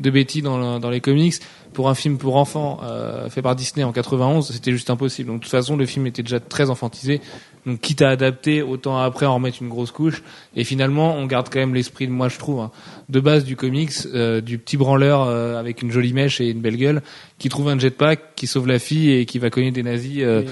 de 0.00 0.10
Betty 0.10 0.42
dans, 0.42 0.58
le- 0.58 0.80
dans 0.80 0.90
les 0.90 1.00
comics. 1.00 1.34
Pour 1.72 1.88
un 1.88 1.94
film 1.94 2.18
pour 2.18 2.34
enfants 2.34 2.80
euh, 2.82 3.30
fait 3.30 3.42
par 3.42 3.54
Disney 3.54 3.84
en 3.84 3.92
91, 3.92 4.50
c'était 4.50 4.72
juste 4.72 4.90
impossible. 4.90 5.28
Donc 5.28 5.38
de 5.38 5.42
toute 5.44 5.52
façon, 5.52 5.76
le 5.76 5.86
film 5.86 6.04
était 6.08 6.22
déjà 6.24 6.40
très 6.40 6.68
enfantisé. 6.68 7.20
Donc 7.64 7.78
quitte 7.80 8.02
à 8.02 8.08
adapter, 8.08 8.60
autant 8.62 8.98
après 8.98 9.26
en 9.26 9.34
remettre 9.34 9.58
une 9.62 9.68
grosse 9.68 9.92
couche. 9.92 10.24
Et 10.56 10.64
finalement, 10.64 11.14
on 11.14 11.26
garde 11.26 11.48
quand 11.48 11.60
même 11.60 11.74
l'esprit, 11.74 12.08
moi 12.08 12.28
je 12.28 12.38
trouve, 12.38 12.58
hein, 12.58 12.70
de 13.08 13.20
base 13.20 13.44
du 13.44 13.54
comics, 13.54 13.92
euh, 14.14 14.40
du 14.40 14.58
petit 14.58 14.78
branleur 14.78 15.22
euh, 15.22 15.60
avec 15.60 15.82
une 15.82 15.92
jolie 15.92 16.12
mèche 16.12 16.40
et 16.40 16.48
une 16.50 16.60
belle 16.60 16.76
gueule, 16.76 17.02
qui 17.38 17.48
trouve 17.50 17.68
un 17.68 17.78
jetpack, 17.78 18.34
qui 18.34 18.48
sauve 18.48 18.66
la 18.66 18.80
fille 18.80 19.12
et 19.12 19.26
qui 19.26 19.38
va 19.38 19.50
cogner 19.50 19.70
des 19.70 19.84
nazis. 19.84 20.22
euh, 20.22 20.42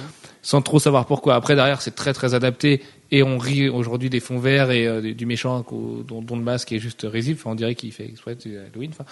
sans 0.42 0.62
trop 0.62 0.78
savoir 0.78 1.06
pourquoi. 1.06 1.34
Après 1.34 1.54
derrière 1.54 1.80
c'est 1.82 1.94
très 1.94 2.12
très 2.12 2.34
adapté 2.34 2.82
et 3.10 3.22
on 3.22 3.38
rit 3.38 3.68
aujourd'hui 3.68 4.10
des 4.10 4.20
fonds 4.20 4.38
verts 4.38 4.70
et 4.70 4.86
euh, 4.86 5.00
du- 5.14 5.26
méchant 5.26 5.64
dont, 6.06 6.20
dont 6.22 6.36
le 6.36 6.42
masque 6.42 6.72
est 6.72 6.78
juste 6.78 7.06
risible. 7.10 7.38
Enfin, 7.40 7.50
on 7.52 7.54
dirait 7.54 7.74
qu'il 7.74 7.90
fait 7.92 8.04
exprès 8.04 8.36
Halloween. 8.44 8.90
Enfin. 8.92 9.04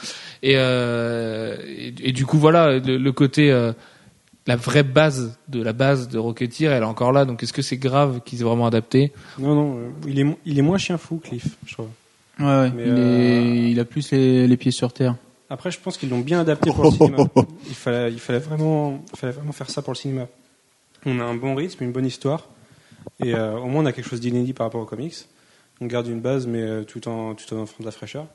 Et, 0.43 0.53
euh, 0.57 1.57
et, 1.66 1.95
et 2.03 2.12
du 2.12 2.27
coup 2.27 2.39
voilà 2.39 2.79
le, 2.79 2.97
le 2.99 3.12
côté 3.12 3.51
euh, 3.51 3.72
la 4.47 4.55
vraie 4.57 4.83
base 4.85 5.37
de 5.49 5.61
la 5.62 5.72
base 5.72 6.09
de 6.09 6.18
Rocketeer 6.18 6.70
elle 6.72 6.83
est 6.83 6.87
encore 6.87 7.12
là. 7.12 7.24
Donc 7.24 7.43
est-ce 7.43 7.53
que 7.53 7.62
c'est 7.62 7.79
grave 7.79 8.20
qu'ils 8.24 8.41
aient 8.41 8.45
vraiment 8.45 8.66
adapté? 8.66 9.12
Non, 9.39 9.55
non, 9.55 9.79
euh, 9.79 9.89
il 10.07 10.20
est, 10.20 10.27
il 10.45 10.59
est 10.59 10.62
moins 10.62 10.79
chien 10.79 10.99
fou, 10.99 11.16
Cliff, 11.22 11.47
je 11.66 11.72
trouve. 11.74 11.89
Ouais, 12.39 12.45
ouais. 12.47 12.72
Il, 12.77 12.81
euh, 12.81 12.97
est- 13.43 13.70
il 13.70 13.81
a 13.81 13.85
plus 13.85 14.11
les, 14.12 14.47
les 14.47 14.57
pieds 14.57 14.70
sur 14.72 14.93
terre. 14.93 15.16
Après, 15.49 15.70
je 15.70 15.79
pense 15.79 15.97
qu'ils 15.97 16.11
l'ont 16.11 16.20
bien 16.20 16.41
adapté 16.41 16.70
pour 16.72 16.85
le 16.85 16.91
cinéma. 16.91 17.18
Il 17.68 17.74
fallait, 17.74 18.12
il 18.12 18.18
fallait 18.18 18.41
vraiment, 18.41 19.03
il 19.12 19.18
fallait 19.18 19.33
vraiment 19.33 19.53
faire 19.53 19.70
ça 19.70 19.81
pour 19.81 19.93
le 19.93 19.97
cinéma. 19.97 20.27
On 21.07 21.20
a 21.20 21.24
un 21.24 21.34
bon 21.34 21.54
rythme, 21.54 21.84
une 21.84 21.92
bonne 21.92 22.04
histoire, 22.04 22.48
et 23.20 23.34
euh, 23.34 23.57
au 23.57 23.66
moins 23.66 23.82
on 23.82 23.86
a 23.86 23.92
quelque 23.92 24.09
chose 24.09 24.20
d'inédit 24.20 24.52
par 24.52 24.66
rapport 24.66 24.82
aux 24.82 24.86
comics. 24.86 25.14
On 25.80 25.86
garde 25.86 26.09
une 26.09 26.20
base, 26.20 26.46
mais 26.46 26.62
euh, 26.62 26.84
tout 26.84 27.07
en 27.07 27.34
tout 27.34 27.54
en 27.54 27.62
offrant 27.62 27.80
de 27.80 27.84
la 27.86 27.92
fraîcheur. 27.92 28.26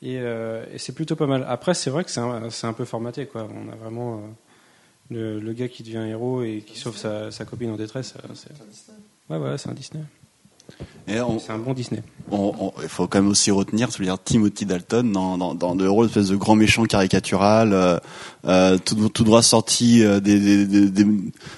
Et, 0.00 0.18
euh, 0.18 0.64
et 0.72 0.78
c'est 0.78 0.92
plutôt 0.94 1.16
pas 1.16 1.26
mal. 1.26 1.44
Après, 1.48 1.74
c'est 1.74 1.90
vrai 1.90 2.04
que 2.04 2.10
c'est 2.10 2.20
un, 2.20 2.50
c'est 2.50 2.68
un 2.68 2.72
peu 2.72 2.84
formaté, 2.84 3.26
quoi. 3.26 3.48
On 3.52 3.68
a 3.72 3.74
vraiment 3.74 4.22
le, 5.10 5.40
le 5.40 5.52
gars 5.52 5.68
qui 5.68 5.82
devient 5.82 6.06
héros 6.08 6.42
et 6.42 6.62
qui 6.64 6.78
sauve 6.78 6.96
sa, 6.96 7.32
sa 7.32 7.44
copine 7.44 7.70
en 7.70 7.76
détresse. 7.76 8.14
c'est... 8.34 8.50
Ouais, 9.28 9.38
ouais, 9.38 9.58
c'est 9.58 9.68
un 9.68 9.74
Disney. 9.74 10.04
C'est 11.06 11.52
un 11.52 11.58
bon 11.58 11.72
Disney. 11.72 12.02
il 12.30 12.88
faut 12.88 13.06
quand 13.06 13.20
même 13.22 13.30
aussi 13.30 13.50
retenir, 13.50 13.88
veux 13.98 14.04
dire, 14.04 14.22
Timothy 14.22 14.66
Dalton 14.66 15.10
dans, 15.10 15.38
dans, 15.38 15.54
dans 15.54 15.74
le 15.74 15.88
rôle 15.90 16.06
espèce 16.06 16.28
de 16.28 16.36
grand 16.36 16.54
méchant 16.54 16.84
caricatural, 16.84 17.72
euh, 17.72 17.98
euh, 18.44 18.76
tout, 18.76 19.08
tout 19.08 19.24
droit 19.24 19.42
sorti 19.42 20.04
euh, 20.04 20.20
des, 20.20 20.38
des, 20.38 20.66
des, 20.66 20.90
des, 20.90 21.06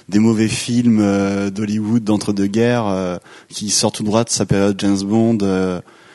des 0.07 0.19
mauvais 0.19 0.47
films 0.47 0.99
euh, 1.01 1.49
d'Hollywood 1.49 2.03
d'entre-deux-guerres, 2.03 2.87
euh, 2.87 3.17
qui 3.49 3.69
sort 3.69 3.91
tout 3.91 4.03
droit 4.03 4.23
de 4.23 4.29
sa 4.29 4.45
période 4.45 4.79
James 4.79 5.01
Bond. 5.03 5.37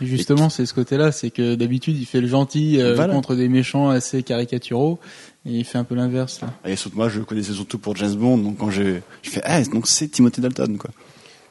Et 0.00 0.06
justement, 0.06 0.48
c'est 0.48 0.64
ce 0.66 0.72
côté-là, 0.74 1.12
c'est 1.12 1.30
que 1.30 1.54
d'habitude, 1.54 1.96
il 1.98 2.06
fait 2.06 2.20
le 2.22 2.28
gentil 2.28 2.78
Voilà. 2.94 3.12
contre 3.12 3.34
des 3.34 3.48
méchants 3.48 3.88
assez 3.90 4.22
caricaturaux, 4.22 4.98
et 5.44 5.52
il 5.58 5.64
fait 5.64 5.78
un 5.78 5.84
peu 5.84 5.94
l'inverse. 5.94 6.40
là. 6.40 6.48
et 6.66 6.76
surtout, 6.76 6.96
moi, 6.96 7.08
je 7.10 7.18
le 7.18 7.24
connaissais 7.26 7.52
surtout 7.52 7.78
pour 7.78 7.96
James 7.96 8.14
Bond, 8.14 8.38
donc 8.38 8.56
quand 8.58 8.70
j'ai, 8.70 9.02
je 9.22 9.30
fais, 9.30 9.42
ah, 9.44 9.62
donc 9.64 9.86
c'est 9.86 10.08
Timothy 10.08 10.40
Dalton, 10.40 10.76
quoi. 10.78 10.90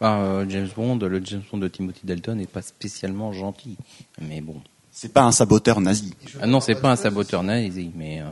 Euh, 0.02 0.46
James 0.50 0.68
Bond, 0.76 0.98
le 1.00 1.22
James 1.24 1.42
Bond 1.52 1.58
de 1.60 1.68
Timothy 1.68 2.02
Dalton 2.06 2.36
n'est 2.38 2.46
pas 2.48 2.62
spécialement 2.62 3.32
gentil. 3.34 3.78
Mais 4.22 4.42
bon. 4.42 4.56
C'est 4.92 5.12
pas 5.14 5.24
un 5.24 5.32
saboteur 5.32 5.82
nazi. 5.82 6.14
Ah 6.42 6.48
non, 6.48 6.60
c'est 6.60 6.76
pas 6.76 6.92
un 6.92 6.96
saboteur 6.96 7.44
nazi, 7.44 7.92
mais 7.96 8.22
euh, 8.22 8.26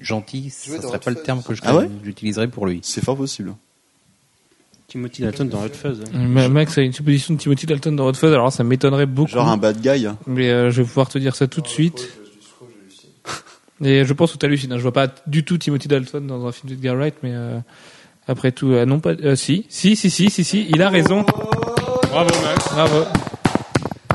gentil, 0.00 0.50
ça 0.50 0.80
serait 0.80 0.98
pas 0.98 1.10
le 1.10 1.16
terme 1.22 1.42
que 1.42 1.54
je 1.54 1.60
Ah 1.64 1.76
ouais 1.76 1.88
j'utiliserais 2.04 2.48
pour 2.48 2.66
lui. 2.66 2.80
C'est 2.82 3.04
fort 3.04 3.16
possible. 3.16 3.54
Timothy 4.88 5.22
Dalton 5.22 5.48
dans 5.48 5.62
Hot 5.64 5.68
Fuzz. 5.70 6.02
Ma- 6.12 6.48
Max 6.48 6.76
a 6.76 6.82
une 6.82 6.92
supposition 6.92 7.34
de 7.34 7.38
Timothy 7.38 7.66
Dalton 7.66 7.96
dans 7.96 8.06
Hot 8.08 8.14
Fuzz. 8.14 8.32
Alors 8.32 8.52
ça 8.52 8.62
m'étonnerait 8.62 9.06
beaucoup. 9.06 9.30
Genre 9.30 9.48
un 9.48 9.56
bad 9.56 9.80
guy. 9.80 10.06
Mais 10.26 10.50
euh, 10.50 10.70
je 10.70 10.82
vais 10.82 10.86
pouvoir 10.88 11.08
te 11.08 11.18
dire 11.18 11.34
ça 11.34 11.46
tout 11.46 11.60
de 11.62 11.68
suite. 11.68 12.08
Et 13.82 14.04
je 14.04 14.12
pense 14.12 14.32
que 14.32 14.38
tu 14.38 14.46
hallucines. 14.46 14.72
hein. 14.72 14.76
Je 14.76 14.82
vois 14.82 14.92
pas 14.92 15.08
du 15.26 15.44
tout 15.44 15.56
Timothy 15.58 15.88
Dalton 15.88 16.26
dans 16.26 16.46
un 16.46 16.52
film 16.52 16.68
d'Edgar 16.70 16.94
Wright, 16.96 17.14
mais 17.22 17.32
euh, 17.32 17.58
après 18.28 18.52
tout, 18.52 18.72
euh, 18.72 18.84
non 18.86 19.00
pas. 19.00 19.10
euh, 19.10 19.36
si, 19.36 19.66
si, 19.68 19.96
si, 19.96 20.10
si, 20.10 20.30
si, 20.30 20.44
si, 20.44 20.66
il 20.70 20.80
a 20.82 20.88
raison. 20.90 21.22
Bravo, 22.10 22.30
Max. 22.42 22.68
Bravo. 22.72 23.04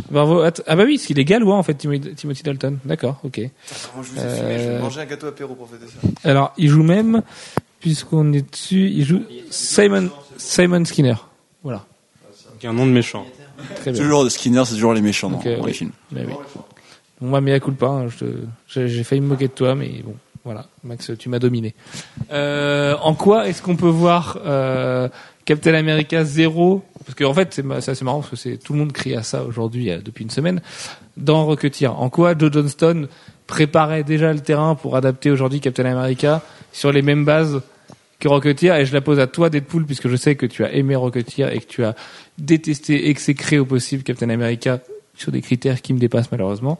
Bravo. 0.09 0.39
Att- 0.41 0.61
Ah 0.67 0.75
bah 0.75 0.83
oui, 0.85 0.95
parce 0.95 1.07
qu'il 1.07 1.19
est 1.19 1.25
gallois 1.25 1.55
en 1.55 1.63
fait, 1.63 1.73
Timo- 1.73 1.99
Timothy 2.15 2.43
Dalton. 2.43 2.77
D'accord, 2.85 3.19
ok. 3.23 3.39
Je 3.39 3.49
vous 4.01 4.17
ai 4.17 4.19
Euh, 4.19 4.35
filmé 4.37 4.59
Je 4.63 4.69
vais 4.71 4.79
manger 4.79 5.01
un 5.01 5.05
gâteau 5.05 5.27
apéro 5.27 5.53
pour 5.55 5.69
fêter 5.69 5.85
ça. 5.85 6.29
Alors, 6.29 6.53
il 6.57 6.69
joue 6.69 6.83
même, 6.83 7.21
puisqu'on 7.81 8.31
est 8.33 8.49
dessus, 8.49 8.89
il 8.89 9.05
joue 9.05 9.23
Simon, 9.49 10.09
Simon 10.37 10.85
Skinner. 10.85 11.15
Voilà. 11.63 11.85
Un 12.63 12.73
nom 12.73 12.85
de 12.87 12.91
méchant. 12.91 13.25
Très 13.81 13.91
bien. 13.91 14.01
Toujours 14.01 14.23
de 14.23 14.29
Skinner, 14.29 14.63
c'est 14.65 14.75
toujours 14.75 14.93
les 14.93 15.01
méchants 15.01 15.29
dans, 15.29 15.37
Ok, 15.37 15.43
dans 15.45 15.59
oui. 15.61 15.67
les 15.67 15.73
films. 15.73 15.91
Mais 16.11 16.23
oui. 16.25 16.33
Bon, 17.19 17.27
moi, 17.27 17.41
mais 17.41 17.51
à 17.53 17.59
coup 17.59 17.71
pas. 17.71 17.87
hein, 17.89 18.07
je 18.07 18.17
te- 18.25 18.33
J'ai 18.67 18.87
j'ai 18.87 19.03
failli 19.03 19.21
me 19.21 19.27
moquer 19.27 19.47
de 19.47 19.53
toi, 19.53 19.75
mais 19.75 19.89
bon, 20.05 20.15
voilà. 20.47 20.65
Max, 20.83 21.11
tu 21.19 21.29
m'as 21.29 21.39
dominé. 21.39 21.75
Euh, 22.31 22.95
en 23.01 23.13
quoi 23.13 23.47
est-ce 23.47 23.61
qu'on 23.61 23.75
peut 23.75 23.87
voir 23.87 24.39
euh, 24.45 25.09
Captain 25.45 25.73
America 25.73 26.23
0 26.23 26.83
Parce 27.05 27.15
qu'en 27.15 27.33
fait, 27.33 27.53
c'est 27.53 27.63
ma- 27.63 27.81
c'est 27.81 28.01
marrant 28.01 28.19
parce 28.19 28.31
que 28.31 28.35
c'est 28.37 28.57
tout 28.57 28.73
le 28.73 28.79
monde 28.79 28.91
crie 28.93 29.15
à 29.15 29.23
ça 29.23 29.43
aujourd'hui 29.43 29.91
euh, 29.91 29.99
depuis 30.03 30.23
une 30.23 30.29
semaine. 30.29 30.61
Dans 31.17 31.45
Rocketeer, 31.45 31.87
en 31.99 32.09
quoi 32.09 32.33
Joe 32.37 32.51
Johnston 32.51 33.07
préparait 33.45 34.03
déjà 34.03 34.33
le 34.33 34.39
terrain 34.39 34.75
pour 34.75 34.95
adapter 34.95 35.29
aujourd'hui 35.31 35.59
Captain 35.59 35.85
America 35.85 36.41
sur 36.71 36.91
les 36.91 37.01
mêmes 37.01 37.25
bases 37.25 37.61
que 38.19 38.27
Rocketeer 38.27 38.75
et 38.75 38.85
je 38.85 38.93
la 38.93 39.01
pose 39.01 39.19
à 39.19 39.27
toi 39.27 39.49
Deadpool 39.49 39.85
puisque 39.85 40.07
je 40.09 40.15
sais 40.15 40.35
que 40.35 40.45
tu 40.45 40.63
as 40.65 40.73
aimé 40.73 40.95
Rocketeer 40.95 41.53
et 41.53 41.59
que 41.59 41.65
tu 41.67 41.83
as 41.83 41.93
détesté 42.37 43.09
exécré 43.09 43.59
au 43.59 43.65
possible 43.65 44.03
Captain 44.03 44.29
America 44.29 44.79
sur 45.15 45.31
des 45.31 45.41
critères 45.41 45.81
qui 45.81 45.93
me 45.93 45.99
dépassent 45.99 46.31
malheureusement. 46.31 46.77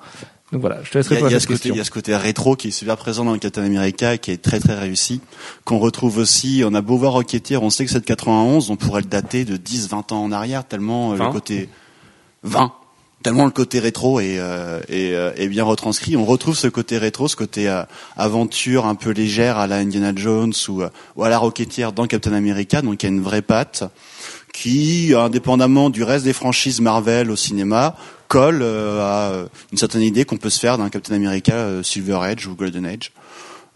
Donc 0.51 0.61
voilà, 0.61 0.81
je 0.83 0.91
te 0.91 0.97
laisse 0.97 1.07
Il 1.07 1.13
y, 1.13 1.13
a, 1.13 1.17
répondre 1.17 1.33
à 1.33 1.35
a 1.35 1.39
cette 1.39 1.41
ce 1.41 1.47
côté, 1.47 1.57
question. 1.59 1.75
il 1.75 1.77
y 1.77 1.81
a 1.81 1.83
ce 1.83 1.91
côté 1.91 2.15
rétro 2.15 2.55
qui 2.55 2.69
est 2.69 2.71
super 2.71 2.95
présent 2.97 3.25
dans 3.25 3.33
le 3.33 3.39
Captain 3.39 3.63
America 3.63 4.13
et 4.13 4.17
qui 4.17 4.31
est 4.31 4.41
très 4.41 4.59
très 4.59 4.75
réussi. 4.75 5.21
Qu'on 5.65 5.79
retrouve 5.79 6.17
aussi, 6.17 6.63
on 6.65 6.73
a 6.73 6.81
beau 6.81 6.97
voir 6.97 7.13
Rocketeer, 7.13 7.61
on 7.61 7.69
sait 7.69 7.85
que 7.85 7.91
c'est 7.91 7.99
de 7.99 8.05
91, 8.05 8.69
on 8.69 8.75
pourrait 8.77 9.01
le 9.01 9.07
dater 9.07 9.43
de 9.43 9.57
10, 9.57 9.89
20 9.89 10.11
ans 10.13 10.23
en 10.23 10.31
arrière, 10.31 10.65
tellement 10.65 11.11
euh, 11.11 11.13
le 11.13 11.19
20. 11.19 11.31
côté 11.31 11.69
20, 12.43 12.71
tellement 13.23 13.45
le 13.45 13.51
côté 13.51 13.79
rétro 13.79 14.19
est, 14.19 14.39
euh, 14.39 14.79
est, 14.87 15.13
euh, 15.13 15.31
est 15.35 15.47
bien 15.47 15.63
retranscrit. 15.63 16.15
On 16.15 16.25
retrouve 16.25 16.55
ce 16.55 16.67
côté 16.67 16.97
rétro, 16.97 17.27
ce 17.27 17.35
côté 17.35 17.67
euh, 17.67 17.83
aventure 18.15 18.85
un 18.85 18.95
peu 18.95 19.09
légère 19.11 19.57
à 19.57 19.67
la 19.67 19.77
Indiana 19.77 20.13
Jones 20.15 20.53
ou, 20.69 20.81
euh, 20.81 20.89
ou 21.15 21.23
à 21.23 21.29
la 21.29 21.37
Rocketeer 21.37 21.91
dans 21.91 22.07
Captain 22.07 22.33
America, 22.33 22.81
donc 22.81 23.03
il 23.03 23.05
y 23.05 23.09
a 23.09 23.13
une 23.13 23.21
vraie 23.21 23.41
patte 23.41 23.83
qui, 24.53 25.13
indépendamment 25.13 25.89
du 25.89 26.03
reste 26.03 26.25
des 26.25 26.33
franchises 26.33 26.81
Marvel 26.81 27.29
au 27.29 27.35
cinéma, 27.35 27.95
colle 28.27 28.61
euh, 28.61 29.01
à 29.01 29.31
euh, 29.31 29.47
une 29.71 29.77
certaine 29.77 30.01
idée 30.01 30.25
qu'on 30.25 30.37
peut 30.37 30.49
se 30.49 30.59
faire 30.59 30.77
d'un 30.77 30.89
Captain 30.89 31.15
America 31.15 31.53
euh, 31.53 31.83
Silver 31.83 32.19
Age 32.21 32.47
ou 32.47 32.55
Golden 32.55 32.85
Age. 32.85 33.11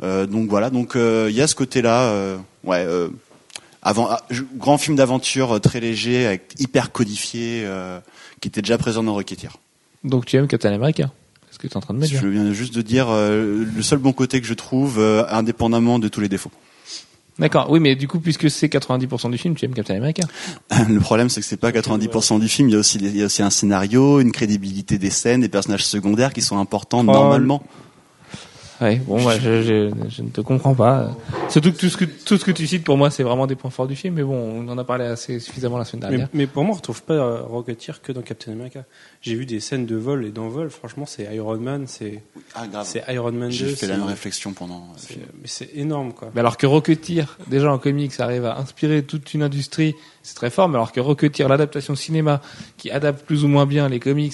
Euh, 0.04 0.26
donc 0.26 0.49
voilà, 0.49 0.70
donc 0.70 0.95
euh, 0.95 1.28
il 1.30 1.36
y 1.36 1.41
a 1.41 1.47
ce 1.47 1.56
côté-là, 1.56 2.04
euh, 2.04 2.38
ouais, 2.64 2.84
euh, 2.86 3.10
avant, 3.82 4.08
ah, 4.10 4.24
grand 4.56 4.78
film 4.78 4.95
d'aventure 4.95 5.60
très 5.62 5.80
léger, 5.80 6.26
avec, 6.26 6.54
hyper 6.60 6.91
codifié, 6.91 7.64
euh, 7.66 7.99
qui 8.39 8.47
était 8.47 8.62
déjà 8.62 8.78
présent 8.78 9.04
dans 9.04 9.14
Rocketeer. 9.14 9.58
Donc 10.04 10.26
tu 10.26 10.36
aimes 10.38 10.47
Captain 10.47 10.74
America 10.74 11.12
C'est 11.47 11.56
ce 11.56 11.60
que 11.60 11.68
tu 11.68 11.74
es 11.74 11.78
en 11.78 11.82
train 11.82 11.93
de 11.93 11.99
me 11.99 12.06
dire. 12.06 12.20
Je 12.22 12.28
viens 12.28 12.52
juste 12.52 12.74
de 12.74 12.82
dire 12.82 13.08
euh, 13.10 13.64
le 13.64 13.82
seul 13.84 13.99
bon 13.99 14.14
côté 14.14 14.41
que 14.41 14.47
je 14.47 14.54
trouve, 14.54 14.99
euh, 14.99 15.24
indépendamment 15.30 15.99
de 15.99 16.08
tous 16.08 16.22
les 16.22 16.30
défauts. 16.30 16.52
D'accord, 17.40 17.72
oui, 17.72 17.80
mais 17.80 17.96
du 17.96 18.08
coup, 18.08 18.20
puisque 18.20 18.50
c'est 18.52 18.68
90% 18.68 19.32
du 19.32 19.38
film, 19.38 19.56
tu 19.56 19.66
aimes 19.66 19.74
Captain 19.74 19.96
America. 19.96 20.24
Le 20.90 21.00
problème, 21.00 21.30
c'est 21.30 21.42
que 21.42 21.48
c'est 21.48 21.58
pas 21.58 21.72
90% 21.72 22.40
du 22.40 22.48
film. 22.48 22.70
Il 22.70 22.74
y 22.74 22.76
a 22.76 22.80
aussi, 22.80 22.98
il 23.00 23.18
y 23.18 23.22
a 23.22 23.26
aussi 23.26 23.42
un 23.42 23.50
scénario, 23.50 24.20
une 24.20 24.32
crédibilité 24.32 24.98
des 24.98 25.10
scènes, 25.10 25.42
des 25.42 25.50
personnages 25.50 25.86
secondaires 25.86 26.34
qui 26.34 26.42
sont 26.42 26.60
importants 26.60 27.00
Oh, 27.00 27.04
normalement. 27.04 27.64
Ouais, 28.82 28.96
bon, 28.96 29.22
moi, 29.22 29.38
je, 29.38 29.62
je, 29.62 29.92
je 30.10 30.22
ne 30.24 30.30
te 30.30 30.42
comprends 30.42 30.74
pas. 30.74 31.16
Surtout 31.50 31.72
que 31.72 31.78
tout 31.78 31.90
ce 31.90 31.98
que 31.98 32.06
tout 32.06 32.38
ce 32.38 32.44
que 32.44 32.50
tu 32.52 32.66
cites 32.66 32.84
pour 32.84 32.98
moi, 32.98 33.12
c'est 33.12 33.22
vraiment 33.22 33.46
des 33.46 33.56
points 33.56 33.70
forts 33.70 33.86
du 33.88 33.96
film. 33.96 34.16
Mais 34.16 34.24
bon, 34.24 34.34
on 34.36 34.68
en 34.70 34.78
a 34.80 34.84
parlé 34.84 35.06
assez 35.06 35.40
suffisamment 35.40 35.78
la 35.78 35.86
semaine 35.86 36.02
dernière. 36.02 36.30
mais 36.34 36.48
pour 36.48 36.64
moi, 36.64 36.74
on 36.74 36.78
retrouve 36.78 37.04
pas 37.04 37.14
euh, 37.14 37.42
Rocketeer 37.44 38.02
que 38.02 38.12
dans 38.12 38.22
Captain 38.24 38.54
America. 38.54 38.84
J'ai 39.22 39.36
vu 39.36 39.46
des 39.46 39.60
scènes 39.60 39.86
de 39.86 39.96
vol 39.96 40.26
et 40.26 40.32
d'envol. 40.32 40.72
Franchement, 40.72 41.06
c'est 41.06 41.24
Iron 41.36 41.58
Man, 41.58 41.84
c'est 41.86 42.24
Ah, 42.56 42.66
grave. 42.66 42.88
c'est 42.90 43.04
Iron 43.10 43.32
Man 43.34 43.50
2. 43.50 43.56
J'ai 43.56 43.68
fait 43.76 43.86
la 43.86 43.98
même 43.98 44.08
réflexion 44.08 44.52
pendant 44.54 44.88
film. 44.98 45.22
Mais 45.42 45.48
c'est 45.48 45.70
énorme, 45.76 46.14
quoi. 46.14 46.32
Mais 46.34 46.40
alors 46.40 46.58
que 46.58 46.66
Rocketeer, 46.66 47.38
déjà 47.48 47.72
en 47.72 47.78
comics, 47.78 48.20
arrive 48.20 48.46
à 48.46 48.58
inspirer 48.58 49.04
toute 49.04 49.36
une 49.36 49.44
industrie, 49.44 49.94
c'est 50.24 50.34
très 50.36 50.50
fort. 50.50 50.68
Mais 50.70 50.76
alors 50.78 50.92
que 50.92 51.00
Rocketeer, 51.00 51.48
l'adaptation 51.48 51.96
cinéma, 51.96 52.42
qui 52.78 52.90
adapte 52.90 53.24
plus 53.28 53.44
ou 53.44 53.48
moins 53.48 53.68
bien 53.68 53.88
les 53.90 54.00
comics, 54.00 54.34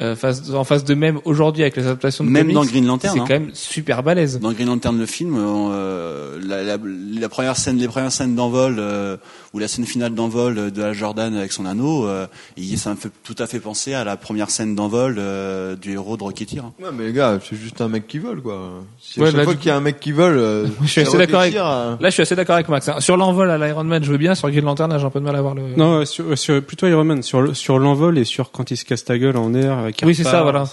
euh, 0.00 0.14
face, 0.14 0.50
en 0.50 0.64
face 0.64 0.84
de 0.84 0.94
même 0.94 1.20
aujourd'hui 1.24 1.62
avec 1.62 1.76
les 1.76 1.84
adaptations 1.86 2.22
de 2.24 2.28
Même 2.28 2.42
comics, 2.42 2.54
dans 2.54 2.64
Green 2.64 2.86
Lantern, 2.86 3.14
c'est 3.14 3.20
hein. 3.20 3.24
quand 3.26 3.32
même 3.34 3.50
super 3.54 4.02
balèze. 4.02 4.38
Dans 4.40 4.52
Green 4.52 4.66
Lantern 4.68 4.98
le 4.98 5.06
film, 5.06 5.36
euh, 5.38 6.38
la, 6.46 6.62
la, 6.62 6.76
la 7.18 7.28
première 7.28 7.56
scène, 7.56 7.78
les 7.78 7.88
premières 7.88 8.12
scènes 8.12 8.34
d'envol 8.34 8.76
euh, 8.78 9.16
ou 9.54 9.58
la 9.58 9.68
scène 9.68 9.86
finale 9.86 10.14
d'envol 10.14 10.70
de 10.70 10.82
Hal 10.82 10.92
Jordan 10.94 11.34
avec 11.34 11.52
son 11.52 11.64
anneau, 11.66 12.06
euh, 12.06 12.26
il- 12.56 12.76
ça 12.78 12.90
me 12.90 12.96
fait 12.96 13.08
tout 13.24 13.34
à 13.38 13.46
fait 13.46 13.58
penser 13.60 13.94
à 13.94 14.04
la 14.04 14.16
première 14.18 14.50
scène 14.50 14.74
d'envol 14.74 15.16
euh, 15.18 15.76
du 15.76 15.92
héros 15.92 16.16
de 16.18 16.22
Rocketeer. 16.24 16.60
hein. 16.64 16.72
Ouais, 16.82 16.90
mais 16.92 17.06
les 17.06 17.12
gars, 17.12 17.38
c'est 17.42 17.56
juste 17.56 17.80
un 17.80 17.88
mec 17.88 18.06
qui 18.06 18.18
vole, 18.18 18.42
quoi. 18.42 18.82
Si 19.00 19.18
Ouais, 19.20 19.28
à 19.28 19.30
chaque 19.30 19.38
là, 19.38 19.44
fois 19.44 19.52
du 19.54 19.58
qu'il 19.60 19.68
y 19.68 19.72
a 19.72 19.76
un 19.76 19.80
mec 19.80 19.98
qui 19.98 20.12
vole, 20.12 20.36
euh, 20.36 20.66
Je 20.82 20.88
suis 20.88 21.00
assez 21.00 21.16
d'accord 21.16 21.40
avec- 21.40 21.54
Rocketeer, 21.54 21.70
euh, 21.70 21.96
Là, 22.00 22.08
je 22.10 22.12
suis 22.14 22.22
assez 22.22 22.36
d'accord 22.36 22.56
avec 22.56 22.68
Max. 22.68 22.88
hein. 22.88 23.00
Sur 23.00 23.16
l'envol 23.16 23.50
à 23.50 23.56
l'Iron 23.56 23.84
Man, 23.84 24.04
je 24.04 24.10
veux 24.12 24.18
bien. 24.18 24.34
Sur 24.34 24.50
Green 24.50 24.64
Lantern, 24.64 24.94
j'ai 24.98 25.04
un 25.06 25.10
peu 25.10 25.20
de 25.20 25.24
mal 25.24 25.36
à 25.36 25.40
voir 25.42 25.54
le. 25.54 25.62
Non, 25.76 26.00
euh, 26.00 26.04
sur, 26.04 26.26
euh, 26.26 26.36
sur- 26.36 26.62
plutôt 26.62 26.86
Iron 26.86 27.04
Man, 27.04 27.22
sur, 27.22 27.40
le- 27.40 27.54
sur 27.54 27.78
l'envol 27.78 28.18
et 28.18 28.24
sur 28.24 28.50
quand 28.50 28.70
il 28.70 28.76
se 28.76 28.84
casse 28.84 29.04
ta 29.04 29.16
gueule 29.18 29.36
en 29.38 29.54
air. 29.54 29.85
Avec 29.86 30.02
oui, 30.04 30.14
c'est 30.14 30.24
ça, 30.24 30.42
voilà. 30.42 30.64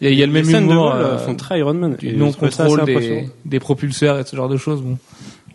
Il 0.00 0.06
y 0.06 0.08
a, 0.08 0.10
il 0.12 0.18
y 0.18 0.22
a 0.22 0.26
le 0.26 0.32
Les 0.32 0.42
même 0.42 0.50
scènes 0.50 0.66
de 0.66 0.72
humour. 0.72 0.90
vol 0.90 1.00
euh, 1.00 1.04
euh, 1.14 1.18
font 1.18 1.34
très 1.36 1.58
Iron 1.60 1.74
Man. 1.74 1.96
du 1.96 2.16
non 2.16 2.32
contrôle 2.32 2.84
des, 2.84 3.28
des 3.44 3.60
propulseurs 3.60 4.18
et 4.18 4.24
ce 4.24 4.34
genre 4.34 4.48
de 4.48 4.56
choses. 4.56 4.82
Bon, 4.82 4.98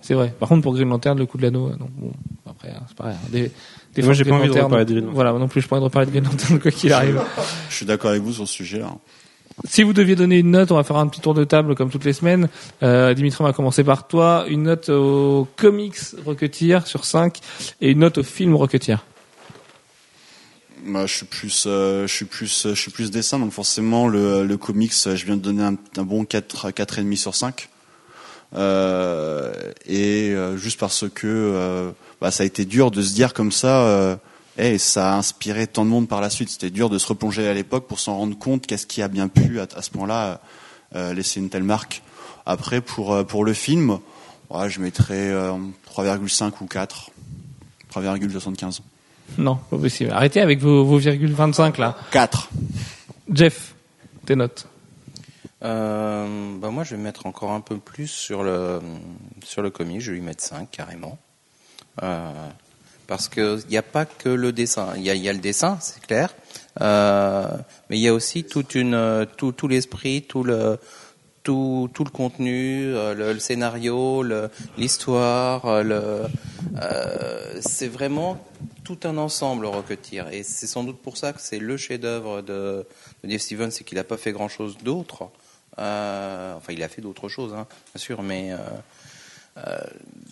c'est 0.02 0.14
vrai. 0.14 0.34
Par 0.40 0.48
contre, 0.48 0.62
pour 0.64 0.74
Green 0.74 0.88
Lantern, 0.88 1.18
le 1.18 1.26
coup 1.26 1.38
de 1.38 1.44
l'anneau, 1.44 1.68
euh, 1.68 1.76
non. 1.80 1.90
Bon, 1.98 2.12
après, 2.50 2.70
hein, 2.70 2.84
c'est 2.88 2.96
pareil. 2.96 3.16
Des, 3.30 3.52
des 3.94 4.02
Moi, 4.04 4.14
j'ai 4.14 4.24
pas 4.24 4.36
envie 4.36 4.48
de 4.48 4.54
reparler 4.54 4.86
de 4.86 4.92
Green 4.92 5.02
Lantern. 5.04 5.16
Voilà, 5.16 5.32
moi 5.32 5.40
non 5.40 5.48
plus, 5.50 5.62
je 5.62 5.68
pas 5.68 5.76
envie 5.76 5.82
de 5.82 5.86
reparler 5.86 6.06
de 6.06 6.12
Green 6.12 6.24
Lantern 6.24 6.60
quoi 6.60 6.72
qu'il 6.72 6.94
arrive. 6.94 7.22
Je 7.70 7.76
suis 7.76 7.86
d'accord 7.86 8.12
avec 8.12 8.24
vous 8.24 8.32
sur 8.34 8.48
ce 8.48 8.54
sujet-là. 8.54 8.88
Si 9.66 9.82
vous 9.82 9.92
deviez 9.92 10.16
donner 10.16 10.38
une 10.38 10.52
note, 10.52 10.72
on 10.72 10.76
va 10.76 10.84
faire 10.84 10.98
un 10.98 11.08
petit 11.08 11.20
tour 11.20 11.34
de 11.34 11.44
table 11.44 11.74
comme 11.76 11.90
toutes 11.90 12.06
les 12.06 12.14
semaines. 12.14 12.48
Euh, 12.84 13.14
Dimitri, 13.16 13.42
on 13.42 13.46
va 13.46 13.54
commencer 13.54 13.84
par 13.84 14.08
toi. 14.08 14.46
Une 14.48 14.64
note 14.64 14.90
au 14.90 15.48
comics 15.58 15.98
Rocketeer 16.24 16.86
sur 16.86 17.06
5 17.06 17.40
et 17.82 17.92
une 17.92 18.00
note 18.00 18.20
au 18.20 18.24
film 18.24 18.56
Rocketeer. 18.56 19.04
Moi, 20.84 21.06
je 21.06 21.14
suis 21.14 21.26
plus, 21.26 21.66
euh, 21.68 22.08
je 22.08 22.14
suis 22.14 22.26
plus, 22.26 22.68
je 22.70 22.74
suis 22.76 22.92
plus 22.92 23.12
dessin, 23.12 23.40
donc 23.40 23.52
forcément 23.52 24.08
le, 24.08 24.46
le 24.46 24.58
comics, 24.58 24.94
je 24.94 25.26
viens 25.26 25.36
de 25.36 25.42
donner 25.42 25.64
un, 25.64 26.04
bon 26.04 26.26
4, 26.26 26.72
4 26.72 27.00
et 27.00 27.04
demi 27.04 27.18
sur 27.18 27.36
5. 27.36 27.70
Euh, 28.56 29.74
et 29.86 30.30
euh, 30.30 30.56
juste 30.56 30.80
parce 30.80 31.06
que 31.10 31.28
euh, 31.28 31.92
bah, 32.22 32.32
ça 32.32 32.44
a 32.44 32.46
été 32.46 32.66
dur 32.66 32.92
de 32.92 33.02
se 33.02 33.14
dire 33.14 33.34
comme 33.34 33.52
ça, 33.52 33.82
euh, 33.82 34.16
hey, 34.58 34.80
ça 34.80 35.14
a 35.14 35.18
inspiré 35.18 35.68
tant 35.68 35.86
de 35.86 35.90
monde 35.90 36.08
par 36.08 36.22
la 36.22 36.30
suite. 36.30 36.50
C'était 36.50 36.70
dur 36.70 36.90
de 36.90 36.98
se 36.98 37.08
replonger 37.08 37.48
à 37.48 37.54
l'époque 37.54 37.88
pour 37.88 38.00
s'en 38.00 38.18
rendre 38.18 38.38
compte 38.38 38.66
qu'est-ce 38.66 38.88
qui 38.88 39.02
a 39.02 39.08
bien 39.08 39.28
pu 39.28 39.60
à, 39.60 39.82
ce 39.82 39.90
point-là 39.92 40.42
euh, 40.96 41.14
laisser 41.14 41.40
une 41.40 41.50
telle 41.50 41.64
marque. 41.64 42.02
Après, 42.46 42.82
pour 42.82 43.14
euh, 43.14 43.24
pour 43.24 43.44
le 43.44 43.54
film, 43.54 44.00
ouais, 44.50 44.70
je 44.70 44.80
mettrais 44.80 45.30
euh, 45.30 45.54
3,5 45.94 46.52
ou 46.62 46.66
4, 46.66 47.12
3,75. 47.94 48.80
Non, 49.38 49.56
pas 49.70 49.78
possible. 49.78 50.12
Arrêtez 50.12 50.42
avec 50.42 50.60
vos, 50.60 50.84
vos 50.84 50.98
virgules 50.98 51.34
25 51.34 51.78
là. 51.78 51.96
4. 52.12 52.50
Jeff, 53.32 53.76
tes 54.26 54.36
notes. 54.36 54.68
Euh, 55.64 56.58
bah 56.60 56.70
moi, 56.70 56.84
je 56.84 56.96
vais 56.96 57.02
mettre 57.02 57.26
encore 57.26 57.52
un 57.52 57.62
peu 57.62 57.78
plus 57.78 58.08
sur 58.08 58.44
le 58.44 58.80
sur 59.44 59.62
le 59.62 59.70
comic. 59.70 60.02
Je 60.02 60.12
vais 60.12 60.18
lui 60.18 60.24
mettre 60.24 60.44
5 60.44 60.70
carrément. 60.72 61.18
Euh, 62.04 62.32
parce 63.08 63.28
que 63.28 63.60
il 63.66 63.70
n'y 63.70 63.78
a 63.78 63.84
pas 63.84 64.06
que 64.06 64.30
le 64.30 64.52
dessin. 64.52 64.94
Il 64.98 65.04
y 65.04 65.10
a, 65.10 65.16
il 65.16 65.22
y 65.22 65.30
a 65.30 65.34
le 65.34 65.40
dessin, 65.40 65.78
c'est 65.82 66.02
clair. 66.02 66.34
Euh, 66.82 67.48
mais 67.90 67.98
il 67.98 68.02
y 68.02 68.08
a 68.08 68.14
aussi 68.14 68.44
toute 68.44 68.76
une 68.76 69.26
tout, 69.38 69.52
tout 69.52 69.68
l'esprit, 69.68 70.24
tout 70.24 70.44
le 70.44 70.78
tout, 71.48 72.04
le 72.04 72.10
contenu, 72.10 72.94
euh, 72.94 73.14
le, 73.34 73.40
scénario, 73.40 74.22
l'histoire, 74.78 75.66
euh, 75.66 76.28
euh, 76.82 77.60
c'est 77.62 77.88
vraiment 77.88 78.38
tout 78.84 79.00
un 79.06 79.18
ensemble 79.18 79.66
Rocketeer 79.66 80.26
et 80.34 80.44
c'est 80.44 80.68
sans 80.68 80.84
doute 80.84 81.00
pour 81.02 81.16
ça 81.16 81.32
que 81.32 81.40
c'est 81.40 81.60
le 81.60 81.78
chef-d'œuvre 81.78 82.42
de, 82.42 82.86
de 83.24 83.30
Dave 83.30 83.38
Stevens, 83.40 83.72
c'est 83.72 83.86
qu'il 83.86 83.98
n'a 83.98 84.04
pas 84.04 84.18
fait 84.18 84.34
grand-chose 84.34 84.78
d'autre. 84.84 85.30
Enfin, 85.78 86.74
il 86.74 86.84
a 86.84 86.90
fait 86.90 87.02
d'autres 87.02 87.30
choses, 87.30 87.54
hein, 87.54 87.66
bien 87.94 88.00
sûr, 88.02 88.22
mais 88.24 88.52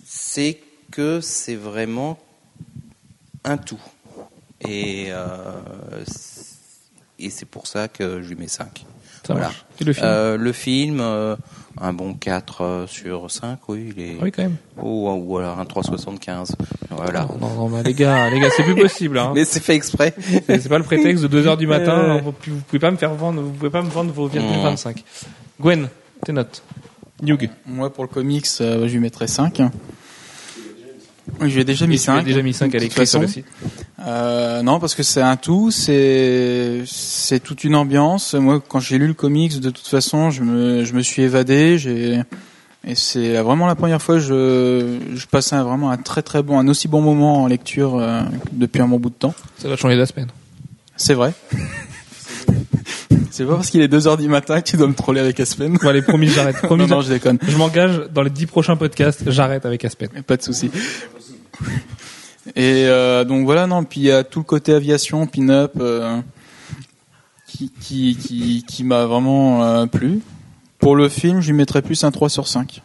c'est 0.06 0.60
que 0.92 1.22
c'est 1.22 1.56
vraiment 1.56 2.18
un 3.46 3.58
tout. 3.58 3.82
Et, 4.68 5.12
c'est- 6.08 6.56
et 7.20 7.30
c'est 7.30 7.46
pour 7.46 7.68
ça 7.68 7.88
que 7.88 8.22
je 8.22 8.28
lui 8.30 8.36
mets 8.36 8.48
5. 8.50 8.86
Ça 9.26 9.34
Voilà. 9.34 9.48
marche. 9.48 9.66
Et 9.82 9.84
le 9.84 9.94
film 9.94 10.06
Euh, 10.08 10.38
le 10.38 10.52
film, 10.52 11.00
euh, 11.02 11.36
un 11.82 11.94
bon 11.94 12.14
4 12.14 12.62
euh, 12.62 12.88
sur 12.88 13.30
5, 13.32 13.60
oui. 13.68 13.94
Il 13.96 14.02
est... 14.04 14.16
Ah 14.20 14.24
Oui, 14.24 14.32
quand 14.32 14.44
même. 14.44 14.56
ou, 14.82 15.10
ou 15.10 15.38
alors 15.38 15.60
un 15.60 15.64
3,75. 15.66 16.52
Voilà. 16.92 17.28
Non, 17.42 17.50
non, 17.50 17.70
non, 17.70 17.82
les 17.84 17.94
gars, 17.94 18.30
les 18.30 18.40
gars, 18.40 18.50
c'est 18.56 18.64
plus 18.64 18.76
possible. 18.76 19.18
Hein. 19.18 19.32
Mais 19.36 19.44
c'est 19.46 19.62
fait 19.62 19.76
exprès. 19.76 20.14
C'est 20.48 20.70
pas 20.70 20.78
le 20.78 20.84
prétexte 20.84 21.24
de 21.24 21.28
2 21.28 21.48
heures 21.48 21.58
du 21.58 21.68
matin. 21.68 21.98
Euh. 21.98 22.22
Vous, 22.22 22.34
vous 22.48 22.62
pouvez 22.62 22.80
pas 22.80 22.92
me 22.92 22.98
faire 22.98 23.14
vendre, 23.16 23.42
vous 23.42 23.52
pouvez 23.52 23.72
pas 23.72 23.82
me 23.82 23.90
vendre 23.90 24.12
vos 24.14 24.28
virgules 24.28 24.60
25. 24.62 25.04
Gwen, 25.60 25.90
tes 26.24 26.32
notes. 26.32 26.64
Newg. 27.22 27.50
Moi, 27.66 27.92
pour 27.94 28.04
le 28.04 28.10
comics, 28.10 28.46
euh, 28.62 28.88
je 28.88 28.94
lui 28.94 29.00
mettrais 29.00 29.28
5. 29.28 29.62
Oui, 31.42 31.50
je 31.50 31.56
lui 31.56 31.62
ai 31.62 31.66
déjà 31.66 31.88
mis 31.88 31.96
tu 32.00 32.10
as 32.10 32.16
5. 32.18 32.24
déjà 32.26 32.42
mis 32.42 32.54
5 32.54 32.74
à 32.76 32.78
l'écrit 32.78 33.08
sur 33.08 33.20
le 33.20 33.28
site. 33.28 33.46
Euh, 34.00 34.62
non, 34.62 34.80
parce 34.80 34.94
que 34.94 35.04
c'est 35.04 35.22
un 35.22 35.38
tout, 35.38 35.72
c'est 35.72 36.84
c'est 36.86 37.40
toute 37.40 37.64
une 37.64 37.76
ambiance. 37.76 38.34
Moi, 38.34 38.62
quand 38.68 38.80
j'ai 38.80 38.98
lu 38.98 39.08
le 39.08 39.14
comics, 39.14 39.60
de 39.60 39.70
toute 39.70 39.88
façon, 39.88 40.32
je 40.32 40.44
me 40.44 40.84
je 40.84 40.94
me 40.94 41.02
suis 41.02 41.22
évadé. 41.22 41.78
J'ai 41.78 42.22
et 42.88 42.94
c'est 42.94 43.42
vraiment 43.42 43.66
la 43.66 43.76
première 43.76 44.02
fois 44.02 44.16
que 44.16 44.22
je 44.22 45.00
je 45.16 45.26
passais 45.28 45.56
un, 45.56 45.64
vraiment 45.64 45.90
un 45.90 45.98
très 45.98 46.22
très 46.22 46.44
bon, 46.44 46.60
un 46.60 46.68
aussi 46.68 46.88
bon 46.88 47.02
moment 47.02 47.44
en 47.44 47.48
lecture 47.48 47.98
euh, 47.98 48.22
depuis 48.52 48.82
un 48.82 48.88
bon 48.88 49.00
bout 49.00 49.10
de 49.10 49.16
temps. 49.16 49.34
Ça 49.58 49.70
va 49.70 49.76
changer 49.76 49.98
d'aspect. 49.98 50.26
C'est 50.98 51.14
vrai. 51.14 51.34
c'est 53.32 53.46
pas 53.46 53.56
parce 53.56 53.70
qu'il 53.70 53.82
est 53.82 53.88
2 53.88 54.08
heures 54.08 54.18
du 54.18 54.28
matin 54.28 54.62
que 54.62 54.70
tu 54.70 54.78
dois 54.78 54.88
me 54.88 54.94
troller 54.94 55.20
avec 55.20 55.40
Aspen. 55.40 55.78
Bon, 55.82 55.88
allez, 55.88 56.02
promis, 56.02 56.28
j'arrête. 56.28 56.58
Promis, 56.62 56.84
non, 56.88 56.98
non, 56.98 57.02
je 57.02 57.10
déconne. 57.10 57.40
je 57.42 57.58
m'engage 57.58 58.04
dans 58.14 58.22
les 58.22 58.30
10 58.30 58.46
prochains 58.46 58.76
podcasts, 58.76 59.24
j'arrête 59.30 59.66
avec 59.66 59.84
Aspen. 59.84 60.10
Pas 60.26 60.38
de 60.38 60.44
souci. 60.44 60.70
Et 62.56 62.86
euh, 62.86 63.24
donc 63.24 63.46
voilà, 63.46 63.68
non. 63.68 63.84
Puis 63.84 64.02
il 64.02 64.06
y 64.06 64.12
a 64.12 64.24
tout 64.24 64.40
le 64.40 64.46
côté 64.46 64.74
aviation, 64.74 65.26
pin-up, 65.28 65.74
euh, 65.80 66.22
qui 67.48 68.84
m'a 68.84 69.06
vraiment 69.06 69.64
euh, 69.64 69.86
plu. 69.86 70.22
Pour 70.80 70.96
le 70.96 71.10
film, 71.10 71.42
je 71.42 71.48
lui 71.48 71.58
mettrais 71.58 71.82
plus 71.82 72.04
un 72.04 72.12
3 72.12 72.30
sur 72.30 72.48
5 72.48 72.82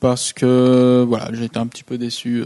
parce 0.00 0.32
que 0.32 1.04
voilà, 1.06 1.28
j'ai 1.32 1.44
été 1.44 1.58
un 1.58 1.66
petit 1.66 1.84
peu 1.84 1.98
déçu 1.98 2.42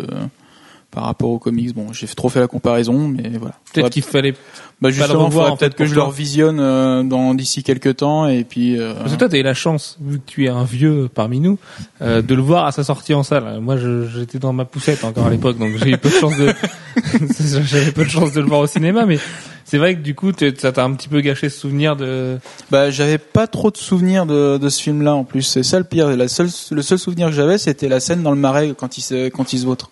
par 0.95 1.05
rapport 1.05 1.31
aux 1.31 1.39
comics. 1.39 1.75
Bon, 1.75 1.93
j'ai 1.93 2.07
trop 2.07 2.29
fait 2.29 2.41
la 2.41 2.47
comparaison, 2.47 3.09
mais 3.09 3.31
voilà. 3.39 3.55
Peut-être 3.73 3.91
qu'il 3.91 4.03
fallait. 4.03 4.35
bah 4.81 4.91
justement, 4.91 5.31
faudrait 5.31 5.51
en 5.51 5.57
fait, 5.57 5.67
peut-être 5.67 5.75
que 5.77 5.87
je 5.87 5.95
le 5.95 6.03
revisionne 6.03 6.59
euh, 6.61 7.03
dans 7.03 7.35
d'ici 7.35 7.63
quelques 7.63 7.97
temps 7.97 8.27
et 8.29 8.45
puis. 8.45 8.79
euh, 8.81 8.95
Parce 8.95 9.13
que 9.13 9.19
toi, 9.19 9.29
t'as 9.29 9.39
eu 9.39 9.43
la 9.43 9.55
chance, 9.55 9.99
vu 10.01 10.19
que 10.19 10.25
tu 10.27 10.45
es 10.45 10.49
un 10.49 10.65
vieux 10.65 11.09
parmi 11.13 11.41
nous, 11.41 11.59
euh, 12.03 12.23
de 12.23 12.35
le 12.35 12.43
voir 12.43 12.67
à 12.67 12.73
sa 12.73 12.85
sortie 12.85 13.15
en 13.15 13.23
salle. 13.23 13.59
Moi, 13.61 13.77
j'étais 14.15 14.39
dans 14.39 14.53
ma 14.53 14.65
poussette 14.65 15.05
encore 15.05 15.27
à 15.27 15.31
l'époque, 15.31 15.59
donc 15.59 15.77
j'ai 15.83 15.91
eu 15.91 15.99
peu 15.99 16.09
de 16.09 16.15
chance 16.15 16.37
de, 16.37 16.53
j'avais 17.65 17.91
peu 17.93 18.05
de 18.05 18.11
chance 18.11 18.33
de 18.33 18.41
le 18.41 18.47
voir 18.47 18.61
au 18.61 18.67
cinéma, 18.67 19.05
mais 19.07 19.19
c'est 19.65 19.79
vrai 19.79 19.95
que 19.97 20.01
du 20.01 20.15
coup, 20.15 20.31
ça 20.59 20.73
t'a 20.73 20.85
un 20.85 20.93
petit 20.93 21.09
peu 21.09 21.21
gâché 21.21 21.49
ce 21.49 21.59
souvenir 21.59 21.97
de. 21.97 22.39
Bah, 22.71 22.91
j'avais 22.91 23.19
pas 23.19 23.47
trop 23.47 23.71
de 23.71 23.77
souvenirs 23.77 24.27
de, 24.27 24.59
de 24.59 24.69
ce 24.69 24.83
film-là 24.83 25.15
en 25.15 25.25
plus. 25.25 25.43
C'est 25.43 25.63
ça 25.63 25.79
le 25.79 25.85
pire. 25.85 26.09
La 26.17 26.29
seule, 26.29 26.51
le 26.71 26.83
seul 26.83 26.99
souvenir 26.99 27.29
que 27.29 27.33
j'avais, 27.35 27.59
c'était 27.59 27.89
la 27.89 27.99
scène 27.99 28.23
dans 28.23 28.31
le 28.31 28.37
marais 28.37 28.75
quand 28.79 28.99
il 28.99 29.01
se, 29.01 29.29
quand 29.31 29.53
il 29.53 29.59
se 29.59 29.65
vautre. 29.65 29.91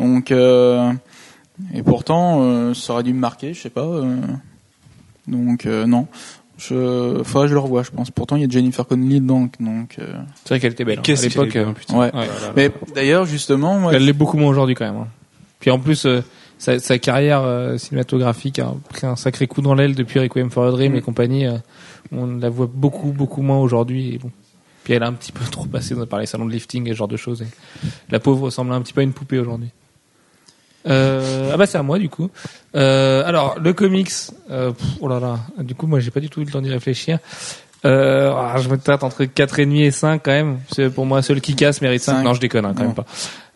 Donc, 0.00 0.30
euh, 0.32 0.92
et 1.74 1.82
pourtant, 1.82 2.40
euh, 2.42 2.74
ça 2.74 2.94
aurait 2.94 3.02
dû 3.02 3.12
me 3.12 3.18
marquer, 3.20 3.52
je 3.54 3.60
sais 3.60 3.70
pas. 3.70 3.84
euh. 3.84 4.16
donc, 5.28 5.66
euh, 5.66 5.86
non. 5.86 6.06
Je, 6.58 7.22
faudrait 7.24 7.46
que 7.46 7.50
je 7.50 7.54
le 7.54 7.60
revoie, 7.60 7.82
je 7.82 7.90
pense. 7.90 8.10
Pourtant, 8.10 8.36
il 8.36 8.42
y 8.42 8.44
a 8.44 8.48
Jennifer 8.48 8.86
Connelly 8.86 9.20
dedans, 9.20 9.48
donc. 9.60 9.96
euh, 9.98 10.12
C'est 10.44 10.50
vrai 10.50 10.60
qu'elle 10.60 10.72
était 10.72 10.84
belle. 10.84 10.98
hein. 10.98 11.02
Qu'est-ce 11.02 11.24
à 11.24 11.28
l'époque, 11.28 11.56
euh, 11.56 11.72
putain. 11.72 11.96
ouais. 11.98 12.14
ouais. 12.14 12.28
Mais 12.56 12.70
d'ailleurs, 12.94 13.24
justement, 13.24 13.78
moi, 13.78 13.94
Elle 13.94 14.04
l'est 14.04 14.12
beaucoup 14.12 14.36
moins 14.36 14.50
aujourd'hui 14.50 14.74
quand 14.74 14.84
même. 14.84 15.00
hein. 15.02 15.08
Puis 15.58 15.70
en 15.70 15.78
plus, 15.78 16.04
euh, 16.06 16.20
sa, 16.58 16.78
sa 16.78 16.98
carrière 16.98 17.42
euh, 17.42 17.78
cinématographique 17.78 18.58
a 18.58 18.74
pris 18.90 19.06
un 19.06 19.16
sacré 19.16 19.46
coup 19.46 19.62
dans 19.62 19.74
l'aile 19.74 19.94
depuis 19.94 20.20
Requiem 20.20 20.50
for 20.50 20.64
a 20.66 20.70
Dream 20.70 20.92
Mm. 20.92 20.96
et 20.96 21.00
compagnie. 21.02 21.46
euh, 21.46 21.56
on 22.12 22.26
la 22.26 22.50
voit 22.50 22.68
beaucoup, 22.72 23.12
beaucoup 23.12 23.40
moins 23.42 23.58
aujourd'hui. 23.58 24.14
Et 24.14 24.18
bon. 24.18 24.30
Puis 24.84 24.92
elle 24.94 25.02
a 25.02 25.06
un 25.06 25.12
petit 25.14 25.32
peu 25.32 25.44
trop 25.50 25.64
passé 25.64 25.94
dans- 25.94 26.06
par 26.06 26.18
les 26.20 26.26
salons 26.26 26.44
de 26.46 26.52
lifting 26.52 26.86
et 26.88 26.90
ce 26.92 26.96
genre 26.96 27.08
de 27.08 27.16
choses. 27.16 27.40
Et 27.42 27.46
la 28.10 28.20
pauvre 28.20 28.42
ressemble 28.44 28.72
un 28.72 28.82
petit 28.82 28.92
peu 28.92 29.00
à 29.00 29.04
une 29.04 29.12
poupée 29.14 29.38
aujourd'hui. 29.38 29.70
Euh, 30.88 31.50
ah 31.52 31.56
bah 31.56 31.66
c'est 31.66 31.78
à 31.78 31.82
moi 31.82 31.98
du 31.98 32.08
coup. 32.08 32.30
Euh, 32.74 33.22
alors 33.26 33.58
le 33.60 33.72
comics, 33.72 34.10
euh, 34.50 34.72
pff, 34.72 34.86
oh 35.00 35.08
là 35.08 35.20
là, 35.20 35.38
du 35.58 35.74
coup 35.74 35.86
moi 35.86 36.00
j'ai 36.00 36.10
pas 36.10 36.20
du 36.20 36.30
tout 36.30 36.40
eu 36.40 36.44
le 36.44 36.50
temps 36.50 36.62
d'y 36.62 36.70
réfléchir. 36.70 37.18
Euh, 37.86 38.32
ah, 38.36 38.56
je 38.58 38.68
me 38.68 38.76
tâte 38.76 39.04
entre 39.04 39.24
4,5 39.24 39.80
et 39.80 39.90
5 39.90 40.22
quand 40.22 40.30
même. 40.32 40.58
C'est 40.70 40.90
pour 40.90 41.06
moi, 41.06 41.22
seul 41.22 41.40
qui 41.40 41.54
casse 41.54 41.80
mérite 41.80 42.02
5. 42.02 42.16
Cinq. 42.16 42.22
Non, 42.24 42.34
je 42.34 42.40
déconne 42.40 42.66
hein, 42.66 42.74
quand 42.76 42.82
Non. 42.82 42.88
même 42.88 42.94
pas. 42.94 43.06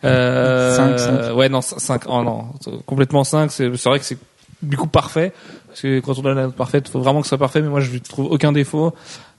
Euh, 0.03 0.75
Cinq, 0.75 0.97
cinq. 0.99 1.35
Ouais, 1.35 1.47
non, 1.47 1.61
5. 1.61 2.03
Oh 2.07 2.23
non, 2.23 2.45
complètement 2.87 3.23
5. 3.23 3.51
C'est 3.51 3.69
vrai 3.69 3.99
que 3.99 4.05
c'est 4.05 4.17
du 4.63 4.77
coup 4.77 4.87
parfait. 4.87 5.31
Parce 5.67 5.81
que 5.81 5.99
quand 5.99 6.17
on 6.17 6.21
donne 6.21 6.37
la 6.37 6.43
note 6.43 6.55
parfaite, 6.55 6.87
faut 6.89 6.99
vraiment 7.01 7.19
que 7.21 7.27
ce 7.27 7.29
soit 7.29 7.37
parfait. 7.37 7.61
Mais 7.61 7.67
moi, 7.69 7.81
je 7.81 7.97
trouve 7.99 8.31
aucun 8.31 8.51
défaut. 8.51 8.95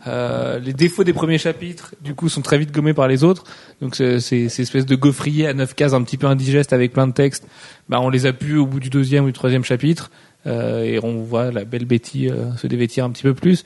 Euh, 0.06 0.58
les 0.58 0.72
défauts 0.72 1.04
des 1.04 1.12
premiers 1.12 1.38
chapitres, 1.38 1.94
du 2.00 2.14
coup, 2.14 2.28
sont 2.28 2.42
très 2.42 2.58
vite 2.58 2.72
gommés 2.72 2.94
par 2.94 3.08
les 3.08 3.24
autres. 3.24 3.44
Donc, 3.80 3.96
c'est 3.96 4.20
ces 4.20 4.60
espèces 4.60 4.86
de 4.86 4.94
gaufrier 4.94 5.46
à 5.46 5.54
9 5.54 5.74
cases 5.74 5.94
un 5.94 6.02
petit 6.02 6.16
peu 6.16 6.26
indigeste 6.26 6.72
avec 6.72 6.92
plein 6.92 7.06
de 7.06 7.12
textes. 7.12 7.46
Bah, 7.88 8.00
on 8.00 8.08
les 8.08 8.26
a 8.26 8.32
pu 8.32 8.56
au 8.56 8.66
bout 8.66 8.80
du 8.80 8.90
deuxième 8.90 9.24
ou 9.24 9.28
du 9.28 9.32
troisième 9.32 9.64
chapitre. 9.64 10.10
Euh, 10.46 10.84
et 10.84 11.00
on 11.02 11.22
voit 11.22 11.50
la 11.50 11.64
belle 11.64 11.86
Betty 11.86 12.28
euh, 12.28 12.54
se 12.56 12.66
dévêtir 12.66 13.04
un 13.04 13.10
petit 13.10 13.24
peu 13.24 13.34
plus. 13.34 13.64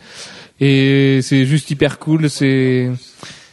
Et 0.61 1.21
c'est 1.23 1.45
juste 1.45 1.71
hyper 1.71 1.99
cool. 1.99 2.31
C'est, 2.31 2.91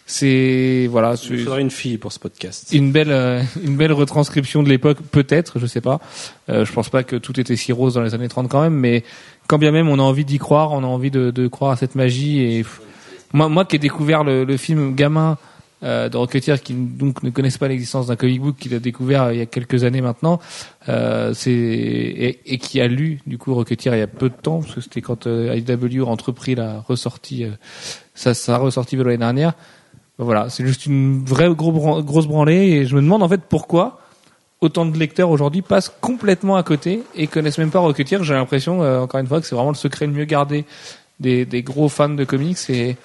c'est 0.09 0.87
voilà, 0.89 1.15
Il 1.29 1.43
faudrait 1.43 1.61
une 1.61 1.69
fille 1.69 1.97
pour 1.97 2.13
ce 2.13 2.19
podcast. 2.19 2.69
une 2.71 2.93
belle, 2.93 3.11
euh, 3.11 3.43
une 3.61 3.75
belle 3.75 3.91
retranscription 3.91 4.63
de 4.63 4.69
l'époque, 4.69 4.99
peut-être, 5.11 5.59
je 5.59 5.65
sais 5.65 5.81
pas. 5.81 5.99
Euh, 6.49 6.63
je 6.63 6.71
pense 6.71 6.89
pas 6.89 7.03
que 7.03 7.17
tout 7.17 7.37
était 7.39 7.57
si 7.57 7.73
rose 7.73 7.95
dans 7.95 8.01
les 8.01 8.15
années 8.15 8.29
30 8.29 8.47
quand 8.47 8.61
même, 8.61 8.73
mais 8.73 9.03
quand 9.47 9.57
bien 9.57 9.71
même 9.71 9.89
on 9.89 9.99
a 9.99 10.03
envie 10.03 10.23
d'y 10.23 10.39
croire, 10.39 10.71
on 10.71 10.83
a 10.83 10.87
envie 10.87 11.11
de, 11.11 11.29
de 11.29 11.47
croire 11.47 11.71
à 11.71 11.75
cette 11.75 11.95
magie. 11.95 12.39
Et 12.41 12.65
moi, 13.33 13.49
moi 13.49 13.65
qui 13.65 13.75
ai 13.75 13.79
découvert 13.79 14.23
le, 14.23 14.45
le 14.45 14.57
film 14.57 14.95
gamin 14.95 15.37
euh, 15.83 16.09
de 16.09 16.17
Rocketeer, 16.17 16.61
qui 16.61 16.73
donc 16.73 17.21
ne 17.21 17.29
connaissent 17.29 17.57
pas 17.57 17.67
l'existence 17.67 18.07
d'un 18.07 18.15
comic 18.15 18.41
book, 18.41 18.55
qu'il 18.57 18.73
a 18.73 18.79
découvert 18.79 19.23
euh, 19.23 19.33
il 19.33 19.39
y 19.39 19.41
a 19.41 19.45
quelques 19.45 19.83
années 19.83 20.01
maintenant, 20.01 20.39
euh, 20.89 21.33
c'est 21.33 21.51
et, 21.51 22.53
et 22.53 22.57
qui 22.57 22.81
a 22.81 22.87
lu 22.87 23.19
du 23.27 23.37
coup 23.37 23.53
Rocketeer 23.53 23.93
il 23.93 23.99
y 23.99 24.01
a 24.01 24.07
peu 24.07 24.29
de 24.29 24.35
temps, 24.35 24.61
parce 24.61 24.73
que 24.75 24.81
c'était 24.81 25.01
quand 25.01 25.27
euh, 25.27 25.55
IW 25.55 26.03
a 26.03 26.07
entrepris 26.07 26.55
la 26.55 26.79
ressortie, 26.79 27.43
euh, 27.43 27.51
sa, 28.15 28.33
sa 28.33 28.57
ressortie 28.57 28.97
de 28.97 29.03
l'année 29.03 29.17
dernière. 29.17 29.53
Voilà, 30.19 30.49
c'est 30.49 30.65
juste 30.65 30.85
une 30.87 31.23
vraie 31.23 31.49
grosse 31.53 32.25
branlée 32.27 32.55
et 32.71 32.85
je 32.85 32.95
me 32.95 33.01
demande 33.01 33.21
en 33.21 33.29
fait 33.29 33.41
pourquoi 33.47 33.99
autant 34.61 34.85
de 34.87 34.97
lecteurs 34.97 35.29
aujourd'hui 35.29 35.61
passent 35.61 35.93
complètement 36.01 36.55
à 36.55 36.63
côté 36.63 37.03
et 37.13 37.27
connaissent 37.27 37.59
même 37.59 37.69
pas 37.69 37.79
Rocketeer. 37.79 38.23
J'ai 38.23 38.33
l'impression, 38.33 38.81
euh, 38.81 39.01
encore 39.01 39.19
une 39.19 39.27
fois, 39.27 39.39
que 39.39 39.45
c'est 39.45 39.53
vraiment 39.53 39.69
le 39.69 39.75
secret 39.75 40.07
le 40.07 40.13
mieux 40.13 40.25
gardé 40.25 40.65
des, 41.19 41.45
des 41.45 41.61
gros 41.61 41.87
fans 41.89 42.09
de 42.09 42.23
comics 42.23 42.57
et 42.69 42.97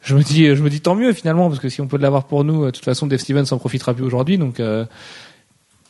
je 0.00 0.14
me 0.14 0.22
dis, 0.22 0.46
je 0.54 0.62
me 0.62 0.70
dis 0.70 0.80
tant 0.80 0.94
mieux 0.94 1.12
finalement 1.12 1.48
parce 1.48 1.60
que 1.60 1.68
si 1.68 1.82
on 1.82 1.86
peut 1.86 1.98
l'avoir 1.98 2.24
pour 2.24 2.44
nous, 2.44 2.62
euh, 2.62 2.66
de 2.66 2.70
toute 2.70 2.84
façon, 2.84 3.06
Dave 3.06 3.18
Stevens 3.20 3.44
s'en 3.44 3.58
profitera 3.58 3.92
plus 3.92 4.04
aujourd'hui. 4.04 4.38
Donc 4.38 4.58
euh, 4.60 4.86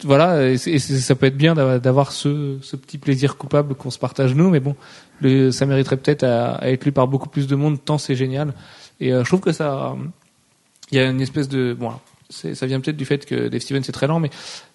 voilà, 0.04 0.48
et, 0.50 0.56
ça 0.58 1.14
peut 1.14 1.26
être 1.26 1.36
bien 1.36 1.54
d'avoir- 1.54 1.80
d'avoir 1.80 2.10
ce, 2.12 2.58
ce 2.62 2.74
petit 2.74 2.98
plaisir 2.98 3.36
coupable 3.36 3.74
qu'on 3.76 3.90
se 3.90 3.98
partage 3.98 4.34
nous, 4.34 4.50
mais 4.50 4.60
bon, 4.60 4.74
le, 5.20 5.50
ça 5.52 5.66
mériterait 5.66 5.96
peut-être 5.96 6.24
à, 6.24 6.54
à 6.56 6.68
être 6.70 6.84
lu 6.84 6.90
par 6.92 7.06
beaucoup 7.06 7.28
plus 7.28 7.46
de 7.46 7.54
monde 7.54 7.78
tant 7.84 7.98
c'est 7.98 8.16
génial. 8.16 8.52
Et 9.00 9.12
euh, 9.12 9.22
je 9.22 9.28
trouve 9.28 9.40
que 9.40 9.52
ça, 9.52 9.94
il 10.92 10.98
y 10.98 11.00
a 11.00 11.06
une 11.08 11.20
espèce 11.20 11.48
de 11.48 11.74
bon, 11.78 11.86
alors, 11.88 12.00
c'est- 12.30 12.54
ça 12.54 12.66
vient 12.66 12.80
peut-être 12.80 12.96
du 12.96 13.04
fait 13.04 13.24
que 13.26 13.48
Dave 13.48 13.60
Stevens 13.60 13.80
est 13.88 13.92
très 13.92 14.06
lent, 14.06 14.20
mais 14.20 14.30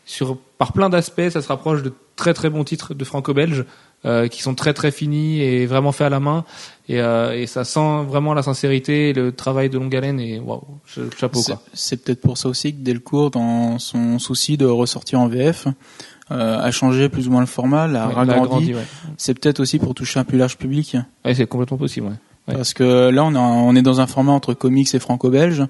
sur 0.06 0.38
par 0.58 0.74
plein 0.74 0.90
d'aspects, 0.90 1.30
ça 1.30 1.42
se 1.42 1.48
rapproche 1.48 1.82
de 1.84 1.94
très 2.16 2.34
très 2.34 2.50
bons 2.50 2.64
titres 2.64 2.94
de 2.94 3.04
franco-belge 3.06 3.66
euh, 4.06 4.28
qui 4.28 4.42
sont 4.42 4.54
très 4.54 4.74
très 4.74 4.92
finis 4.92 5.40
et 5.40 5.66
vraiment 5.66 5.94
faits 5.94 6.08
à 6.08 6.10
la 6.10 6.20
main. 6.20 6.44
Et, 6.90 7.00
euh, 7.00 7.34
et 7.40 7.48
ça 7.48 7.64
sent 7.64 8.04
vraiment 8.06 8.34
la 8.34 8.44
sincérité, 8.44 9.10
et 9.10 9.14
le 9.14 9.32
travail 9.32 9.70
de 9.70 9.78
longue 9.80 9.96
haleine 9.96 10.20
et 10.20 10.40
waouh, 10.40 10.62
cha- 10.86 11.02
chapeau 11.18 11.40
C'est- 11.40 11.54
quoi. 11.54 11.62
C'est 11.74 12.04
peut-être 12.04 12.20
pour 12.20 12.38
ça 12.38 12.50
aussi 12.50 12.74
que 12.74 12.82
Delcourt, 12.82 13.32
dans 13.32 13.80
son 13.80 14.20
souci 14.20 14.58
de 14.58 14.66
ressortir 14.66 15.22
en 15.22 15.28
VF, 15.30 15.68
euh, 16.32 16.60
a 16.60 16.70
changé 16.72 17.08
plus 17.08 17.30
ou 17.30 17.32
moins 17.32 17.40
le 17.40 17.48
format, 17.48 17.88
l'a 17.88 18.10
Ouais, 18.10 18.30
agrandi, 18.30 18.74
ouais. 18.74 18.82
C'est 19.16 19.34
peut-être 19.40 19.62
aussi 19.62 19.80
pour 19.80 19.94
toucher 19.96 20.20
un 20.20 20.26
plus 20.26 20.38
large 20.38 20.58
public. 20.58 20.98
Ouais, 21.24 21.34
c'est 21.34 21.48
complètement 21.48 21.78
possible. 21.78 22.08
Ouais. 22.08 22.14
Ouais. 22.50 22.56
Parce 22.56 22.74
que 22.74 23.10
là, 23.10 23.24
on, 23.24 23.34
a- 23.36 23.40
on 23.40 23.74
est 23.74 23.82
dans 23.82 24.02
un 24.02 24.08
format 24.08 24.34
entre 24.34 24.54
comics 24.54 24.94
et 24.94 25.00
franco-belge. 25.00 25.64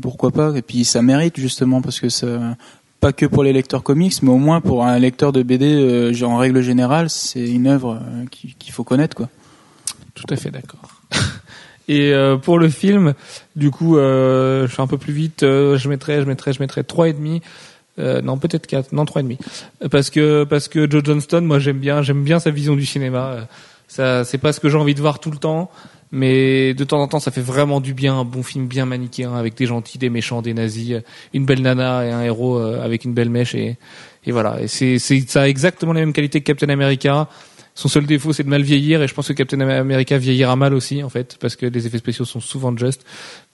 Pourquoi 0.00 0.30
pas 0.30 0.52
Et 0.56 0.62
puis 0.62 0.84
ça 0.84 1.02
mérite 1.02 1.38
justement 1.38 1.82
parce 1.82 2.00
que 2.00 2.08
ça, 2.08 2.56
pas 3.00 3.12
que 3.12 3.26
pour 3.26 3.42
les 3.44 3.52
lecteurs 3.52 3.82
comics, 3.82 4.14
mais 4.22 4.30
au 4.30 4.38
moins 4.38 4.60
pour 4.60 4.84
un 4.84 4.98
lecteur 4.98 5.32
de 5.32 5.42
BD, 5.42 5.66
euh, 5.74 6.24
en 6.24 6.36
règle 6.36 6.62
générale, 6.62 7.10
c'est 7.10 7.46
une 7.46 7.66
œuvre 7.66 8.00
euh, 8.00 8.24
qui- 8.30 8.54
qu'il 8.58 8.72
faut 8.72 8.84
connaître, 8.84 9.16
quoi. 9.16 9.28
Tout 10.14 10.26
à 10.30 10.36
fait 10.36 10.50
d'accord. 10.50 11.00
Et 11.88 12.12
euh, 12.12 12.36
pour 12.36 12.58
le 12.58 12.68
film, 12.68 13.12
du 13.56 13.70
coup, 13.70 13.96
euh, 13.98 14.66
je 14.68 14.72
fais 14.74 14.82
un 14.82 14.86
peu 14.86 14.98
plus 14.98 15.12
vite. 15.12 15.40
je 15.40 15.88
mettrais, 15.88 16.20
je 16.20 16.26
mettrais, 16.26 16.52
je 16.52 16.60
mettrais 16.60 16.84
trois 16.84 17.08
et 17.08 17.12
demi. 17.12 17.42
Non, 17.98 18.38
peut-être 18.38 18.66
quatre. 18.66 18.92
Non, 18.92 19.04
trois 19.04 19.20
et 19.20 19.24
demi. 19.24 19.36
Parce 19.90 20.08
que 20.08 20.44
parce 20.44 20.68
que 20.68 20.90
Joe 20.90 21.02
Johnston, 21.04 21.42
moi, 21.42 21.58
j'aime 21.58 21.78
bien, 21.78 22.02
j'aime 22.02 22.22
bien 22.24 22.38
sa 22.38 22.50
vision 22.50 22.74
du 22.76 22.86
cinéma. 22.86 23.48
Ça, 23.88 24.24
c'est 24.24 24.38
pas 24.38 24.52
ce 24.52 24.60
que 24.60 24.68
j'ai 24.70 24.78
envie 24.78 24.94
de 24.94 25.00
voir 25.00 25.18
tout 25.18 25.30
le 25.30 25.36
temps, 25.36 25.70
mais 26.12 26.74
de 26.74 26.84
temps 26.84 27.00
en 27.00 27.08
temps, 27.08 27.20
ça 27.20 27.30
fait 27.30 27.40
vraiment 27.40 27.80
du 27.80 27.94
bien. 27.94 28.14
Un 28.14 28.24
bon 28.24 28.42
film 28.42 28.66
bien 28.66 28.86
manichéen 28.86 29.34
avec 29.34 29.56
des 29.56 29.66
gentils, 29.66 29.98
des 29.98 30.10
méchants, 30.10 30.42
des 30.42 30.54
nazis, 30.54 31.00
une 31.32 31.46
belle 31.46 31.62
nana 31.62 32.04
et 32.06 32.10
un 32.10 32.22
héros 32.22 32.58
euh, 32.58 32.84
avec 32.84 33.04
une 33.04 33.14
belle 33.14 33.30
mèche 33.30 33.54
et 33.54 33.76
voilà. 34.26 34.60
Et 34.60 34.68
c'est 34.68 34.98
ça 34.98 35.42
a 35.42 35.48
exactement 35.48 35.92
les 35.92 36.00
mêmes 36.00 36.12
qualités 36.12 36.40
que 36.40 36.46
Captain 36.46 36.68
America. 36.68 37.28
Son 37.74 37.88
seul 37.88 38.04
défaut, 38.04 38.34
c'est 38.34 38.42
de 38.42 38.50
mal 38.50 38.60
vieillir, 38.60 39.02
et 39.02 39.08
je 39.08 39.14
pense 39.14 39.28
que 39.28 39.32
Captain 39.32 39.60
America 39.60 40.18
vieillira 40.18 40.54
mal 40.56 40.74
aussi, 40.74 41.02
en 41.02 41.08
fait, 41.08 41.38
parce 41.40 41.56
que 41.56 41.64
les 41.64 41.86
effets 41.86 41.96
spéciaux 41.96 42.26
sont 42.26 42.40
souvent 42.40 42.76
justes. 42.76 43.02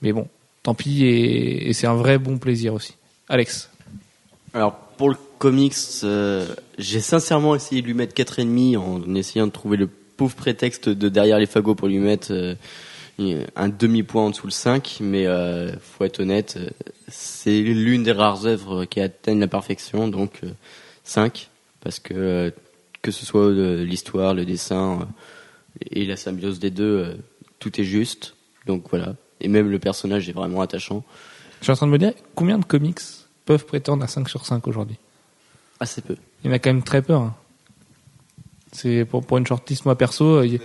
Mais 0.03 0.13
bon, 0.13 0.27
tant 0.65 0.75
pis, 0.75 1.05
et, 1.05 1.69
et 1.69 1.73
c'est 1.73 1.87
un 1.87 1.95
vrai 1.95 2.19
bon 2.19 2.37
plaisir 2.37 2.75
aussi. 2.75 2.97
Alex. 3.29 3.71
Alors 4.55 4.75
pour 4.97 5.11
le 5.11 5.17
comics, 5.39 5.75
euh, 6.03 6.47
j'ai 6.79 7.01
sincèrement 7.01 7.55
essayé 7.55 7.81
de 7.81 7.87
lui 7.87 7.95
mettre 7.95 8.15
4,5 8.15 8.77
en 8.77 9.15
essayant 9.15 9.47
de 9.47 9.53
trouver 9.53 9.77
le 9.77 9.89
pauvre 10.19 10.35
prétexte 10.37 10.91
de 10.91 11.09
derrière 11.09 11.39
les 11.39 11.47
fagots 11.47 11.75
pour 11.75 11.89
lui 11.89 11.99
mettre 11.99 12.29
euh, 12.33 12.55
un 13.57 13.69
demi-point 13.69 14.25
en 14.27 14.31
dessous 14.31 14.47
le 14.47 14.53
5, 14.53 14.99
mais 15.01 15.27
euh, 15.27 15.73
faut 15.81 16.05
être 16.05 16.21
honnête, 16.21 16.57
euh, 16.59 16.69
c'est 17.09 17.61
l'une 17.62 18.03
des 18.03 18.12
rares 18.12 18.45
œuvres 18.45 18.85
qui 18.85 19.01
atteignent 19.01 19.41
la 19.41 19.49
perfection, 19.49 20.09
donc 20.09 20.41
euh, 20.45 20.51
5, 21.05 21.49
parce 21.81 21.99
que 22.01 22.12
euh, 22.14 22.51
que 23.01 23.11
ce 23.11 23.25
soit 23.25 23.41
euh, 23.43 23.85
l'histoire, 23.85 24.35
le 24.35 24.45
dessin 24.45 25.01
euh, 25.01 25.05
et 25.91 26.05
la 26.05 26.16
symbiose 26.16 26.59
des 26.59 26.71
deux, 26.71 26.85
euh, 26.85 27.14
tout 27.61 27.81
est 27.81 27.85
juste, 27.85 28.35
donc 28.66 28.85
voilà. 28.91 29.14
Et 29.41 29.49
même 29.49 29.71
le 29.71 29.79
personnage 29.79 30.29
est 30.29 30.33
vraiment 30.33 30.61
attachant. 30.61 31.05
Je 31.61 31.64
suis 31.64 31.73
en 31.73 31.77
train 31.77 31.87
de 31.87 31.93
me 31.93 31.99
dire, 31.99 32.12
combien 32.35 32.59
de 32.59 32.64
comics 32.64 33.01
peuvent 33.45 33.64
prétendre 33.64 34.03
à 34.05 34.09
5 34.09 34.29
sur 34.29 34.45
5 34.45 34.66
aujourd'hui? 34.66 34.97
Assez 35.81 36.03
peu. 36.03 36.16
Il 36.43 36.49
y 36.49 36.51
en 36.51 36.55
a 36.55 36.59
quand 36.59 36.71
même 36.71 36.83
très 36.83 37.03
peur. 37.03 37.23
hein. 37.23 37.35
C'est 38.73 39.05
pour, 39.05 39.25
pour 39.25 39.39
une 39.39 39.47
shortlist, 39.47 39.85
moi 39.85 39.97
perso, 39.97 40.43
il 40.43 40.55
y, 40.55 40.61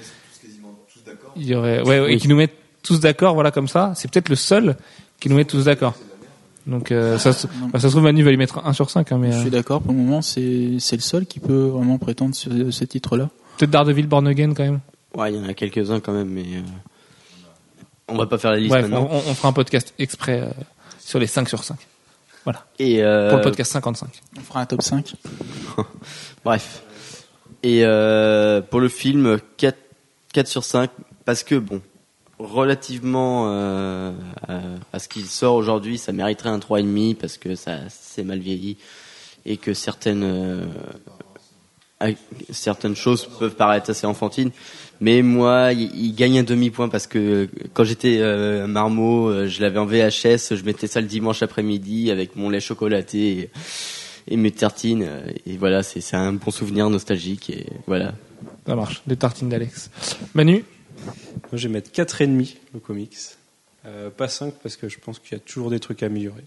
il 1.38 1.46
y 1.48 1.56
aurait, 1.56 1.82
ouais, 1.82 2.00
ouais, 2.00 2.06
Oui. 2.14 2.18
qui 2.18 2.28
nous 2.28 2.36
mettent 2.36 2.56
tous 2.84 3.00
d'accord, 3.00 3.34
voilà, 3.34 3.52
comme 3.52 3.68
ça. 3.68 3.94
C'est 3.96 4.10
peut-être 4.12 4.30
le 4.30 4.36
seul 4.36 4.76
qui 5.20 5.30
nous 5.30 5.36
met 5.36 5.46
tous 5.46 5.66
d'accord. 5.66 5.96
Donc, 6.68 6.92
euh, 6.92 7.18
ça, 7.18 7.34
se- 7.34 7.48
bah, 7.48 7.80
ça 7.80 7.82
se 7.82 7.88
trouve, 7.90 8.04
Manu 8.04 8.24
va 8.24 8.30
lui 8.30 8.38
mettre 8.38 8.66
1 8.66 8.74
sur 8.74 8.90
5, 8.90 9.12
hein, 9.12 9.18
mais 9.18 9.32
Je 9.32 9.38
euh, 9.38 9.42
suis 9.42 9.50
d'accord, 9.50 9.82
pour 9.82 9.92
le 9.94 9.98
moment, 9.98 10.22
c'est 10.22 10.78
c'est 10.80 10.96
le 10.96 11.02
seul 11.02 11.26
qui 11.26 11.40
peut 11.40 11.66
vraiment 11.68 11.98
prétendre 11.98 12.36
sur 12.36 12.52
ce 12.72 12.84
titre-là. 12.86 13.30
peut-être 13.58 13.72
Daredevil 13.72 14.08
Born 14.08 14.28
Again 14.28 14.54
quand 14.54 14.64
même. 14.64 14.80
Ouais, 15.16 15.34
il 15.34 15.38
y 15.38 15.46
en 15.46 15.48
a 15.48 15.54
quelques-uns 15.54 16.00
quand 16.00 16.14
même, 16.14 16.30
mais 16.30 16.42
euh, 16.44 16.62
on 18.08 18.16
va 18.18 18.26
pas 18.28 18.38
faire 18.38 18.52
la 18.52 18.58
liste 18.58 18.70
Bref, 18.70 18.86
on, 18.86 18.90
maintenant. 18.90 19.10
on- 19.12 19.30
on 19.30 19.34
fera 19.34 19.50
un 19.50 19.54
podcast 19.54 19.94
exprès 20.00 20.40
euh, 20.42 20.50
sur 21.00 21.20
les 21.20 21.28
5 21.28 21.50
sur 21.50 21.64
5. 21.64 21.78
Et 22.80 23.02
euh, 23.04 23.30
Pour 23.30 23.38
le 23.38 23.44
podcast 23.44 23.72
55. 23.72 24.10
On 24.38 24.42
fera 24.42 24.62
un 24.62 24.66
top 24.66 24.82
5. 24.82 25.16
bref. 26.46 26.84
Et 27.64 27.86
euh, 27.86 28.62
pour 28.62 28.80
le 28.80 28.90
film, 28.90 29.40
4, 29.58 29.78
4 30.34 30.48
sur 30.48 30.64
5, 30.64 30.90
parce 31.26 31.44
que 31.44 31.56
bon, 31.56 31.82
relativement 32.38 33.46
euh, 33.48 34.12
à, 34.92 35.00
ce 35.00 35.08
qu'il 35.08 35.26
sort 35.26 35.56
aujourd'hui, 35.56 35.98
ça 35.98 36.12
mériterait 36.12 36.50
un 36.50 36.60
3,5 36.60 37.16
parce 37.16 37.38
que 37.38 37.56
ça 37.56 37.80
c'est 37.90 38.24
mal 38.24 38.40
vieilli 38.40 38.78
et 39.46 39.58
que 39.58 39.74
certaines 39.74 40.24
euh, 40.24 40.66
certaines 42.50 42.96
choses 42.96 43.28
peuvent 43.40 43.56
paraître 43.56 43.90
assez 43.90 44.06
enfantines. 44.06 44.52
Mais 45.00 45.22
moi, 45.22 45.74
il, 45.74 46.14
gagne 46.16 46.40
un 46.40 46.44
demi-point 46.44 46.88
parce 46.88 47.08
que 47.08 47.50
quand 47.74 47.84
j'étais 47.84 48.20
euh, 48.20 48.68
marmot, 48.68 49.28
euh, 49.28 49.48
je 49.48 49.62
l'avais 49.62 49.80
en 49.80 49.86
VHS, 49.86 50.56
je 50.56 50.64
mettais 50.64 50.88
ça 50.88 51.02
le 51.02 51.08
dimanche 51.08 51.42
après-midi 51.44 52.12
avec 52.12 52.36
mon 52.36 52.50
lait 52.50 52.60
chocolaté 52.60 53.50
et 54.28 54.38
mes 54.38 54.52
tartines. 54.52 55.04
euh, 55.08 55.32
Et 55.46 55.58
voilà, 55.58 55.84
c'est 55.84 56.02
c'est 56.02 56.16
un 56.16 56.34
bon 56.34 56.52
souvenir 56.52 56.90
nostalgique. 56.90 57.50
Et 57.50 57.68
voilà. 57.88 58.14
Ça 58.66 58.76
marche. 58.76 59.02
Des 59.08 59.18
tartines 59.18 59.50
d'Alex. 59.50 59.90
Manu 60.34 60.64
Moi, 61.06 61.42
je 61.54 61.68
vais 61.68 61.74
mettre 61.74 61.92
4,5 61.92 62.56
le 62.74 62.80
comics. 62.80 63.18
Euh, 63.86 64.10
pas 64.10 64.30
5 64.30 64.54
parce 64.64 64.78
que 64.78 64.88
je 64.88 64.98
pense 65.00 65.20
qu'il 65.20 65.34
y 65.34 65.36
a 65.36 65.40
toujours 65.40 65.70
des 65.70 65.80
trucs 65.80 66.04
à 66.04 66.06
améliorer. 66.06 66.44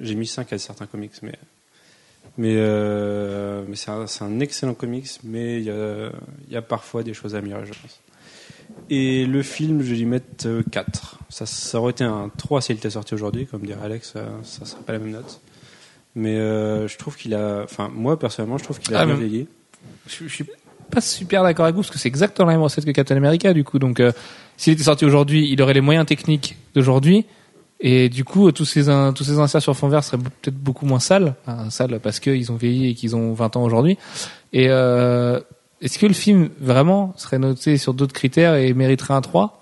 J'ai 0.00 0.14
mis 0.16 0.26
5 0.26 0.52
à 0.52 0.58
certains 0.58 0.86
comics, 0.86 1.12
mais, 1.22 1.34
mais, 2.36 2.54
euh, 2.56 3.64
mais 3.68 3.76
c'est 3.76 3.90
un, 3.90 4.06
c'est 4.08 4.24
un 4.24 4.40
excellent 4.40 4.74
comics, 4.74 5.08
mais 5.22 5.58
il 5.58 5.64
y 5.64 5.70
a, 5.70 6.10
il 6.48 6.52
y 6.52 6.56
a 6.56 6.62
parfois 6.62 7.02
des 7.04 7.14
choses 7.14 7.34
à 7.34 7.38
améliorer, 7.38 7.64
je 7.66 7.72
pense. 7.80 8.00
Et 8.90 9.24
le 9.24 9.42
film, 9.42 9.80
je 9.82 9.90
vais 9.90 9.96
lui 9.96 10.04
mettre 10.04 10.46
euh, 10.46 10.62
4. 10.70 11.20
Ça, 11.28 11.46
ça 11.46 11.78
aurait 11.80 11.92
été 11.92 12.04
un 12.04 12.30
3 12.36 12.60
s'il 12.60 12.76
était 12.76 12.90
sorti 12.90 13.14
aujourd'hui, 13.14 13.46
comme 13.46 13.64
dirait 13.64 13.84
Alex, 13.84 14.12
ça 14.12 14.26
ne 14.60 14.66
serait 14.66 14.82
pas 14.82 14.92
la 14.92 14.98
même 14.98 15.12
note. 15.12 15.40
Mais 16.16 16.34
euh, 16.36 16.88
je 16.88 16.96
trouve 16.98 17.14
qu'il 17.16 17.34
a. 17.34 17.60
Enfin, 17.62 17.90
moi, 17.94 18.18
personnellement, 18.18 18.58
je 18.58 18.64
trouve 18.64 18.78
qu'il 18.80 18.94
a 18.94 19.00
Ah, 19.00 19.06
bien 19.06 19.14
vieilli. 19.14 19.46
je, 20.08 20.24
je 20.26 20.32
suis 20.34 20.46
pas 20.90 21.00
super 21.02 21.42
d'accord 21.42 21.64
avec 21.66 21.74
vous 21.76 21.82
parce 21.82 21.90
que 21.92 21.98
c'est 21.98 22.08
exactement 22.08 22.48
la 22.48 22.54
même 22.54 22.62
recette 22.62 22.84
que 22.84 22.90
Captain 22.90 23.16
America 23.16 23.52
du 23.52 23.62
coup. 23.64 23.78
Donc, 23.78 24.00
euh, 24.00 24.12
s'il 24.56 24.72
était 24.72 24.82
sorti 24.84 25.04
aujourd'hui, 25.04 25.48
il 25.50 25.60
aurait 25.62 25.74
les 25.74 25.80
moyens 25.80 26.06
techniques 26.06 26.56
d'aujourd'hui. 26.74 27.26
Et 27.80 28.08
du 28.08 28.24
coup, 28.24 28.50
tous 28.52 28.64
ces 28.64 28.88
in- 28.88 29.12
tous 29.12 29.24
ces 29.24 29.38
inserts 29.38 29.60
sur 29.60 29.76
fond 29.76 29.88
vert 29.88 30.02
seraient 30.02 30.16
peut-être 30.16 30.56
beaucoup 30.56 30.86
moins 30.86 30.98
sales, 31.00 31.34
sales 31.68 32.00
parce 32.00 32.20
qu'ils 32.20 32.50
ont 32.50 32.56
vieilli 32.56 32.88
et 32.90 32.94
qu'ils 32.94 33.14
ont 33.14 33.34
20 33.34 33.54
ans 33.56 33.64
aujourd'hui. 33.64 33.98
Et 34.54 34.68
euh, 34.70 35.38
est-ce 35.82 35.98
que 35.98 36.06
le 36.06 36.14
film 36.14 36.48
vraiment 36.58 37.12
serait 37.18 37.38
noté 37.38 37.76
sur 37.76 37.92
d'autres 37.92 38.14
critères 38.14 38.54
et 38.54 38.72
mériterait 38.72 39.12
un 39.12 39.20
3 39.20 39.60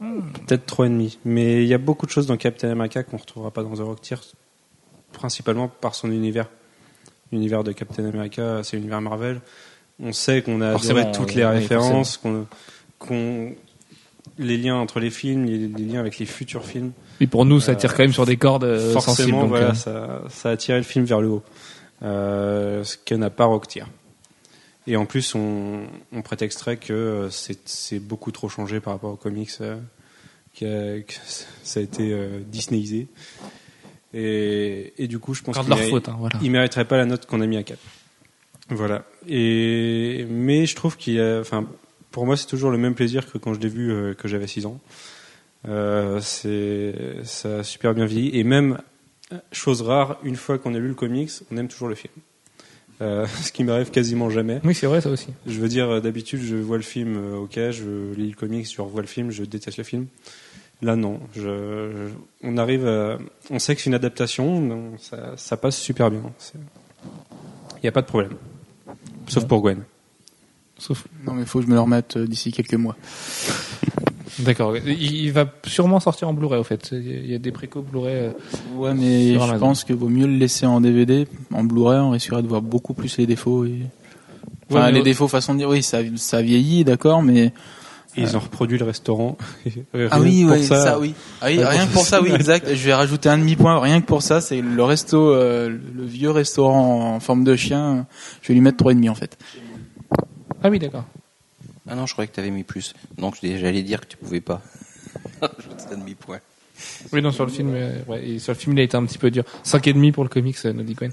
Peut-être 0.00 0.66
trois 0.66 0.86
et 0.86 0.88
demi. 0.88 1.18
Mais 1.24 1.62
il 1.62 1.68
y 1.68 1.74
a 1.74 1.78
beaucoup 1.78 2.06
de 2.06 2.10
choses 2.10 2.26
dans 2.26 2.36
Captain 2.36 2.70
America 2.70 3.02
qu'on 3.04 3.16
retrouvera 3.16 3.50
pas 3.52 3.62
dans 3.62 3.74
The 3.74 3.80
Rocketeer, 3.80 4.18
principalement 5.14 5.68
par 5.68 5.94
son 5.94 6.10
univers. 6.10 6.48
L'univers 7.32 7.64
de 7.64 7.72
Captain 7.72 8.04
America, 8.04 8.60
c'est 8.62 8.76
l'univers 8.76 9.00
Marvel. 9.00 9.40
On 10.00 10.12
sait 10.12 10.42
qu'on 10.42 10.60
a 10.60 10.74
adoré 10.74 11.10
toutes 11.12 11.30
oui, 11.30 11.36
les 11.36 11.44
oui, 11.44 11.50
références, 11.52 12.16
qu'on, 12.18 12.46
qu'on- 12.98 13.54
les 14.38 14.56
liens 14.58 14.74
entre 14.76 14.98
les 15.00 15.10
films, 15.10 15.44
les, 15.44 15.68
les 15.68 15.84
liens 15.84 16.00
avec 16.00 16.18
les 16.18 16.26
futurs 16.26 16.64
films. 16.64 16.92
Et 17.20 17.26
pour 17.28 17.44
nous, 17.44 17.60
ça 17.60 17.72
Euh, 17.72 17.74
tire 17.76 17.94
quand 17.94 18.02
même 18.02 18.12
sur 18.12 18.26
des 18.26 18.36
cordes 18.36 18.64
euh, 18.64 18.92
sensibles. 18.92 19.02
Forcément, 19.04 19.40
donc, 19.42 19.48
voilà, 19.50 19.68
euh, 19.70 19.74
ça, 19.74 20.22
ça 20.28 20.50
a 20.50 20.56
tiré 20.56 20.78
le 20.78 20.84
film 20.84 21.04
vers 21.04 21.20
le 21.20 21.28
haut. 21.28 21.42
Euh, 22.02 22.82
ce 22.84 22.96
que 22.96 23.14
n'a 23.14 23.30
pas 23.30 23.44
Rocketeer. 23.44 23.86
Et 24.86 24.96
en 24.96 25.06
plus, 25.06 25.34
on, 25.34 25.82
on 26.12 26.22
prétexterait 26.22 26.76
que 26.76 27.28
c'est, 27.30 27.60
c'est 27.68 28.00
beaucoup 28.00 28.32
trop 28.32 28.48
changé 28.48 28.80
par 28.80 28.92
rapport 28.94 29.12
aux 29.12 29.16
comics, 29.16 29.50
qu'a- 30.54 31.00
que 31.00 31.14
ça 31.62 31.80
a 31.80 31.82
été 31.82 32.14
Disneyisé. 32.46 33.06
Et, 34.14 34.92
et 34.96 35.08
du 35.08 35.18
coup, 35.18 35.34
je 35.34 35.42
pense 35.42 35.58
qu'il 35.58 35.68
méri- 35.68 36.02
hein, 36.08 36.16
voilà. 36.18 36.38
mériterait 36.40 36.84
pas 36.84 36.96
la 36.96 37.04
note 37.04 37.26
qu'on 37.26 37.40
a 37.40 37.46
mis 37.46 37.56
à 37.56 37.62
4. 37.62 37.78
Voilà. 38.70 39.04
Et, 39.28 40.24
mais 40.30 40.66
je 40.66 40.74
trouve 40.76 40.96
qu'il 40.96 41.14
y 41.14 41.20
a, 41.20 41.40
enfin, 41.40 41.66
pour 42.10 42.24
moi, 42.24 42.36
c'est 42.36 42.46
toujours 42.46 42.70
le 42.70 42.78
même 42.78 42.94
plaisir 42.94 43.30
que 43.30 43.38
quand 43.38 43.54
je 43.54 43.60
l'ai 43.60 43.68
vu, 43.68 43.90
euh, 43.90 44.14
que 44.14 44.28
j'avais 44.28 44.46
6 44.46 44.66
ans. 44.66 44.80
Euh, 45.68 46.20
c'est, 46.20 46.94
ça 47.24 47.58
a 47.58 47.62
super 47.64 47.94
bien 47.94 48.06
vieilli. 48.06 48.38
Et 48.38 48.44
même, 48.44 48.78
chose 49.52 49.82
rare, 49.82 50.18
une 50.22 50.36
fois 50.36 50.58
qu'on 50.58 50.74
a 50.74 50.78
lu 50.78 50.88
le 50.88 50.94
comics, 50.94 51.30
on 51.50 51.56
aime 51.56 51.68
toujours 51.68 51.88
le 51.88 51.94
film. 51.94 52.12
Euh, 53.00 53.26
ce 53.42 53.50
qui 53.52 53.64
m'arrive 53.64 53.90
quasiment 53.90 54.30
jamais. 54.30 54.60
Oui, 54.64 54.74
c'est 54.74 54.86
vrai, 54.86 55.00
ça 55.00 55.10
aussi. 55.10 55.28
Je 55.46 55.58
veux 55.58 55.68
dire, 55.68 55.90
euh, 55.90 56.00
d'habitude, 56.00 56.40
je 56.40 56.56
vois 56.56 56.76
le 56.76 56.82
film, 56.82 57.16
euh, 57.16 57.36
ok, 57.38 57.54
je 57.70 58.14
lis 58.14 58.28
le 58.30 58.36
comics, 58.36 58.72
je 58.72 58.80
revois 58.80 59.00
le 59.00 59.08
film, 59.08 59.30
je 59.30 59.44
déteste 59.44 59.78
le 59.78 59.84
film. 59.84 60.06
Là, 60.82 60.96
non. 60.96 61.20
Je, 61.34 61.40
je- 61.40 62.12
on 62.42 62.56
arrive 62.58 62.86
à- 62.86 63.18
on 63.50 63.58
sait 63.58 63.74
que 63.74 63.80
c'est 63.80 63.88
une 63.90 63.94
adaptation, 63.94 64.60
donc 64.66 64.94
ça, 64.98 65.32
ça 65.36 65.56
passe 65.56 65.76
super 65.78 66.10
bien. 66.10 66.20
Il 67.76 67.80
n'y 67.82 67.88
a 67.88 67.92
pas 67.92 68.02
de 68.02 68.06
problème. 68.06 68.32
Sauf 69.28 69.46
pour 69.46 69.60
Gwen. 69.60 69.82
Sauf, 70.78 71.06
Non, 71.26 71.34
mais 71.34 71.44
faut 71.46 71.60
que 71.60 71.64
je 71.64 71.70
me 71.70 71.74
le 71.74 71.80
remette 71.80 72.16
euh, 72.16 72.26
d'ici 72.26 72.50
quelques 72.52 72.74
mois. 72.74 72.96
d'accord. 74.40 74.76
Il, 74.76 74.88
il 75.02 75.32
va 75.32 75.46
sûrement 75.66 76.00
sortir 76.00 76.28
en 76.28 76.34
Blu-ray, 76.34 76.58
au 76.60 76.64
fait. 76.64 76.90
Il 76.92 77.30
y 77.30 77.34
a 77.34 77.38
des 77.38 77.52
préco 77.52 77.80
Blu-ray. 77.80 78.14
euh, 78.16 78.30
Ouais, 78.74 78.92
mais 78.94 79.30
Sur 79.32 79.42
je 79.42 79.48
Amazon. 79.50 79.66
pense 79.66 79.84
que 79.84 79.92
vaut 79.92 80.08
mieux 80.08 80.26
le 80.26 80.36
laisser 80.36 80.66
en 80.66 80.80
DVD. 80.80 81.26
En 81.52 81.64
Blu-ray, 81.64 82.00
on 82.00 82.10
risquerait 82.10 82.42
de 82.42 82.48
voir 82.48 82.60
beaucoup 82.62 82.92
plus 82.94 83.16
les 83.18 83.26
défauts. 83.26 83.64
Et... 83.64 83.82
Enfin, 84.70 84.86
Ouais, 84.86 84.92
les 84.92 85.02
défauts, 85.02 85.28
façon 85.28 85.52
de 85.54 85.58
dire, 85.58 85.68
oui, 85.68 85.82
ça, 85.82 85.98
ça 86.16 86.42
vieillit, 86.42 86.84
d'accord, 86.84 87.22
mais. 87.22 87.52
Et 88.16 88.22
ils 88.22 88.36
ont 88.36 88.40
reproduit 88.40 88.78
le 88.78 88.84
restaurant. 88.84 89.36
Ah 90.10 90.20
oui, 90.20 90.44
pour 90.44 90.52
oui, 90.54 90.64
ça, 90.64 90.98
oui. 90.98 91.14
Ah 91.40 91.46
oui, 91.46 91.62
rien 91.64 91.86
que 91.86 91.92
pour 91.92 92.06
ça, 92.06 92.22
oui, 92.22 92.30
ça. 92.30 92.34
exact. 92.36 92.74
Je 92.74 92.84
vais 92.84 92.94
rajouter 92.94 93.28
un 93.28 93.38
demi-point, 93.38 93.78
rien 93.80 94.00
que 94.00 94.06
pour 94.06 94.22
ça, 94.22 94.40
c'est 94.40 94.60
le 94.60 94.84
resto, 94.84 95.32
euh, 95.32 95.68
le 95.68 96.04
vieux 96.04 96.30
restaurant 96.30 97.14
en 97.14 97.20
forme 97.20 97.44
de 97.44 97.56
chien. 97.56 98.06
Je 98.42 98.48
vais 98.48 98.54
lui 98.54 98.60
mettre 98.60 98.78
trois 98.78 98.92
et 98.92 98.94
demi 98.94 99.08
en 99.08 99.14
fait. 99.14 99.36
Ah 100.62 100.70
oui, 100.70 100.78
d'accord. 100.78 101.04
Ah 101.88 101.94
non, 101.94 102.06
je 102.06 102.12
croyais 102.12 102.28
que 102.28 102.34
tu 102.34 102.40
avais 102.40 102.50
mis 102.50 102.64
plus. 102.64 102.94
Donc 103.18 103.36
j'allais 103.42 103.82
dire 103.82 104.00
que 104.00 104.06
tu 104.06 104.16
pouvais 104.16 104.40
pas. 104.40 104.62
Rajouter 105.40 105.94
un 105.94 105.98
demi-point. 105.98 106.40
Oui, 107.12 107.22
non, 107.22 107.30
sur 107.30 107.44
le 107.44 107.52
film, 107.52 107.72
euh, 107.74 107.98
ouais, 108.08 108.26
et 108.26 108.38
sur 108.38 108.52
le 108.52 108.58
film, 108.58 108.76
il 108.76 108.80
a 108.80 108.82
été 108.82 108.96
un 108.96 109.04
petit 109.04 109.18
peu 109.18 109.30
dur. 109.30 109.44
5,5 109.64 110.12
pour 110.12 110.24
le 110.24 110.28
comics, 110.28 110.56
euh, 110.64 110.72
Gwen. 110.72 111.12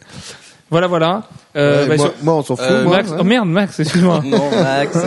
Voilà, 0.71 0.87
voilà. 0.87 1.27
Euh, 1.55 1.83
Ouais, 1.83 1.89
bah, 1.89 1.95
moi, 1.97 2.05
sur- 2.07 2.23
moi, 2.23 2.33
on 2.35 2.43
s'en 2.43 2.55
fout. 2.55 2.65
Euh, 2.67 2.83
moi, 2.85 2.97
Max, 2.97 3.09
ouais. 3.11 3.17
oh 3.19 3.23
merde, 3.23 3.49
Max, 3.49 3.79
excuse-moi. 3.81 4.21
Non, 4.25 4.49
Max. 4.51 4.97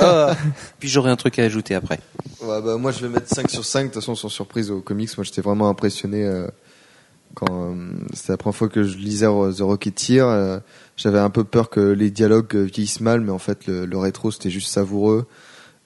Ah. 0.00 0.34
Puis 0.80 0.88
j'aurai 0.88 1.10
un 1.10 1.16
truc 1.16 1.38
à 1.38 1.42
ajouter 1.44 1.74
après. 1.74 2.00
Ouais, 2.42 2.60
bah, 2.62 2.76
moi, 2.78 2.90
je 2.90 3.00
vais 3.06 3.08
mettre 3.12 3.28
5 3.34 3.50
sur 3.50 3.64
5. 3.64 3.80
De 3.80 3.84
toute 3.86 3.94
façon, 3.96 4.14
sans 4.14 4.28
surprise 4.28 4.70
aux 4.70 4.80
comics, 4.80 5.10
moi, 5.16 5.24
j'étais 5.24 5.42
vraiment 5.42 5.68
impressionné 5.68 6.24
euh, 6.24 6.46
quand 7.34 7.46
euh, 7.50 7.74
c'était 8.14 8.32
la 8.32 8.36
première 8.38 8.56
fois 8.56 8.68
que 8.68 8.82
je 8.82 8.96
lisais 8.96 9.26
euh, 9.26 9.52
The 9.52 9.60
Rocketeer. 9.60 10.22
euh, 10.26 10.58
J'avais 10.96 11.18
un 11.18 11.30
peu 11.30 11.44
peur 11.44 11.68
que 11.68 11.80
les 11.80 12.10
dialogues 12.10 12.54
euh, 12.56 12.62
vieillissent 12.62 13.00
mal, 13.00 13.20
mais 13.20 13.32
en 13.32 13.38
fait, 13.38 13.66
le, 13.66 13.84
le 13.84 13.98
rétro, 13.98 14.30
c'était 14.30 14.50
juste 14.50 14.70
savoureux. 14.72 15.26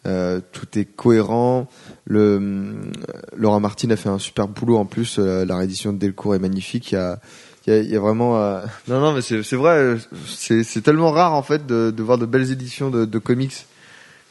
Euh, 0.06 0.40
tout 0.52 0.78
est 0.78 0.84
cohérent. 0.86 1.66
Le, 2.06 2.36
hum, 2.36 2.92
Laura 3.36 3.58
Martin 3.60 3.90
a 3.90 3.96
fait 3.96 4.08
un 4.08 4.18
super 4.18 4.48
boulot 4.48 4.78
en 4.78 4.86
plus. 4.86 5.16
euh, 5.18 5.44
la 5.44 5.56
réédition 5.56 5.92
de 5.92 5.98
Delcourt 5.98 6.34
est 6.34 6.38
magnifique. 6.38 6.92
Il 6.92 6.94
y 6.94 6.98
a, 6.98 7.18
il 7.66 7.72
y 7.74 7.76
a, 7.76 7.80
il 7.80 7.90
y 7.90 7.96
a 7.96 8.00
vraiment. 8.00 8.40
euh, 8.42 8.60
Non, 8.88 9.00
non, 9.00 9.12
mais 9.12 9.22
c'est 9.22 9.42
c'est 9.42 9.56
vrai. 9.56 9.76
euh, 9.76 9.98
C'est 10.26 10.64
c'est 10.64 10.80
tellement 10.80 11.10
rare 11.10 11.34
en 11.34 11.42
fait 11.42 11.66
de, 11.66 11.90
de 11.90 12.02
voir 12.02 12.18
de 12.18 12.26
belles 12.26 12.50
éditions 12.50 12.90
de, 12.90 13.04
de 13.04 13.18
comics 13.18 13.66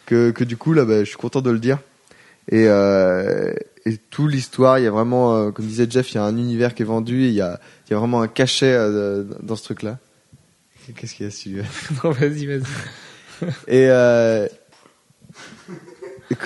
que, 0.05 0.31
que 0.31 0.43
du 0.43 0.57
coup 0.57 0.73
là, 0.73 0.85
bah, 0.85 0.99
je 0.99 1.05
suis 1.09 1.17
content 1.17 1.41
de 1.41 1.51
le 1.51 1.59
dire. 1.59 1.79
Et, 2.51 2.65
euh, 2.67 3.53
et 3.85 3.97
tout 3.97 4.27
l'histoire, 4.27 4.79
il 4.79 4.83
y 4.85 4.87
a 4.87 4.91
vraiment, 4.91 5.35
euh, 5.35 5.51
comme 5.51 5.65
disait 5.67 5.85
Jeff, 5.87 6.11
il 6.11 6.15
y 6.15 6.17
a 6.17 6.23
un 6.23 6.35
univers 6.35 6.73
qui 6.73 6.81
est 6.81 6.85
vendu. 6.85 7.25
et 7.25 7.27
Il 7.27 7.33
y 7.35 7.41
a, 7.41 7.59
il 7.87 7.91
y 7.91 7.95
a 7.95 7.99
vraiment 7.99 8.21
un 8.21 8.27
cachet 8.27 8.73
euh, 8.73 9.23
dans 9.43 9.55
ce 9.55 9.63
truc-là. 9.65 9.99
Qu'est-ce 10.95 11.13
qu'il 11.13 11.25
y 11.27 11.29
a 11.29 11.31
su 11.31 11.61
non, 12.03 12.09
vas-y, 12.09 12.47
vas-y. 12.47 12.63
Et 13.67 13.87
euh... 13.89 14.47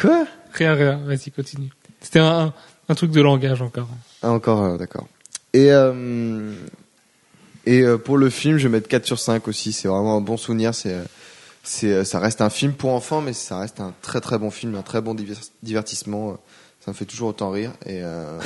quoi? 0.01 0.25
Rien, 0.51 0.73
rien, 0.75 0.97
vas-y, 1.05 1.31
continue. 1.31 1.69
C'était 2.01 2.19
un, 2.19 2.53
un 2.89 2.95
truc 2.95 3.11
de 3.11 3.21
langage 3.21 3.61
encore. 3.61 3.87
Ah, 4.21 4.31
encore, 4.31 4.63
euh, 4.63 4.77
d'accord. 4.77 5.07
Et, 5.53 5.71
euh, 5.71 6.53
et 7.65 7.81
euh, 7.81 7.97
pour 7.97 8.17
le 8.17 8.29
film, 8.29 8.57
je 8.57 8.67
vais 8.67 8.77
mettre 8.77 8.87
4 8.87 9.05
sur 9.05 9.19
5 9.19 9.47
aussi. 9.47 9.71
C'est 9.71 9.87
vraiment 9.87 10.17
un 10.17 10.21
bon 10.21 10.37
souvenir. 10.37 10.73
C'est, 10.73 10.93
euh, 10.93 11.03
c'est, 11.63 11.91
euh, 11.91 12.03
ça 12.03 12.19
reste 12.19 12.41
un 12.41 12.49
film 12.49 12.73
pour 12.73 12.91
enfants, 12.91 13.21
mais 13.21 13.33
ça 13.33 13.59
reste 13.59 13.79
un 13.79 13.93
très 14.01 14.19
très 14.19 14.37
bon 14.37 14.51
film, 14.51 14.75
un 14.75 14.81
très 14.81 15.01
bon 15.01 15.15
divertissement. 15.61 16.37
Ça 16.83 16.91
me 16.91 16.95
fait 16.95 17.05
toujours 17.05 17.29
autant 17.29 17.51
rire. 17.51 17.71
Et 17.85 18.01
euh, 18.03 18.39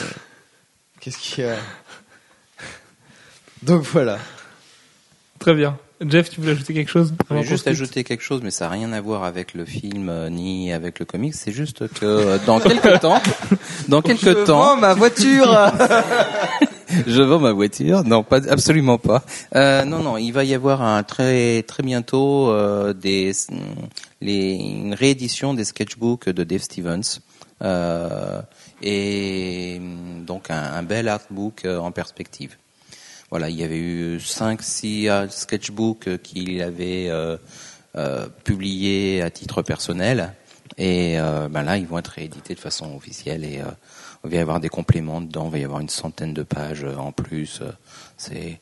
qu'est-ce 1.00 1.18
qu'il 1.18 1.44
y 1.46 1.48
a? 1.48 1.56
Donc 3.64 3.84
voilà. 3.84 4.20
Très 5.40 5.54
bien. 5.54 5.78
Jeff, 6.02 6.30
tu 6.30 6.40
voulais 6.42 6.52
ajouter 6.52 6.76
quelque 6.76 6.92
chose? 6.92 7.14
Je 7.20 7.34
voulais 7.34 7.48
juste 7.48 7.68
ajouter 7.68 8.04
quelque 8.04 8.22
chose, 8.22 8.42
mais 8.44 8.52
ça 8.52 8.66
n'a 8.66 8.72
rien 8.72 8.94
à 8.94 9.02
voir 9.02 9.24
avec 9.24 9.56
le 9.56 9.66
film 9.66 10.10
euh, 10.10 10.30
ni 10.30 10.72
avec 10.72 11.00
le 11.00 11.06
comics. 11.06 11.34
C'est 11.34 11.52
juste 11.52 11.88
que 11.88 12.06
euh, 12.06 12.38
dans 12.46 12.60
quelques 12.60 13.00
temps, 13.02 13.20
dans 13.88 14.04
quelques 14.04 14.46
temps, 14.46 14.78
ma 14.78 14.94
voiture. 14.94 15.48
je 17.06 17.22
vends 17.22 17.40
ma 17.40 17.52
voiture. 17.52 18.04
Non, 18.04 18.24
pas 18.24 18.50
absolument 18.50 18.98
pas. 18.98 19.24
Euh, 19.56 19.86
non, 19.86 20.00
non, 20.00 20.18
il 20.18 20.32
va 20.32 20.44
y 20.44 20.54
avoir 20.54 20.82
un 20.82 21.04
très 21.04 21.64
très 21.64 21.84
bientôt 21.84 22.50
euh, 22.50 22.94
des 22.94 23.32
les 24.22 24.56
une 24.56 24.94
réédition 24.94 25.54
des 25.54 25.66
sketchbooks 25.66 26.30
de 26.30 26.44
Dave 26.44 26.62
Stevens. 26.62 27.20
Euh, 27.62 28.42
et 28.82 29.82
donc 30.26 30.52
un, 30.52 30.74
un 30.74 30.84
bel 30.84 31.08
artbook 31.08 31.66
en 31.66 31.92
perspective. 31.92 32.56
Voilà, 33.30 33.50
il 33.50 33.58
y 33.58 33.64
avait 33.64 33.78
eu 33.80 34.20
cinq, 34.20 34.62
six 34.62 35.10
euh, 35.10 35.28
sketchbooks 35.28 36.22
qu'il 36.22 36.62
avait 36.62 37.12
publiés 38.44 39.24
à 39.24 39.32
titre 39.32 39.64
personnel, 39.64 40.34
et 40.78 41.18
ben 41.50 41.64
là, 41.64 41.78
ils 41.78 41.88
vont 41.88 41.98
être 41.98 42.10
réédités 42.10 42.54
de 42.54 42.60
façon 42.60 42.96
officielle, 42.96 43.44
et 43.44 43.62
il 44.28 44.32
va 44.32 44.38
y 44.38 44.40
avoir 44.40 44.60
des 44.60 44.70
compléments 44.70 45.22
dedans, 45.22 45.46
il 45.48 45.52
va 45.52 45.58
y 45.60 45.64
avoir 45.64 45.80
une 45.80 45.90
centaine 45.90 46.34
de 46.34 46.44
pages 46.44 46.84
euh, 46.84 46.96
en 46.98 47.12
plus. 47.12 47.60
euh, 47.62 47.72
C'est, 48.18 48.60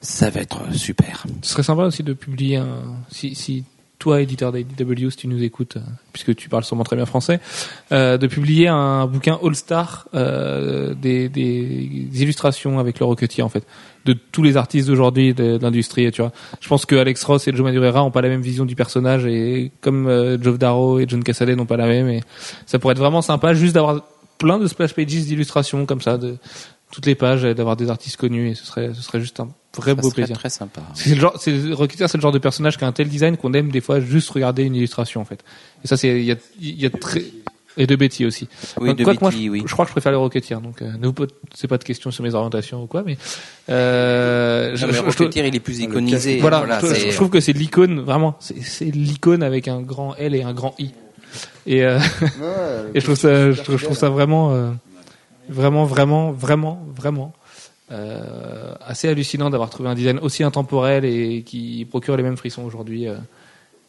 ça 0.00 0.30
va 0.30 0.40
être 0.40 0.72
super. 0.74 1.24
Ce 1.42 1.52
serait 1.52 1.62
sympa 1.62 1.82
aussi 1.82 2.02
de 2.02 2.12
publier 2.12 2.56
un. 2.56 2.82
Si, 3.10 3.34
si 3.34 3.64
toi, 3.98 4.20
éditeur 4.20 4.52
d'IDW, 4.52 5.10
si 5.10 5.16
tu 5.16 5.28
nous 5.28 5.42
écoutes, 5.42 5.76
euh, 5.76 5.80
puisque 6.12 6.34
tu 6.36 6.48
parles 6.48 6.64
sûrement 6.64 6.84
très 6.84 6.94
bien 6.94 7.06
français, 7.06 7.40
euh, 7.90 8.16
de 8.16 8.26
publier 8.28 8.68
un 8.68 9.06
bouquin 9.06 9.38
All-Star 9.42 10.06
euh, 10.14 10.94
des, 10.94 11.28
des 11.28 12.22
illustrations 12.22 12.78
avec 12.78 13.00
le 13.00 13.06
Rocketeer, 13.06 13.44
en 13.44 13.48
fait, 13.48 13.66
de 14.04 14.12
tous 14.12 14.42
les 14.42 14.56
artistes 14.56 14.86
d'aujourd'hui 14.86 15.34
de, 15.34 15.58
l'industrie. 15.60 16.10
Tu 16.12 16.22
vois, 16.22 16.32
je 16.60 16.68
pense 16.68 16.86
que 16.86 16.94
Alex 16.94 17.24
Ross 17.24 17.48
et 17.48 17.52
Joe 17.52 17.64
Madureira 17.64 18.04
ont 18.04 18.12
pas 18.12 18.22
la 18.22 18.28
même 18.28 18.40
vision 18.40 18.64
du 18.64 18.76
personnage, 18.76 19.26
et 19.26 19.72
comme 19.80 20.06
euh, 20.06 20.40
Geoff 20.40 20.58
Darrow 20.58 21.00
et 21.00 21.06
John 21.08 21.24
Cassaday 21.24 21.56
n'ont 21.56 21.66
pas 21.66 21.76
la 21.76 21.86
même, 21.86 22.08
et 22.08 22.22
ça 22.66 22.78
pourrait 22.78 22.92
être 22.92 22.98
vraiment 22.98 23.22
sympa 23.22 23.52
juste 23.54 23.74
d'avoir 23.74 24.02
plein 24.38 24.58
de 24.58 24.66
splash 24.66 24.94
pages 24.94 25.06
d'illustrations 25.06 25.84
comme 25.86 26.00
ça, 26.00 26.16
de 26.18 26.36
toutes 26.90 27.04
les 27.06 27.14
pages, 27.14 27.44
et 27.44 27.54
d'avoir 27.54 27.76
des 27.76 27.90
artistes 27.90 28.16
connus, 28.16 28.50
et 28.50 28.54
ce 28.54 28.64
serait, 28.64 28.90
ce 28.94 29.02
serait 29.02 29.20
juste 29.20 29.40
un 29.40 29.48
vrai 29.76 29.94
Ça 29.94 30.00
beau 30.00 30.10
plaisir. 30.10 30.38
très 30.38 30.48
sympa. 30.48 30.80
C'est 30.94 31.14
le 31.14 31.20
genre, 31.20 31.34
c'est 31.38 31.52
le 31.52 31.74
Rocketeer, 31.74 32.08
c'est 32.08 32.16
le 32.16 32.22
genre 32.22 32.32
de 32.32 32.38
personnage 32.38 32.78
qui 32.78 32.84
a 32.84 32.86
un 32.86 32.92
tel 32.92 33.08
design 33.08 33.36
qu'on 33.36 33.52
aime 33.52 33.70
des 33.70 33.80
fois 33.82 34.00
juste 34.00 34.30
regarder 34.30 34.62
une 34.64 34.74
illustration 34.74 35.20
en 35.20 35.24
fait. 35.26 35.44
Et 35.84 35.86
ça, 35.88 35.96
c'est 35.98 36.08
il 36.18 36.24
y 36.24 36.32
a, 36.32 36.36
il 36.60 36.80
y 36.80 36.86
a 36.86 36.90
très, 36.90 37.22
Et 37.76 37.86
de 37.86 37.94
Betty 37.94 38.24
aussi. 38.24 38.48
Oui, 38.80 38.88
Donc, 38.88 38.98
de 38.98 39.04
moi, 39.04 39.14
Betty, 39.30 39.44
je, 39.44 39.50
oui. 39.50 39.62
je 39.66 39.72
crois 39.72 39.84
que 39.84 39.90
je 39.90 39.92
préfère 39.94 40.12
les 40.12 40.18
Rocketeers. 40.18 40.60
Donc, 40.62 40.80
euh, 40.82 40.90
ne 40.98 41.06
vous 41.06 41.12
posez 41.12 41.68
pas 41.68 41.76
de 41.78 41.84
questions 41.84 42.10
sur 42.10 42.24
mes 42.24 42.34
orientations 42.34 42.82
ou 42.82 42.86
quoi, 42.86 43.02
mais 43.04 43.18
euh, 43.68 44.74
je, 44.74 44.86
mais 44.86 44.92
je- 44.92 44.98
je- 44.98 45.02
Rocketeer, 45.02 45.46
il 45.46 45.54
est 45.54 45.60
plus 45.60 45.80
iconisé. 45.80 46.40
voilà, 46.40 46.58
Voilà, 46.60 46.80
je, 46.80 47.14
trouve 47.14 47.28
que 47.30 47.40
c'est 47.40 47.52
l'icône 47.52 48.00
vraiment. 48.00 48.36
C'est 48.40 48.60
c'est 48.62 48.86
l'icône 48.90 49.42
avec 49.42 49.68
un 49.68 49.80
grand 49.82 50.14
L 50.16 50.34
et 50.34 50.42
un 50.42 50.52
grand 50.54 50.74
I. 50.78 50.90
Et, 51.68 51.84
euh, 51.84 52.00
et 52.94 53.00
je 53.00 53.04
trouve 53.04 53.16
ça, 53.16 53.52
je 53.52 53.62
trouve, 53.62 53.76
je 53.76 53.84
trouve 53.84 53.96
ça 53.96 54.08
vraiment, 54.08 54.52
euh, 54.52 54.70
vraiment, 55.50 55.84
vraiment, 55.84 56.32
vraiment, 56.32 56.82
vraiment 56.96 57.34
euh, 57.92 58.74
assez 58.80 59.06
hallucinant 59.06 59.50
d'avoir 59.50 59.68
trouvé 59.68 59.90
un 59.90 59.94
design 59.94 60.18
aussi 60.18 60.42
intemporel 60.42 61.04
et 61.04 61.42
qui 61.42 61.86
procure 61.88 62.16
les 62.16 62.22
mêmes 62.22 62.38
frissons 62.38 62.64
aujourd'hui, 62.64 63.06
euh, 63.06 63.16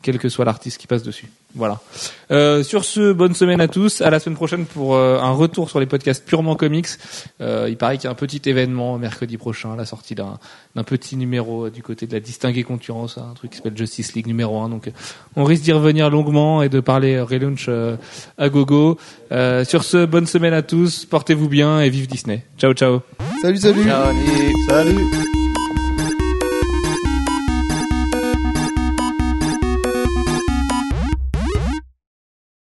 quel 0.01 0.17
que 0.17 0.29
soit 0.29 0.45
l'artiste 0.45 0.79
qui 0.79 0.87
passe 0.87 1.03
dessus. 1.03 1.27
Voilà. 1.55 1.79
Euh, 2.31 2.63
sur 2.63 2.85
ce, 2.85 3.11
bonne 3.11 3.33
semaine 3.33 3.59
à 3.59 3.67
tous. 3.67 4.01
À 4.01 4.09
la 4.09 4.19
semaine 4.19 4.35
prochaine 4.35 4.65
pour 4.65 4.95
euh, 4.95 5.19
un 5.19 5.31
retour 5.31 5.69
sur 5.69 5.79
les 5.79 5.85
podcasts 5.85 6.25
purement 6.25 6.55
comics. 6.55 6.87
Euh, 7.41 7.67
il 7.69 7.77
paraît 7.77 7.97
qu'il 7.97 8.05
y 8.05 8.07
a 8.07 8.11
un 8.11 8.15
petit 8.15 8.41
événement 8.49 8.97
mercredi 8.97 9.37
prochain, 9.37 9.75
la 9.75 9.85
sortie 9.85 10.15
d'un 10.15 10.39
d'un 10.75 10.83
petit 10.83 11.17
numéro 11.17 11.65
euh, 11.65 11.69
du 11.69 11.81
côté 11.81 12.07
de 12.07 12.13
la 12.13 12.19
distinguée 12.19 12.63
concurrence, 12.63 13.17
un 13.17 13.33
truc 13.33 13.51
qui 13.51 13.57
s'appelle 13.57 13.77
Justice 13.77 14.13
League 14.13 14.27
numéro 14.27 14.61
1. 14.61 14.69
Donc, 14.69 14.87
euh, 14.87 14.91
on 15.35 15.43
risque 15.43 15.63
d'y 15.63 15.71
revenir 15.71 16.09
longuement 16.09 16.61
et 16.61 16.69
de 16.69 16.79
parler 16.79 17.15
euh, 17.15 17.23
relaunch 17.23 17.65
euh, 17.69 17.95
à 18.37 18.49
gogo. 18.49 18.97
Euh, 19.31 19.65
sur 19.65 19.83
ce, 19.83 20.05
bonne 20.05 20.27
semaine 20.27 20.53
à 20.53 20.61
tous. 20.61 21.05
Portez-vous 21.05 21.49
bien 21.49 21.81
et 21.81 21.89
vive 21.89 22.07
Disney. 22.07 22.43
Ciao, 22.57 22.73
ciao. 22.73 23.01
Salut, 23.41 23.57
salut. 23.57 23.89
Salut. 24.67 25.38